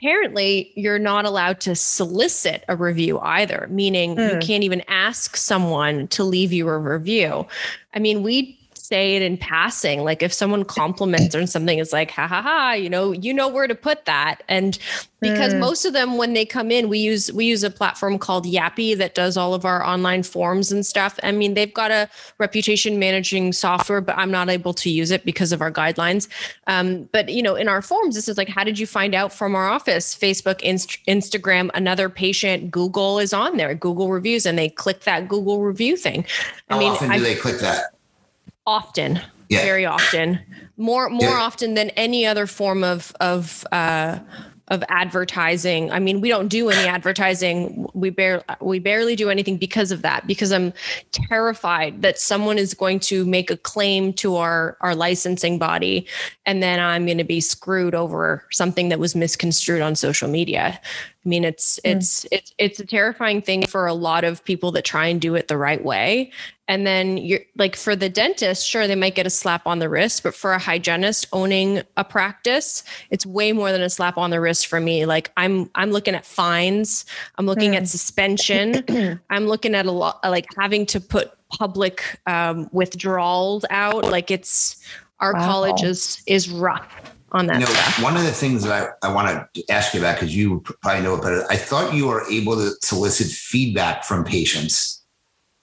apparently 0.00 0.72
you're 0.76 0.98
not 0.98 1.24
allowed 1.24 1.60
to 1.60 1.74
solicit 1.74 2.64
a 2.68 2.76
review 2.76 3.18
either 3.20 3.66
meaning 3.70 4.18
you 4.18 4.34
Hmm. 4.34 4.38
can't 4.40 4.64
even 4.64 4.82
ask 4.88 5.36
someone 5.36 6.08
to 6.08 6.24
leave 6.24 6.52
you 6.52 6.68
a 6.68 6.78
review 6.78 7.46
i 7.94 7.98
mean 7.98 8.22
we 8.22 8.57
say 8.88 9.16
it 9.16 9.22
in 9.22 9.36
passing. 9.36 10.02
Like 10.02 10.22
if 10.22 10.32
someone 10.32 10.64
compliments 10.64 11.34
or 11.34 11.46
something 11.46 11.78
it's 11.78 11.92
like 11.92 12.10
ha 12.10 12.26
ha 12.26 12.40
ha 12.40 12.72
you 12.72 12.88
know 12.88 13.12
you 13.12 13.34
know 13.34 13.46
where 13.48 13.66
to 13.66 13.74
put 13.74 14.04
that. 14.06 14.42
And 14.48 14.78
because 15.20 15.52
Hmm. 15.52 15.58
most 15.60 15.84
of 15.84 15.92
them 15.92 16.16
when 16.16 16.32
they 16.32 16.44
come 16.46 16.70
in 16.70 16.88
we 16.88 16.98
use 16.98 17.30
we 17.32 17.44
use 17.44 17.62
a 17.64 17.70
platform 17.70 18.18
called 18.18 18.46
YAPI 18.46 18.96
that 18.98 19.14
does 19.14 19.36
all 19.36 19.52
of 19.52 19.64
our 19.64 19.84
online 19.84 20.22
forms 20.22 20.72
and 20.72 20.86
stuff. 20.86 21.18
I 21.22 21.32
mean 21.32 21.52
they've 21.54 21.72
got 21.74 21.90
a 21.90 22.08
reputation 22.38 22.98
managing 22.98 23.52
software 23.52 24.00
but 24.00 24.16
i'm 24.16 24.30
not 24.30 24.48
able 24.48 24.72
to 24.74 24.88
use 24.90 25.10
it 25.10 25.24
because 25.24 25.52
of 25.52 25.60
our 25.60 25.70
guidelines. 25.72 26.28
Um, 26.66 27.08
but 27.12 27.28
you 27.28 27.42
know 27.42 27.56
in 27.56 27.68
our 27.68 27.82
forms 27.82 28.14
this 28.14 28.28
is 28.28 28.38
like 28.38 28.48
how 28.48 28.64
did 28.64 28.78
you 28.78 28.86
find 28.86 29.14
out 29.14 29.32
from 29.32 29.54
our 29.54 29.68
office? 29.68 30.14
Facebook 30.14 30.60
Inst- 30.62 30.98
instagram 31.06 31.70
another 31.74 32.08
patient 32.08 32.70
google 32.70 33.18
is 33.18 33.32
on 33.34 33.56
there 33.58 33.74
google 33.74 34.08
reviews 34.10 34.46
and 34.46 34.56
they 34.58 34.68
click 34.70 35.00
that 35.00 35.28
google 35.28 35.60
review 35.62 35.96
thing. 35.96 36.24
I 36.70 36.74
how 36.74 36.78
mean 36.78 36.92
often 36.92 37.08
do 37.08 37.14
I- 37.16 37.18
they 37.20 37.34
click 37.34 37.58
that? 37.60 37.82
Often 38.68 39.20
Yeah. 39.48 39.62
very 39.62 39.86
often 39.86 40.38
more 40.76 41.08
more 41.08 41.36
Yeah. 41.36 41.42
often 41.48 41.74
than 41.74 41.88
any 41.90 42.26
other 42.26 42.46
form 42.46 42.84
of 42.84 43.12
of 43.20 43.66
uh 43.72 44.18
of 44.70 44.84
advertising 44.90 45.90
i 45.90 45.98
mean 45.98 46.20
we 46.20 46.28
don't 46.28 46.48
do 46.48 46.68
any 46.68 46.86
advertising 46.86 47.86
we 47.94 48.10
barely 48.10 48.44
we 48.60 48.78
barely 48.78 49.16
do 49.16 49.30
anything 49.30 49.56
because 49.56 49.90
of 49.90 50.02
that 50.02 50.26
because 50.26 50.52
i'm 50.52 50.74
terrified 51.10 52.02
that 52.02 52.18
someone 52.18 52.58
is 52.58 52.74
going 52.74 53.00
to 53.00 53.24
make 53.24 53.50
a 53.50 53.56
claim 53.56 54.12
to 54.12 54.36
our 54.36 54.76
our 54.82 54.94
licensing 54.94 55.58
body 55.58 56.06
and 56.44 56.62
then 56.62 56.78
i'm 56.80 57.06
going 57.06 57.16
to 57.16 57.24
be 57.24 57.40
screwed 57.40 57.94
over 57.94 58.44
something 58.50 58.90
that 58.90 58.98
was 59.00 59.14
misconstrued 59.16 59.80
on 59.80 59.96
social 59.96 60.28
media 60.28 60.78
I 61.26 61.28
mean, 61.28 61.44
it's 61.44 61.78
it's 61.84 62.24
it's 62.32 62.54
it's 62.56 62.80
a 62.80 62.86
terrifying 62.86 63.42
thing 63.42 63.66
for 63.66 63.86
a 63.86 63.92
lot 63.92 64.24
of 64.24 64.42
people 64.44 64.72
that 64.72 64.84
try 64.86 65.08
and 65.08 65.20
do 65.20 65.34
it 65.34 65.48
the 65.48 65.58
right 65.58 65.84
way. 65.84 66.32
And 66.68 66.86
then 66.86 67.16
you're 67.16 67.40
like 67.56 67.74
for 67.74 67.96
the 67.96 68.10
dentist, 68.10 68.68
sure, 68.68 68.86
they 68.86 68.94
might 68.94 69.14
get 69.14 69.26
a 69.26 69.30
slap 69.30 69.66
on 69.66 69.78
the 69.78 69.88
wrist, 69.88 70.22
but 70.22 70.34
for 70.34 70.52
a 70.52 70.58
hygienist 70.58 71.26
owning 71.32 71.82
a 71.96 72.04
practice, 72.04 72.84
it's 73.10 73.24
way 73.24 73.52
more 73.52 73.72
than 73.72 73.80
a 73.80 73.88
slap 73.88 74.18
on 74.18 74.28
the 74.30 74.40
wrist 74.40 74.66
for 74.66 74.78
me. 74.78 75.06
Like 75.06 75.32
I'm 75.38 75.70
I'm 75.74 75.90
looking 75.90 76.14
at 76.14 76.26
fines, 76.26 77.06
I'm 77.36 77.46
looking 77.46 77.74
at 77.74 77.88
suspension, 77.88 78.84
I'm 79.30 79.46
looking 79.46 79.74
at 79.74 79.86
a 79.86 79.90
lot 79.90 80.20
like 80.22 80.46
having 80.58 80.84
to 80.86 81.00
put 81.00 81.32
public 81.48 82.04
um, 82.26 82.68
withdrawals 82.70 83.64
out. 83.70 84.04
Like 84.04 84.30
it's 84.30 84.76
our 85.20 85.32
Wow. 85.32 85.46
college 85.46 85.82
is 85.82 86.22
is 86.26 86.50
rough 86.50 86.86
on 87.32 87.46
that 87.46 87.60
you 87.60 87.60
know, 87.60 87.72
stuff. 87.72 88.02
one 88.02 88.16
of 88.16 88.22
the 88.22 88.30
things 88.30 88.62
that 88.64 88.94
I, 89.02 89.08
I 89.08 89.12
want 89.12 89.54
to 89.54 89.64
ask 89.70 89.94
you 89.94 90.00
about, 90.00 90.16
because 90.16 90.34
you 90.34 90.60
probably 90.60 91.02
know 91.02 91.14
it 91.16 91.22
better, 91.22 91.44
I 91.50 91.56
thought 91.56 91.94
you 91.94 92.06
were 92.06 92.26
able 92.30 92.56
to 92.56 92.72
solicit 92.82 93.26
feedback 93.26 94.04
from 94.04 94.24
patients 94.24 94.97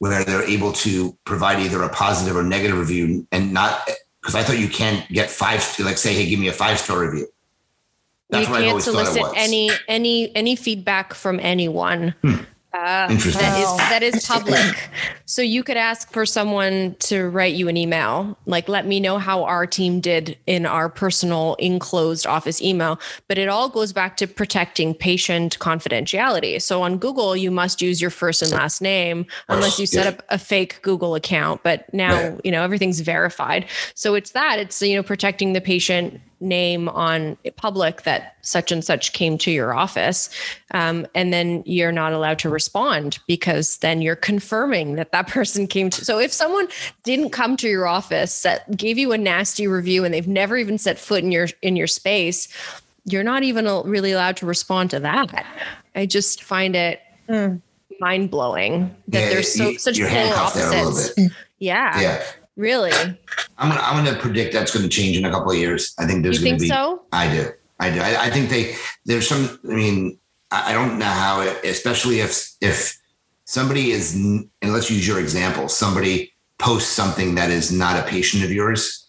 where 0.10 0.24
they're 0.24 0.43
able 0.43 0.72
to 0.72 1.18
provide 1.26 1.60
either 1.60 1.82
a 1.82 1.89
positive 1.89 2.36
or 2.36 2.43
negative 2.43 2.78
review 2.78 3.28
and 3.32 3.53
not, 3.53 3.89
because 4.22 4.36
I 4.36 4.43
thought 4.43 4.60
you 4.60 4.68
can't 4.68 5.08
get 5.10 5.30
five, 5.30 5.64
like 5.80 5.97
say, 5.97 6.14
hey, 6.14 6.30
give 6.30 6.39
me 6.39 6.47
a 6.47 6.53
five 6.53 6.80
star 6.80 6.99
review. 6.99 7.28
That's 8.30 8.47
you 8.47 8.51
what 8.51 8.60
can't 8.60 8.70
always 8.70 8.86
thought 8.86 9.01
it 9.01 9.06
solicit 9.08 9.38
any 9.38 9.70
any 9.88 10.36
any 10.36 10.56
feedback 10.56 11.14
from 11.14 11.39
anyone. 11.39 12.16
Hmm. 12.22 12.43
Uh, 12.76 13.07
Interesting. 13.09 13.41
That 13.41 13.59
is, 13.61 13.78
that 13.78 14.03
is 14.03 14.26
public. 14.26 14.89
so 15.26 15.41
you 15.41 15.63
could 15.63 15.78
ask 15.78 16.11
for 16.11 16.26
someone 16.26 16.95
to 16.99 17.30
write 17.30 17.55
you 17.55 17.69
an 17.69 17.78
email, 17.78 18.38
like 18.45 18.67
let 18.67 18.86
me 18.86 18.99
know 18.99 19.17
how 19.17 19.43
our 19.45 19.65
team 19.65 20.01
did 20.01 20.38
in 20.45 20.65
our 20.65 20.89
personal 20.89 21.55
enclosed 21.55 22.28
office 22.28 22.61
email. 22.61 22.99
But 23.30 23.38
it 23.38 23.47
all 23.47 23.69
goes 23.69 23.93
back 23.93 24.17
to 24.17 24.28
protecting 24.28 24.93
patient 24.93 25.57
confidentiality. 25.59 26.61
So 26.61 26.82
on 26.82 26.97
Google, 26.97 27.36
you 27.36 27.49
must 27.49 27.82
use 27.82 28.01
your 28.01 28.11
first 28.11 28.41
and 28.41 28.51
last 28.51 28.82
name 28.82 29.26
unless 29.47 29.80
you 29.80 29.86
set 29.86 30.03
Yeah. 30.03 30.09
up 30.11 30.23
a 30.30 30.38
fake 30.38 30.80
Google 30.82 31.15
account. 31.15 31.61
But 31.63 31.91
now 31.93 32.13
Right. 32.15 32.41
you 32.43 32.51
know 32.51 32.61
everything's 32.63 32.99
verified. 32.99 33.65
So 33.93 34.15
it's 34.15 34.32
that 34.32 34.59
it's 34.59 34.82
you 34.82 34.95
know 34.97 35.03
protecting 35.03 35.53
the 35.53 35.61
patient 35.61 36.19
name 36.39 36.89
on 36.89 37.38
public 37.55 38.03
that 38.03 38.36
such 38.41 38.71
and 38.71 38.83
such 38.83 39.13
came 39.13 39.38
to 39.38 39.51
your 39.51 39.73
office 39.73 40.29
um, 40.71 41.07
and 41.15 41.31
then 41.33 41.63
you're 41.65 41.91
not 41.91 42.11
allowed 42.13 42.38
to 42.39 42.49
respond 42.49 43.17
because 43.27 43.77
then 43.77 44.01
you're 44.01 44.15
confirming 44.15 44.95
that 44.95 45.11
that 45.11 45.27
person 45.29 45.65
came 45.67 45.89
to 45.89 46.03
so 46.03 46.19
if 46.19 46.31
someone 46.33 46.67
didn't 47.03 47.29
come 47.31 47.55
to 47.57 47.67
your 47.69 47.88
office 47.88 48.41
that 48.43 48.75
gave 48.77 48.97
you 48.97 49.11
a 49.13 49.17
nasty 49.17 49.65
review 49.67 50.03
and 50.03 50.13
they've 50.13 50.27
never 50.27 50.57
even 50.57 50.77
set 50.77 50.99
foot 50.99 51.23
in 51.23 51.31
your 51.31 51.47
in 51.61 51.75
your 51.75 51.88
space 51.88 52.47
you're 53.05 53.23
not 53.23 53.43
even 53.43 53.65
really 53.88 54.13
allowed 54.13 54.36
to 54.36 54.47
respond 54.47 54.89
to 54.89 54.99
that. 54.99 55.45
I 55.93 56.07
just 56.07 56.41
find 56.41 56.75
it 56.75 56.99
mind 57.99 58.31
blowing 58.31 58.95
that 59.09 59.19
Yeah, 59.19 59.29
there's 59.29 59.53
so 59.53 59.69
you- 59.69 59.77
such 59.79 59.97
you're 59.97 60.07
polar 60.09 60.21
handcuffed 60.21 60.55
there 60.55 60.81
opposites. 60.81 61.19
yeah, 61.59 62.01
Yeah. 62.01 62.23
Really 62.56 62.91
I'm 63.58 63.70
gonna, 63.70 63.82
I'm 63.82 64.03
gonna 64.03 64.18
predict 64.20 64.53
that's 64.53 64.74
going 64.74 64.84
to 64.84 64.89
change 64.89 65.18
in 65.18 65.26
a 65.26 65.32
couple 65.32 65.51
of 65.51 65.58
years. 65.58 65.93
I 65.97 66.06
think 66.06 66.24
there's 66.24 66.39
you 66.41 66.47
going 66.47 66.60
think 66.60 66.72
to 66.72 66.76
be. 66.76 66.89
so 66.89 67.03
I 67.12 67.32
do. 67.34 67.51
I 67.80 67.89
do. 67.91 67.99
I, 67.99 68.26
I 68.26 68.30
think 68.30 68.49
they 68.49 68.76
there's 69.06 69.28
some. 69.28 69.60
I 69.70 69.74
mean, 69.74 70.20
I 70.51 70.72
I 70.72 70.74
don't 70.74 70.97
know 70.97 71.06
how, 71.06 71.41
it, 71.41 71.64
especially 71.64 72.20
if 72.20 72.51
if 72.62 72.97
somebody 73.45 73.91
is, 73.91 74.16
and 74.16 74.49
let's 74.64 74.89
use 74.89 75.08
your 75.08 75.20
example, 75.20 75.68
somebody 75.70 76.34
posts 76.58 76.91
something 76.91 77.36
that 77.36 77.51
is 77.51 77.72
not 77.72 77.99
a 77.99 78.08
patient 78.10 78.43
of 78.43 78.51
yours, 78.51 79.08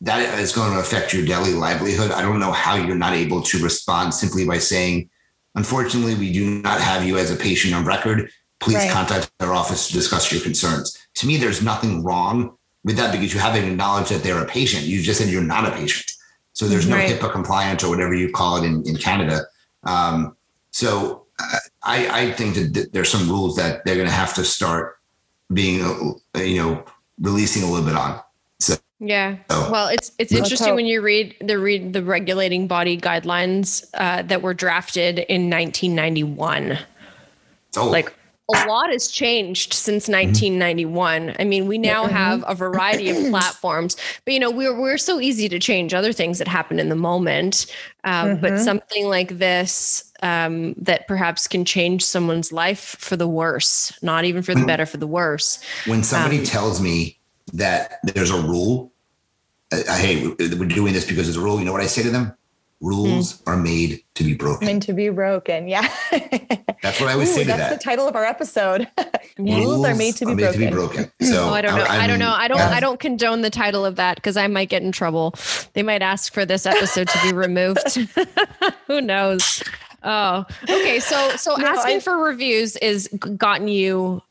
that 0.00 0.38
is 0.38 0.52
going 0.52 0.72
to 0.72 0.80
affect 0.80 1.12
your 1.14 1.24
daily 1.24 1.54
livelihood. 1.54 2.10
I 2.10 2.22
don't 2.22 2.40
know 2.40 2.52
how 2.52 2.76
you're 2.76 2.96
not 2.96 3.14
able 3.14 3.42
to 3.42 3.62
respond 3.62 4.14
simply 4.14 4.44
by 4.44 4.58
saying, 4.58 5.08
unfortunately, 5.54 6.14
we 6.16 6.32
do 6.32 6.60
not 6.60 6.80
have 6.80 7.04
you 7.04 7.18
as 7.18 7.30
a 7.30 7.36
patient 7.36 7.74
on 7.74 7.84
record. 7.84 8.30
Please 8.60 8.76
Right. 8.76 8.90
contact 8.90 9.30
our 9.40 9.52
office 9.54 9.88
to 9.88 9.92
discuss 9.92 10.30
your 10.32 10.40
concerns. 10.40 10.96
To 11.16 11.26
me, 11.26 11.36
there's 11.36 11.62
nothing 11.62 12.04
wrong 12.04 12.56
with 12.84 12.96
that 12.96 13.12
because 13.12 13.32
you 13.32 13.40
haven't 13.40 13.64
acknowledged 13.64 14.10
that 14.10 14.22
they're 14.22 14.42
a 14.42 14.46
patient. 14.46 14.84
You 14.84 15.00
just 15.02 15.20
said 15.20 15.28
you're 15.28 15.42
not 15.42 15.66
a 15.66 15.70
patient. 15.72 16.10
So 16.52 16.66
there's 16.66 16.86
no 16.88 16.96
Right. 16.96 17.10
HIPAA 17.10 17.32
compliance 17.32 17.82
or 17.82 17.88
whatever 17.90 18.14
you 18.14 18.30
call 18.30 18.56
it 18.56 18.66
in, 18.66 18.86
in 18.86 18.96
Canada. 18.96 19.42
Um, 19.84 20.36
so 20.70 21.26
I, 21.82 22.28
I 22.28 22.32
think 22.32 22.54
that 22.56 22.90
there's 22.92 23.08
some 23.08 23.28
rules 23.28 23.56
that 23.56 23.84
they're 23.84 23.94
going 23.94 24.06
to 24.08 24.12
have 24.12 24.34
to 24.34 24.44
start 24.44 24.98
being, 25.52 26.20
uh, 26.36 26.40
you 26.40 26.62
know, 26.62 26.84
releasing 27.20 27.62
a 27.62 27.66
little 27.70 27.84
bit 27.86 27.96
on. 27.96 28.20
So 28.58 28.74
Yeah. 29.00 29.38
Well, 29.48 29.88
it's 29.88 30.12
it's 30.18 30.32
interesting 30.32 30.68
hope. 30.68 30.76
when 30.76 30.86
you 30.86 31.00
read 31.02 31.36
the 31.40 31.58
read 31.58 31.92
the 31.92 32.02
regulating 32.02 32.66
body 32.68 32.96
guidelines 32.98 33.84
uh, 33.94 34.22
that 34.22 34.42
were 34.42 34.54
drafted 34.54 35.20
in 35.20 35.50
1991. 35.50 36.78
it's 37.68 37.78
old. 37.78 37.92
Like 37.92 38.14
a 38.54 38.66
lot 38.66 38.90
has 38.90 39.08
changed 39.08 39.72
since 39.72 40.08
1991. 40.08 41.36
I 41.38 41.44
mean, 41.44 41.66
we 41.66 41.78
now 41.78 42.06
have 42.06 42.44
a 42.46 42.54
variety 42.54 43.10
of 43.10 43.16
platforms, 43.30 43.96
but 44.24 44.34
you 44.34 44.40
know, 44.40 44.50
we're 44.50 44.78
we're 44.78 44.98
so 44.98 45.20
easy 45.20 45.48
to 45.48 45.58
change 45.58 45.94
other 45.94 46.12
things 46.12 46.38
that 46.38 46.48
happen 46.48 46.78
in 46.78 46.88
the 46.88 46.96
moment. 46.96 47.66
Um, 48.04 48.36
But 48.38 48.58
something 48.58 49.06
like 49.06 49.38
this 49.38 50.12
um, 50.22 50.74
that 50.74 51.06
perhaps 51.06 51.46
can 51.46 51.64
change 51.64 52.04
someone's 52.04 52.52
life 52.52 52.96
for 52.98 53.16
the 53.16 53.28
worse, 53.28 53.92
not 54.02 54.24
even 54.24 54.42
for 54.42 54.54
the 54.54 54.64
better, 54.64 54.86
for 54.86 54.96
the 54.96 55.06
worse. 55.06 55.62
when 55.86 56.02
somebody 56.02 56.38
um, 56.38 56.44
tells 56.44 56.80
me 56.80 57.18
that 57.52 57.98
there's 58.02 58.30
a 58.30 58.40
rule, 58.40 58.92
uh, 59.72 59.82
hey, 59.96 60.26
we're 60.26 60.66
doing 60.66 60.92
this 60.92 61.06
because 61.06 61.26
there's 61.26 61.36
a 61.36 61.40
rule. 61.40 61.58
You 61.58 61.64
know 61.64 61.72
what 61.72 61.80
I 61.80 61.86
say 61.86 62.02
to 62.02 62.10
them? 62.10 62.36
Rules 62.82 63.38
Hmm. 63.40 63.50
are 63.50 63.56
made 63.56 64.02
to 64.16 64.24
be 64.24 64.34
broken. 64.34 64.66
Meant 64.66 64.82
to 64.82 64.92
be 64.92 65.08
broken. 65.08 65.68
Yeah. 65.68 65.88
That's 66.82 67.00
what 67.00 67.08
I 67.08 67.12
always 67.12 67.30
Ooh, 67.30 67.34
say 67.34 67.42
to 67.44 67.46
that's 67.48 67.70
that. 67.70 67.78
the 67.78 67.82
title 67.84 68.08
of 68.08 68.16
our 68.16 68.24
episode. 68.24 68.88
Rules 69.38 69.86
are 69.86 69.94
made 69.94 70.16
to 70.16 70.26
be 70.26 70.34
broken. 70.34 70.70
broken 70.70 71.12
So 71.22 71.44
Oh, 71.44 71.54
I 71.54 71.60
don't 71.62 71.76
know. 71.76 71.84
I, 71.88 72.06
don't 72.08 72.18
know. 72.18 72.34
I 72.36 72.48
don't. 72.48 72.58
yeah. 72.58 72.70
I 72.70 72.80
don't 72.80 72.98
condone 72.98 73.40
the 73.42 73.50
title 73.50 73.84
of 73.86 73.96
that 73.96 74.16
because 74.16 74.36
I 74.36 74.48
might 74.48 74.68
get 74.68 74.82
in 74.82 74.90
trouble. 74.92 75.34
They 75.74 75.82
might 75.84 76.02
ask 76.02 76.34
for 76.34 76.44
this 76.44 76.66
episode 76.66 77.08
to 77.08 77.18
be 77.22 77.32
removed. 77.36 77.96
Who 78.88 79.00
knows? 79.00 79.62
Oh, 80.02 80.44
okay. 80.64 80.98
So, 80.98 81.30
so 81.36 81.54
No, 81.54 81.64
asking 81.66 81.96
I- 81.98 82.00
for 82.00 82.16
reviews 82.18 82.74
is 82.78 83.08
gotten 83.38 83.68
you 83.68 84.22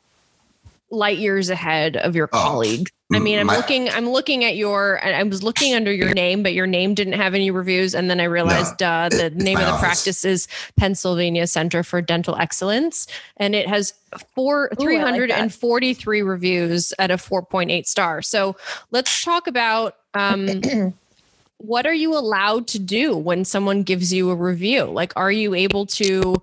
light 0.90 1.18
years 1.20 1.50
ahead 1.50 1.96
of 1.96 2.18
your 2.18 2.28
Oh, 2.34 2.38
colleagues. 2.38 2.92
I 3.14 3.20
mean, 3.20 3.40
I'm 3.40 3.48
my- 3.48 3.58
looking. 3.58 3.90
I'm 3.90 4.10
looking 4.10 4.44
at 4.44 4.56
your. 4.56 5.04
I 5.04 5.12
I 5.12 5.24
was 5.24 5.44
looking 5.44 5.74
under 5.74 5.92
your 5.92 6.14
name, 6.14 6.44
but 6.44 6.54
your 6.54 6.68
name 6.68 6.94
didn't 6.94 7.14
have 7.14 7.34
any 7.34 7.52
reviews, 7.52 7.94
and 7.94 8.10
then 8.10 8.20
I 8.20 8.26
realized 8.26 8.82
uh, 8.82 9.10
the 9.10 9.26
it's 9.28 9.36
name 9.36 9.58
of 9.58 9.66
the 9.66 9.72
office. 9.72 9.82
practice 9.82 10.26
is 10.26 10.48
Pennsylvania 10.78 11.48
Center 11.48 11.84
for 11.84 12.02
Dental 12.02 12.36
Excellence, 12.36 13.08
and 13.38 13.56
it 13.56 13.68
has 13.68 13.94
four 14.36 14.66
Ooh, 14.82 14.90
I 14.90 15.04
like 15.04 15.16
343 15.16 16.22
reviews 16.22 16.94
at 17.00 17.12
a 17.12 17.16
4.8 17.16 17.86
star. 17.86 18.22
So 18.22 18.56
let's 18.92 19.24
talk 19.24 19.48
about 19.48 19.96
um, 20.14 20.62
what 21.58 21.86
are 21.86 21.94
you 21.94 22.18
allowed 22.18 22.68
to 22.68 22.80
do 22.80 23.16
when 23.16 23.46
someone 23.46 23.84
gives 23.84 24.12
you 24.12 24.30
a 24.32 24.36
review? 24.36 24.86
Like, 24.86 25.14
are 25.16 25.32
you 25.32 25.54
able 25.54 25.86
to 25.88 26.42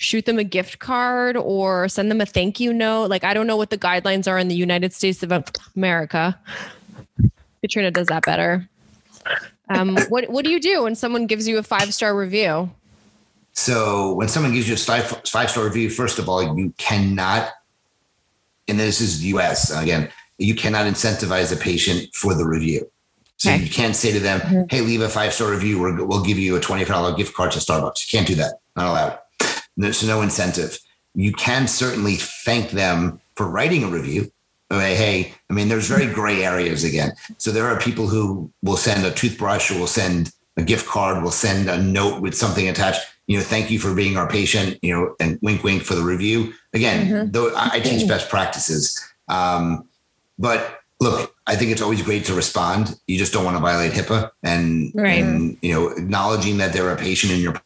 shoot 0.00 0.24
them 0.24 0.38
a 0.38 0.44
gift 0.44 0.78
card 0.78 1.36
or 1.36 1.86
send 1.86 2.10
them 2.10 2.22
a 2.22 2.26
thank 2.26 2.58
you 2.58 2.72
note? 2.72 3.10
Like, 3.10 3.22
I 3.22 3.34
don't 3.34 3.46
know 3.46 3.58
what 3.58 3.68
the 3.68 3.76
guidelines 3.76 4.26
are 4.26 4.38
in 4.38 4.48
the 4.48 4.54
United 4.54 4.94
States 4.94 5.22
of 5.22 5.30
America. 5.76 6.38
Katrina 7.60 7.90
does 7.90 8.06
that 8.06 8.24
better. 8.24 8.66
Um, 9.68 9.96
what 10.08 10.30
what 10.30 10.44
do 10.44 10.50
you 10.50 10.58
do 10.58 10.84
when 10.84 10.94
someone 10.94 11.26
gives 11.26 11.46
you 11.46 11.58
a 11.58 11.62
five 11.62 11.92
star 11.94 12.16
review? 12.16 12.70
So 13.52 14.14
when 14.14 14.28
someone 14.28 14.54
gives 14.54 14.66
you 14.68 14.74
a 14.74 15.02
five 15.02 15.50
star 15.50 15.64
review, 15.64 15.90
first 15.90 16.18
of 16.18 16.28
all, 16.30 16.42
you 16.58 16.72
cannot, 16.78 17.50
and 18.68 18.80
this 18.80 19.02
is 19.02 19.20
the 19.20 19.28
U.S. 19.28 19.70
again, 19.70 20.08
you 20.38 20.54
cannot 20.54 20.86
incentivize 20.86 21.52
a 21.52 21.56
patient 21.56 22.14
for 22.14 22.34
the 22.34 22.46
review. 22.46 22.90
So 23.36 23.50
Okay. 23.50 23.62
you 23.62 23.70
can't 23.70 23.94
say 23.94 24.12
to 24.12 24.20
them, 24.20 24.66
"Hey, 24.70 24.80
leave 24.80 25.02
a 25.02 25.08
five 25.10 25.34
star 25.34 25.50
review. 25.50 25.78
We're, 25.78 26.02
we'll 26.04 26.24
give 26.24 26.38
you 26.38 26.56
a 26.56 26.60
twenty 26.60 26.84
five 26.84 26.94
dollar 26.96 27.14
gift 27.14 27.34
card 27.34 27.52
to 27.52 27.58
Starbucks." 27.58 28.10
You 28.10 28.18
can't 28.18 28.26
do 28.26 28.34
that. 28.36 28.60
Not 28.76 28.86
allowed. 28.88 29.18
There's 29.76 30.06
no 30.06 30.22
incentive. 30.22 30.78
You 31.14 31.32
can 31.32 31.66
certainly 31.66 32.16
thank 32.16 32.70
them 32.70 33.20
for 33.34 33.48
writing 33.48 33.84
a 33.84 33.88
review. 33.88 34.30
Okay, 34.72 34.94
hey, 34.94 35.34
I 35.48 35.52
mean, 35.52 35.68
there's 35.68 35.88
very 35.88 36.06
gray 36.06 36.44
areas 36.44 36.84
again. 36.84 37.12
So 37.38 37.50
there 37.50 37.66
are 37.66 37.78
people 37.80 38.06
who 38.06 38.52
will 38.62 38.76
send 38.76 39.04
a 39.04 39.10
toothbrush 39.10 39.70
or 39.72 39.78
will 39.80 39.88
send 39.88 40.30
a 40.56 40.62
gift 40.62 40.86
card, 40.86 41.22
will 41.24 41.32
send 41.32 41.68
a 41.68 41.82
note 41.82 42.20
with 42.22 42.34
something 42.36 42.68
attached. 42.68 43.00
You 43.26 43.38
know, 43.38 43.44
thank 43.44 43.70
you 43.70 43.80
for 43.80 43.94
being 43.94 44.16
our 44.16 44.28
patient. 44.28 44.78
You 44.82 44.94
know, 44.94 45.16
and 45.18 45.38
wink, 45.42 45.64
wink 45.64 45.82
for 45.82 45.94
the 45.94 46.02
review. 46.02 46.52
Again, 46.72 47.30
though 47.32 47.52
I, 47.54 47.70
I 47.74 47.80
teach 47.80 48.06
best 48.06 48.28
practices. 48.28 49.00
Um, 49.28 49.88
but 50.38 50.80
look, 51.00 51.34
I 51.46 51.56
think 51.56 51.72
it's 51.72 51.82
always 51.82 52.02
great 52.02 52.24
to 52.26 52.34
respond. 52.34 52.96
You 53.08 53.18
just 53.18 53.32
don't 53.32 53.44
want 53.44 53.56
to 53.56 53.60
violate 53.60 53.92
HIPAA, 53.92 54.30
and 54.44 54.92
Right. 54.94 55.22
and 55.22 55.56
you 55.62 55.72
know, 55.74 55.88
acknowledging 55.88 56.58
that 56.58 56.72
they're 56.72 56.92
a 56.92 56.96
patient 56.96 57.32
in 57.32 57.40
your 57.40 57.60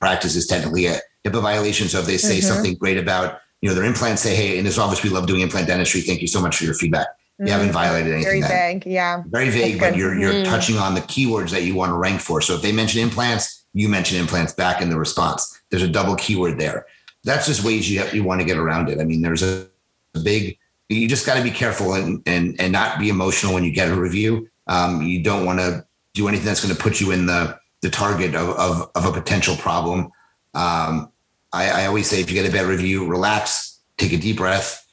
practice 0.00 0.34
is 0.36 0.46
technically 0.46 0.86
a 0.86 0.98
HIPAA 1.24 1.42
violation. 1.42 1.88
So 1.88 2.00
if 2.00 2.06
they 2.06 2.16
say 2.16 2.40
something 2.40 2.74
great 2.74 2.98
about 2.98 3.40
you 3.60 3.68
know 3.68 3.74
their 3.74 3.84
implants, 3.84 4.22
say, 4.22 4.36
hey, 4.36 4.58
in 4.58 4.64
this 4.64 4.78
office 4.78 5.02
we 5.02 5.10
love 5.10 5.26
doing 5.26 5.40
implant 5.40 5.66
dentistry. 5.66 6.00
Thank 6.00 6.20
you 6.20 6.28
so 6.28 6.40
much 6.40 6.56
for 6.56 6.64
your 6.64 6.74
feedback. 6.74 7.08
You 7.40 7.52
haven't 7.52 7.70
violated 7.70 8.12
anything. 8.12 8.24
Very 8.24 8.40
then. 8.40 8.80
vague. 8.80 8.86
Yeah. 8.86 9.22
Very 9.28 9.48
vague, 9.50 9.78
but 9.78 9.96
you're 9.96 10.18
you're 10.18 10.32
Mm. 10.32 10.44
touching 10.44 10.76
on 10.76 10.94
the 10.94 11.02
keywords 11.02 11.50
that 11.50 11.62
you 11.62 11.74
want 11.74 11.90
to 11.90 11.96
rank 11.96 12.20
for. 12.20 12.40
So 12.40 12.54
if 12.54 12.62
they 12.62 12.72
mention 12.72 13.00
implants, 13.00 13.64
you 13.74 13.88
mention 13.88 14.18
implants 14.18 14.52
back 14.52 14.82
in 14.82 14.90
the 14.90 14.98
response. 14.98 15.60
There's 15.70 15.82
a 15.84 15.88
double 15.88 16.16
keyword 16.16 16.58
there. 16.58 16.86
That's 17.24 17.46
just 17.46 17.62
ways 17.64 17.88
you 17.90 18.00
have, 18.00 18.12
you 18.14 18.24
want 18.24 18.40
to 18.40 18.44
get 18.44 18.56
around 18.58 18.88
it. 18.88 19.00
I 19.00 19.04
mean, 19.04 19.22
there's 19.22 19.42
a, 19.42 19.66
a 20.14 20.20
big. 20.20 20.58
You 20.88 21.06
just 21.06 21.26
got 21.26 21.36
to 21.36 21.42
be 21.42 21.50
careful 21.50 21.94
and 21.94 22.22
and 22.26 22.60
and 22.60 22.72
not 22.72 22.98
be 22.98 23.08
emotional 23.08 23.54
when 23.54 23.62
you 23.62 23.70
get 23.72 23.88
a 23.88 23.94
review. 23.94 24.48
Um, 24.66 25.02
you 25.02 25.22
don't 25.22 25.44
want 25.44 25.58
to 25.60 25.84
do 26.14 26.26
anything 26.28 26.46
that's 26.46 26.64
going 26.64 26.74
to 26.74 26.80
put 26.80 27.00
you 27.00 27.12
in 27.12 27.26
the 27.26 27.56
the 27.82 27.90
target 27.90 28.34
of 28.34 28.48
of, 28.50 28.90
of 28.96 29.04
a 29.04 29.12
potential 29.12 29.54
problem. 29.56 30.10
Um, 30.58 31.12
I, 31.52 31.82
I 31.82 31.86
always 31.86 32.10
say 32.10 32.20
if 32.20 32.30
you 32.30 32.34
get 32.34 32.50
a 32.50 32.52
bad 32.52 32.66
review, 32.66 33.06
relax, 33.06 33.78
take 33.96 34.12
a 34.12 34.16
deep 34.16 34.38
breath, 34.38 34.84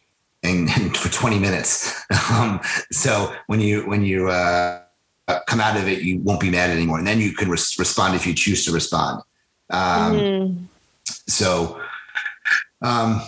and, 0.43 0.69
and 0.77 0.95
for 0.95 1.11
20 1.11 1.39
minutes. 1.39 1.93
Um, 2.31 2.59
so 2.91 3.33
when 3.47 3.59
you 3.59 3.87
when 3.87 4.03
you 4.03 4.29
uh, 4.29 4.81
uh, 5.27 5.39
come 5.47 5.61
out 5.61 5.77
of 5.77 5.87
it, 5.87 6.01
you 6.01 6.19
won't 6.19 6.39
be 6.39 6.49
mad 6.49 6.71
anymore, 6.71 6.97
and 6.97 7.05
then 7.05 7.19
you 7.19 7.33
can 7.33 7.49
res- 7.49 7.77
respond 7.77 8.15
if 8.15 8.25
you 8.25 8.33
choose 8.33 8.65
to 8.65 8.71
respond. 8.71 9.21
Um, 9.69 10.13
Mhm. 10.13 10.57
So 11.27 11.79
um, 12.81 13.21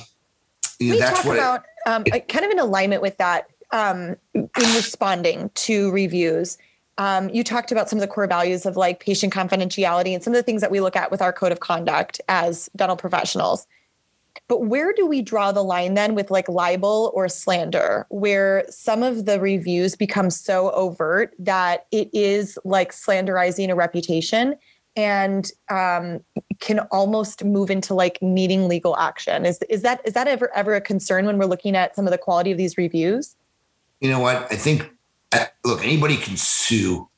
you 0.80 0.94
know, 0.94 1.00
that's 1.00 1.24
what. 1.24 1.38
about 1.38 1.66
um, 1.86 2.04
uh, 2.12 2.20
kind 2.28 2.44
of 2.44 2.52
in 2.52 2.60
alignment 2.60 3.02
with 3.04 3.18
that 3.18 3.48
um, 3.72 4.16
in 4.34 4.50
responding 4.56 5.52
to 5.54 5.92
reviews 5.92 6.58
um, 6.98 7.30
you 7.30 7.44
talked 7.44 7.72
about 7.72 7.90
some 7.90 7.98
of 7.98 8.02
the 8.02 8.08
core 8.08 8.28
values 8.28 8.66
of 8.66 8.76
like 8.76 9.00
patient 9.00 9.34
confidentiality 9.34 10.14
and 10.14 10.24
some 10.24 10.34
of 10.34 10.38
the 10.38 10.44
things 10.44 10.62
that 10.62 10.72
we 10.72 10.80
look 10.80 10.96
at 10.96 11.12
with 11.12 11.22
our 11.22 11.32
code 11.32 11.52
of 11.52 11.60
conduct 11.60 12.20
as 12.28 12.70
dental 12.76 12.98
professionals 12.98 13.68
but 14.48 14.66
where 14.66 14.94
do 14.94 15.06
we 15.06 15.22
draw 15.22 15.52
the 15.52 15.64
line 15.64 15.96
then 15.96 16.16
with 16.16 16.30
like 16.32 16.48
libel 16.48 17.12
or 17.14 17.28
slander 17.28 18.06
where 18.10 18.66
some 18.70 19.04
of 19.04 19.26
the 19.26 19.40
reviews 19.40 19.96
become 19.96 20.30
so 20.30 20.72
overt 20.72 21.34
that 21.40 21.88
it 21.92 22.10
is 22.14 22.58
like 22.64 22.92
slanderizing 22.92 23.70
a 23.70 23.76
reputation 23.76 24.56
and 24.96 25.52
um, 25.70 26.20
can 26.60 26.80
almost 26.92 27.44
move 27.44 27.70
into 27.70 27.94
like 27.94 28.18
needing 28.20 28.68
legal 28.68 28.98
action. 28.98 29.46
Is 29.46 29.60
is 29.70 29.84
that 29.84 30.02
is 30.06 30.14
that 30.14 30.28
ever 30.28 30.54
ever 30.56 30.74
a 30.74 30.82
concern 30.82 31.28
when 31.28 31.38
we're 31.38 31.46
looking 31.46 31.76
at 31.76 31.96
some 31.96 32.06
of 32.06 32.12
the 32.12 32.18
quality 32.18 32.52
of 32.52 32.58
these 32.58 32.78
reviews? 32.78 33.36
you 34.00 34.10
know 34.10 34.20
what? 34.20 34.52
I 34.52 34.56
think, 34.56 34.92
look, 35.66 35.84
anybody 35.84 36.18
can 36.18 36.38
sue 36.38 37.10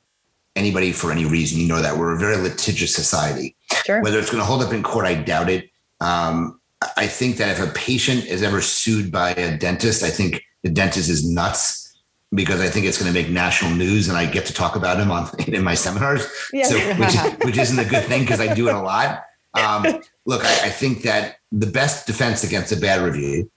anybody 0.56 0.92
for 0.92 1.12
any 1.12 1.26
reason. 1.26 1.60
You 1.60 1.68
know 1.68 1.82
that 1.82 1.98
we're 1.98 2.14
a 2.14 2.20
very 2.20 2.38
litigious 2.38 2.94
society. 2.94 3.56
Sure. 3.86 4.02
Whether 4.02 4.20
it's 4.20 4.32
going 4.32 4.42
to 4.42 4.46
hold 4.46 4.62
up 4.62 4.74
in 4.74 4.84
court, 4.84 5.06
I 5.06 5.16
doubt 5.16 5.50
it. 5.50 5.70
Um, 6.02 6.60
I 6.98 7.08
think 7.08 7.38
that 7.38 7.50
if 7.50 7.66
a 7.66 7.72
patient 7.74 8.26
is 8.26 8.42
ever 8.42 8.62
sued 8.62 9.12
by 9.12 9.32
a 9.32 9.58
dentist, 9.58 10.04
I 10.04 10.10
think 10.10 10.44
the 10.64 10.70
dentist 10.70 11.10
is 11.10 11.30
nuts 11.30 11.98
because 12.34 12.62
I 12.62 12.70
think 12.70 12.86
it's 12.86 13.02
going 13.02 13.12
to 13.12 13.20
make 13.20 13.30
national 13.30 13.72
news, 13.72 14.08
and 14.08 14.18
I 14.18 14.26
get 14.26 14.46
to 14.46 14.54
talk 14.54 14.76
about 14.76 15.00
him 15.00 15.12
on 15.12 15.30
in 15.48 15.64
my 15.64 15.74
seminars. 15.74 16.28
Yeah. 16.54 16.66
So, 16.66 16.78
which, 17.00 17.46
which 17.46 17.58
isn't 17.58 17.80
a 17.80 17.90
good 17.90 18.04
thing 18.06 18.22
because 18.22 18.40
I 18.40 18.54
do 18.54 18.70
it 18.70 18.76
a 18.76 18.82
lot. 18.82 19.24
Um, 19.56 20.02
look, 20.26 20.46
I, 20.46 20.68
I 20.68 20.70
think 20.70 21.02
that 21.04 21.38
the 21.52 21.66
best 21.66 22.06
defense 22.06 22.44
against 22.44 22.72
a 22.72 22.78
bad 22.78 23.02
review 23.02 23.50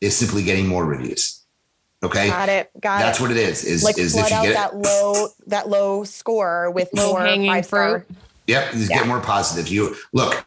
is 0.00 0.16
simply 0.16 0.42
getting 0.42 0.66
more 0.66 0.84
reviews. 0.84 1.37
Okay, 2.02 2.28
Got 2.28 2.48
it. 2.48 2.70
Got 2.80 3.00
it. 3.00 3.04
that's 3.04 3.18
it. 3.18 3.22
what 3.22 3.30
it 3.32 3.36
is. 3.36 3.64
Is 3.64 3.82
like 3.82 3.98
is 3.98 4.12
flood 4.12 4.26
if 4.26 4.30
you 4.30 4.36
out 4.36 4.44
get 4.44 4.54
that 4.54 4.76
low 4.76 5.28
that 5.48 5.68
low 5.68 6.04
score 6.04 6.70
with 6.70 6.88
Low 6.94 7.10
more 7.12 7.24
hanging 7.26 7.50
five 7.50 7.66
star. 7.66 8.00
fruit. 8.06 8.16
Yep, 8.46 8.72
just 8.72 8.90
Yeah. 8.90 8.98
get 8.98 9.06
more 9.08 9.20
positive. 9.20 9.68
You 9.68 9.96
look, 10.12 10.46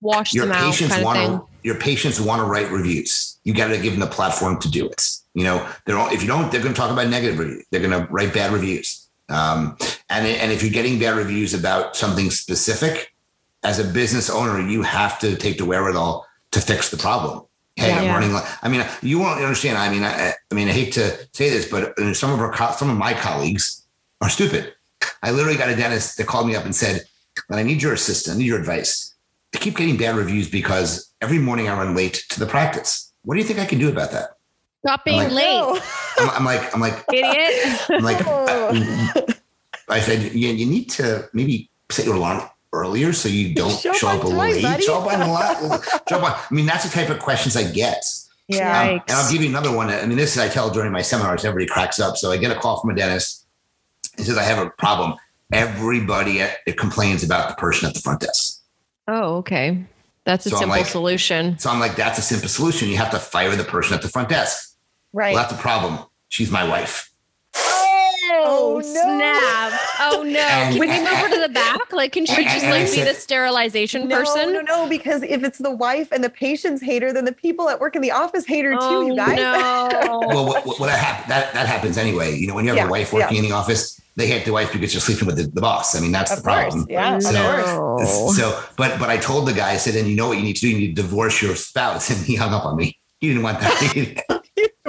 wash 0.00 0.34
your 0.34 0.46
them 0.46 0.56
out 0.56 0.64
patients 0.72 0.88
kind 0.90 1.00
of 1.00 1.04
want 1.06 1.18
thing. 1.18 1.38
to 1.38 1.44
your 1.62 1.74
patients 1.76 2.20
want 2.20 2.40
to 2.40 2.44
write 2.44 2.70
reviews. 2.70 3.38
You 3.44 3.54
got 3.54 3.68
to 3.68 3.78
give 3.78 3.92
them 3.92 4.00
the 4.00 4.06
platform 4.06 4.58
to 4.60 4.70
do 4.70 4.86
it. 4.86 5.08
You 5.34 5.44
know, 5.44 5.68
they're 5.84 5.98
all, 5.98 6.08
if 6.10 6.22
you 6.22 6.28
don't, 6.28 6.50
they're 6.50 6.60
going 6.62 6.72
to 6.74 6.80
talk 6.80 6.90
about 6.90 7.08
negative 7.08 7.38
reviews. 7.38 7.64
They're 7.70 7.80
going 7.80 7.92
to 8.06 8.10
write 8.10 8.32
bad 8.34 8.52
reviews. 8.52 9.06
Um, 9.28 9.76
and 10.08 10.26
and 10.26 10.50
if 10.52 10.62
you're 10.62 10.72
getting 10.72 10.98
bad 10.98 11.16
reviews 11.16 11.54
about 11.54 11.94
something 11.96 12.30
specific, 12.30 13.12
as 13.64 13.78
a 13.78 13.84
business 13.84 14.30
owner, 14.30 14.60
you 14.60 14.82
have 14.82 15.18
to 15.20 15.36
take 15.36 15.58
the 15.58 15.64
wherewithal 15.64 16.26
to 16.52 16.60
fix 16.60 16.90
the 16.90 16.96
problem. 16.96 17.44
Hey, 17.78 17.92
I'm 17.92 18.04
Yeah. 18.04 18.14
running. 18.14 18.32
li- 18.34 18.42
I 18.62 18.68
mean, 18.68 18.84
you 19.02 19.18
won't 19.20 19.40
understand. 19.40 19.78
I 19.78 19.88
mean, 19.88 20.02
I, 20.02 20.32
I 20.50 20.54
mean, 20.54 20.68
I 20.68 20.72
hate 20.72 20.92
to 20.94 21.10
say 21.32 21.48
this, 21.50 21.70
but 21.70 21.96
uh, 21.98 22.12
some 22.12 22.32
of 22.32 22.40
our 22.40 22.52
co- 22.52 22.72
some 22.72 22.90
of 22.90 22.96
my 22.96 23.14
colleagues 23.14 23.86
are 24.20 24.28
stupid. 24.28 24.74
I 25.22 25.30
literally 25.30 25.56
got 25.56 25.68
a 25.68 25.76
dentist 25.76 26.16
that 26.18 26.26
called 26.26 26.48
me 26.48 26.56
up 26.56 26.64
and 26.64 26.74
said, 26.74 27.02
"I 27.50 27.62
need 27.62 27.80
your 27.80 27.92
assistance. 27.92 28.34
I 28.34 28.38
need 28.38 28.46
your 28.46 28.58
advice. 28.58 29.14
I 29.54 29.58
keep 29.58 29.76
getting 29.76 29.96
bad 29.96 30.16
reviews 30.16 30.50
because 30.50 31.12
every 31.20 31.38
morning 31.38 31.68
I 31.68 31.74
run 31.76 31.94
late 31.94 32.24
to 32.30 32.40
the 32.40 32.46
practice. 32.46 33.12
What 33.22 33.34
do 33.34 33.40
you 33.40 33.46
think 33.46 33.60
I 33.60 33.64
can 33.66 33.78
do 33.78 33.88
about 33.88 34.10
that?" 34.10 34.30
Stop 34.84 35.04
being 35.04 35.18
like- 35.18 35.32
late, 35.32 35.82
I'm, 36.18 36.30
I'm 36.30 36.44
like, 36.44 36.74
I'm 36.74 36.80
like, 36.80 37.04
idiot. 37.12 37.80
I'm 37.90 38.02
like, 38.02 38.18
I, 38.26 39.34
I 39.88 40.00
said, 40.00 40.34
you, 40.34 40.48
you 40.50 40.66
need 40.66 40.90
to 40.90 41.28
maybe 41.32 41.68
set 41.90 42.04
your 42.06 42.14
alarm 42.16 42.42
earlier 42.72 43.12
so 43.12 43.28
you 43.28 43.54
don't 43.54 43.70
Show 43.78 43.92
show, 43.92 44.08
up 44.08 44.22
time, 44.22 44.36
late. 44.36 44.62
buddy. 44.62 44.82
Show 44.82 44.98
up 45.00 45.12
on 45.12 45.28
la- 45.28 45.80
show 46.08 46.16
up 46.18 46.22
on. 46.22 46.32
I 46.50 46.54
mean, 46.54 46.66
that's 46.66 46.84
the 46.84 46.90
type 46.90 47.08
of 47.10 47.18
questions 47.18 47.56
I 47.56 47.70
get. 47.70 48.02
Yeah. 48.48 48.80
Um, 48.82 48.88
and 48.90 49.02
I'll 49.10 49.30
give 49.32 49.42
you 49.42 49.48
another 49.48 49.74
one. 49.74 49.88
I 49.90 50.06
mean, 50.06 50.16
this 50.16 50.32
is 50.36 50.38
I 50.42 50.48
tell 50.48 50.70
during 50.70 50.92
my 50.92 51.02
seminars. 51.02 51.44
Everybody 51.44 51.66
cracks 51.70 52.00
up. 52.00 52.16
So 52.16 52.30
I 52.30 52.36
get 52.36 52.50
a 52.50 52.58
call 52.58 52.80
from 52.80 52.90
a 52.90 52.94
dentist. 52.94 53.46
He 54.16 54.22
says 54.24 54.38
I 54.38 54.42
have 54.42 54.58
a 54.64 54.70
problem. 54.70 55.14
Everybody 55.52 56.42
uh, 56.42 56.48
complains 56.76 57.22
about 57.22 57.48
the 57.48 57.54
person 57.56 57.88
at 57.88 57.94
the 57.94 58.00
front 58.00 58.20
desk. 58.20 58.60
oh, 59.06 59.36
okay. 59.38 59.84
That's 60.24 60.44
a 60.44 60.50
So 60.50 60.56
simple 60.58 60.76
like- 60.76 60.86
solution. 60.86 61.58
So 61.58 61.70
I'm 61.70 61.80
like, 61.80 61.96
that's 61.96 62.18
a 62.18 62.22
simple 62.22 62.48
solution. 62.48 62.88
You 62.88 62.98
have 62.98 63.10
to 63.12 63.18
fire 63.18 63.56
the 63.56 63.64
person 63.64 63.94
at 63.94 64.02
the 64.02 64.08
front 64.08 64.28
desk. 64.28 64.76
Right. 65.14 65.34
Well, 65.34 65.42
that's 65.42 65.58
a 65.58 65.62
problem. 65.62 66.04
She's 66.28 66.50
my 66.50 66.68
wife. 66.68 67.07
Oh, 68.30 68.74
oh 68.74 68.78
no. 68.78 68.82
snap! 68.82 69.80
Oh 70.00 70.22
no! 70.22 70.38
And- 70.40 70.76
Can 70.76 70.80
we 70.80 70.86
move 70.86 71.08
her 71.08 71.28
to 71.34 71.40
the 71.40 71.48
back? 71.48 71.92
Like, 71.92 72.12
can 72.12 72.26
she 72.26 72.44
just 72.44 72.64
like 72.66 72.90
be 72.92 73.02
the 73.02 73.14
sterilization 73.14 74.08
no, 74.08 74.18
person? 74.20 74.52
No, 74.52 74.60
no, 74.60 74.82
no. 74.84 74.88
because 74.88 75.22
if 75.22 75.42
it's 75.44 75.58
the 75.58 75.70
wife 75.70 76.12
and 76.12 76.22
the 76.22 76.30
patients 76.30 76.82
hate 76.82 77.02
her, 77.02 77.12
then 77.12 77.24
the 77.24 77.32
people 77.32 77.68
at 77.68 77.80
work 77.80 77.96
in 77.96 78.02
the 78.02 78.10
office 78.12 78.44
hate 78.46 78.64
her 78.64 78.74
Oh, 78.78 79.00
too, 79.02 79.06
you 79.08 79.12
oh, 79.14 79.16
guys. 79.16 79.36
no. 79.36 80.18
Well, 80.28 80.46
what, 80.46 80.66
what, 80.66 80.78
what 80.80 80.86
that, 80.86 80.98
hap- 80.98 81.28
that 81.28 81.52
that 81.54 81.66
happens 81.66 81.96
anyway. 81.98 82.34
You 82.36 82.46
know, 82.46 82.54
when 82.54 82.64
you 82.64 82.70
have 82.70 82.76
Yeah, 82.76 82.86
a 82.86 82.90
wife 82.90 83.12
working 83.12 83.36
in 83.38 83.44
the 83.44 83.52
office, 83.52 84.00
they 84.16 84.26
hate 84.26 84.44
the 84.44 84.52
wife 84.52 84.72
because 84.72 84.92
you're 84.92 85.00
sleeping 85.00 85.26
with 85.26 85.36
the, 85.36 85.44
the 85.44 85.60
boss. 85.60 85.94
I 85.96 86.00
mean, 86.00 86.12
that's 86.12 86.30
of 86.32 86.38
the 86.38 86.42
problem. 86.42 86.80
course. 86.86 86.90
Yeah, 86.90 87.18
So- 87.18 87.32
No. 87.32 88.04
So, 88.32 88.62
but 88.76 88.98
but 88.98 89.08
I 89.10 89.16
told 89.16 89.46
the 89.48 89.52
guy, 89.52 89.70
I 89.70 89.76
said, 89.76 89.94
and 89.96 90.08
you 90.08 90.16
know 90.16 90.28
what 90.28 90.36
you 90.38 90.42
need 90.44 90.54
to 90.56 90.60
do? 90.60 90.68
You 90.70 90.78
need 90.78 90.96
to 90.96 91.02
divorce 91.02 91.40
your 91.42 91.54
spouse. 91.56 92.10
And 92.14 92.24
he 92.24 92.34
hung 92.34 92.52
up 92.52 92.64
on 92.64 92.76
me. 92.76 92.98
He 93.20 93.28
didn't 93.28 93.42
want 93.42 93.60
that. 93.60 94.24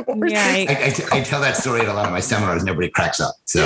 Yikes. 0.07 0.69
I, 0.69 0.85
I 0.85 0.89
t- 0.89 1.03
I 1.11 1.21
tell 1.21 1.41
that 1.41 1.55
story 1.57 1.81
at 1.81 1.87
a 1.87 1.93
lot 1.93 2.05
of 2.05 2.11
my 2.11 2.19
seminars, 2.19 2.61
and 2.61 2.69
everybody 2.69 2.91
cracks 2.91 3.19
up. 3.19 3.35
So, 3.45 3.65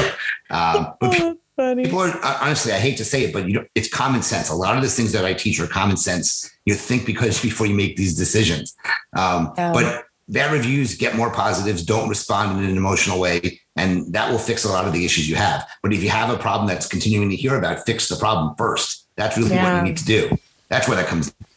um, 0.49 0.93
but 0.99 1.11
pe- 1.11 1.19
Oh, 1.55 1.65
funny. 1.67 1.83
people 1.83 1.99
are 1.99 2.09
uh, 2.09 2.37
honestly, 2.41 2.71
I 2.71 2.79
hate 2.79 2.97
to 2.97 3.05
say 3.05 3.23
it, 3.25 3.31
but 3.33 3.47
you 3.47 3.53
know, 3.53 3.65
it's 3.75 3.87
common 3.87 4.23
sense. 4.23 4.49
A 4.49 4.55
lot 4.55 4.75
of 4.75 4.81
the 4.81 4.89
things 4.89 5.11
that 5.11 5.23
I 5.23 5.33
teach 5.33 5.59
are 5.59 5.67
common 5.67 5.97
sense. 5.97 6.49
You 6.65 6.73
think 6.73 7.05
because 7.05 7.39
before 7.49 7.67
you 7.67 7.75
make 7.75 7.95
these 7.95 8.15
decisions. 8.15 8.75
Um, 9.15 9.53
Yeah. 9.57 9.71
But 9.71 10.05
bad 10.29 10.51
reviews 10.51 10.95
get 10.95 11.15
more 11.15 11.29
positives. 11.31 11.83
Don't 11.83 12.09
respond 12.09 12.57
in 12.57 12.63
an 12.69 12.75
emotional 12.75 13.19
way, 13.19 13.61
and 13.75 14.11
that 14.13 14.31
will 14.31 14.39
fix 14.39 14.63
a 14.65 14.69
lot 14.69 14.87
of 14.87 14.93
the 14.93 15.05
issues 15.05 15.29
you 15.29 15.35
have. 15.35 15.67
But 15.83 15.93
if 15.93 16.01
you 16.01 16.09
have 16.09 16.29
a 16.31 16.37
problem 16.37 16.67
that's 16.67 16.87
continuing 16.87 17.29
to 17.29 17.35
hear 17.35 17.55
about, 17.55 17.85
fix 17.85 18.07
the 18.09 18.15
problem 18.15 18.55
first. 18.57 19.05
That's 19.15 19.37
really 19.37 19.51
what 19.51 19.75
you 19.77 19.81
need 19.83 19.97
to 19.97 20.05
do. 20.05 20.35
That's 20.69 20.87
where 20.87 20.97
that 20.97 21.05
comes 21.05 21.27
down 21.31 21.35
to. 21.47 21.52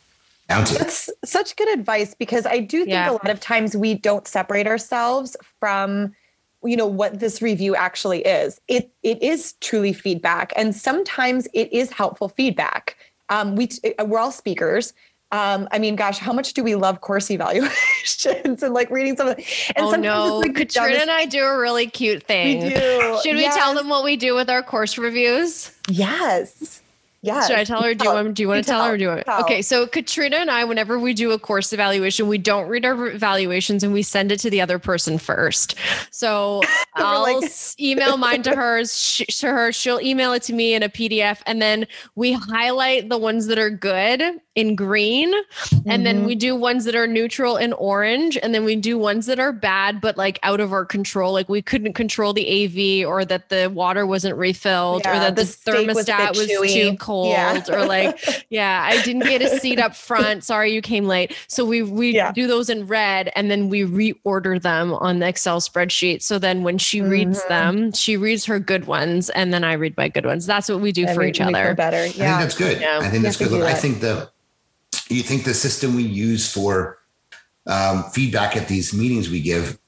That's 0.49 1.11
such 1.25 1.57
good 1.57 1.69
advice 1.77 2.15
because 2.15 2.47
I 2.47 2.61
do 2.61 2.79
think 2.81 2.91
Yeah. 2.91 3.11
a 3.11 3.13
lot 3.13 3.31
of 3.31 3.41
times 3.41 3.77
we 3.77 3.95
don't 3.95 4.27
separate 4.29 4.67
ourselves 4.67 5.37
from 5.61 6.15
you 6.65 6.77
know 6.77 6.87
what 6.87 7.21
this 7.21 7.43
review 7.43 7.77
actually 7.77 8.23
is. 8.23 8.61
It 8.69 8.91
it 9.03 9.23
is 9.23 9.53
truly 9.61 9.93
feedback 9.93 10.53
and 10.57 10.75
sometimes 10.75 11.47
it 11.53 11.73
is 11.73 11.91
helpful 11.93 12.29
feedback. 12.29 12.97
Um 13.29 13.57
we 13.57 13.67
t- 13.69 13.95
we're 14.05 14.19
all 14.19 14.33
speakers. 14.33 14.93
Um, 15.33 15.67
I 15.73 15.81
mean, 15.81 15.97
gosh, 15.97 16.19
how 16.19 16.33
much 16.33 16.55
do 16.55 16.63
we 16.63 16.77
love 16.77 17.01
course 17.01 17.29
evaluations 17.33 18.63
and 18.63 18.73
like 18.73 18.91
reading 18.91 19.17
some 19.17 19.27
of 19.29 19.37
and 19.37 19.45
oh 19.79 19.91
sometimes 19.91 20.03
no, 20.03 20.39
it's, 20.39 20.47
like, 20.47 20.57
Katrina 20.57 20.87
dumbest- 20.89 21.03
and 21.03 21.11
I 21.11 21.27
do 21.27 21.45
a 21.45 21.59
really 21.59 21.89
cute 21.89 22.23
we 22.23 22.27
thing. 22.27 22.61
do. 22.69 23.19
Should 23.25 23.35
we 23.35 23.45
tell 23.51 23.75
them 23.75 23.89
what 23.89 24.05
we 24.05 24.17
do 24.17 24.37
with 24.37 24.49
our 24.49 24.63
course 24.63 24.97
reviews? 24.97 25.73
Yes. 25.89 26.81
Yes. 27.27 27.49
Should 27.49 27.57
I 27.59 27.65
tell 27.65 27.83
her? 27.83 27.93
Do 27.95 28.05
you 28.05 28.15
want? 28.15 28.35
Do 28.35 28.43
you 28.43 28.49
want 28.49 28.65
to 28.65 28.71
tell 28.71 28.85
her? 28.85 28.95
Or 28.95 28.97
do 28.97 29.03
you 29.03 29.09
want? 29.11 29.25
Tell. 29.27 29.41
Okay, 29.43 29.61
so 29.61 29.87
Katrina 29.87 30.37
and 30.37 30.51
I, 30.51 30.65
whenever 30.65 30.99
we 30.99 31.13
do 31.13 31.33
a 31.33 31.39
course 31.39 31.73
evaluation, 31.73 32.29
we 32.29 32.39
don't 32.39 32.69
read 32.69 32.85
our 32.85 33.07
evaluations 33.09 33.83
and 33.83 33.93
we 33.93 34.03
send 34.03 34.31
it 34.31 34.39
to 34.41 34.51
the 34.51 34.61
other 34.61 34.79
person 34.79 35.19
first. 35.19 35.75
So 36.11 36.63
I'll 36.95 37.23
like- 37.23 37.51
email 37.81 38.17
mine 38.17 38.43
to 38.45 38.55
hers. 38.55 38.97
Sh- 38.97 39.39
to 39.41 39.49
her, 39.49 39.73
she'll 39.73 40.01
email 40.01 40.33
it 40.33 40.43
to 40.45 40.53
me 40.53 40.75
in 40.75 40.83
a 40.83 40.89
PDF, 40.89 41.41
and 41.47 41.61
then 41.61 41.87
we 42.15 42.33
highlight 42.33 43.09
the 43.09 43.19
ones 43.19 43.47
that 43.49 43.59
are 43.59 43.71
good 43.71 44.23
in 44.57 44.75
green, 44.75 45.33
and 45.87 46.07
then 46.07 46.23
Mhm. 46.23 46.27
we 46.27 46.35
do 46.35 46.57
ones 46.57 46.87
that 46.87 46.95
are 46.95 47.07
neutral 47.07 47.59
in 47.59 47.75
orange, 47.75 48.39
and 48.43 48.55
then 48.55 48.65
we 48.65 48.75
do 48.75 48.97
ones 48.99 49.27
that 49.27 49.39
are 49.39 49.53
bad 49.53 50.01
but 50.01 50.17
like 50.17 50.39
out 50.43 50.61
of 50.61 50.73
our 50.73 50.85
control, 50.87 51.35
like 51.35 51.49
we 51.49 51.61
couldn't 51.61 51.93
control 51.93 52.33
the 52.33 52.47
AV, 52.49 53.05
or 53.07 53.23
that 53.27 53.51
the 53.51 53.71
water 53.73 54.07
wasn't 54.07 54.35
refilled, 54.37 55.07
or 55.07 55.13
that 55.13 55.37
the, 55.37 55.43
the 55.43 55.47
steak 55.47 55.87
was 55.87 56.07
thermostat 56.07 56.29
was, 56.37 56.73
too 56.73 56.97
cold, 56.99 57.29
Yeah. 57.29 57.63
or 57.71 57.85
like 57.85 58.19
yeah, 58.51 58.83
I 58.91 59.03
didn't 59.03 59.25
get 59.25 59.43
a 59.43 59.59
seat 59.61 59.79
up 59.79 59.95
front. 59.95 60.43
Sorry, 60.43 60.73
you 60.73 60.81
came 60.81 61.07
late. 61.07 61.33
So 61.49 61.65
we 61.65 61.83
we 61.83 62.15
Yeah. 62.15 62.33
do 62.33 62.47
those 62.47 62.71
in 62.71 62.87
red, 62.87 63.31
and 63.37 63.51
then 63.51 63.69
we 63.69 63.83
reorder 63.85 64.61
them 64.61 64.95
on 64.95 65.19
the 65.19 65.29
Excel 65.29 65.61
spreadsheet. 65.61 66.23
So 66.23 66.39
then 66.39 66.63
when 66.63 66.79
she 66.79 67.03
reads 67.03 67.43
Mhm. 67.43 67.49
them, 67.49 67.93
she 67.93 68.17
reads 68.17 68.47
her 68.47 68.59
good 68.59 68.87
ones, 68.87 69.29
and 69.31 69.53
then 69.53 69.65
I 69.65 69.75
read 69.75 69.97
my 69.99 70.09
good 70.09 70.25
ones. 70.25 70.47
That's 70.47 70.71
what 70.71 70.81
we 70.81 70.93
do 70.93 71.05
And 71.05 71.15
for 71.15 71.21
we- 71.21 71.29
each 71.29 71.41
other. 71.43 71.75
better. 71.75 71.97
yeah 71.99 72.03
I 72.07 72.09
think 72.09 72.19
Yeah. 72.19 72.41
that's 72.41 72.55
good. 72.57 72.81
Yeah. 72.81 72.99
I 73.03 73.09
think 73.11 73.23
that's 73.23 73.39
Yeah, 73.39 73.47
we 73.49 73.51
good. 73.51 73.61
do 73.61 73.67
I 73.67 73.75
think 73.75 74.01
the 74.01 74.31
you 75.09 75.23
think 75.23 75.45
the 75.45 75.55
system 75.55 75.95
we 75.97 76.03
use 76.03 76.51
for 76.53 76.99
um, 77.67 78.05
feedback 78.13 78.57
at 78.57 78.69
these 78.69 78.95
meetings 78.95 79.29
we 79.31 79.41
give 79.41 79.79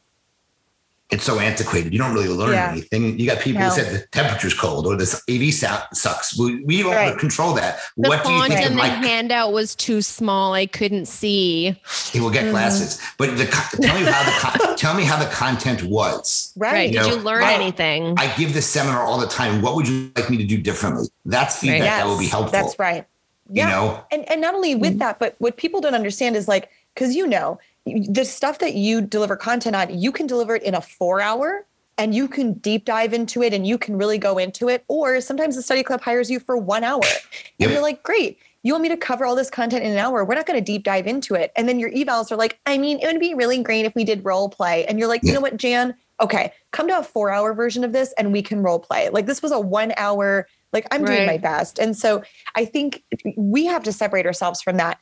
it's 1.11 1.25
so 1.25 1.39
antiquated. 1.39 1.91
You 1.95 1.99
don't 1.99 2.13
really 2.13 2.29
learn 2.29 2.53
Yeah. 2.53 2.71
anything. 2.71 3.19
You 3.19 3.27
got 3.27 3.41
people 3.41 3.63
No. 3.63 3.71
who 3.71 3.75
said 3.75 3.95
the 3.95 4.07
temperature's 4.09 4.53
cold 4.53 4.87
or 4.87 4.95
this 4.95 5.23
AV 5.31 5.51
sound 5.55 5.83
sucks. 5.95 6.39
We, 6.39 6.63
we 6.65 6.83
don't 6.83 6.95
Right. 6.95 7.17
control 7.17 7.55
that. 7.55 7.79
The 7.97 8.11
what 8.11 8.23
do 8.25 8.31
you 8.31 8.43
think 8.47 8.61
and 8.61 8.75
the 8.75 8.77
my 8.77 8.89
handout 8.89 9.55
was 9.55 9.75
too 9.75 10.03
small. 10.03 10.53
I 10.53 10.67
couldn't 10.67 11.07
see. 11.07 11.81
He 12.13 12.21
will 12.21 12.29
get 12.29 12.43
Mm-hmm. 12.43 12.51
glasses. 12.51 12.99
But 13.17 13.39
the 13.39 13.47
tell 13.47 13.95
me 13.99 14.05
how 14.05 14.23
the 14.59 14.75
tell 14.77 14.93
me 14.95 15.05
how 15.05 15.19
the 15.19 15.31
content 15.31 15.83
was. 15.85 16.53
Right? 16.57 16.73
Right. 16.75 16.93
Did 16.93 17.07
You 17.07 17.13
you 17.13 17.21
learn 17.23 17.43
I- 17.43 17.55
anything? 17.55 18.13
I 18.19 18.27
give 18.37 18.53
this 18.53 18.67
seminar 18.67 19.03
all 19.03 19.17
the 19.19 19.29
time. 19.29 19.63
What 19.63 19.77
would 19.77 19.89
you 19.89 20.11
like 20.15 20.29
me 20.29 20.37
to 20.37 20.45
do 20.45 20.59
differently? 20.59 21.09
That's 21.25 21.57
feedback 21.61 21.81
Yes, 21.85 22.01
that 22.03 22.07
will 22.07 22.19
be 22.19 22.27
helpful. 22.27 22.53
That's 22.53 22.79
right. 22.79 23.07
You 23.51 23.63
Yeah. 23.63 23.69
know, 23.71 24.05
and 24.11 24.29
and 24.31 24.41
not 24.41 24.55
only 24.55 24.75
with 24.75 24.93
mm-hmm. 24.93 24.99
that 24.99 25.19
but 25.19 25.37
what 25.39 25.57
people 25.57 25.81
don't 25.81 25.95
understand 25.95 26.37
is 26.37 26.49
like 26.49 26.71
because 26.95 27.15
you 27.17 27.27
know 27.27 27.59
the 27.87 28.25
stuff 28.25 28.59
that 28.59 28.75
you 28.75 29.01
deliver 29.01 29.37
content 29.37 29.75
on 29.75 29.99
you 29.99 30.13
can 30.13 30.27
deliver 30.27 30.57
it 30.57 30.63
in 30.63 30.75
a 30.75 30.81
four 30.81 31.21
hour 31.21 31.65
and 31.97 32.15
you 32.15 32.29
can 32.29 32.53
deep 32.55 32.85
dive 32.85 33.13
into 33.13 33.43
it 33.43 33.53
and 33.53 33.67
you 33.67 33.77
can 33.77 33.99
really 33.99 34.19
go 34.19 34.39
into 34.39 34.69
it. 34.69 34.85
Or 34.89 35.21
sometimes 35.21 35.57
the 35.57 35.63
study 35.63 35.83
club 35.83 36.01
hires 36.01 36.31
you 36.31 36.39
for 36.41 36.57
one 36.57 36.85
hour 36.85 37.01
Yep. 37.03 37.23
and 37.61 37.71
you're 37.73 37.83
like 37.83 38.03
great. 38.03 38.39
You 38.63 38.73
want 38.73 38.83
me 38.83 38.89
to 38.91 38.97
cover 38.97 39.25
all 39.25 39.35
this 39.35 39.51
content 39.51 39.85
in 39.85 39.93
an 39.93 39.99
hour? 39.99 40.25
We're 40.25 40.35
not 40.35 40.47
going 40.47 40.59
to 40.59 40.65
deep 40.65 40.85
dive 40.85 41.07
into 41.07 41.35
it. 41.35 41.53
And 41.57 41.69
then 41.69 41.79
your 41.79 41.91
evals 41.91 42.31
are 42.31 42.37
like 42.37 42.59
i 42.67 42.79
mean 42.79 42.99
it 43.01 43.07
would 43.07 43.21
be 43.21 43.35
really 43.35 43.63
great 43.63 43.85
if 43.85 43.95
we 43.95 44.05
did 44.05 44.25
role 44.25 44.49
play. 44.49 44.85
And 44.87 44.99
you're 44.99 45.09
like 45.09 45.23
you 45.25 45.33
know 45.33 45.41
what 45.41 45.57
jan? 45.57 45.95
Okay 46.21 46.53
come 46.71 46.87
to 46.89 46.99
a 46.99 47.03
four 47.03 47.31
hour 47.31 47.53
version 47.55 47.83
of 47.85 47.93
this 47.93 48.13
and 48.19 48.33
we 48.33 48.43
can 48.43 48.63
role 48.63 48.79
play. 48.79 49.09
Like 49.09 49.27
this 49.27 49.43
was 49.43 49.53
a 49.53 49.59
one 49.61 49.93
hour 49.97 50.47
like 50.73 50.87
i'm 50.91 51.05
doing 51.05 51.27
my 51.27 51.39
best. 51.39 51.79
And 51.79 51.97
so 51.97 52.23
i 52.55 52.65
think 52.65 53.03
we 53.37 53.67
have 53.67 53.83
to 53.85 53.93
separate 53.93 54.27
ourselves 54.27 54.63
from 54.63 54.77
that. 54.77 54.99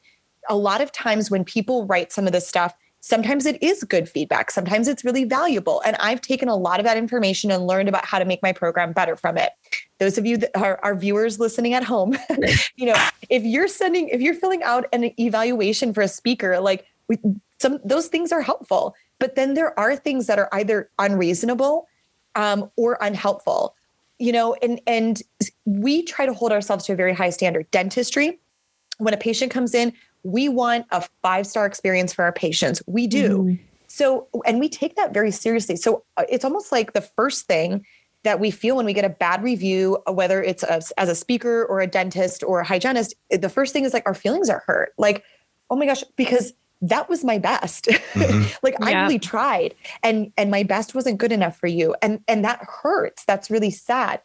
A 0.49 0.57
lot 0.57 0.81
of 0.81 0.93
times 0.93 1.31
when 1.31 1.45
people 1.45 1.87
write 1.87 2.13
some 2.13 2.27
of 2.27 2.33
this 2.33 2.47
stuff 2.47 2.75
sometimes 3.01 3.47
it 3.47 3.63
is 3.63 3.85
good 3.85 4.09
feedback. 4.09 4.51
Sometimes 4.51 4.89
it's 4.89 5.05
really 5.05 5.25
valuable. 5.25 5.81
And 5.85 5.97
i've 5.97 6.21
taken 6.21 6.49
a 6.49 6.57
lot 6.57 6.81
of 6.81 6.85
that 6.85 6.97
information 6.97 7.51
and 7.51 7.67
learned 7.67 7.89
about 7.89 8.05
how 8.05 8.19
to 8.19 8.25
make 8.25 8.43
my 8.43 8.53
program 8.53 8.93
better 8.93 9.17
from 9.17 9.37
it. 9.37 9.53
Those 9.99 10.19
of 10.19 10.27
you 10.27 10.37
that 10.39 10.57
are, 10.57 10.81
are 10.83 10.95
viewers 10.95 11.39
listening 11.39 11.75
at 11.75 11.85
home 11.85 12.17
you 12.77 12.87
know 12.87 13.09
if 13.29 13.43
you're 13.45 13.69
sending 13.69 14.09
if 14.09 14.21
you're 14.21 14.35
filling 14.35 14.63
out 14.63 14.87
an 14.93 15.13
evaluation 15.21 15.93
for 15.93 16.01
a 16.01 16.09
speaker 16.09 16.59
like 16.61 16.87
we, 17.09 17.19
some 17.59 17.79
those 17.85 18.09
things 18.09 18.33
are 18.33 18.43
helpful. 18.43 18.95
But 19.19 19.35
then 19.35 19.55
there 19.55 19.79
are 19.79 19.97
things 19.97 20.27
that 20.27 20.39
are 20.39 20.49
either 20.53 20.91
unreasonable 20.99 21.89
um, 22.35 22.71
or 22.77 22.99
unhelpful 23.01 23.75
you 24.19 24.33
know 24.33 24.55
and 24.63 24.81
and 24.87 25.23
we 25.65 26.03
try 26.03 26.27
to 26.27 26.33
hold 26.33 26.53
ourselves 26.53 26.85
to 26.85 26.93
a 26.93 26.97
very 26.97 27.15
high 27.15 27.31
standard 27.31 27.71
dentistry 27.71 28.39
when 28.99 29.15
a 29.15 29.17
patient 29.17 29.51
comes 29.51 29.75
in 29.75 29.93
we 30.23 30.49
want 30.49 30.87
a 30.91 31.05
five 31.23 31.47
star 31.47 31.67
experience 31.67 32.13
for 32.13 32.25
our 32.25 32.33
patients 32.33 32.83
we 32.87 33.07
do 33.07 33.59
so 33.87 34.29
and 34.45 34.59
we 34.59 34.69
take 34.69 34.97
that 34.97 35.13
very 35.13 35.31
seriously 35.31 35.77
so 35.77 36.05
uh, 36.17 36.25
it's 36.29 36.45
almost 36.45 36.73
like 36.73 36.93
the 36.93 37.01
first 37.01 37.47
thing 37.47 37.85
that 38.27 38.41
we 38.41 38.51
feel 38.51 38.75
when 38.75 38.85
we 38.85 38.93
get 38.93 39.05
a 39.05 39.09
bad 39.09 39.41
review, 39.45 40.03
whether 40.09 40.43
it's 40.43 40.65
a, 40.65 40.83
as 40.97 41.09
a 41.09 41.15
speaker 41.15 41.65
or 41.65 41.81
a 41.81 41.87
dentist 41.87 42.43
or 42.43 42.59
a 42.59 42.65
hygienist. 42.65 43.15
The 43.31 43.49
first 43.49 43.73
thing 43.73 43.85
is 43.85 43.95
like 43.95 44.03
our 44.05 44.15
feelings 44.15 44.51
are 44.51 44.65
hurt. 44.67 44.93
Like, 44.99 45.23
oh 45.71 45.77
my 45.77 45.87
gosh, 45.87 46.03
because 46.17 46.53
that 46.83 47.09
was 47.09 47.25
my 47.25 47.39
best. 47.39 47.87
Mhm. 47.87 48.57
like 48.63 48.75
I 48.83 49.03
really 49.03 49.19
tried 49.19 49.75
and 50.03 50.33
and 50.37 50.51
my 50.51 50.63
best 50.63 50.95
wasn't 50.95 51.19
good 51.19 51.33
enough 51.33 51.59
for 51.59 51.67
you. 51.67 51.95
And 52.03 52.21
and 52.29 52.45
that 52.45 52.61
hurts. 52.63 53.25
That's 53.25 53.51
really 53.51 53.71
sad. 53.71 54.21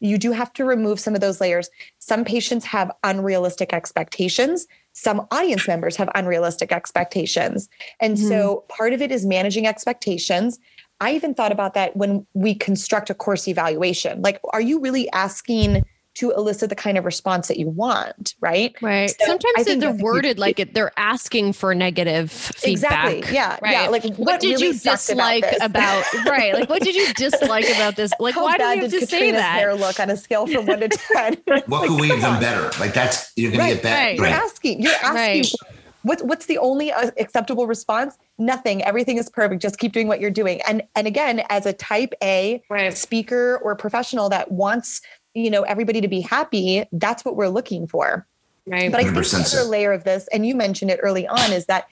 You 0.00 0.16
do 0.16 0.32
have 0.32 0.52
to 0.54 0.64
remove 0.64 0.98
some 0.98 1.14
of 1.14 1.20
those 1.20 1.40
layers. 1.40 1.68
Some 1.98 2.24
patients 2.24 2.64
have 2.64 2.90
unrealistic 3.04 3.74
expectations. 3.74 4.66
Some 4.92 5.26
audience 5.30 5.68
members 5.68 5.94
have 5.96 6.08
unrealistic 6.14 6.72
expectations. 6.72 7.68
And 8.00 8.18
so 8.18 8.64
part 8.68 8.94
of 8.94 9.02
it 9.02 9.12
is 9.12 9.26
managing 9.26 9.66
expectations. 9.66 10.58
I 11.00 11.12
even 11.14 11.34
thought 11.34 11.52
about 11.52 11.74
that 11.74 11.96
when 11.96 12.26
we 12.34 12.54
construct 12.54 13.10
a 13.10 13.14
course 13.14 13.46
evaluation. 13.46 14.22
Like, 14.22 14.40
are 14.52 14.60
you 14.60 14.80
really 14.80 15.10
asking 15.10 15.82
to 16.20 16.30
elicit 16.32 16.68
the 16.70 16.74
kind 16.76 16.96
of 16.96 17.04
response 17.04 17.48
that 17.48 17.58
you 17.58 17.68
want? 17.68 18.34
Right. 18.40 18.74
Right. 18.80 19.10
So 19.10 19.16
I 19.24 19.26
Sometimes 19.26 19.64
think 19.66 19.80
they're 19.80 19.90
that's 19.90 20.00
a 20.00 20.04
worded 20.04 20.38
like 20.38 20.58
it, 20.60 20.74
they're 20.74 20.92
asking 20.98 21.52
for 21.54 21.74
negative 21.74 22.30
feedback. 22.30 23.12
Exactly. 23.14 23.34
Yeah. 23.34 23.58
Right. 23.62 23.72
Yeah. 23.72 23.88
Like, 23.88 24.04
what, 24.04 24.18
what, 24.18 24.40
did 24.40 24.52
really 24.52 24.66
you 24.68 24.72
dislike 24.74 25.44
about, 25.60 26.04
about, 26.14 26.26
right? 26.26 26.54
Like, 26.54 26.68
what 26.70 26.82
did 26.82 26.94
you 26.94 27.12
dislike 27.14 27.68
about 27.74 27.96
this? 27.96 28.12
Like, 28.20 28.34
How 28.34 28.44
why 28.44 28.56
do 28.58 28.64
you 28.64 28.80
have 28.82 28.90
did 28.90 29.00
to 29.00 29.06
say 29.06 29.30
that? 29.32 29.58
hair 29.58 29.74
look 29.74 29.98
on 30.00 30.10
a 30.10 30.16
scale 30.16 30.46
from 30.46 30.66
one 30.66 30.80
to 30.80 30.88
ten? 31.12 31.36
What 31.66 31.88
could 31.88 32.00
we 32.00 32.08
have 32.08 32.20
done 32.20 32.40
better? 32.40 32.70
Like 32.78 32.94
that's 32.94 33.32
you're 33.36 33.50
gonna 33.50 33.64
Right, 33.64 33.74
get 33.74 33.82
better. 33.82 33.96
right. 33.96 34.16
You're 34.18 34.26
asking. 34.26 34.82
You're 34.82 34.92
asking. 34.92 35.14
Right. 35.14 35.46
for- 35.46 35.66
What, 36.02 36.22
what's 36.24 36.46
the 36.46 36.56
only 36.56 36.90
uh, 36.90 37.10
acceptable 37.18 37.66
response? 37.66 38.16
Nothing. 38.38 38.82
Everything 38.82 39.18
is 39.18 39.28
perfect. 39.28 39.60
Just 39.60 39.78
keep 39.78 39.92
doing 39.92 40.08
what 40.08 40.18
you're 40.18 40.30
doing. 40.30 40.62
And 40.66 40.82
and 40.96 41.06
again, 41.06 41.42
as 41.50 41.66
a 41.66 41.74
Type 41.74 42.14
A 42.22 42.62
Right. 42.70 42.96
speaker 42.96 43.60
or 43.62 43.76
professional 43.76 44.30
that 44.30 44.50
wants 44.50 45.02
you 45.34 45.50
know 45.50 45.62
everybody 45.62 46.00
to 46.00 46.08
be 46.08 46.20
happy, 46.20 46.84
that's 46.92 47.24
what 47.24 47.36
we're 47.36 47.48
looking 47.48 47.86
for. 47.86 48.26
Right. 48.66 48.90
But 48.90 49.00
I 49.00 49.04
think 49.04 49.16
100% 49.16 49.50
the 49.50 49.60
other 49.60 49.68
layer 49.68 49.92
of 49.92 50.04
this, 50.04 50.28
and 50.32 50.46
you 50.46 50.54
mentioned 50.54 50.90
it 50.90 51.00
early 51.02 51.26
on, 51.26 51.52
is 51.52 51.66
that 51.66 51.88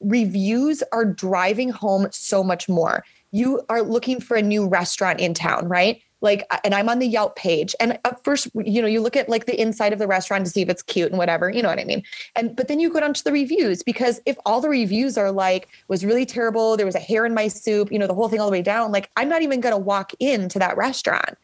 reviews 0.00 0.82
are 0.92 1.04
driving 1.04 1.70
home 1.70 2.08
so 2.10 2.42
much 2.44 2.68
more. 2.68 3.04
You 3.32 3.62
are 3.68 3.82
looking 3.82 4.20
for 4.20 4.36
a 4.36 4.42
new 4.42 4.66
restaurant 4.66 5.20
in 5.20 5.34
town, 5.34 5.68
right? 5.68 6.00
Like, 6.22 6.46
uh, 6.50 6.58
and 6.64 6.74
I'm 6.74 6.88
on 6.88 6.98
the 6.98 7.06
Yelp 7.06 7.36
page, 7.36 7.74
and 7.78 7.98
at 8.04 8.24
first, 8.24 8.48
you 8.54 8.80
know, 8.80 8.88
you 8.88 9.00
look 9.00 9.16
at 9.16 9.28
like 9.28 9.44
the 9.44 9.60
inside 9.60 9.92
of 9.92 9.98
the 9.98 10.06
restaurant 10.06 10.46
to 10.46 10.50
see 10.50 10.62
if 10.62 10.68
it's 10.70 10.82
cute 10.82 11.10
and 11.10 11.18
whatever, 11.18 11.50
you 11.50 11.62
know 11.62 11.68
what 11.68 11.78
I 11.78 11.84
mean? 11.84 12.02
And 12.34 12.56
but 12.56 12.68
then 12.68 12.80
you 12.80 12.90
go 12.90 13.00
down 13.00 13.12
to 13.12 13.24
the 13.24 13.32
reviews 13.32 13.82
because 13.82 14.20
if 14.24 14.36
all 14.46 14.62
the 14.62 14.70
reviews 14.70 15.18
are 15.18 15.30
like 15.30 15.68
was 15.88 16.04
really 16.04 16.24
terrible, 16.24 16.76
there 16.76 16.86
was 16.86 16.94
a 16.94 17.00
hair 17.00 17.26
in 17.26 17.34
my 17.34 17.48
soup, 17.48 17.92
you 17.92 17.98
know, 17.98 18.06
the 18.06 18.14
whole 18.14 18.28
thing 18.28 18.40
all 18.40 18.46
the 18.46 18.52
way 18.52 18.62
down, 18.62 18.92
like 18.92 19.10
I'm 19.16 19.28
not 19.28 19.42
even 19.42 19.60
going 19.60 19.74
to 19.74 19.78
walk 19.78 20.12
into 20.18 20.58
that 20.58 20.76
restaurant. 20.78 21.36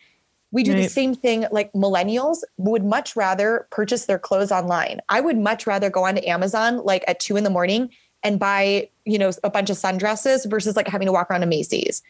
We 0.53 0.63
do 0.63 0.75
the 0.75 0.89
same 0.89 1.15
thing 1.15 1.47
like 1.51 1.73
millennials 1.73 2.39
would 2.59 2.85
much 2.85 3.17
rather 3.17 3.67
purchase 3.71 4.05
their 4.05 4.19
clothes 4.19 4.53
online. 4.53 5.01
I 5.09 5.21
would 5.23 5.39
much 5.39 5.67
rather 5.67 5.89
go 5.89 6.05
onto 6.05 6.25
Amazon 6.27 6.85
like 6.85 7.03
at 7.09 7.19
two 7.21 7.37
in 7.37 7.45
the 7.45 7.51
morning 7.51 7.89
and 8.23 8.39
buy, 8.39 8.89
you 9.07 9.19
know, 9.19 9.33
a 9.43 9.51
bunch 9.51 9.71
of 9.71 9.79
sundresses 9.79 10.49
versus 10.49 10.77
like 10.77 10.87
having 10.87 11.07
to 11.07 11.13
walk 11.13 11.31
around 11.31 11.41
to 11.41 11.47
Macy's. 11.47 12.03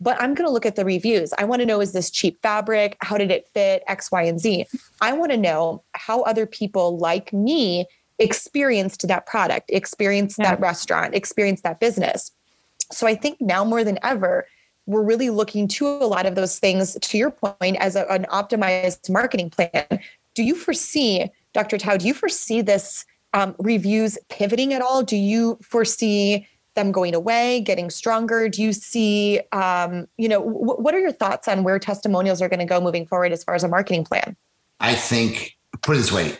But 0.00 0.16
I'm 0.22 0.34
going 0.34 0.46
to 0.46 0.52
look 0.52 0.64
at 0.64 0.76
the 0.76 0.84
reviews. 0.84 1.32
I 1.38 1.44
want 1.44 1.60
to 1.60 1.66
know 1.66 1.80
is 1.80 1.92
this 1.92 2.08
cheap 2.08 2.40
fabric? 2.40 2.96
How 3.00 3.18
did 3.18 3.32
it 3.32 3.48
fit? 3.52 3.82
X, 3.88 4.12
Y, 4.12 4.22
and 4.22 4.38
Z. 4.38 4.66
I 5.00 5.12
want 5.12 5.32
to 5.32 5.36
know 5.36 5.82
how 5.94 6.22
other 6.22 6.46
people 6.46 6.98
like 6.98 7.32
me 7.32 7.84
experienced 8.20 9.08
that 9.08 9.26
product, 9.26 9.70
experienced 9.70 10.38
Yeah. 10.38 10.50
that 10.50 10.60
restaurant, 10.60 11.16
experienced 11.16 11.64
that 11.64 11.80
business. 11.80 12.30
So 12.92 13.08
I 13.08 13.16
think 13.16 13.40
now 13.40 13.64
more 13.64 13.82
than 13.82 13.98
ever, 14.02 14.46
we're 14.88 15.02
really 15.02 15.28
looking 15.28 15.68
to 15.68 15.86
a 15.86 16.08
lot 16.08 16.24
of 16.24 16.34
those 16.34 16.58
things, 16.58 16.96
to 17.00 17.18
your 17.18 17.30
point, 17.30 17.76
as 17.78 17.94
a- 17.94 18.10
an 18.10 18.24
optimized 18.30 19.10
marketing 19.10 19.50
plan. 19.50 19.84
Do 20.34 20.42
you 20.42 20.54
foresee, 20.54 21.30
Dr. 21.52 21.76
Tau, 21.76 21.98
do 21.98 22.06
you 22.06 22.14
foresee 22.14 22.62
this 22.62 23.04
um, 23.34 23.54
reviews 23.58 24.16
pivoting 24.30 24.72
at 24.72 24.80
all? 24.80 25.02
Do 25.02 25.16
you 25.16 25.58
foresee 25.62 26.48
them 26.74 26.90
going 26.90 27.14
away, 27.14 27.60
getting 27.60 27.90
stronger? 27.90 28.48
Do 28.48 28.62
you 28.62 28.72
see, 28.72 29.40
um, 29.52 30.08
you 30.16 30.28
know, 30.28 30.38
w- 30.42 30.80
what 30.80 30.94
are 30.94 31.00
your 31.00 31.12
thoughts 31.12 31.48
on 31.48 31.64
where 31.64 31.78
testimonials 31.78 32.40
are 32.40 32.48
going 32.48 32.60
to 32.60 32.64
go 32.64 32.80
moving 32.80 33.04
forward 33.06 33.32
as 33.32 33.44
far 33.44 33.54
as 33.54 33.62
a 33.62 33.68
marketing 33.68 34.04
plan? 34.04 34.36
I 34.80 34.94
think 34.94 35.56
put 35.82 35.96
it 35.96 35.98
this 35.98 36.12
way. 36.12 36.38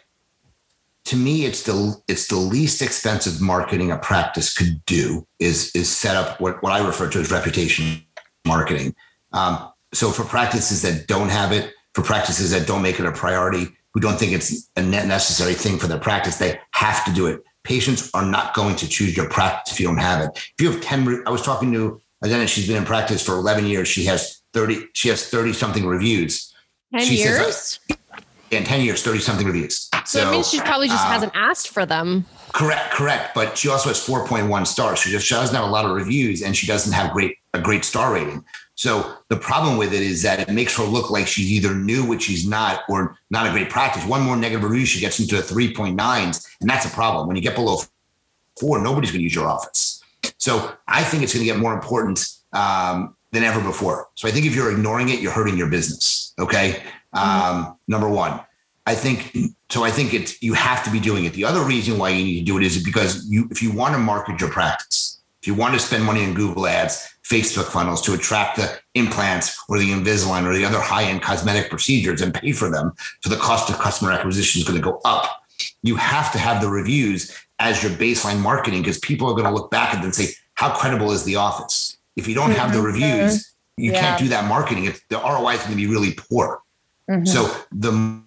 To 1.07 1.17
me, 1.17 1.45
it's 1.47 1.63
the 1.63 1.97
it's 2.07 2.29
the 2.29 2.37
least 2.37 2.83
expensive 2.83 3.41
marketing 3.41 3.91
a 3.91 3.97
practice 3.99 4.55
could 4.55 4.85
do 4.87 5.27
is 5.39 5.75
is 5.75 5.89
set 5.89 6.17
up 6.17 6.39
what, 6.41 6.63
what 6.63 6.73
I 6.73 6.87
refer 6.87 7.09
to 7.11 7.19
as 7.21 7.31
reputation 7.31 8.03
marketing. 8.49 8.95
Um, 9.33 9.71
so 9.93 10.11
for 10.11 10.25
practices 10.25 10.83
that 10.83 11.07
don't 11.07 11.29
have 11.29 11.53
it, 11.53 11.73
for 11.95 12.03
practices 12.03 12.51
that 12.51 12.67
don't 12.67 12.83
make 12.83 12.99
it 12.99 13.07
a 13.07 13.13
priority, 13.13 13.69
who 13.95 14.01
don't 14.01 14.19
think 14.19 14.33
it's 14.33 14.71
a 14.77 14.83
net 14.83 15.07
necessary 15.07 15.55
thing 15.55 15.79
for 15.79 15.87
their 15.87 15.99
practice, 15.99 16.37
they 16.37 16.59
have 16.73 17.05
to 17.05 17.13
do 17.13 17.27
it. 17.27 17.43
Patients 17.65 18.11
are 18.15 18.25
not 18.25 18.55
going 18.55 18.77
to 18.77 18.89
choose 18.89 19.17
your 19.17 19.29
practice 19.29 19.75
if 19.75 19.81
you 19.81 19.87
don't 19.87 19.99
have 19.99 20.21
it. 20.23 20.31
If 20.37 20.55
you 20.61 20.73
have 20.73 20.81
10, 20.81 21.25
I 21.27 21.31
was 21.31 21.43
talking 21.43 21.73
to 21.73 22.01
a 22.23 22.29
dentist, 22.29 22.55
she's 22.55 22.67
been 22.67 22.77
in 22.77 22.85
practice 22.85 23.25
for 23.25 23.35
11 23.35 23.67
years. 23.67 23.89
She 23.89 24.05
has 24.07 24.43
30, 24.53 24.89
she 24.95 25.09
has 25.09 25.29
30 25.29 25.53
something 25.53 25.87
reviews. 25.87 26.55
10 26.93 27.07
She 27.07 27.17
says, 27.19 27.39
uh, 27.39 27.43
years? 27.43 27.81
In 28.51 28.65
10 28.65 28.81
years, 28.83 29.03
30 29.03 29.19
something 29.19 29.47
reviews. 29.47 29.91
so, 30.07 30.27
it 30.27 30.31
means 30.31 30.49
she 30.49 30.61
probably 30.61 30.89
just 30.89 31.05
uh, 31.05 31.11
hasn't 31.11 31.33
asked 31.35 31.69
for 31.69 31.85
them. 31.85 32.25
Correct, 32.53 32.93
correct. 32.93 33.35
But 33.35 33.59
she 33.59 33.69
also 33.69 33.91
has 33.91 34.05
4.1 34.05 34.67
stars. 34.67 35.01
She 35.01 35.11
just 35.11 35.27
she 35.27 35.35
doesn't 35.35 35.55
have 35.55 35.67
a 35.67 35.71
lot 35.71 35.85
of 35.85 35.91
reviews 35.91 36.43
and 36.43 36.57
she 36.57 36.67
doesn't 36.67 36.93
have 36.93 37.13
great 37.13 37.37
a 37.55 37.61
great 37.61 37.85
star 37.85 38.13
rating. 38.13 38.45
So 38.75 39.17
the 39.29 39.37
problem 39.37 39.77
with 39.77 39.93
it 39.93 40.03
is 40.03 40.23
that 40.23 40.41
it 40.41 40.53
makes 40.53 40.77
her 40.77 40.85
look 40.85 41.11
like 41.11 41.27
she's 41.27 41.51
either 41.51 41.75
new, 41.75 42.05
which 42.05 42.23
she's 42.23 42.47
not, 42.47 42.83
or 42.89 43.17
not 43.31 43.47
a 43.47 43.51
great 43.51 43.71
practice. 43.71 44.05
One 44.05 44.23
more 44.23 44.37
negative 44.37 44.69
review, 44.69 44.87
she 44.87 45.01
gets 45.01 45.19
into 45.19 45.37
the 45.37 45.43
3.9s, 45.43 46.49
and 46.61 46.71
that's 46.71 46.87
a 46.87 46.91
problem. 46.91 47.27
When 47.27 47.37
you 47.37 47.43
get 47.43 47.57
below 47.57 47.79
four, 48.61 48.81
nobody's 48.81 49.11
going 49.11 49.21
to 49.21 49.25
use 49.25 49.35
your 49.35 49.49
office. 49.49 50.03
So 50.37 50.73
I 50.87 51.03
think 51.03 51.23
it's 51.23 51.35
going 51.35 51.45
to 51.45 51.53
get 51.53 51.59
more 51.59 51.75
important 51.75 52.25
um, 52.53 53.17
than 53.33 53.43
ever 53.43 53.61
before. 53.61 54.09
So 54.15 54.29
I 54.29 54.31
think 54.31 54.47
if 54.47 54.55
you're 54.55 54.71
ignoring 54.71 55.09
it, 55.09 55.21
you're 55.21 55.33
hurting 55.33 55.57
your 55.57 55.69
business. 55.69 56.35
Okay. 56.39 56.83
Um, 57.13 57.77
number 57.89 58.09
one, 58.09 58.41
I 58.87 58.95
think 58.95 59.37
so. 59.71 59.85
I 59.85 59.91
think 59.91 60.15
it's 60.15 60.43
you 60.43 60.55
have 60.55 60.83
to 60.85 60.91
be 60.91 61.01
doing 61.01 61.25
it. 61.25 61.35
The 61.35 61.45
other 61.45 61.63
reason 61.63 61.99
why 61.99 62.11
you 62.11 62.25
need 62.25 62.39
to 62.39 62.45
do 62.45 62.57
it 62.57 62.63
is 62.63 62.83
because 62.83 63.29
you, 63.29 63.49
if 63.51 63.63
you 63.63 63.73
want 63.73 63.95
to 63.95 63.99
market 63.99 64.41
your 64.41 64.51
practice, 64.51 65.21
if 65.43 65.47
you 65.47 65.55
want 65.55 65.75
to 65.75 65.81
spend 65.81 66.05
money 66.05 66.23
in 66.23 66.33
Google 66.33 66.67
Ads, 66.67 67.18
Facebook 67.29 67.67
funnels 67.71 68.01
to 68.03 68.15
attract 68.15 68.57
the 68.57 68.79
implants 68.95 69.57
or 69.69 69.79
the 69.79 69.91
Invisalign 69.91 70.45
or 70.47 70.55
the 70.55 70.65
other 70.65 70.81
high-end 70.81 71.21
cosmetic 71.23 71.69
procedures 71.69 72.23
and 72.23 72.33
pay 72.33 72.53
for 72.53 72.71
them, 72.71 72.93
so 73.23 73.29
the 73.29 73.37
cost 73.37 73.69
of 73.71 73.79
customer 73.79 74.13
acquisition 74.13 74.61
is 74.61 74.67
going 74.67 74.81
to 74.81 74.85
go 74.85 75.01
up. 75.05 75.43
You 75.83 75.97
have 75.97 76.33
to 76.33 76.39
have 76.39 76.63
the 76.63 76.69
reviews 76.69 77.37
as 77.59 77.83
your 77.83 77.93
baseline 77.93 78.41
marketing 78.41 78.81
because 78.83 78.99
people 78.99 79.29
are 79.29 79.35
going 79.35 79.45
to 79.45 79.53
look 79.53 79.71
back 79.71 79.91
at 79.91 79.97
them 79.97 80.05
and 80.05 80.15
say, 80.15 80.33
"How 80.55 80.75
credible 80.75 81.13
is 81.13 81.25
the 81.25 81.37
office?" 81.37 81.99
If 82.17 82.27
you 82.27 82.35
don't 82.35 82.53
have 82.53 82.73
the 82.73 82.81
reviews, 82.81 83.53
you 83.77 83.93
Yeah. 83.93 84.01
can't 84.01 84.19
do 84.19 84.29
that 84.29 84.47
marketing. 84.47 84.87
It's, 84.87 85.01
the 85.09 85.19
ROI 85.19 85.55
is 85.55 85.61
going 85.61 85.71
to 85.71 85.77
be 85.77 85.87
really 85.87 86.13
poor. 86.13 86.63
Mm-hmm. 87.11 87.27
So 87.27 87.55
the 87.73 88.21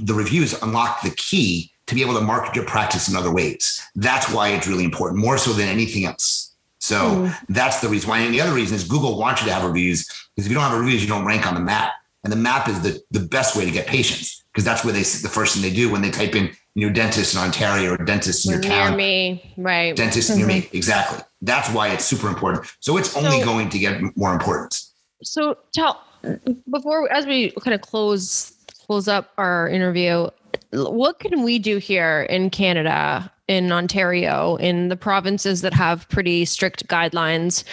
the 0.00 0.14
reviews 0.14 0.54
unlock 0.62 1.02
the 1.02 1.10
key 1.10 1.70
to 1.86 1.94
be 1.94 2.00
able 2.02 2.14
to 2.14 2.20
market 2.20 2.56
your 2.56 2.64
practice 2.64 3.08
in 3.08 3.16
other 3.16 3.30
ways. 3.30 3.82
That's 3.94 4.30
why 4.30 4.48
it's 4.48 4.66
really 4.66 4.84
important, 4.84 5.20
more 5.20 5.36
so 5.36 5.52
than 5.52 5.68
anything 5.68 6.06
else. 6.06 6.53
So 6.84 7.08
hmm. 7.08 7.28
that's 7.48 7.80
the 7.80 7.88
reason 7.88 8.10
why. 8.10 8.18
And 8.18 8.34
the 8.34 8.42
other 8.42 8.52
reason 8.52 8.76
is 8.76 8.84
Google 8.84 9.18
wants 9.18 9.40
you 9.40 9.48
to 9.48 9.54
have 9.54 9.64
reviews 9.64 10.06
because 10.06 10.44
if 10.44 10.48
you 10.48 10.54
don't 10.54 10.68
have 10.68 10.78
reviews, 10.78 11.00
you 11.02 11.08
don't 11.08 11.24
rank 11.24 11.46
on 11.46 11.54
the 11.54 11.60
map. 11.60 11.94
And 12.24 12.30
the 12.30 12.36
map 12.36 12.68
is 12.68 12.82
the, 12.82 13.02
the 13.10 13.20
best 13.26 13.56
way 13.56 13.64
to 13.64 13.70
get 13.70 13.86
patients 13.86 14.44
because 14.52 14.66
that's 14.66 14.84
where 14.84 14.92
they 14.92 15.00
the 15.00 15.30
first 15.30 15.54
thing 15.54 15.62
they 15.62 15.74
do 15.74 15.90
when 15.90 16.02
they 16.02 16.10
type 16.10 16.34
in 16.34 16.50
you 16.74 16.86
know 16.86 16.92
dentist 16.92 17.34
in 17.34 17.40
Ontario 17.40 17.94
or 17.94 17.96
dentist 17.96 18.44
in 18.44 18.52
your 18.52 18.60
Near 18.60 18.70
town. 18.70 18.96
me. 18.98 19.54
Right. 19.56 19.96
Dentist 19.96 20.36
near 20.36 20.46
me. 20.46 20.60
Mm-hmm. 20.60 20.76
Exactly. 20.76 21.20
That's 21.40 21.70
why 21.70 21.88
it's 21.88 22.04
super 22.04 22.28
important. 22.28 22.66
So 22.80 22.98
it's 22.98 23.16
only 23.16 23.40
So- 23.40 23.46
going 23.46 23.70
to 23.70 23.78
get 23.78 24.02
more 24.14 24.34
important. 24.34 24.78
So 25.22 25.56
tell 25.72 26.02
before 26.70 27.10
as 27.10 27.24
we 27.24 27.50
kind 27.62 27.74
of 27.74 27.80
close 27.80 28.52
close 28.86 29.08
up 29.08 29.30
our 29.38 29.70
interview, 29.70 30.28
what 30.72 31.18
can 31.18 31.44
we 31.44 31.58
do 31.58 31.78
here 31.78 32.24
in 32.28 32.50
Canada, 32.50 33.32
in 33.46 33.70
Ontario, 33.70 34.56
in 34.56 34.88
the 34.88 34.96
provinces 34.96 35.60
that 35.60 35.74
have 35.74 36.08
pretty 36.08 36.44
strict 36.44 36.86
guidelines, 36.88 37.64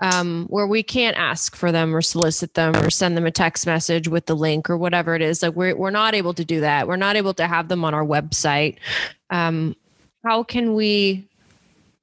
um, 0.00 0.46
where 0.48 0.66
we 0.66 0.82
can't 0.82 1.16
ask 1.16 1.54
for 1.54 1.70
them 1.70 1.94
or 1.94 2.00
solicit 2.00 2.54
them 2.54 2.74
or 2.76 2.88
send 2.88 3.16
them 3.16 3.26
a 3.26 3.30
text 3.30 3.66
message 3.66 4.08
with 4.08 4.26
the 4.26 4.34
link 4.34 4.70
or 4.70 4.78
whatever 4.78 5.14
it 5.14 5.22
is? 5.22 5.42
Like 5.42 5.54
we're 5.54 5.76
we're 5.76 5.90
not 5.90 6.14
able 6.14 6.32
to 6.34 6.44
do 6.44 6.60
that. 6.60 6.88
We're 6.88 6.96
not 6.96 7.16
able 7.16 7.34
to 7.34 7.46
have 7.46 7.68
them 7.68 7.84
on 7.84 7.92
our 7.92 8.04
website. 8.04 8.76
Um, 9.28 9.76
how 10.24 10.42
can 10.42 10.74
we? 10.74 11.28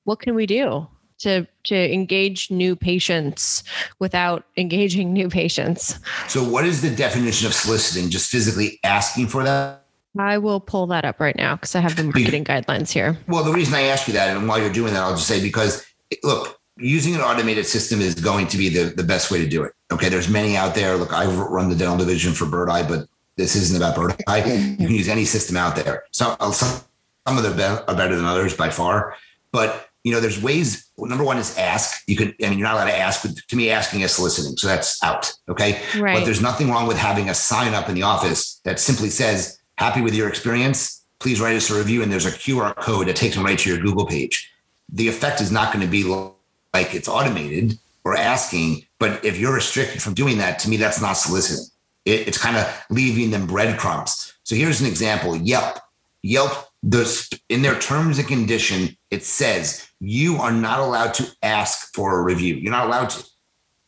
What 0.04 0.20
can 0.20 0.36
we 0.36 0.46
do? 0.46 0.88
To, 1.22 1.48
to 1.64 1.94
engage 1.94 2.52
new 2.52 2.76
patients 2.76 3.64
without 3.98 4.46
engaging 4.56 5.14
new 5.14 5.30
patients. 5.30 6.00
So 6.28 6.44
what 6.44 6.64
is 6.64 6.84
the 6.84 6.96
definition 6.96 7.48
of 7.48 7.56
soliciting? 7.56 8.12
Just 8.12 8.30
physically 8.30 8.80
asking 8.84 9.30
for 9.30 9.44
that? 9.44 9.87
I 10.20 10.38
will 10.38 10.60
pull 10.60 10.88
that 10.88 11.06
up 11.06 11.20
right 11.20 11.36
now 11.36 11.56
because 11.56 11.76
I 11.76 11.80
have 11.82 11.96
the 11.96 12.04
marketing 12.04 12.44
guidelines 12.46 12.92
here. 12.92 13.18
Well, 13.28 13.44
the 13.44 13.54
reason 13.54 13.74
I 13.76 13.84
ask 13.84 14.08
you 14.08 14.14
that, 14.14 14.36
and 14.36 14.48
while 14.48 14.60
you're 14.60 14.72
doing 14.72 14.94
that, 14.94 15.04
I'll 15.04 15.16
just 15.16 15.28
say 15.28 15.42
because 15.42 15.86
look, 16.24 16.60
using 16.78 17.16
an 17.16 17.22
automated 17.22 17.66
system 17.66 18.02
is 18.02 18.16
going 18.16 18.48
to 18.48 18.58
be 18.58 18.70
the, 18.70 18.86
the 18.86 19.04
best 19.04 19.32
way 19.32 19.40
to 19.40 19.48
do 19.48 19.64
it. 19.64 19.74
Okay. 19.92 20.10
There's 20.10 20.30
many 20.30 20.56
out 20.56 20.76
there. 20.76 20.96
Look, 20.96 21.14
I 21.14 21.26
run 21.26 21.70
the 21.70 21.76
dental 21.76 21.98
division 21.98 22.34
for 22.34 22.46
Birdeye, 22.46 22.88
but 22.88 23.08
this 23.36 23.56
isn't 23.56 23.78
about 23.78 23.96
Bird 23.96 24.16
Eye. 24.28 24.42
You 24.80 24.88
can 24.88 24.96
use 24.96 25.08
any 25.10 25.26
system 25.26 25.58
out 25.58 25.76
there. 25.76 26.04
So 26.12 26.36
uh, 26.40 26.52
some, 26.52 26.82
some 27.28 27.38
of 27.38 27.44
them 27.58 27.84
are 27.88 27.96
better 27.96 28.16
than 28.16 28.26
others 28.26 28.56
by 28.56 28.70
far, 28.70 29.16
but 29.52 29.90
you 30.04 30.14
know, 30.14 30.22
there's 30.22 30.42
ways. 30.42 30.90
Number 30.98 31.26
one 31.26 31.38
is 31.38 31.58
ask. 31.58 32.02
You 32.08 32.16
could, 32.16 32.34
I 32.42 32.50
mean, 32.50 32.60
you're 32.60 32.68
not 32.68 32.76
allowed 32.76 32.86
to 32.86 32.98
ask. 32.98 33.24
But 33.24 33.36
to 33.50 33.56
me, 33.58 33.70
asking 33.70 34.02
is 34.02 34.16
soliciting, 34.16 34.56
so 34.56 34.68
that's 34.68 35.04
out. 35.04 35.34
Okay, 35.50 35.82
Right. 36.00 36.16
but 36.18 36.24
there's 36.24 36.42
nothing 36.42 36.70
wrong 36.70 36.88
with 36.88 36.96
having 36.96 37.30
a 37.30 37.34
sign 37.34 37.74
up 37.74 37.90
in 37.90 37.96
the 37.96 38.04
office 38.04 38.62
that 38.64 38.80
simply 38.80 39.10
says, 39.10 39.57
"Happy 39.78 40.02
with 40.02 40.14
your 40.14 40.28
experience? 40.28 41.04
Please 41.20 41.42
write 41.42 41.56
us 41.56 41.70
a 41.70 41.78
review." 41.78 42.04
And 42.04 42.12
there's 42.12 42.26
a 42.26 42.32
QR 42.32 42.76
code 42.76 43.08
that 43.08 43.16
takes 43.16 43.36
them 43.36 43.46
right 43.46 43.58
to 43.60 43.70
your 43.70 43.80
Google 43.80 44.06
page. 44.06 44.52
The 44.90 45.08
effect 45.08 45.42
is 45.42 45.52
not 45.52 45.74
going 45.74 45.86
to 45.86 45.92
be 45.92 46.04
like 46.04 46.94
it's 46.94 47.08
automated 47.08 47.78
or 48.04 48.16
asking, 48.16 48.86
but 49.00 49.24
if 49.26 49.38
you're 49.38 49.54
restricted 49.54 50.02
from 50.02 50.14
doing 50.14 50.38
that, 50.38 50.60
to 50.60 50.70
me, 50.70 50.78
that's 50.78 51.02
not 51.02 51.14
soliciting. 51.14 51.66
It, 52.06 52.28
it's 52.28 52.38
kind 52.38 52.56
of 52.56 52.86
leaving 52.90 53.32
them 53.32 53.48
breadcrumbs. 53.48 54.34
So 54.44 54.56
here's 54.56 54.82
an 54.82 54.88
example: 54.88 55.36
Yelp. 55.36 55.80
Yelp, 56.24 56.52
the 56.84 57.38
in 57.50 57.62
their 57.62 57.78
terms 57.80 58.20
and 58.20 58.28
condition, 58.28 58.98
it 59.12 59.24
says 59.24 59.88
you 60.00 60.38
are 60.38 60.52
not 60.52 60.80
allowed 60.80 61.14
to 61.16 61.36
ask 61.42 61.94
for 61.94 62.20
a 62.20 62.24
review. 62.24 62.56
You're 62.56 62.72
not 62.72 62.88
allowed 62.88 63.10
to. 63.12 63.26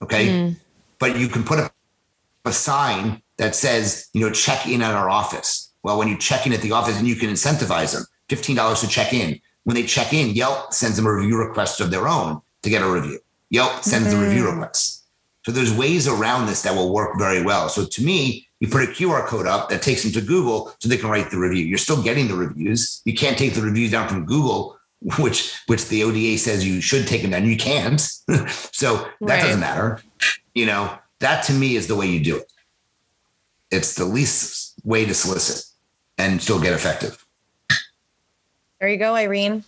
Okay. 0.02 0.28
Mm. 0.28 0.56
But 1.00 1.18
you 1.18 1.28
can 1.28 1.44
put 1.44 1.60
up 1.60 1.74
a 2.46 2.52
sign 2.52 3.22
that 3.38 3.56
says, 3.56 4.10
you 4.14 4.22
know, 4.22 4.32
check 4.32 4.68
in 4.68 4.82
at 4.82 4.94
our 4.94 5.10
office. 5.10 5.69
Well, 5.84 5.98
when 5.98 6.08
you 6.08 6.18
check 6.18 6.46
in 6.46 6.54
at 6.54 6.62
the 6.62 6.72
office 6.72 6.98
and 6.98 7.08
you 7.08 7.16
can 7.16 7.30
incentivize 7.30 7.94
them 7.94 8.06
$15 8.30 8.82
to 8.82 8.88
check 8.88 9.14
in. 9.14 9.40
When 9.64 9.76
they 9.76 9.84
check 9.84 10.14
in, 10.14 10.30
Yelp 10.36 10.74
sends 10.74 10.96
them 10.96 11.06
a 11.06 11.14
review 11.14 11.38
request 11.38 11.82
of 11.82 11.92
their 11.92 12.08
own 12.08 12.42
to 12.64 12.70
get 12.70 12.82
a 12.82 12.90
review. 12.90 13.20
Yelp 13.50 13.84
sends 13.84 14.12
the 14.12 14.18
review 14.18 14.44
mm-hmm. 14.44 14.60
requests. 14.60 15.04
So 15.46 15.52
there's 15.52 15.74
ways 15.74 16.08
around 16.08 16.46
this 16.46 16.62
that 16.64 16.76
will 16.76 16.94
work 16.94 17.18
very 17.18 17.42
well. 17.42 17.70
So 17.70 17.86
to 17.86 18.04
me, 18.04 18.48
you 18.60 18.68
put 18.68 18.84
a 18.84 18.92
QR 18.92 19.26
code 19.26 19.48
up 19.48 19.70
that 19.70 19.82
takes 19.82 20.04
them 20.04 20.12
to 20.12 20.22
Google 20.22 20.74
so 20.80 20.90
they 20.90 20.98
can 20.98 21.10
write 21.10 21.32
the 21.32 21.40
review. 21.40 21.66
You're 21.66 21.78
still 21.78 22.02
getting 22.02 22.28
the 22.28 22.36
reviews. 22.36 23.02
You 23.06 23.14
can't 23.14 23.38
take 23.38 23.54
the 23.54 23.62
reviews 23.62 23.92
down 23.92 24.08
from 24.10 24.26
Google, 24.26 24.78
which 25.20 25.58
which 25.68 25.88
the 25.88 26.04
ODA 26.04 26.38
says 26.38 26.68
you 26.68 26.82
should 26.82 27.08
take 27.08 27.22
them 27.22 27.32
down. 27.32 27.46
You 27.46 27.58
can't. 27.58 28.00
so 28.72 28.98
that 28.98 29.12
Right. 29.22 29.42
doesn't 29.42 29.60
matter. 29.60 30.02
You 30.54 30.66
know, 30.66 30.98
that 31.20 31.44
to 31.46 31.54
me 31.54 31.76
is 31.76 31.88
the 31.88 31.96
way 31.96 32.08
you 32.08 32.20
do 32.20 32.38
it. 32.38 32.52
It's 33.72 33.96
the 33.96 34.06
least 34.06 34.74
way 34.84 35.06
to 35.06 35.14
solicit 35.14 35.69
and 36.20 36.42
still 36.42 36.60
get 36.60 36.74
effective. 36.74 37.26
There 38.80 38.90
you 38.90 38.98
go, 38.98 39.16
Irene. 39.16 39.64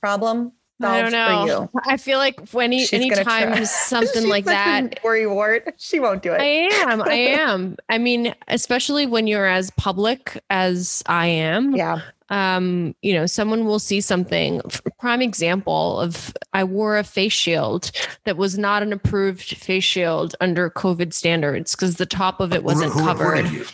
Problem 0.00 0.52
I 0.80 1.02
don't 1.02 1.12
know. 1.12 1.70
I 1.86 1.96
feel 1.96 2.18
like 2.18 2.50
when 2.50 2.72
any, 2.72 2.84
She's 2.84 2.92
anytime 2.92 3.64
something 3.64 4.12
She's 4.22 4.30
like 4.30 4.44
that 4.44 4.98
a 4.98 5.00
Worry 5.02 5.26
wart. 5.26 5.74
She 5.76 5.98
won't 5.98 6.22
do 6.22 6.32
it. 6.32 6.40
I 6.40 6.44
am. 6.90 7.02
I 7.02 7.14
am. 7.14 7.76
I 7.88 7.98
mean, 7.98 8.34
especially 8.46 9.06
when 9.06 9.26
you're 9.26 9.46
as 9.46 9.70
public 9.72 10.40
as 10.50 11.02
I 11.06 11.26
am. 11.26 11.74
yeah. 11.74 12.00
Um, 12.30 12.94
you 13.00 13.14
know, 13.14 13.24
someone 13.24 13.64
will 13.64 13.78
see 13.78 14.02
something. 14.02 14.60
Prime 15.00 15.22
example 15.22 15.98
of 15.98 16.36
I 16.52 16.62
wore 16.62 16.98
a 16.98 17.02
face 17.04 17.32
shield 17.32 17.90
that 18.24 18.36
was 18.36 18.58
not 18.58 18.82
an 18.82 18.92
approved 18.92 19.56
face 19.56 19.84
shield 19.84 20.36
under 20.38 20.68
COVID 20.68 21.14
standards 21.14 21.74
because 21.74 21.96
the 21.96 22.04
top 22.04 22.40
of 22.40 22.52
it 22.52 22.64
wasn't 22.64 22.92
who, 22.92 23.00
who 23.00 23.08
reported 23.08 23.44
covered. 23.46 23.56
you? 23.56 23.64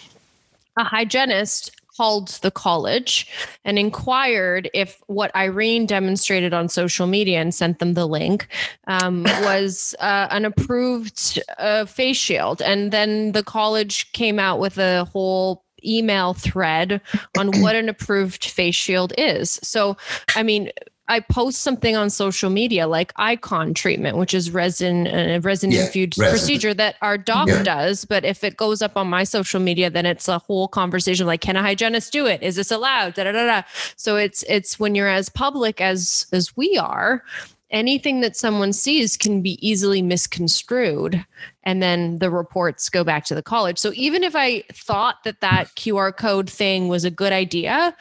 A 0.78 0.84
hygienist 0.84 1.72
called 1.96 2.28
the 2.42 2.50
college 2.50 3.26
and 3.64 3.78
inquired 3.78 4.70
if 4.74 5.02
what 5.06 5.34
Irene 5.36 5.86
demonstrated 5.86 6.52
on 6.52 6.68
social 6.68 7.06
media 7.06 7.40
and 7.40 7.54
sent 7.54 7.78
them 7.78 7.94
the 7.94 8.06
link 8.06 8.48
um, 8.86 9.22
was 9.42 9.94
uh, 10.00 10.28
an 10.30 10.44
approved 10.44 11.40
uh, 11.58 11.84
face 11.84 12.16
shield. 12.16 12.60
And 12.62 12.92
then 12.92 13.32
the 13.32 13.42
college 13.42 14.12
came 14.12 14.38
out 14.38 14.58
with 14.58 14.78
a 14.78 15.04
whole 15.04 15.64
email 15.86 16.34
thread 16.34 17.00
on 17.38 17.60
what 17.60 17.76
an 17.76 17.88
approved 17.88 18.44
face 18.44 18.74
shield 18.74 19.12
is. 19.18 19.60
So, 19.62 19.96
I 20.34 20.42
mean, 20.42 20.70
I 21.06 21.20
post 21.20 21.60
something 21.60 21.94
on 21.96 22.08
social 22.08 22.48
media 22.48 22.86
like 22.86 23.12
icon 23.16 23.74
treatment, 23.74 24.16
which 24.16 24.32
is 24.32 24.50
resin 24.50 25.06
a 25.06 25.38
resin 25.40 25.70
Yeah, 25.70 25.82
infused 25.84 26.18
resin. 26.18 26.30
procedure 26.38 26.74
that 26.74 26.96
our 27.02 27.18
doc 27.18 27.48
Yeah. 27.48 27.62
does. 27.62 28.04
But 28.06 28.24
if 28.24 28.42
it 28.42 28.56
goes 28.56 28.80
up 28.80 28.96
on 28.96 29.06
my 29.08 29.24
social 29.24 29.60
media, 29.60 29.90
then 29.90 30.06
it's 30.06 30.28
a 30.28 30.38
whole 30.38 30.66
conversation 30.66 31.26
like, 31.26 31.42
can 31.42 31.56
a 31.56 31.62
hygienist 31.62 32.10
do 32.12 32.24
it? 32.26 32.42
Is 32.42 32.56
this 32.56 32.70
allowed? 32.70 33.14
Da, 33.14 33.24
da, 33.24 33.32
da, 33.32 33.44
da. 33.46 33.62
So 33.96 34.16
it's 34.16 34.42
it's 34.48 34.80
when 34.80 34.94
you're 34.94 35.08
as 35.08 35.28
public 35.28 35.80
as 35.80 36.26
as 36.32 36.56
we 36.56 36.78
are, 36.78 37.22
anything 37.70 38.20
that 38.20 38.36
someone 38.36 38.72
sees 38.72 39.16
can 39.16 39.42
be 39.42 39.58
easily 39.66 40.00
misconstrued 40.00 41.24
and 41.64 41.82
then 41.82 42.18
the 42.18 42.30
reports 42.30 42.88
go 42.88 43.02
back 43.02 43.24
to 43.24 43.34
the 43.34 43.42
college 43.42 43.78
so 43.78 43.90
even 43.94 44.22
if 44.22 44.36
i 44.36 44.62
thought 44.72 45.16
that 45.24 45.40
that 45.40 45.74
qr 45.74 46.14
code 46.16 46.48
thing 46.48 46.88
was 46.88 47.04
a 47.04 47.10
good 47.10 47.32
idea 47.32 47.96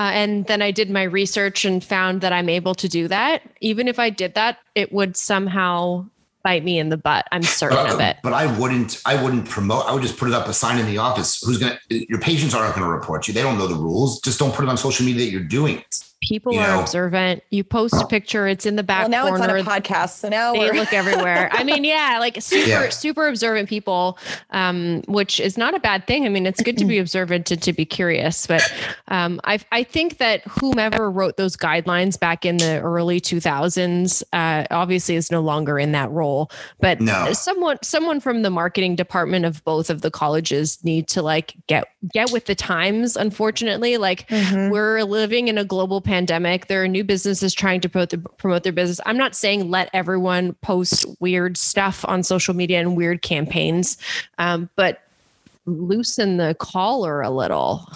uh, 0.00 0.10
and 0.20 0.46
then 0.46 0.60
i 0.62 0.70
did 0.70 0.88
my 0.90 1.02
research 1.20 1.64
and 1.68 1.84
found 1.84 2.14
that 2.22 2.32
i'm 2.32 2.48
able 2.48 2.74
to 2.74 2.88
do 2.88 3.06
that 3.16 3.42
even 3.60 3.84
if 3.92 3.98
i 3.98 4.08
did 4.22 4.32
that 4.34 4.54
it 4.74 4.88
would 4.92 5.12
somehow 5.16 6.04
bite 6.42 6.64
me 6.64 6.78
in 6.78 6.88
the 6.88 6.96
butt 6.96 7.24
i'm 7.32 7.42
certain 7.42 7.76
Uh, 7.86 7.94
of 7.94 8.00
it 8.00 8.16
But 8.22 8.32
I 8.32 8.44
wouldn't. 8.58 8.92
I 9.12 9.14
wouldn't 9.22 9.46
promote. 9.56 9.82
I 9.88 9.92
would 9.94 10.02
just 10.08 10.16
put 10.20 10.26
it 10.30 10.34
up 10.34 10.46
a 10.48 10.54
sign 10.62 10.76
in 10.82 10.86
the 10.92 10.98
office. 11.08 11.30
Who's 11.44 11.58
gonna? 11.62 11.78
Your 12.12 12.20
patients 12.30 12.52
aren't 12.54 12.74
going 12.76 12.86
to 12.88 12.92
report 12.98 13.20
you. 13.28 13.34
They 13.34 13.42
don't 13.46 13.58
know 13.60 13.66
the 13.74 13.80
rules. 13.88 14.20
Just 14.28 14.38
don't 14.38 14.54
put 14.56 14.62
it 14.64 14.68
on 14.72 14.76
social 14.78 15.04
media 15.06 15.20
that 15.24 15.30
you're 15.34 15.50
doing 15.58 15.74
it. 15.84 15.92
People 16.22 16.52
you 16.52 16.60
are 16.60 16.68
know. 16.76 16.80
observant 16.80 17.42
you 17.50 17.64
post 17.64 17.94
a 18.02 18.06
picture 18.06 18.46
it's 18.46 18.66
in 18.66 18.76
the 18.76 18.82
back 18.82 19.02
Well, 19.02 19.10
now 19.10 19.26
it's 19.34 19.40
on 19.40 19.50
a 19.50 19.62
podcast, 19.62 20.18
so 20.18 20.28
now 20.28 20.52
they 20.52 20.58
we're 20.58 20.74
look 20.74 20.92
everywhere. 20.92 21.48
I 21.52 21.64
mean, 21.64 21.82
yeah, 21.84 22.18
like 22.20 22.36
super, 22.42 22.68
Yeah. 22.68 22.88
super 22.90 23.26
observant 23.26 23.68
people, 23.68 24.18
um, 24.50 25.02
which 25.08 25.40
is 25.40 25.56
not 25.56 25.74
a 25.74 25.80
bad 25.80 26.06
thing. 26.06 26.26
I 26.26 26.28
mean, 26.28 26.46
it's 26.46 26.62
good 26.62 26.76
to 26.78 26.84
be 26.84 26.98
observant 27.04 27.50
and 27.50 27.62
to 27.62 27.72
be 27.72 27.84
curious. 27.84 28.46
But 28.46 28.70
um, 29.08 29.40
I, 29.44 29.60
I 29.72 29.82
think 29.82 30.18
that 30.18 30.42
whomever 30.46 31.10
wrote 31.10 31.36
those 31.38 31.56
guidelines 31.56 32.18
back 32.20 32.44
in 32.44 32.58
the 32.58 32.80
early 32.80 33.20
2000s, 33.20 34.22
uh, 34.32 34.66
obviously 34.70 35.16
is 35.16 35.30
no 35.30 35.40
longer 35.40 35.78
in 35.78 35.92
that 35.92 36.10
role. 36.10 36.50
But 36.80 37.00
No. 37.00 37.32
someone, 37.32 37.78
someone 37.82 38.20
from 38.20 38.42
the 38.42 38.50
marketing 38.50 38.96
department 38.96 39.44
of 39.46 39.64
both 39.64 39.88
of 39.90 40.02
the 40.02 40.10
colleges 40.10 40.78
need 40.84 41.08
to 41.08 41.22
like 41.22 41.54
get 41.66 41.86
get 42.12 42.30
with 42.30 42.46
the 42.46 42.54
times. 42.54 43.16
Unfortunately, 43.16 43.96
like 43.96 44.26
Mhm. 44.28 44.70
we're 44.70 45.02
living 45.04 45.48
in 45.48 45.58
a 45.58 45.64
global 45.64 46.00
pandemic. 46.10 46.66
There 46.66 46.82
are 46.82 46.88
new 46.88 47.04
businesses 47.04 47.54
trying 47.54 47.80
to 47.82 47.88
promote, 47.88 48.12
promote 48.36 48.64
their 48.64 48.72
business. 48.72 49.00
I'm 49.06 49.16
not 49.16 49.36
saying 49.36 49.70
let 49.70 49.88
everyone 49.92 50.54
post 50.54 51.06
weird 51.20 51.56
stuff 51.56 52.04
on 52.08 52.24
social 52.24 52.52
media 52.52 52.80
and 52.80 52.96
weird 52.96 53.22
campaigns, 53.22 53.96
um, 54.36 54.68
but 54.74 55.02
loosen 55.66 56.36
the 56.36 56.56
collar 56.58 57.22
a 57.22 57.30
little. 57.30 57.88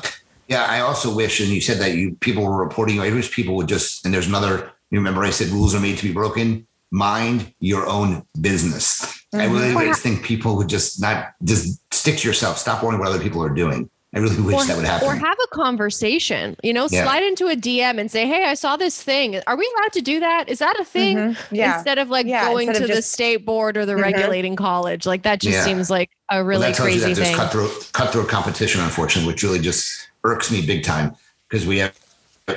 Yeah, 0.47 0.65
I 0.65 0.79
also 0.79 1.13
wish, 1.13 1.41
and 1.41 1.49
you 1.49 1.61
said 1.61 1.79
that 1.79 1.95
you 1.95 2.15
people 2.21 2.45
were 2.45 2.57
reporting. 2.57 3.01
I 3.01 3.11
wish 3.11 3.33
people 3.33 3.57
would 3.57 3.67
just. 3.67 4.05
And 4.05 4.15
there's 4.15 4.29
another. 4.29 4.71
You 4.93 4.99
remember 5.01 5.25
I 5.25 5.31
said 5.31 5.49
rules 5.49 5.75
are 5.75 5.81
made 5.81 5.99
to 5.99 6.07
be 6.07 6.13
broken. 6.13 6.69
Mind 6.93 7.53
your 7.59 7.85
own 7.89 8.25
business. 8.41 9.25
I 9.35 9.47
really 9.47 9.87
just 9.87 10.03
think 10.03 10.23
people 10.23 10.57
would 10.59 10.69
just 10.69 11.01
not 11.01 11.33
just 11.43 11.83
stick 11.93 12.19
to 12.19 12.29
yourself. 12.29 12.59
Stop 12.59 12.85
worrying 12.85 13.01
what 13.01 13.09
other 13.09 13.19
people 13.19 13.43
are 13.43 13.53
doing. 13.53 13.91
I 14.15 14.21
really 14.21 14.41
wish 14.41 14.55
Or, 14.55 14.65
that 14.65 14.77
would 14.77 14.85
happen. 14.87 15.09
or 15.09 15.15
have 15.17 15.37
a 15.45 15.49
conversation, 15.55 16.57
you 16.63 16.73
know, 16.73 16.87
Yeah. 16.91 17.03
slide 17.03 17.23
into 17.25 17.49
a 17.49 17.57
DM 17.57 17.99
and 17.99 18.11
say, 18.11 18.27
Hey, 18.27 18.45
I 18.45 18.55
saw 18.55 18.77
this 18.77 19.03
thing. 19.03 19.41
Are 19.47 19.57
we 19.57 19.69
allowed 19.77 19.93
to 19.93 20.01
do 20.03 20.21
that? 20.21 20.49
Is 20.49 20.61
that 20.61 20.79
a 20.79 20.85
thing? 20.85 21.17
Mhm. 21.17 21.37
Yeah. 21.51 21.75
Instead 21.75 21.99
of 21.99 22.11
like 22.11 22.27
Yeah, 22.27 22.45
going 22.49 22.67
to 22.69 22.73
instead 22.75 22.89
the 22.91 22.95
just- 22.95 23.13
state 23.13 23.45
board 23.45 23.77
or 23.77 23.85
the 23.85 23.95
Mhm. 23.95 24.03
regulating 24.03 24.57
college. 24.57 25.05
Like 25.05 25.23
that 25.25 25.41
just 25.41 25.57
Yeah. 25.59 25.65
seems 25.65 25.91
like 25.91 26.11
a 26.31 26.37
Well, 26.37 26.45
really 26.45 26.67
that 26.69 26.75
tells 26.77 26.89
you 26.91 27.01
crazy 27.01 27.09
that 27.15 27.15
there's 27.17 27.29
thing. 27.29 27.37
cutthroat 27.37 27.89
cutthroat 27.93 28.29
competition, 28.29 28.81
unfortunately, 28.83 29.33
which 29.33 29.43
really 29.43 29.59
just 29.59 30.09
irks 30.23 30.51
me 30.51 30.63
big 30.65 30.85
time 30.85 31.15
because 31.51 31.67
we 31.67 31.79
have 31.79 31.93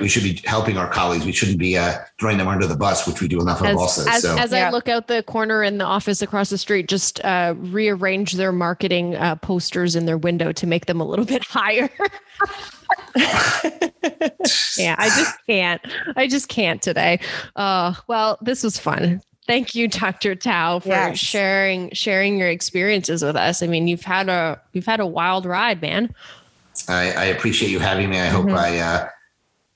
we 0.02 0.10
should 0.10 0.24
be 0.24 0.42
helping 0.46 0.78
our 0.78 0.90
colleagues. 0.90 1.26
We 1.26 1.32
shouldn't 1.32 1.60
be 1.60 1.78
uh, 1.78 2.00
throwing 2.20 2.38
them 2.38 2.48
under 2.50 2.68
the 2.68 2.76
bus, 2.76 3.08
which 3.08 3.22
we 3.22 3.28
do 3.30 3.40
enough 3.40 3.62
of 3.62 3.68
as, 3.68 3.78
also. 3.78 4.10
as, 4.10 4.22
so 4.22 4.38
as 4.38 4.52
I 4.52 4.70
look 4.70 4.90
out 4.90 5.08
the 5.08 5.24
corner 5.24 5.64
in 5.64 5.78
the 5.78 5.86
office 5.86 6.22
across 6.22 6.50
the 6.50 6.58
street, 6.58 6.90
just 6.90 7.24
uh, 7.24 7.54
rearrange 7.58 8.34
their 8.34 8.52
marketing 8.52 9.16
uh, 9.16 9.38
posters 9.38 9.96
in 9.96 10.06
their 10.06 10.18
window 10.18 10.52
to 10.52 10.68
make 10.68 10.88
them 10.88 11.00
a 11.00 11.06
little 11.06 11.24
bit 11.34 11.44
higher. 11.46 11.90
yeah, 14.78 14.96
I 14.98 15.10
just 15.16 15.38
can't. 15.48 15.82
I 16.16 16.28
just 16.28 16.50
can't 16.50 16.82
today. 16.82 17.20
Uh, 17.56 17.94
well, 18.08 18.38
this 18.42 18.64
was 18.64 18.78
fun. 18.78 19.22
Thank 19.48 19.74
you, 19.74 19.88
Dr. 19.88 20.36
Tau, 20.36 20.80
for 20.80 20.90
Yes. 20.90 21.18
sharing 21.18 21.90
sharing 21.94 22.38
your 22.38 22.50
experiences 22.50 23.24
with 23.24 23.38
us. 23.38 23.64
I 23.64 23.68
mean, 23.68 23.88
you've 23.88 24.04
had 24.04 24.28
a 24.28 24.60
you've 24.74 24.86
had 24.86 25.00
a 25.00 25.08
wild 25.08 25.46
ride, 25.46 25.82
man. 25.82 26.14
I, 26.90 27.12
I 27.14 27.26
appreciate 27.26 27.70
you 27.72 27.80
having 27.80 28.10
me. 28.10 28.20
I 28.20 28.26
hope 28.28 28.48
Mm-hmm. 28.48 28.56
I 28.58 28.80
uh, 28.80 29.10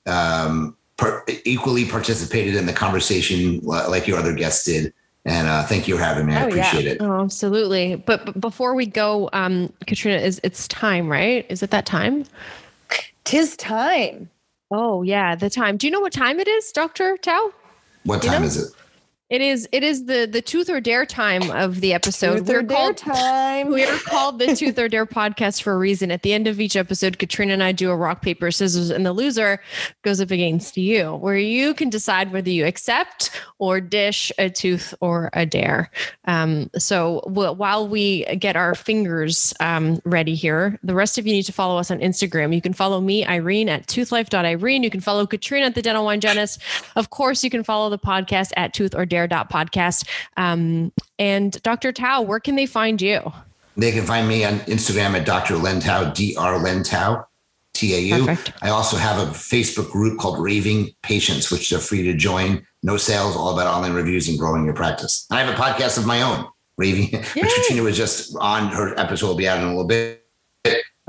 um, 0.06 0.76
per- 0.96 1.24
equally 1.44 1.84
participated 1.84 2.54
in 2.54 2.66
the 2.66 2.72
conversation 2.72 3.60
like 3.60 4.06
your 4.06 4.18
other 4.18 4.32
guests 4.34 4.64
did. 4.64 4.92
And 5.24 5.46
uh, 5.46 5.62
thank 5.64 5.86
you 5.86 5.96
for 5.96 6.02
having 6.02 6.26
me. 6.26 6.34
I 6.34 6.36
Oh, 6.44 6.48
yeah. 6.48 6.66
appreciate 6.66 6.86
it. 6.86 6.98
Oh, 7.00 7.22
absolutely. 7.22 7.94
But, 7.94 8.24
but 8.26 8.40
before 8.40 8.74
we 8.74 8.86
go, 8.86 9.30
um, 9.32 9.72
Katrina, 9.86 10.18
is 10.18 10.40
it's 10.42 10.66
time, 10.66 11.08
right? 11.08 11.46
Is 11.48 11.62
it 11.62 11.70
that 11.70 11.86
time? 11.86 12.24
Tis 13.24 13.56
time. 13.56 14.28
Oh 14.72 15.02
yeah, 15.02 15.36
the 15.36 15.48
time. 15.50 15.76
Do 15.76 15.86
you 15.86 15.90
know 15.92 16.00
what 16.00 16.12
time 16.12 16.40
it 16.40 16.48
is, 16.48 16.72
Doctor 16.72 17.16
Tau? 17.18 17.52
What 18.04 18.24
you 18.24 18.30
time 18.30 18.40
know- 18.40 18.46
is 18.48 18.56
it? 18.56 18.72
It 19.32 19.40
is 19.40 19.66
it 19.72 19.82
is 19.82 20.04
the 20.04 20.28
the 20.30 20.42
tooth 20.42 20.68
or 20.68 20.78
dare 20.78 21.06
time 21.06 21.50
of 21.52 21.80
the 21.80 21.94
episode. 21.94 22.44
Truth 22.44 22.50
or 22.50 22.52
We're 22.52 22.62
dare 22.64 22.76
called 22.76 22.96
time. 22.98 23.68
we 23.70 23.82
are 23.82 23.96
called 24.00 24.38
the 24.38 24.54
Tooth 24.54 24.78
or 24.78 24.88
Dare 24.88 25.06
podcast 25.06 25.62
for 25.62 25.72
a 25.72 25.78
reason. 25.78 26.10
At 26.10 26.20
the 26.20 26.34
end 26.34 26.46
of 26.46 26.60
each 26.60 26.76
episode, 26.76 27.18
Katrina 27.18 27.54
and 27.54 27.62
I 27.62 27.72
do 27.72 27.90
a 27.90 27.96
rock, 27.96 28.20
paper, 28.20 28.50
scissors, 28.50 28.90
and 28.90 29.06
the 29.06 29.14
loser 29.14 29.58
goes 30.02 30.20
up 30.20 30.30
against 30.30 30.76
you, 30.76 31.14
where 31.14 31.38
you 31.38 31.72
can 31.72 31.88
decide 31.88 32.30
whether 32.30 32.50
you 32.50 32.66
accept 32.66 33.30
or 33.58 33.80
dish 33.80 34.30
a 34.36 34.50
tooth 34.50 34.92
or 35.00 35.30
a 35.32 35.46
dare. 35.46 35.90
Um, 36.26 36.68
so 36.76 37.22
while 37.24 37.88
we 37.88 38.26
get 38.36 38.54
our 38.54 38.74
fingers 38.74 39.54
um, 39.60 39.98
ready 40.04 40.34
here, 40.34 40.78
the 40.82 40.94
rest 40.94 41.16
of 41.16 41.26
you 41.26 41.32
need 41.32 41.44
to 41.44 41.54
follow 41.54 41.78
us 41.78 41.90
on 41.90 42.00
Instagram. 42.00 42.54
You 42.54 42.60
can 42.60 42.74
follow 42.74 43.00
me, 43.00 43.24
Irene, 43.24 43.70
at 43.70 43.86
toothlife.irene. 43.86 44.82
You 44.82 44.90
can 44.90 45.00
follow 45.00 45.26
Katrina 45.26 45.64
at 45.64 45.74
the 45.74 45.80
Dental 45.80 46.04
Wine 46.04 46.20
Hygienist. 46.20 46.60
Of 46.96 47.08
course, 47.08 47.42
you 47.42 47.48
can 47.48 47.64
follow 47.64 47.88
the 47.88 47.98
podcast 47.98 48.50
at 48.58 48.74
tooth 48.74 48.94
or 48.94 49.06
dare.podcast. 49.26 50.08
Um, 50.36 50.92
and 51.18 51.60
Dr. 51.62 51.92
Tau, 51.92 52.22
where 52.22 52.40
can 52.40 52.56
they 52.56 52.66
find 52.66 53.00
you? 53.00 53.32
They 53.76 53.92
can 53.92 54.04
find 54.04 54.28
me 54.28 54.44
on 54.44 54.60
Instagram 54.60 55.18
at 55.18 55.24
Dr. 55.24 55.54
Lentau, 55.54 56.04
Dr. 56.04 56.64
Lentau, 56.64 57.24
T 57.72 57.94
A 57.94 57.98
U. 58.00 58.26
Perfect. 58.26 58.62
Also 58.62 58.96
have 58.96 59.18
a 59.18 59.30
Facebook 59.30 59.90
group 59.90 60.18
called 60.18 60.38
Raving 60.38 60.90
Patients, 61.02 61.50
which 61.50 61.70
they're 61.70 61.78
free 61.78 62.02
to 62.02 62.14
join. 62.14 62.66
No 62.82 62.96
sales, 62.96 63.36
all 63.36 63.54
about 63.54 63.66
online 63.66 63.94
reviews 63.94 64.28
and 64.28 64.38
growing 64.38 64.64
your 64.64 64.74
practice. 64.74 65.26
And 65.30 65.38
I 65.38 65.44
have 65.44 65.58
a 65.58 65.60
podcast 65.60 65.96
of 65.96 66.06
my 66.06 66.20
own, 66.22 66.46
Raving, 66.76 67.18
which 67.34 67.54
Katrina 67.54 67.82
was 67.82 67.96
just 67.96 68.36
on. 68.38 68.68
Her 68.68 68.98
episode 68.98 69.28
will 69.28 69.36
be 69.36 69.48
out 69.48 69.58
in 69.58 69.64
a 69.64 69.68
little 69.68 69.84
bit. 69.84 70.22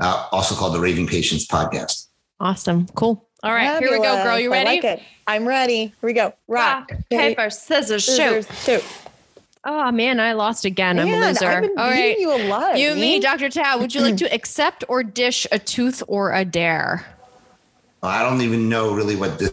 Uh, 0.00 0.26
also 0.32 0.54
called 0.54 0.74
the 0.74 0.80
Raving 0.80 1.06
Patients 1.06 1.46
Podcast. 1.46 2.08
Awesome. 2.40 2.86
Cool. 2.94 3.23
All 3.44 3.52
right, 3.52 3.78
here 3.78 3.90
we 3.90 3.98
go, 3.98 4.02
girl. 4.02 4.16
Fabulous. 4.16 4.42
You 4.42 4.52
I 4.54 4.56
ready? 4.56 4.70
like 4.70 4.84
it. 4.84 5.02
I'm 5.26 5.46
ready. 5.46 5.76
Here 5.76 5.94
we 6.00 6.14
go. 6.14 6.32
Rock, 6.48 6.90
ah, 6.92 6.96
paper, 7.10 7.50
scissors, 7.50 8.06
scissors, 8.06 8.46
shoot. 8.64 8.80
shoot. 8.80 8.84
Oh 9.66 9.92
man, 9.92 10.18
I 10.18 10.32
lost 10.32 10.64
again. 10.64 10.98
I'm 10.98 11.08
a 11.08 11.26
loser. 11.26 11.46
I've 11.46 11.62
been 11.62 11.78
All 11.78 11.90
beating 11.90 12.04
right. 12.04 12.18
you 12.18 12.32
a 12.32 12.40
lot. 12.48 12.78
You 12.78 12.94
me, 12.94 13.20
Dr. 13.20 13.50
Tau, 13.50 13.78
would 13.78 13.94
you 13.94 14.00
like 14.00 14.16
to 14.16 14.32
accept 14.32 14.82
or 14.88 15.02
dish 15.02 15.46
a 15.52 15.58
tooth 15.58 16.02
or 16.08 16.32
a 16.32 16.44
dare? 16.44 17.04
I 18.02 18.22
don't 18.22 18.40
even 18.40 18.70
know 18.70 18.94
really 18.94 19.14
what 19.16 19.38
this 19.38 19.52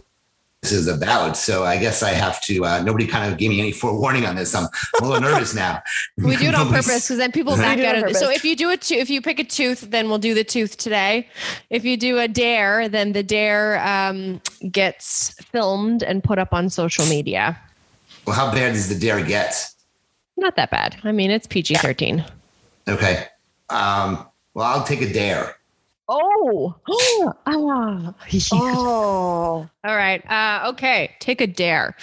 is 0.70 0.86
about. 0.86 1.36
So 1.36 1.64
I 1.64 1.76
guess 1.76 2.04
I 2.04 2.10
have 2.10 2.40
to. 2.42 2.64
Uh, 2.64 2.82
nobody 2.82 3.06
kind 3.06 3.30
of 3.30 3.38
gave 3.38 3.50
me 3.50 3.58
any 3.58 3.72
forewarning 3.72 4.24
on 4.26 4.36
this. 4.36 4.54
I'm 4.54 4.68
a 5.00 5.04
little 5.04 5.20
nervous 5.20 5.54
now. 5.54 5.82
We 6.18 6.36
do 6.36 6.48
it 6.48 6.54
on 6.54 6.68
purpose 6.68 7.08
because 7.08 7.16
then 7.16 7.32
people 7.32 7.56
back 7.56 7.80
out 7.80 7.96
of 7.96 8.04
it. 8.04 8.16
So 8.16 8.30
if 8.30 8.44
you 8.44 8.54
do 8.54 8.70
a 8.70 8.76
tooth, 8.76 8.98
if 8.98 9.10
you 9.10 9.20
pick 9.20 9.40
a 9.40 9.44
tooth, 9.44 9.80
then 9.80 10.08
we'll 10.08 10.18
do 10.18 10.34
the 10.34 10.44
tooth 10.44 10.76
today. 10.76 11.28
If 11.70 11.84
you 11.84 11.96
do 11.96 12.18
a 12.18 12.28
dare, 12.28 12.88
then 12.88 13.12
the 13.12 13.24
dare 13.24 13.84
um, 13.84 14.40
gets 14.70 15.34
filmed 15.42 16.04
and 16.04 16.22
put 16.22 16.38
up 16.38 16.52
on 16.52 16.70
social 16.70 17.06
media. 17.06 17.58
Well, 18.24 18.36
how 18.36 18.52
bad 18.52 18.74
does 18.74 18.88
the 18.88 18.94
dare 18.94 19.24
get? 19.24 19.68
Not 20.36 20.54
that 20.56 20.70
bad. 20.70 20.96
I 21.02 21.10
mean, 21.10 21.30
it's 21.30 21.46
PG 21.46 21.76
13. 21.76 22.24
Okay. 22.88 23.26
Um, 23.68 24.26
well, 24.54 24.66
I'll 24.66 24.84
take 24.84 25.00
a 25.00 25.12
dare. 25.12 25.56
Oh, 26.14 26.74
ah. 27.46 28.14
Oh, 28.52 29.68
All 29.84 29.96
right. 29.96 30.22
Uh, 30.30 30.68
okay. 30.70 31.14
Take 31.20 31.40
a 31.40 31.46
dare. 31.46 31.96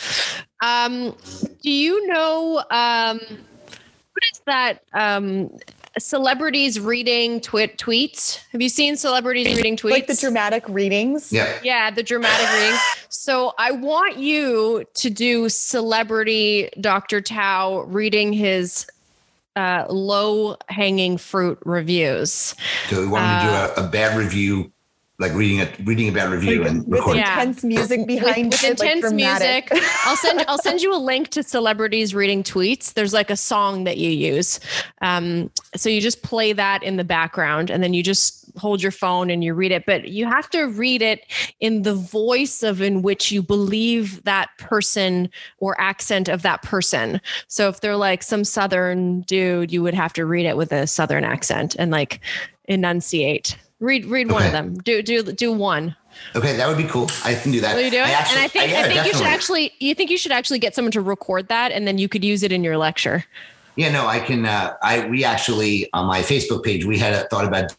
Um, 0.63 1.15
do 1.61 1.71
you 1.71 2.07
know 2.07 2.63
um, 2.71 3.19
what 3.19 4.23
is 4.33 4.41
that? 4.47 4.83
Um, 4.93 5.51
celebrities 5.97 6.79
reading 6.79 7.39
twit 7.41 7.77
tweets. 7.77 8.39
Have 8.51 8.61
you 8.61 8.69
seen 8.69 8.97
celebrities 8.97 9.55
reading 9.55 9.77
tweets? 9.77 9.91
like 9.91 10.07
the 10.07 10.15
dramatic 10.15 10.67
readings. 10.67 11.31
Yeah. 11.31 11.59
yeah, 11.63 11.91
the 11.91 12.03
dramatic 12.03 12.51
readings. 12.53 12.79
So 13.09 13.53
I 13.57 13.71
want 13.71 14.17
you 14.17 14.85
to 14.95 15.09
do 15.09 15.49
celebrity 15.49 16.69
Dr. 16.79 17.21
Tau 17.21 17.81
reading 17.81 18.33
his 18.33 18.87
uh, 19.59 19.85
low 19.89 20.55
hanging 20.69 21.17
fruit 21.17 21.59
reviews. 21.65 22.55
So 22.87 23.01
we 23.01 23.07
wanted 23.07 23.39
to 23.39 23.45
do 23.45 23.81
a, 23.81 23.85
a 23.85 23.89
bad 23.89 24.17
review, 24.17 24.71
like 25.19 25.33
reading 25.33 25.59
a 25.59 25.69
reading 25.83 26.07
a 26.07 26.11
bad 26.13 26.31
review 26.31 26.65
and 26.65 26.87
with 26.87 26.99
recording. 26.99 27.21
Yeah. 27.21 27.41
intense 27.41 27.63
music 27.65 28.07
behind 28.07 28.51
with, 28.51 28.61
with 28.61 28.63
it, 28.63 28.79
like 28.79 28.89
intense 28.89 29.01
dramatic. 29.01 29.69
music. 29.69 29.89
I'll 30.05 30.15
send 30.15 30.45
I'll 30.47 30.57
send 30.57 30.81
you 30.81 30.95
a 30.95 30.97
link 30.97 31.27
to 31.29 31.43
celebrities 31.43 32.15
reading 32.15 32.41
tweets. 32.41 32.93
There's 32.93 33.13
like 33.13 33.29
a 33.29 33.35
song 33.35 33.83
that 33.83 33.97
you 33.97 34.09
use. 34.09 34.61
Um, 35.01 35.51
so 35.75 35.89
you 35.89 35.99
just 35.99 36.23
play 36.23 36.53
that 36.53 36.83
in 36.83 36.95
the 36.95 37.03
background 37.03 37.69
and 37.69 37.83
then 37.83 37.93
you 37.93 38.01
just 38.01 38.49
hold 38.55 38.81
your 38.81 38.93
phone 38.93 39.29
and 39.29 39.43
you 39.43 39.53
read 39.53 39.73
it. 39.73 39.85
But 39.85 40.07
you 40.07 40.25
have 40.25 40.49
to 40.51 40.63
read 40.67 41.01
it 41.01 41.25
in 41.59 41.81
the 41.81 41.95
voice 41.95 42.63
of 42.63 42.81
in 42.81 43.01
which 43.01 43.29
you 43.29 43.41
believe 43.41 44.23
that 44.23 44.49
person 44.57 45.29
or 45.57 45.79
accent 45.81 46.29
of 46.29 46.43
that 46.43 46.61
person. 46.61 47.19
So 47.47 47.67
if 47.67 47.81
they're 47.81 47.97
like 47.97 48.23
some 48.23 48.45
southern 48.45 49.21
dude, 49.21 49.71
you 49.71 49.83
would 49.83 49.93
have 49.93 50.13
to 50.13 50.25
read 50.25 50.45
it 50.45 50.55
with 50.55 50.71
a 50.71 50.87
southern 50.87 51.25
accent 51.25 51.75
and 51.77 51.91
like 51.91 52.21
enunciate. 52.69 53.57
Read 53.79 54.05
read 54.05 54.29
one 54.31 54.45
of 54.45 54.51
them. 54.51 54.73
Do 54.75 55.01
do 55.01 55.23
do 55.23 55.51
one. 55.53 55.95
Okay, 56.35 56.57
that 56.57 56.67
would 56.67 56.77
be 56.77 56.83
cool. 56.83 57.09
I 57.23 57.33
can 57.33 57.51
do 57.51 57.61
that. 57.61 57.75
Will 57.75 57.83
you 57.83 57.91
do 57.91 57.97
it? 57.97 58.07
I 58.07 58.11
actually- 58.11 58.35
and 58.37 58.45
I 58.45 58.47
think 58.49 58.71
yeah, 58.71 58.79
I 58.81 58.83
think 58.83 59.05
you 59.05 59.13
should 59.13 59.27
actually 59.27 59.73
you 59.79 59.95
think 59.95 60.09
you 60.09 60.17
should 60.17 60.31
actually 60.33 60.59
get 60.59 60.75
someone 60.75 60.91
to 60.91 61.01
record 61.01 61.47
that 61.47 61.71
and 61.71 61.87
then 61.87 61.97
you 61.97 62.09
could 62.09 62.23
use 62.23 62.43
it 62.43 62.51
in 62.51 62.63
your 62.63 62.77
lecture. 62.77 63.23
Yeah, 63.77 63.91
no, 63.91 64.07
I 64.07 64.19
can. 64.19 64.45
Uh, 64.45 64.73
I 64.83 65.07
we 65.07 65.23
actually 65.23 65.89
on 65.93 66.07
my 66.07 66.19
Facebook 66.21 66.63
page 66.63 66.83
we 66.83 66.97
had 66.97 67.13
a, 67.13 67.27
thought 67.29 67.45
about 67.45 67.73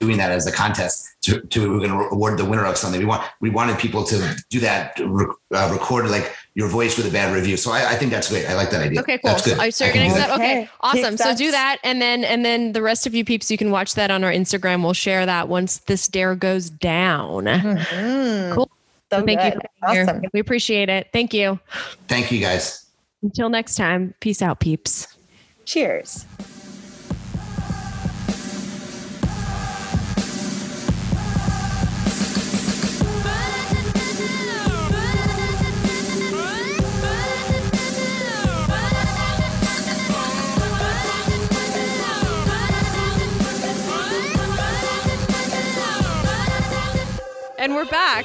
doing 0.00 0.16
that 0.18 0.30
as 0.30 0.46
a 0.46 0.52
contest 0.52 1.08
to, 1.22 1.40
to 1.40 1.60
we 1.62 1.68
we're 1.78 1.86
going 1.86 1.90
to 1.98 2.08
award 2.14 2.38
the 2.38 2.44
winner 2.44 2.64
of 2.64 2.78
something. 2.78 2.98
We 3.00 3.06
want 3.06 3.22
we 3.40 3.50
wanted 3.50 3.78
people 3.78 4.04
to 4.04 4.36
do 4.48 4.60
that, 4.60 4.98
rec- 5.04 5.28
uh, 5.54 5.68
record 5.70 6.08
like 6.08 6.34
your 6.56 6.68
voice 6.68 6.96
with 6.96 7.06
a 7.06 7.10
bad 7.10 7.32
review. 7.34 7.56
So 7.56 7.70
I, 7.70 7.90
I 7.90 7.94
think 7.96 8.10
that's 8.10 8.30
great. 8.30 8.46
I 8.48 8.54
like 8.54 8.70
that 8.70 8.80
idea. 8.80 9.00
Okay, 9.02 9.18
cool. 9.18 9.30
That's 9.30 9.44
good. 9.44 9.56
So, 9.56 9.62
I- 9.62 9.68
so 9.70 9.84
I 9.84 9.88
you're 9.88 9.94
can 9.94 10.08
gonna 10.08 10.14
do 10.22 10.26
that. 10.26 10.34
Okay, 10.34 10.60
Okay. 10.62 10.70
awesome. 10.80 11.16
So 11.18 11.36
do 11.36 11.50
that, 11.50 11.78
and 11.84 12.00
then 12.00 12.24
and 12.24 12.44
then 12.44 12.72
the 12.72 12.80
rest 12.82 13.06
of 13.06 13.14
you 13.14 13.24
peeps, 13.26 13.50
you 13.50 13.58
can 13.58 13.70
watch 13.70 13.94
that 13.94 14.10
on 14.10 14.24
our 14.24 14.32
Instagram. 14.32 14.82
We'll 14.82 14.94
share 14.94 15.26
that 15.26 15.48
once 15.48 15.78
this 15.80 16.08
dare 16.08 16.34
goes 16.34 16.70
down. 16.70 17.44
Mm. 17.44 18.54
Cool. 18.54 18.70
So 19.12 19.22
Thank 19.24 19.30
you. 19.30 19.36
good. 19.36 19.52
for 19.54 19.60
being 19.86 19.94
here. 19.94 20.02
Awesome. 20.04 20.22
We 20.32 20.40
appreciate 20.40 20.88
it. 20.88 21.10
Thank 21.12 21.32
you. 21.34 21.60
Thank 22.08 22.32
you, 22.32 22.40
guys. 22.40 22.86
Until 23.22 23.48
next 23.50 23.76
time. 23.76 24.14
Peace 24.20 24.40
out, 24.42 24.58
peeps. 24.58 25.08
Cheers. 25.66 26.24
And 47.66 47.74
we're 47.74 47.84
back. 47.86 48.24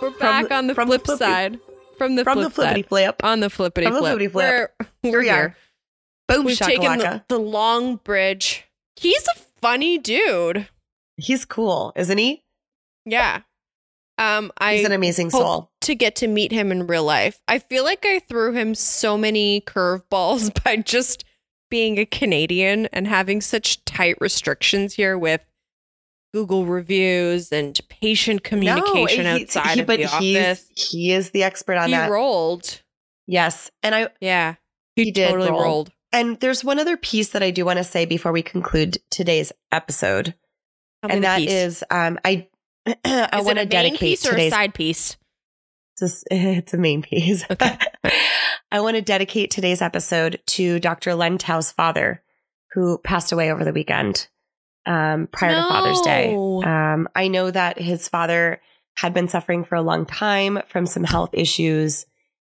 We're 0.00 0.10
back 0.10 0.46
the- 0.48 0.54
on 0.54 0.68
the 0.68 0.74
from 0.76 0.88
the 0.88 1.00
flip 1.00 1.18
flippity- 1.18 1.18
side. 1.18 1.58
From 1.96 2.14
the 2.14 2.22
From 2.22 2.34
flip 2.38 2.44
the 2.50 2.54
flippity 2.54 2.82
side. 2.82 2.88
flip. 2.88 3.24
On 3.24 3.40
the 3.40 3.50
flippity 3.50 3.86
From 3.88 3.94
the 3.94 4.00
flip. 4.00 4.10
flippity 4.12 4.28
flip. 4.28 4.70
We're, 5.02 5.10
we're 5.10 5.18
we 5.18 5.24
here. 5.26 5.34
are. 5.34 5.56
Boom 6.28 6.44
We've 6.44 6.56
taken 6.56 6.98
the, 6.98 7.04
shakalaka. 7.04 7.24
the 7.26 7.38
long 7.40 7.96
bridge. 7.96 8.62
He's 8.94 9.26
a 9.26 9.40
funny 9.60 9.98
dude. 9.98 10.68
He's 11.16 11.44
cool, 11.44 11.92
isn't 11.96 12.16
he? 12.18 12.44
Yeah. 13.04 13.40
Um, 14.18 14.52
I 14.58 14.76
He's 14.76 14.86
an 14.86 14.92
amazing 14.92 15.30
soul. 15.30 15.72
to 15.80 15.96
get 15.96 16.14
to 16.16 16.28
meet 16.28 16.52
him 16.52 16.70
in 16.70 16.86
real 16.86 17.02
life. 17.04 17.40
I 17.48 17.58
feel 17.58 17.82
like 17.82 18.06
I 18.06 18.20
threw 18.20 18.52
him 18.52 18.76
so 18.76 19.18
many 19.18 19.62
curveballs 19.62 20.52
by 20.64 20.76
just 20.76 21.24
being 21.72 21.98
a 21.98 22.04
Canadian 22.06 22.86
and 22.92 23.08
having 23.08 23.40
such 23.40 23.84
tight 23.84 24.14
restrictions 24.20 24.94
here 24.94 25.18
with 25.18 25.40
Google 26.34 26.66
reviews 26.66 27.52
and 27.52 27.78
patient 27.88 28.44
communication 28.44 29.24
he- 29.24 29.42
outside 29.42 29.74
he- 29.74 29.80
of 29.80 29.86
but 29.86 29.98
the 29.98 30.04
office. 30.06 30.68
he 30.76 31.12
is 31.12 31.30
the 31.30 31.42
expert 31.42 31.76
on 31.76 31.88
He 31.88 31.94
that. 31.94 32.06
He 32.06 32.10
rolled. 32.12 32.82
yes, 33.26 33.70
and 33.82 33.94
I 33.94 34.08
Yeah. 34.20 34.54
He, 34.94 35.04
He 35.04 35.10
did 35.12 35.30
totally 35.30 35.50
roll. 35.50 35.62
rolled. 35.62 35.92
and 36.12 36.38
there's 36.40 36.64
one 36.64 36.78
other 36.78 36.96
piece 36.96 37.30
that 37.30 37.42
I 37.42 37.50
do 37.50 37.64
want 37.64 37.76
to 37.78 37.84
say 37.84 38.04
before 38.04 38.32
we 38.32 38.42
conclude 38.42 38.98
today's 39.10 39.52
episode, 39.72 40.34
Tell 41.02 41.10
and 41.14 41.24
that 41.24 41.38
piece. 41.38 41.50
is 41.52 41.84
um 41.90 42.18
I 42.24 42.48
I 43.04 43.40
want 43.42 43.56
to 43.58 43.62
a 43.62 43.66
dedicate 43.66 44.00
piece 44.00 44.26
or 44.26 44.30
a 44.30 44.32
today's 44.32 44.52
side 44.52 44.74
piece. 44.74 45.16
It's 46.00 46.24
a, 46.30 46.34
it's 46.58 46.74
a 46.74 46.78
main 46.78 47.02
piece. 47.02 47.44
Okay. 47.50 47.78
I 48.72 48.80
want 48.80 48.96
to 48.96 49.02
dedicate 49.02 49.50
today's 49.50 49.80
episode 49.80 50.40
to 50.48 50.78
Dr. 50.80 51.14
Len 51.14 51.38
Tau's 51.38 51.70
father, 51.72 52.22
who 52.72 52.98
passed 52.98 53.32
away 53.32 53.50
over 53.50 53.64
the 53.64 53.72
weekend 53.72 54.28
um, 54.88 55.28
prior 55.30 55.54
to 55.54 55.68
Father's 55.68 56.00
Day. 56.00 56.34
Um, 56.34 57.08
I 57.14 57.28
know 57.28 57.50
that 57.50 57.78
his 57.78 58.08
father 58.08 58.60
had 58.96 59.14
been 59.14 59.28
suffering 59.28 59.62
for 59.62 59.76
a 59.76 59.82
long 59.82 60.06
time 60.06 60.60
from 60.68 60.86
some 60.86 61.04
health 61.04 61.30
issues, 61.32 62.06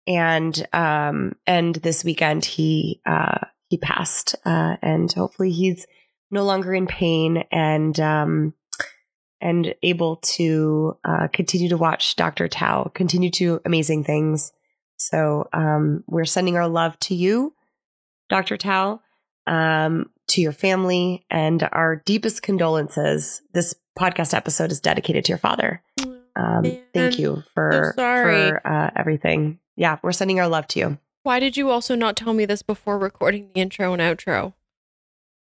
and 0.07 0.65
um, 0.71 1.35
and 1.45 1.75
this 1.75 2.05
weekend 2.05 2.45
he 2.45 3.01
uh, 3.05 3.39
he 3.69 3.77
passed, 3.77 4.35
uh, 4.45 4.77
and 4.81 5.11
hopefully 5.11 5.51
he's 5.51 5.85
no 6.31 6.45
longer 6.45 6.73
in 6.73 6.87
pain 6.87 7.43
and 7.51 7.99
um, 7.99 8.53
and 9.41 9.75
able 9.83 10.17
to 10.17 10.97
uh, 11.03 11.27
continue 11.33 11.69
to 11.69 11.77
watch 11.77 12.15
Dr. 12.15 12.47
Tau 12.47 12.91
continue 12.93 13.31
to 13.31 13.61
amazing 13.65 14.03
things 14.03 14.51
So 14.97 15.47
um, 15.53 16.03
we're 16.07 16.25
sending 16.25 16.57
our 16.57 16.67
love 16.67 16.99
to 17.01 17.15
you, 17.15 17.53
Dr. 18.29 18.57
Tau, 18.57 18.99
um, 19.45 20.09
to 20.37 20.41
your 20.41 20.51
family, 20.51 21.25
and 21.31 21.67
our 21.71 21.95
deepest 22.05 22.43
condolences. 22.43 23.41
This 23.53 23.73
podcast 23.97 24.35
episode 24.35 24.71
is 24.71 24.79
dedicated 24.79 25.25
to 25.25 25.29
your 25.29 25.39
father. 25.39 25.81
Um, 26.35 26.61
Man, 26.61 26.79
thank 26.93 27.17
you 27.17 27.41
for 27.55 27.93
sorry. 27.97 28.51
for 28.51 28.61
uh, 28.67 28.91
everything. 28.95 29.57
Yeah, 29.75 29.97
we're 30.03 30.11
sending 30.11 30.39
our 30.39 30.47
love 30.47 30.67
to 30.67 30.79
you. 30.79 30.97
Why 31.23 31.39
did 31.39 31.57
you 31.57 31.71
also 31.71 31.95
not 31.95 32.15
tell 32.15 32.33
me 32.33 32.45
this 32.45 32.61
before 32.61 32.99
recording 32.99 33.49
the 33.55 33.61
intro 33.61 33.93
and 33.93 34.01
outro? 34.01 34.53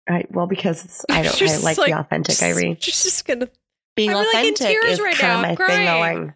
I, 0.07 0.26
well, 0.30 0.45
because 0.45 0.86
it's, 0.86 1.03
I 1.10 1.24
don't. 1.24 1.34
I 1.34 1.38
Just 1.38 1.64
like, 1.64 1.80
like- 1.80 1.91
the 1.91 1.98
authentic 1.99 2.38
Just- 2.38 2.44
Irene. 2.44 2.78
Just, 2.80 3.03
just 3.03 3.26
gonna. 3.26 3.49
Being 3.95 4.11
I'm, 4.11 4.18
like, 4.18 4.26
in 4.28 4.53
authentic 4.53 4.68
tears 4.68 4.86
is 4.86 5.02
right 5.02 5.15
kind 5.15 5.34
now. 5.34 5.36
of 5.38 5.41
my 5.41 5.49
I'm 5.49 5.56
thing 5.56 5.88
crying. 5.88 6.15
going. 6.20 6.34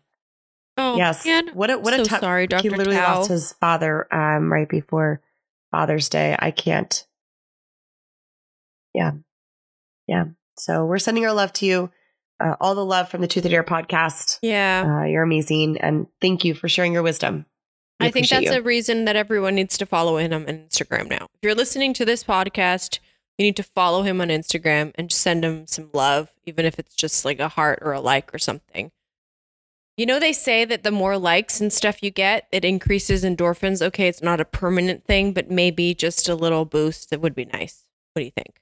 Oh 0.78 0.98
yes. 0.98 1.26
man. 1.26 1.50
What 1.50 1.70
a 1.70 1.78
what 1.78 1.94
so 1.94 2.02
a 2.02 2.06
tough. 2.06 2.20
sorry, 2.22 2.48
Dr. 2.48 2.64
He 2.64 2.70
literally 2.70 2.98
Tau. 2.98 3.18
lost 3.20 3.30
his 3.30 3.54
father 3.54 4.12
um, 4.14 4.52
right 4.52 4.68
before 4.70 5.22
Father's 5.72 6.10
Day. 6.10 6.36
I 6.38 6.50
can't. 6.52 7.06
Yeah, 8.94 9.12
yeah. 10.08 10.26
So 10.58 10.86
we're 10.86 11.00
sending 11.00 11.26
our 11.26 11.34
love 11.34 11.54
to 11.54 11.66
you. 11.66 11.92
Uh, 12.40 12.56
all 12.60 12.76
the 12.76 12.86
love 12.86 13.10
from 13.10 13.22
the 13.22 13.28
Tooth 13.28 13.46
and 13.46 13.52
Dare 13.52 13.64
podcast. 13.64 14.38
Yeah. 14.44 14.86
Uh, 15.02 15.06
you're 15.06 15.24
amazing, 15.24 15.78
and 15.80 16.06
thank 16.22 16.46
you 16.46 16.54
for 16.54 16.70
sharing 16.70 16.94
your 16.94 17.02
wisdom. 17.02 17.46
We 18.00 18.08
I 18.08 18.12
think 18.12 18.30
that's 18.30 18.46
you. 18.46 18.54
a 18.54 18.62
reason 18.62 19.06
that 19.06 19.16
everyone 19.16 19.56
needs 19.56 19.76
to 19.80 19.88
follow 19.88 20.18
him 20.18 20.34
on 20.34 20.46
Instagram 20.46 21.10
now. 21.10 21.26
If 21.34 21.40
you're 21.42 21.56
listening 21.56 21.94
to 21.96 22.06
this 22.06 22.24
podcast, 22.24 23.00
you 23.38 23.46
need 23.46 23.56
to 23.56 23.64
follow 23.64 24.04
him 24.04 24.22
on 24.22 24.28
Instagram 24.28 24.92
and 24.96 25.12
send 25.12 25.44
him 25.44 25.66
some 25.66 25.90
love, 25.94 26.30
even 26.46 26.66
if 26.66 26.78
it's 26.78 26.96
just 26.96 27.26
like 27.26 27.40
a 27.40 27.50
heart 27.50 27.80
or 27.82 27.94
a 27.94 28.00
like 28.00 28.34
or 28.34 28.38
something. 28.38 28.92
You 29.96 30.06
know, 30.06 30.20
they 30.20 30.34
say 30.34 30.64
that 30.64 30.84
the 30.84 30.92
more 30.92 31.18
likes 31.18 31.60
and 31.60 31.74
stuff 31.74 32.04
you 32.04 32.12
get, 32.12 32.48
it 32.52 32.64
increases 32.64 33.24
endorphins. 33.24 33.82
Okay, 33.82 34.08
it's 34.08 34.22
not 34.22 34.40
a 34.40 34.46
permanent 34.46 35.06
thing, 35.06 35.34
but 35.34 35.50
maybe 35.50 35.96
just 35.96 36.30
a 36.30 36.36
little 36.36 36.66
boost 36.66 37.10
that 37.10 37.20
would 37.20 37.34
be 37.34 37.46
nice. 37.46 37.86
What 38.14 38.20
do 38.20 38.26
you 38.26 38.32
think? 38.32 38.60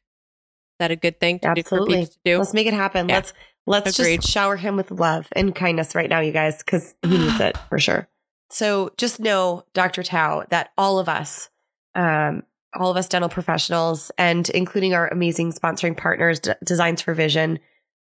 Is 0.75 0.79
that 0.79 0.91
a 0.91 0.97
good 0.97 1.21
thing 1.21 1.39
to 1.39 1.53
do 1.55 1.63
for 1.63 1.75
Absolutely. 1.75 1.97
peeps 1.99 2.09
to 2.09 2.19
do? 2.25 2.37
Let's 2.37 2.53
make 2.53 2.67
it 2.67 2.73
happen. 2.73 3.07
Yeah. 3.07 3.15
Let's 3.15 3.33
let's 3.65 3.97
Agreed. 3.97 4.17
just 4.21 4.33
shower 4.33 4.57
him 4.57 4.75
with 4.75 4.91
love 4.91 5.25
and 5.31 5.55
kindness 5.55 5.95
right 5.95 6.09
now, 6.09 6.19
you 6.19 6.33
guys, 6.33 6.57
because 6.57 6.95
he 7.01 7.17
needs 7.17 7.39
it 7.39 7.57
for 7.69 7.79
sure. 7.79 8.09
So 8.49 8.91
just 8.97 9.21
know, 9.21 9.63
Dr. 9.73 10.03
Tau, 10.03 10.43
that 10.49 10.71
all 10.77 10.99
of 10.99 11.07
us, 11.07 11.49
um, 11.95 12.43
all 12.77 12.91
of 12.91 12.97
us 12.97 13.07
dental 13.07 13.29
professionals, 13.29 14.11
and 14.17 14.49
including 14.49 14.93
our 14.93 15.07
amazing 15.07 15.53
sponsoring 15.53 15.95
partners, 15.95 16.41
D- 16.41 16.51
Designs 16.61 17.01
for 17.01 17.13
Vision, 17.13 17.59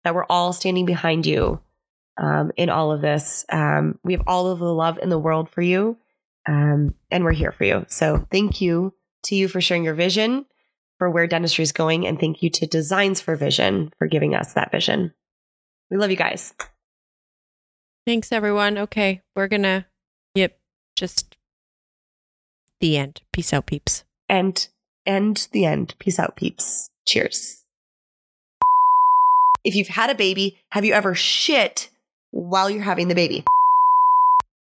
that 0.03 0.17
we're 0.17 0.27
all 0.29 0.53
standing 0.53 0.87
behind 0.87 1.25
you 1.25 1.61
um, 2.19 2.51
in 2.57 2.69
all 2.69 2.91
of 2.91 3.01
this. 3.01 3.45
Um, 3.49 4.01
we 4.03 4.13
have 4.15 4.23
all 4.27 4.49
of 4.49 4.59
the 4.59 4.75
love 4.75 4.99
in 5.01 5.09
the 5.09 5.21
world 5.21 5.49
for 5.49 5.63
you, 5.63 5.99
um, 6.49 6.97
and 7.13 7.23
we're 7.23 7.31
here 7.31 7.53
for 7.53 7.63
you. 7.63 7.87
So 7.89 8.27
thank 8.33 8.61
you 8.61 8.93
to 9.27 9.37
you 9.37 9.47
for 9.47 9.61
sharing 9.61 9.85
your 9.85 9.95
vision 9.95 10.47
for 10.99 11.11
where 11.11 11.27
dentistry 11.27 11.63
is 11.63 11.73
going, 11.73 12.07
and 12.07 12.19
thank 12.19 12.43
you 12.43 12.51
to 12.51 12.67
Designs 12.67 13.21
for 13.21 13.37
Vision 13.37 13.93
for 13.99 14.07
giving 14.07 14.35
us 14.35 14.55
that 14.55 14.71
vision. 14.71 15.13
We 15.91 15.97
love 15.97 16.11
you 16.11 16.17
guys. 16.17 16.55
Thanks, 18.07 18.33
everyone. 18.33 18.79
Okay, 18.79 19.23
we're 19.35 19.49
gonna, 19.49 19.87
yep, 20.35 20.57
just 20.97 21.37
the 22.81 22.97
end. 22.97 23.21
Peace 23.33 23.53
out, 23.53 23.67
peeps. 23.67 24.05
And 24.29 24.67
end 25.05 25.49
the 25.53 25.65
end. 25.65 25.95
Peace 25.99 26.19
out, 26.19 26.37
peeps. 26.37 26.91
Cheers. 27.07 27.63
If 29.65 29.75
you've 29.75 29.89
had 29.89 30.11
a 30.11 30.15
baby, 30.15 30.59
have 30.71 30.85
you 30.85 30.93
ever 30.93 31.15
shit 31.15 31.91
while 32.31 32.71
you're 32.71 32.83
having 32.83 33.09
the 33.09 33.15
baby? 33.15 33.45